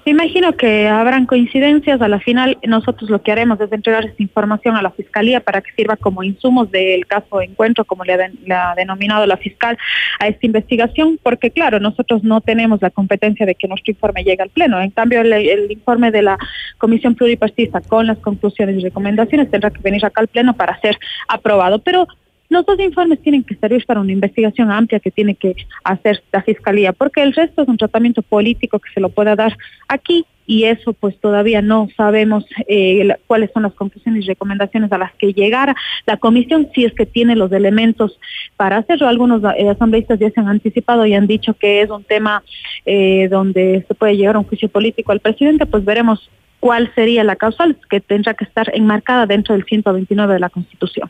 Me 0.05 0.11
imagino 0.11 0.55
que 0.55 0.87
habrán 0.87 1.25
coincidencias. 1.25 1.99
A 1.99 2.07
la 2.07 2.19
final, 2.19 2.59
nosotros 2.67 3.09
lo 3.09 3.23
que 3.23 3.31
haremos 3.31 3.59
es 3.59 3.71
entregar 3.71 4.05
esta 4.05 4.21
información 4.21 4.75
a 4.75 4.83
la 4.83 4.91
Fiscalía 4.91 5.39
para 5.39 5.61
que 5.61 5.71
sirva 5.71 5.97
como 5.97 6.21
insumos 6.21 6.69
del 6.69 7.07
caso 7.07 7.41
encuentro, 7.41 7.85
como 7.85 8.03
le 8.03 8.13
ha, 8.13 8.75
denominado 8.75 9.25
la 9.25 9.37
fiscal, 9.37 9.79
a 10.19 10.27
esta 10.27 10.45
investigación, 10.45 11.19
porque 11.23 11.49
claro, 11.49 11.79
nosotros 11.79 12.23
no 12.23 12.39
tenemos 12.39 12.83
la 12.83 12.91
competencia 12.91 13.47
de 13.47 13.55
que 13.55 13.67
nuestro 13.67 13.93
informe 13.93 14.23
llegue 14.23 14.43
al 14.43 14.49
Pleno. 14.51 14.79
En 14.79 14.91
cambio, 14.91 15.21
el, 15.21 15.33
el 15.33 15.71
informe 15.71 16.11
de 16.11 16.21
la 16.21 16.37
Comisión 16.77 17.15
Pluripartista 17.15 17.81
con 17.81 18.05
las 18.05 18.19
conclusiones 18.19 18.77
y 18.77 18.81
recomendaciones 18.81 19.49
tendrá 19.49 19.71
que 19.71 19.81
venir 19.81 20.05
acá 20.05 20.21
al 20.21 20.27
Pleno 20.27 20.53
para 20.53 20.79
ser 20.81 20.99
aprobado. 21.27 21.79
Pero 21.79 22.07
los 22.55 22.65
dos 22.65 22.79
informes 22.79 23.21
tienen 23.21 23.43
que 23.43 23.55
servir 23.55 23.85
para 23.85 23.99
una 23.99 24.13
investigación 24.13 24.71
amplia 24.71 25.01
que 25.01 25.11
tiene 25.11 25.35
que 25.35 25.55
hacer 25.83 26.23
la 26.31 26.41
Fiscalía, 26.41 26.93
porque 26.93 27.21
el 27.21 27.33
resto 27.33 27.61
es 27.61 27.67
un 27.67 27.77
tratamiento 27.77 28.21
político 28.21 28.79
que 28.79 28.89
se 28.93 29.01
lo 29.01 29.09
pueda 29.09 29.35
dar 29.35 29.57
aquí 29.89 30.25
y 30.47 30.65
eso 30.65 30.93
pues 30.93 31.19
todavía 31.19 31.61
no 31.61 31.89
sabemos 31.97 32.45
eh, 32.67 33.15
cuáles 33.27 33.51
son 33.51 33.63
las 33.63 33.73
conclusiones 33.73 34.23
y 34.23 34.27
recomendaciones 34.27 34.91
a 34.91 34.97
las 34.97 35.13
que 35.15 35.33
llegara 35.33 35.75
la 36.05 36.17
comisión, 36.17 36.69
si 36.73 36.85
es 36.85 36.93
que 36.93 37.05
tiene 37.05 37.35
los 37.35 37.51
elementos 37.51 38.19
para 38.55 38.77
hacerlo. 38.77 39.07
Algunos 39.07 39.41
eh, 39.57 39.67
asambleístas 39.67 40.19
ya 40.19 40.29
se 40.29 40.39
han 40.39 40.47
anticipado 40.47 41.05
y 41.05 41.13
han 41.13 41.27
dicho 41.27 41.55
que 41.55 41.81
es 41.81 41.89
un 41.89 42.03
tema 42.03 42.43
eh, 42.85 43.27
donde 43.29 43.83
se 43.87 43.95
puede 43.95 44.15
llegar 44.15 44.35
a 44.35 44.39
un 44.39 44.45
juicio 44.45 44.69
político 44.69 45.11
al 45.11 45.19
presidente, 45.19 45.65
pues 45.65 45.83
veremos 45.83 46.29
cuál 46.59 46.91
sería 46.95 47.23
la 47.23 47.35
causal 47.35 47.77
que 47.89 48.01
tendrá 48.01 48.33
que 48.33 48.43
estar 48.43 48.71
enmarcada 48.73 49.25
dentro 49.25 49.53
del 49.53 49.65
129 49.65 50.33
de 50.33 50.39
la 50.39 50.49
Constitución. 50.49 51.09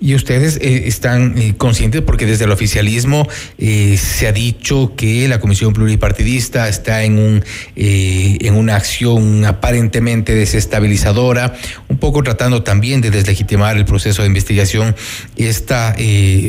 Y 0.00 0.14
ustedes 0.14 0.56
eh, 0.56 0.88
están 0.88 1.38
eh, 1.38 1.54
conscientes 1.56 2.02
porque 2.02 2.26
desde 2.26 2.44
el 2.44 2.50
oficialismo 2.50 3.28
eh, 3.58 3.96
se 3.96 4.26
ha 4.26 4.32
dicho 4.32 4.94
que 4.96 5.28
la 5.28 5.38
Comisión 5.38 5.72
Pluripartidista 5.72 6.68
está 6.68 7.04
en 7.04 7.18
un 7.18 7.44
en 7.76 8.54
una 8.54 8.76
acción 8.76 9.44
aparentemente 9.44 10.34
desestabilizadora, 10.34 11.54
un 11.88 11.98
poco 11.98 12.22
tratando 12.22 12.62
también 12.62 13.00
de 13.00 13.10
deslegitimar 13.10 13.76
el 13.76 13.84
proceso 13.84 14.22
de 14.22 14.28
investigación. 14.28 14.94
Esta 15.36 15.94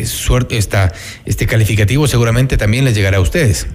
suerte, 0.06 0.58
esta, 0.58 0.94
este 1.26 1.46
calificativo 1.46 2.08
seguramente 2.08 2.58
también 2.58 2.86
les 2.86 2.96
llegará 2.96 3.18
a 3.18 3.22
ustedes. 3.22 3.68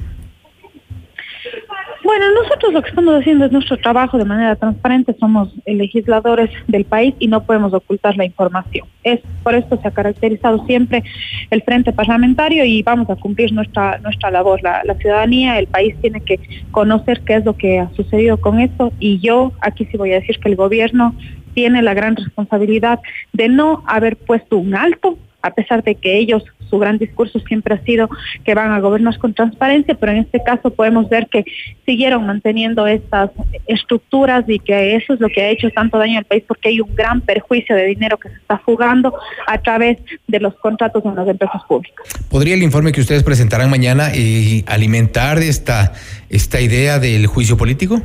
Bueno, 2.04 2.24
nosotros 2.42 2.72
lo 2.72 2.82
que 2.82 2.88
estamos 2.88 3.14
haciendo 3.14 3.44
es 3.44 3.52
nuestro 3.52 3.76
trabajo 3.76 4.18
de 4.18 4.24
manera 4.24 4.56
transparente, 4.56 5.14
somos 5.20 5.50
legisladores 5.66 6.50
del 6.66 6.84
país 6.84 7.14
y 7.20 7.28
no 7.28 7.44
podemos 7.44 7.72
ocultar 7.72 8.16
la 8.16 8.24
información. 8.24 8.88
Es 9.04 9.20
por 9.42 9.54
esto 9.54 9.78
se 9.80 9.86
ha 9.86 9.92
caracterizado 9.92 10.66
siempre 10.66 11.04
el 11.50 11.62
frente 11.62 11.92
parlamentario 11.92 12.64
y 12.64 12.82
vamos 12.82 13.08
a 13.08 13.16
cumplir 13.16 13.52
nuestra 13.52 13.98
nuestra 13.98 14.30
labor. 14.32 14.60
La, 14.62 14.82
la 14.84 14.94
ciudadanía, 14.96 15.58
el 15.58 15.68
país 15.68 15.94
tiene 16.00 16.20
que 16.20 16.40
conocer 16.72 17.20
qué 17.20 17.34
es 17.36 17.44
lo 17.44 17.56
que 17.56 17.78
ha 17.78 17.90
sucedido 17.94 18.36
con 18.36 18.58
esto 18.58 18.92
y 18.98 19.20
yo 19.20 19.52
aquí 19.60 19.84
sí 19.86 19.96
voy 19.96 20.12
a 20.12 20.20
decir 20.20 20.40
que 20.40 20.48
el 20.48 20.56
gobierno 20.56 21.14
tiene 21.54 21.82
la 21.82 21.94
gran 21.94 22.16
responsabilidad 22.16 23.00
de 23.32 23.48
no 23.48 23.84
haber 23.86 24.16
puesto 24.16 24.56
un 24.56 24.74
alto 24.74 25.18
a 25.42 25.50
pesar 25.52 25.82
de 25.82 25.94
que 25.94 26.18
ellos, 26.18 26.44
su 26.70 26.78
gran 26.78 26.98
discurso 26.98 27.38
siempre 27.40 27.74
ha 27.74 27.84
sido 27.84 28.08
que 28.44 28.54
van 28.54 28.70
a 28.70 28.80
gobernar 28.80 29.18
con 29.18 29.34
transparencia, 29.34 29.94
pero 29.94 30.12
en 30.12 30.18
este 30.18 30.42
caso 30.42 30.70
podemos 30.70 31.08
ver 31.08 31.26
que 31.28 31.44
siguieron 31.84 32.26
manteniendo 32.26 32.86
estas 32.86 33.30
estructuras 33.66 34.44
y 34.48 34.58
que 34.58 34.96
eso 34.96 35.14
es 35.14 35.20
lo 35.20 35.28
que 35.28 35.42
ha 35.42 35.48
hecho 35.50 35.68
tanto 35.70 35.98
daño 35.98 36.18
al 36.18 36.24
país 36.24 36.44
porque 36.46 36.70
hay 36.70 36.80
un 36.80 36.94
gran 36.94 37.20
perjuicio 37.20 37.76
de 37.76 37.86
dinero 37.86 38.16
que 38.18 38.28
se 38.28 38.36
está 38.36 38.56
jugando 38.64 39.14
a 39.46 39.58
través 39.58 39.98
de 40.26 40.40
los 40.40 40.54
contratos 40.54 41.04
en 41.04 41.14
las 41.14 41.28
empresas 41.28 41.62
públicas. 41.68 42.06
¿Podría 42.30 42.54
el 42.54 42.62
informe 42.62 42.92
que 42.92 43.00
ustedes 43.00 43.22
presentarán 43.22 43.68
mañana 43.68 44.10
eh, 44.14 44.64
alimentar 44.66 45.38
esta, 45.38 45.92
esta 46.30 46.60
idea 46.60 46.98
del 46.98 47.26
juicio 47.26 47.56
político? 47.56 48.00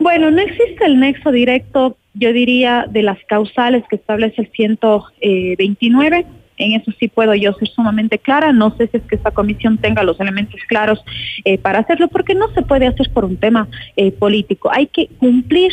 Bueno, 0.00 0.30
no 0.32 0.40
existe 0.40 0.84
el 0.84 0.98
nexo 0.98 1.30
directo 1.30 1.96
yo 2.14 2.32
diría, 2.32 2.86
de 2.88 3.02
las 3.02 3.18
causales 3.26 3.84
que 3.88 3.96
establece 3.96 4.42
el 4.42 4.50
129. 4.50 6.26
En 6.58 6.72
eso 6.80 6.92
sí 6.98 7.08
puedo 7.08 7.34
yo 7.34 7.52
ser 7.54 7.68
sumamente 7.68 8.18
clara. 8.18 8.52
No 8.52 8.76
sé 8.76 8.86
si 8.88 8.98
es 8.98 9.02
que 9.04 9.16
esta 9.16 9.30
comisión 9.30 9.78
tenga 9.78 10.02
los 10.02 10.20
elementos 10.20 10.60
claros 10.68 11.02
eh, 11.44 11.58
para 11.58 11.80
hacerlo, 11.80 12.08
porque 12.08 12.34
no 12.34 12.52
se 12.52 12.62
puede 12.62 12.86
hacer 12.86 13.10
por 13.12 13.24
un 13.24 13.36
tema 13.36 13.68
eh, 13.96 14.12
político. 14.12 14.70
Hay 14.72 14.86
que 14.86 15.08
cumplir 15.18 15.72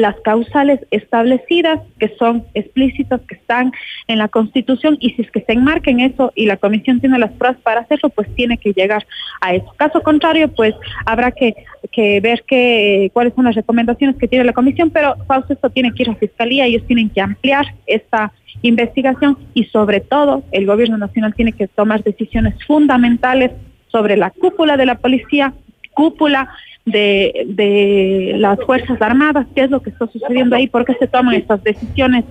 las 0.00 0.16
causales 0.20 0.80
establecidas, 0.90 1.80
que 1.98 2.08
son 2.18 2.44
explícitas, 2.54 3.20
que 3.28 3.34
están 3.34 3.72
en 4.08 4.18
la 4.18 4.28
Constitución, 4.28 4.96
y 5.00 5.10
si 5.10 5.22
es 5.22 5.30
que 5.30 5.42
se 5.42 5.52
enmarca 5.52 5.90
en 5.90 6.00
eso 6.00 6.32
y 6.34 6.46
la 6.46 6.56
Comisión 6.56 7.00
tiene 7.00 7.18
las 7.18 7.32
pruebas 7.32 7.60
para 7.62 7.80
hacerlo, 7.80 8.08
pues 8.10 8.34
tiene 8.34 8.58
que 8.58 8.72
llegar 8.72 9.06
a 9.40 9.54
eso. 9.54 9.72
Caso 9.76 10.02
contrario, 10.02 10.48
pues 10.48 10.74
habrá 11.06 11.30
que, 11.32 11.54
que 11.92 12.20
ver 12.20 12.44
que, 12.46 13.10
cuáles 13.12 13.34
son 13.34 13.44
las 13.44 13.54
recomendaciones 13.54 14.16
que 14.16 14.28
tiene 14.28 14.44
la 14.44 14.52
Comisión, 14.52 14.90
pero 14.90 15.16
Fausto, 15.26 15.52
esto 15.52 15.70
tiene 15.70 15.92
que 15.92 16.02
ir 16.02 16.10
a 16.10 16.14
Fiscalía, 16.14 16.66
ellos 16.66 16.86
tienen 16.86 17.10
que 17.10 17.20
ampliar 17.20 17.66
esta 17.86 18.32
investigación 18.62 19.38
y 19.54 19.64
sobre 19.64 20.00
todo 20.00 20.42
el 20.52 20.66
Gobierno 20.66 20.98
Nacional 20.98 21.34
tiene 21.34 21.52
que 21.52 21.68
tomar 21.68 22.02
decisiones 22.02 22.54
fundamentales 22.66 23.52
sobre 23.88 24.16
la 24.16 24.30
cúpula 24.30 24.76
de 24.76 24.86
la 24.86 24.96
policía, 24.96 25.52
cúpula 25.92 26.48
de, 26.84 27.46
de 27.46 28.34
las 28.36 28.58
Fuerzas 28.64 29.00
Armadas, 29.00 29.46
qué 29.54 29.64
es 29.64 29.70
lo 29.70 29.80
que 29.80 29.90
está 29.90 30.06
sucediendo 30.06 30.56
ahí, 30.56 30.66
por 30.66 30.84
qué 30.84 30.94
se 30.98 31.06
toman 31.06 31.34
estas 31.34 31.62
decisiones 31.62 32.24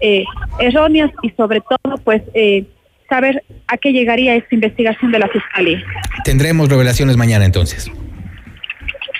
eh, 0.00 0.24
erróneas 0.60 1.10
y 1.22 1.30
sobre 1.30 1.60
todo, 1.60 1.96
pues, 1.98 2.22
eh, 2.34 2.64
saber 3.08 3.42
a 3.66 3.76
qué 3.76 3.92
llegaría 3.92 4.34
esta 4.36 4.54
investigación 4.54 5.12
de 5.12 5.18
la 5.18 5.28
Fiscalía. 5.28 5.82
Tendremos 6.24 6.68
revelaciones 6.68 7.16
mañana 7.16 7.44
entonces. 7.44 7.90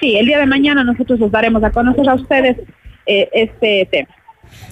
Sí, 0.00 0.16
el 0.16 0.26
día 0.26 0.38
de 0.38 0.46
mañana 0.46 0.84
nosotros 0.84 1.20
les 1.20 1.30
daremos 1.30 1.62
a 1.64 1.70
conocer 1.70 2.08
a 2.08 2.14
ustedes 2.14 2.56
eh, 3.06 3.28
este 3.32 3.88
tema. 3.90 4.08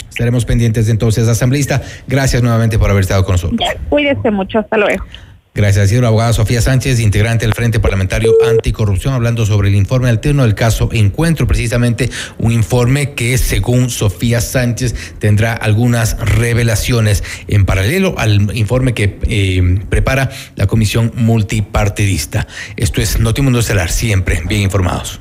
Estaremos 0.09 0.44
pendientes 0.44 0.89
entonces, 0.89 1.26
asambleísta. 1.26 1.80
Gracias 2.06 2.43
nuevamente 2.43 2.78
por 2.78 2.90
haber 2.90 3.02
estado 3.02 3.24
con 3.24 3.34
nosotros. 3.34 3.60
cuídese 3.89 4.30
mucho, 4.30 4.59
hasta 4.59 4.76
luego. 4.76 5.05
Gracias. 5.55 5.93
La 5.93 6.09
abogada 6.09 6.33
Sofía 6.33 6.62
Sánchez, 6.62 6.99
integrante 6.99 7.45
del 7.45 7.55
Frente 7.55 7.79
Parlamentario 7.79 8.33
Anticorrupción, 8.49 9.12
hablando 9.12 9.45
sobre 9.45 9.69
el 9.69 9.74
informe 9.74 10.09
alterno 10.09 10.45
del 10.45 10.55
caso 10.55 10.89
Encuentro, 10.93 11.47
precisamente 11.47 12.11
un 12.39 12.53
informe 12.53 13.12
que, 13.12 13.37
según 13.37 13.91
Sofía 13.91 14.41
Sánchez, 14.41 14.95
tendrá 15.19 15.53
algunas 15.53 16.19
revelaciones 16.19 17.23
en 17.49 17.66
paralelo 17.66 18.15
al 18.16 18.57
informe 18.57 18.95
que 18.95 19.19
eh, 19.29 19.81
prepara 19.91 20.31
la 20.57 20.66
Comisión 20.66 21.12
Multipartidista. 21.16 22.47
Esto 22.77 23.03
es 23.03 23.20
Notimundo 23.20 23.59
Estelar, 23.59 23.91
siempre 23.91 24.43
bien 24.47 24.62
informados. 24.62 25.20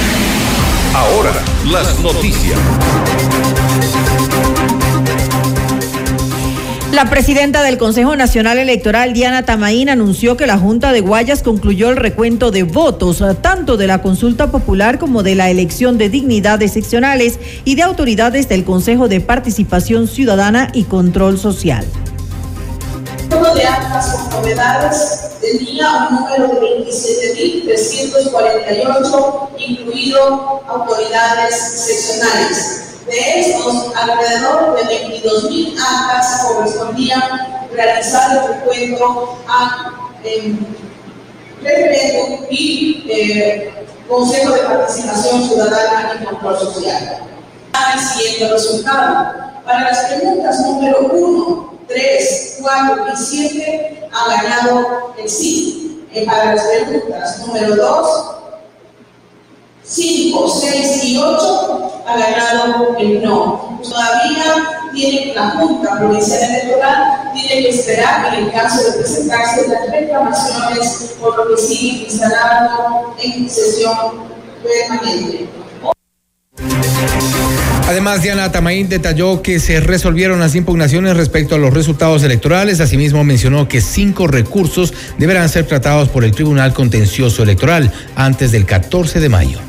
Ahora, 0.93 1.31
las 1.65 1.99
noticias. 2.01 2.59
La 6.91 7.09
presidenta 7.09 7.63
del 7.63 7.77
Consejo 7.77 8.17
Nacional 8.17 8.59
Electoral, 8.59 9.13
Diana 9.13 9.43
Tamaín, 9.43 9.87
anunció 9.87 10.35
que 10.35 10.45
la 10.45 10.57
Junta 10.57 10.91
de 10.91 10.99
Guayas 10.99 11.43
concluyó 11.43 11.89
el 11.89 11.95
recuento 11.95 12.51
de 12.51 12.63
votos, 12.63 13.23
tanto 13.41 13.77
de 13.77 13.87
la 13.87 14.01
consulta 14.01 14.51
popular 14.51 14.99
como 14.99 15.23
de 15.23 15.35
la 15.35 15.49
elección 15.49 15.97
de 15.97 16.09
dignidades 16.09 16.73
seccionales 16.73 17.39
y 17.63 17.75
de 17.75 17.83
autoridades 17.83 18.49
del 18.49 18.65
Consejo 18.65 19.07
de 19.07 19.21
Participación 19.21 20.09
Ciudadana 20.09 20.69
y 20.73 20.83
Control 20.83 21.39
Social. 21.39 21.85
Todo 23.31 23.55
de 23.55 23.65
actas 23.65 24.13
con 24.13 24.29
novedades 24.41 25.31
tenía 25.39 26.09
un 26.09 26.17
número 26.17 26.49
de 26.49 26.59
27.348, 26.85 29.49
incluido 29.57 30.61
autoridades 30.67 31.55
seccionales. 31.55 33.05
De 33.05 33.39
estos, 33.39 33.95
alrededor 33.95 34.75
de 34.75 34.83
22.000 34.83 35.79
actas 35.79 36.45
correspondían 36.45 37.23
realizar 37.71 38.35
el 38.35 38.43
recuento 38.53 39.37
a 39.47 39.93
eh, 40.25 40.53
y 42.49 43.05
eh, 43.09 43.73
Consejo 44.09 44.51
de 44.51 44.59
Participación 44.59 45.47
Ciudadana 45.47 46.19
y 46.21 46.25
Control 46.25 46.59
Social. 46.59 47.21
El 47.93 47.99
siguiente 47.99 48.49
resultado. 48.53 49.33
Para 49.63 49.91
las 49.91 50.05
preguntas 50.05 50.59
número 50.61 51.01
1, 51.13 51.70
3, 51.93 52.57
4 52.61 53.05
y 53.13 53.17
7 53.17 54.09
ha 54.11 54.41
ganado 54.41 55.13
el 55.17 55.29
sí. 55.29 56.07
Eh, 56.13 56.25
para 56.25 56.55
las 56.55 56.65
preguntas 56.65 57.47
número 57.47 57.73
2, 57.73 58.35
5, 59.83 60.49
6 60.59 61.03
y 61.05 61.17
8 61.17 62.03
ha 62.05 62.17
ganado 62.17 62.97
el 62.97 63.23
no. 63.23 63.79
Todavía 63.81 64.89
tiene 64.93 65.33
la 65.33 65.51
Junta 65.51 65.97
Provincial 65.97 66.41
Electoral, 66.43 67.31
tiene 67.33 67.63
que 67.63 67.69
esperar 67.69 68.33
en 68.33 68.43
el 68.45 68.51
caso 68.51 68.83
de 68.83 68.97
presentarse 68.99 69.69
las 69.69 69.89
reclamaciones, 69.89 71.15
por 71.21 71.37
lo 71.37 71.55
que 71.55 71.61
sigue 71.61 72.03
instalando 72.03 73.15
en 73.21 73.49
sesión 73.49 74.27
permanente. 74.61 75.49
Además, 77.91 78.23
Diana 78.23 78.53
Tamaín 78.53 78.87
detalló 78.87 79.41
que 79.41 79.59
se 79.59 79.81
resolvieron 79.81 80.39
las 80.39 80.55
impugnaciones 80.55 81.17
respecto 81.17 81.55
a 81.55 81.57
los 81.57 81.73
resultados 81.73 82.23
electorales. 82.23 82.79
Asimismo, 82.79 83.25
mencionó 83.25 83.67
que 83.67 83.81
cinco 83.81 84.27
recursos 84.27 84.93
deberán 85.17 85.49
ser 85.49 85.65
tratados 85.65 86.07
por 86.07 86.23
el 86.23 86.31
Tribunal 86.31 86.73
Contencioso 86.73 87.43
Electoral 87.43 87.91
antes 88.15 88.53
del 88.53 88.65
14 88.65 89.19
de 89.19 89.27
mayo. 89.27 89.59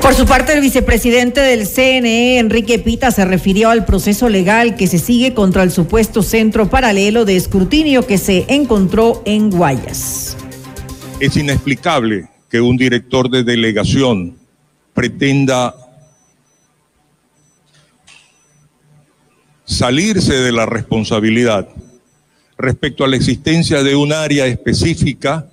Por 0.00 0.14
su 0.14 0.24
parte, 0.24 0.54
el 0.54 0.62
vicepresidente 0.62 1.42
del 1.42 1.66
CNE, 1.68 2.38
Enrique 2.38 2.78
Pita, 2.78 3.10
se 3.10 3.26
refirió 3.26 3.68
al 3.68 3.84
proceso 3.84 4.30
legal 4.30 4.74
que 4.74 4.86
se 4.86 4.98
sigue 4.98 5.34
contra 5.34 5.64
el 5.64 5.70
supuesto 5.70 6.22
centro 6.22 6.70
paralelo 6.70 7.26
de 7.26 7.36
escrutinio 7.36 8.06
que 8.06 8.16
se 8.16 8.46
encontró 8.48 9.20
en 9.26 9.50
Guayas. 9.50 10.34
Es 11.20 11.36
inexplicable 11.36 12.29
que 12.50 12.60
un 12.60 12.76
director 12.76 13.30
de 13.30 13.44
delegación 13.44 14.36
pretenda 14.92 15.74
salirse 19.64 20.34
de 20.34 20.50
la 20.50 20.66
responsabilidad 20.66 21.68
respecto 22.58 23.04
a 23.04 23.08
la 23.08 23.16
existencia 23.16 23.84
de 23.84 23.94
un 23.94 24.12
área 24.12 24.46
específica 24.46 25.48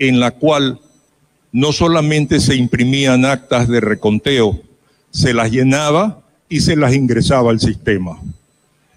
en 0.00 0.18
la 0.18 0.32
cual 0.32 0.80
no 1.52 1.72
solamente 1.72 2.40
se 2.40 2.56
imprimían 2.56 3.24
actas 3.24 3.68
de 3.68 3.80
reconteo, 3.80 4.60
se 5.10 5.32
las 5.32 5.50
llenaba 5.50 6.22
y 6.48 6.60
se 6.60 6.74
las 6.74 6.92
ingresaba 6.92 7.50
al 7.52 7.60
sistema. 7.60 8.20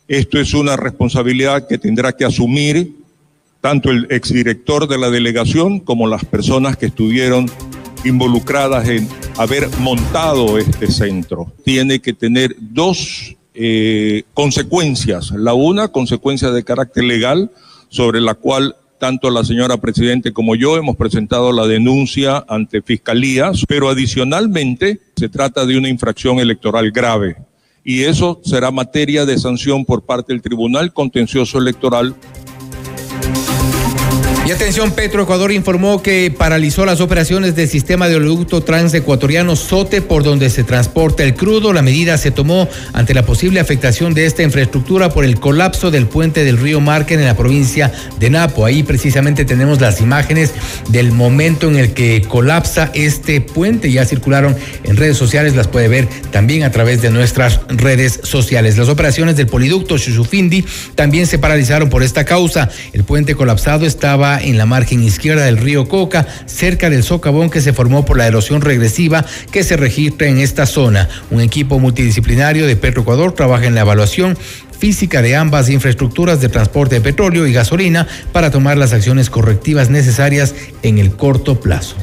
Esto 0.08 0.40
es 0.40 0.54
una 0.54 0.76
responsabilidad 0.78 1.68
que 1.68 1.78
tendrá 1.78 2.12
que 2.14 2.26
asumir 2.26 2.95
tanto 3.66 3.90
el 3.90 4.06
exdirector 4.12 4.88
de 4.88 5.00
la 5.00 5.10
delegación 5.10 5.80
como 5.80 6.06
las 6.06 6.24
personas 6.24 6.78
que 6.78 6.86
estuvieron 6.86 7.50
involucradas 8.04 8.88
en 8.88 9.10
haber 9.38 9.68
montado 9.80 10.60
este 10.60 10.86
centro. 10.86 11.52
Tiene 11.64 12.00
que 12.00 12.14
tener 12.14 12.56
dos 12.60 13.36
eh, 13.56 14.22
consecuencias. 14.36 15.32
La 15.32 15.56
una, 15.56 15.88
consecuencia 15.88 16.52
de 16.52 16.64
carácter 16.64 17.06
legal, 17.06 17.50
sobre 17.90 18.22
la 18.22 18.36
cual 18.36 18.76
tanto 19.00 19.32
la 19.32 19.44
señora 19.44 19.78
Presidente 19.78 20.32
como 20.32 20.56
yo 20.56 20.78
hemos 20.78 20.96
presentado 20.96 21.52
la 21.52 21.66
denuncia 21.66 22.46
ante 22.48 22.84
fiscalías, 22.84 23.64
pero 23.68 23.90
adicionalmente 23.90 25.00
se 25.16 25.28
trata 25.28 25.66
de 25.66 25.76
una 25.76 25.90
infracción 25.90 26.38
electoral 26.38 26.92
grave 26.92 27.38
y 27.88 28.04
eso 28.04 28.42
será 28.44 28.72
materia 28.72 29.26
de 29.26 29.38
sanción 29.38 29.86
por 29.86 30.04
parte 30.04 30.34
del 30.34 30.42
Tribunal 30.42 30.92
Contencioso 30.92 31.60
Electoral 31.60 32.16
y 34.48 34.52
atención, 34.52 34.92
Petroecuador 34.92 35.52
informó 35.52 36.04
que 36.04 36.30
paralizó 36.30 36.86
las 36.86 37.02
operaciones 37.02 37.56
del 37.56 37.68
sistema 37.68 38.08
de 38.08 38.18
oleoducto 38.18 38.62
transecuatoriano 38.62 39.56
SOTE 39.56 40.04
por 40.04 40.24
donde 40.24 40.52
se 40.52 40.64
transporta 40.64 41.24
el 41.24 41.34
crudo. 41.34 41.74
La 41.74 41.82
medida 41.82 42.16
se 42.20 42.30
tomó 42.30 42.70
ante 42.94 43.16
la 43.16 43.26
posible 43.26 43.60
afectación 43.60 44.14
de 44.14 44.28
esta 44.28 44.44
infraestructura 44.44 45.10
por 45.10 45.26
el 45.26 45.40
colapso 45.40 45.90
del 45.90 46.06
puente 46.06 46.44
del 46.44 46.60
río 46.60 46.80
Marquen 46.80 47.22
en 47.22 47.26
la 47.26 47.36
provincia 47.36 47.92
de 48.20 48.30
Napo. 48.30 48.66
Ahí 48.66 48.84
precisamente 48.84 49.46
tenemos 49.46 49.82
las 49.82 50.00
imágenes 50.00 50.54
del 50.90 51.12
momento 51.12 51.68
en 51.68 51.78
el 51.78 51.94
que 51.94 52.22
colapsa 52.22 52.92
este 52.94 53.42
puente. 53.42 53.92
Ya 53.92 54.06
circularon 54.06 54.56
en 54.84 54.96
redes 54.96 55.18
sociales, 55.18 55.56
las 55.56 55.68
puede 55.68 55.88
ver 55.88 56.08
también 56.30 56.62
a 56.62 56.72
través 56.72 57.02
de 57.02 57.10
nuestras 57.10 57.62
redes 57.70 58.20
sociales. 58.22 58.78
Las 58.78 58.90
operaciones 58.90 59.38
del 59.38 59.48
poliducto 59.48 59.98
Chuchufindi 59.98 60.64
también 60.94 61.26
se 61.26 61.40
paralizaron 61.40 61.90
por 61.90 62.04
esta 62.04 62.26
causa. 62.26 62.70
El 62.94 63.04
puente 63.04 63.34
colapsado 63.34 63.88
estaba 63.88 64.35
en 64.42 64.58
la 64.58 64.66
margen 64.66 65.04
izquierda 65.04 65.46
del 65.46 65.58
río 65.58 65.88
Coca, 65.88 66.28
cerca 66.46 66.90
del 66.90 67.04
socavón 67.04 67.50
que 67.50 67.62
se 67.62 67.74
formó 67.74 68.06
por 68.06 68.18
la 68.18 68.28
erosión 68.28 68.62
regresiva 68.62 69.26
que 69.52 69.64
se 69.64 69.78
registra 69.78 70.28
en 70.28 70.40
esta 70.40 70.66
zona. 70.66 71.10
Un 71.32 71.42
equipo 71.42 71.80
multidisciplinario 71.80 72.68
de 72.68 72.76
Petroecuador 72.76 73.34
trabaja 73.34 73.66
en 73.66 73.76
la 73.76 73.82
evaluación 73.82 74.38
física 74.78 75.22
de 75.22 75.36
ambas 75.36 75.70
infraestructuras 75.70 76.42
de 76.42 76.50
transporte 76.50 76.96
de 76.96 77.02
petróleo 77.02 77.48
y 77.48 77.54
gasolina 77.54 78.08
para 78.32 78.52
tomar 78.52 78.78
las 78.78 78.94
acciones 78.94 79.30
correctivas 79.30 79.90
necesarias 79.90 80.54
en 80.84 80.98
el 81.00 81.16
corto 81.16 81.60
plazo. 81.60 81.96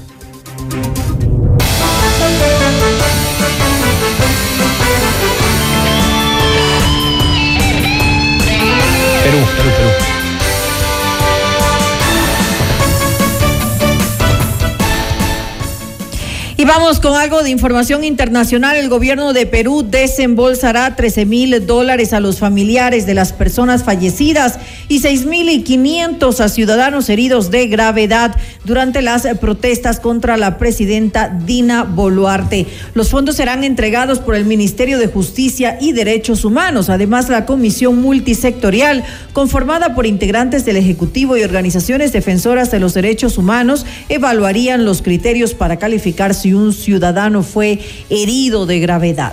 Vamos 16.74 17.01
con 17.01 17.15
algo 17.15 17.43
de 17.43 17.51
información 17.51 18.03
internacional. 18.03 18.78
El 18.78 18.89
gobierno 18.89 19.35
de 19.35 19.44
Perú 19.44 19.85
desembolsará 19.86 20.97
13 20.97 21.27
mil 21.27 21.66
dólares 21.66 22.15
a 22.15 22.20
los 22.20 22.39
familiares 22.39 23.05
de 23.05 23.12
las 23.12 23.35
personas 23.35 23.85
fallecidas 23.85 24.59
y 24.89 25.01
6 25.01 25.27
mil 25.27 25.65
500 25.65 26.40
a 26.40 26.49
ciudadanos 26.49 27.11
heridos 27.11 27.51
de 27.51 27.66
gravedad 27.66 28.35
durante 28.65 29.03
las 29.03 29.27
protestas 29.39 30.01
contra 30.01 30.39
la 30.39 30.57
presidenta 30.57 31.28
Dina 31.28 31.85
Boluarte. 31.85 32.66
Los 32.94 33.11
fondos 33.11 33.36
serán 33.36 33.65
entregados 33.65 34.19
por 34.20 34.35
el 34.35 34.47
Ministerio 34.47 34.99
de 34.99 35.09
Justicia 35.09 35.77
y 35.78 35.93
Derechos 35.93 36.43
Humanos. 36.43 36.89
Además, 36.89 37.28
la 37.28 37.44
comisión 37.44 38.01
multisectorial, 38.01 39.05
conformada 39.35 39.94
por 39.94 40.07
integrantes 40.07 40.65
del 40.65 40.78
Ejecutivo 40.78 41.36
y 41.36 41.43
organizaciones 41.43 42.12
defensoras 42.12 42.70
de 42.70 42.81
los 42.81 42.94
derechos 42.94 43.36
humanos, 43.36 43.85
evaluarían 44.09 44.86
los 44.86 45.03
criterios 45.03 45.53
para 45.53 45.78
calificar 45.78 46.35
si 46.35 46.55
un 46.55 46.61
ciudadano 46.70 47.43
fue 47.43 47.80
herido 48.10 48.66
de 48.66 48.78
gravedad. 48.78 49.32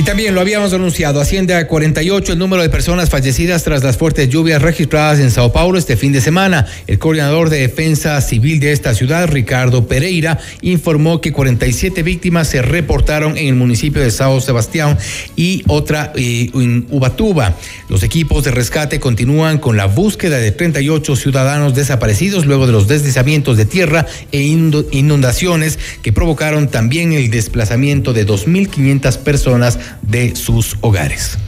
Y 0.00 0.02
también 0.02 0.34
lo 0.34 0.40
habíamos 0.40 0.72
anunciado, 0.72 1.20
asciende 1.20 1.54
a 1.54 1.66
48 1.66 2.32
el 2.32 2.38
número 2.38 2.62
de 2.62 2.70
personas 2.70 3.10
fallecidas 3.10 3.64
tras 3.64 3.84
las 3.84 3.98
fuertes 3.98 4.30
lluvias 4.30 4.62
registradas 4.62 5.18
en 5.18 5.30
Sao 5.30 5.52
Paulo 5.52 5.78
este 5.78 5.94
fin 5.94 6.10
de 6.10 6.22
semana. 6.22 6.66
El 6.86 6.98
coordinador 6.98 7.50
de 7.50 7.58
defensa 7.58 8.18
civil 8.22 8.60
de 8.60 8.72
esta 8.72 8.94
ciudad, 8.94 9.28
Ricardo 9.28 9.86
Pereira, 9.86 10.38
informó 10.62 11.20
que 11.20 11.32
47 11.32 12.02
víctimas 12.02 12.48
se 12.48 12.62
reportaron 12.62 13.36
en 13.36 13.48
el 13.48 13.56
municipio 13.56 14.00
de 14.00 14.10
Sao 14.10 14.40
Sebastián 14.40 14.96
y 15.36 15.64
otra 15.66 16.14
eh, 16.16 16.48
en 16.54 16.86
Ubatuba. 16.88 17.54
Los 17.90 18.02
equipos 18.02 18.42
de 18.44 18.52
rescate 18.52 19.00
continúan 19.00 19.58
con 19.58 19.76
la 19.76 19.84
búsqueda 19.84 20.38
de 20.38 20.50
38 20.50 21.14
ciudadanos 21.14 21.74
desaparecidos 21.74 22.46
luego 22.46 22.66
de 22.66 22.72
los 22.72 22.88
deslizamientos 22.88 23.58
de 23.58 23.66
tierra 23.66 24.06
e 24.32 24.40
inundaciones 24.40 25.78
que 26.00 26.14
provocaron 26.14 26.68
también 26.68 27.12
el 27.12 27.30
desplazamiento 27.30 28.14
de 28.14 28.26
2.500 28.26 29.18
personas 29.18 29.78
de 30.02 30.36
sus 30.36 30.76
hogares. 30.80 31.38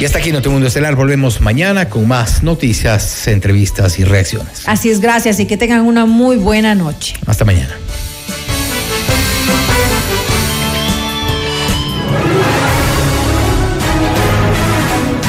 Y 0.00 0.04
hasta 0.06 0.18
aquí 0.18 0.32
Mundo 0.32 0.66
Estelar. 0.66 0.96
Volvemos 0.96 1.42
mañana 1.42 1.90
con 1.90 2.08
más 2.08 2.42
noticias, 2.42 3.28
entrevistas 3.28 3.98
y 3.98 4.04
reacciones. 4.04 4.62
Así 4.66 4.88
es, 4.88 5.00
gracias 5.00 5.38
y 5.40 5.46
que 5.46 5.58
tengan 5.58 5.82
una 5.82 6.06
muy 6.06 6.36
buena 6.36 6.74
noche. 6.74 7.14
Hasta 7.26 7.44
mañana. 7.44 7.76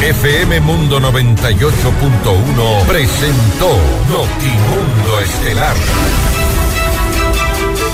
FM 0.02 0.62
Mundo 0.62 1.00
98.1 1.00 2.86
presentó 2.88 3.78
Notimundo 4.10 5.20
Estelar. 5.22 5.76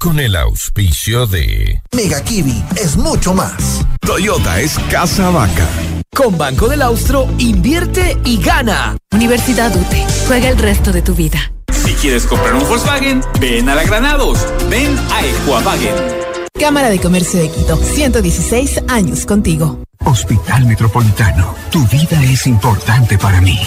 con 0.00 0.18
el 0.18 0.34
auspicio 0.34 1.26
de 1.26 1.82
Mega 1.94 2.24
Kiwi 2.24 2.64
es 2.76 2.96
mucho 2.96 3.34
más. 3.34 3.86
Toyota 4.00 4.58
es 4.58 4.78
casa 4.90 5.28
vaca. 5.28 5.68
Con 6.16 6.38
Banco 6.38 6.68
del 6.68 6.80
Austro, 6.80 7.28
invierte 7.36 8.16
y 8.24 8.38
gana. 8.42 8.96
Universidad 9.12 9.76
UTE. 9.76 10.06
Juega 10.26 10.48
el 10.48 10.56
resto 10.56 10.90
de 10.90 11.02
tu 11.02 11.14
vida. 11.14 11.52
Si 11.70 11.92
quieres 11.92 12.24
comprar 12.24 12.54
un 12.54 12.66
Volkswagen, 12.66 13.20
ven 13.40 13.68
a 13.68 13.74
la 13.74 13.84
Granados. 13.84 14.38
Ven 14.70 14.98
a 15.12 15.24
Equavagen. 15.24 15.94
Cámara 16.58 16.88
de 16.88 16.98
Comercio 16.98 17.38
de 17.38 17.50
Quito. 17.50 17.76
116 17.76 18.84
años 18.88 19.26
contigo. 19.26 19.84
Hospital 20.04 20.64
Metropolitano. 20.64 21.54
Tu 21.70 21.86
vida 21.88 22.22
es 22.22 22.46
importante 22.46 23.18
para 23.18 23.42
mí. 23.42 23.60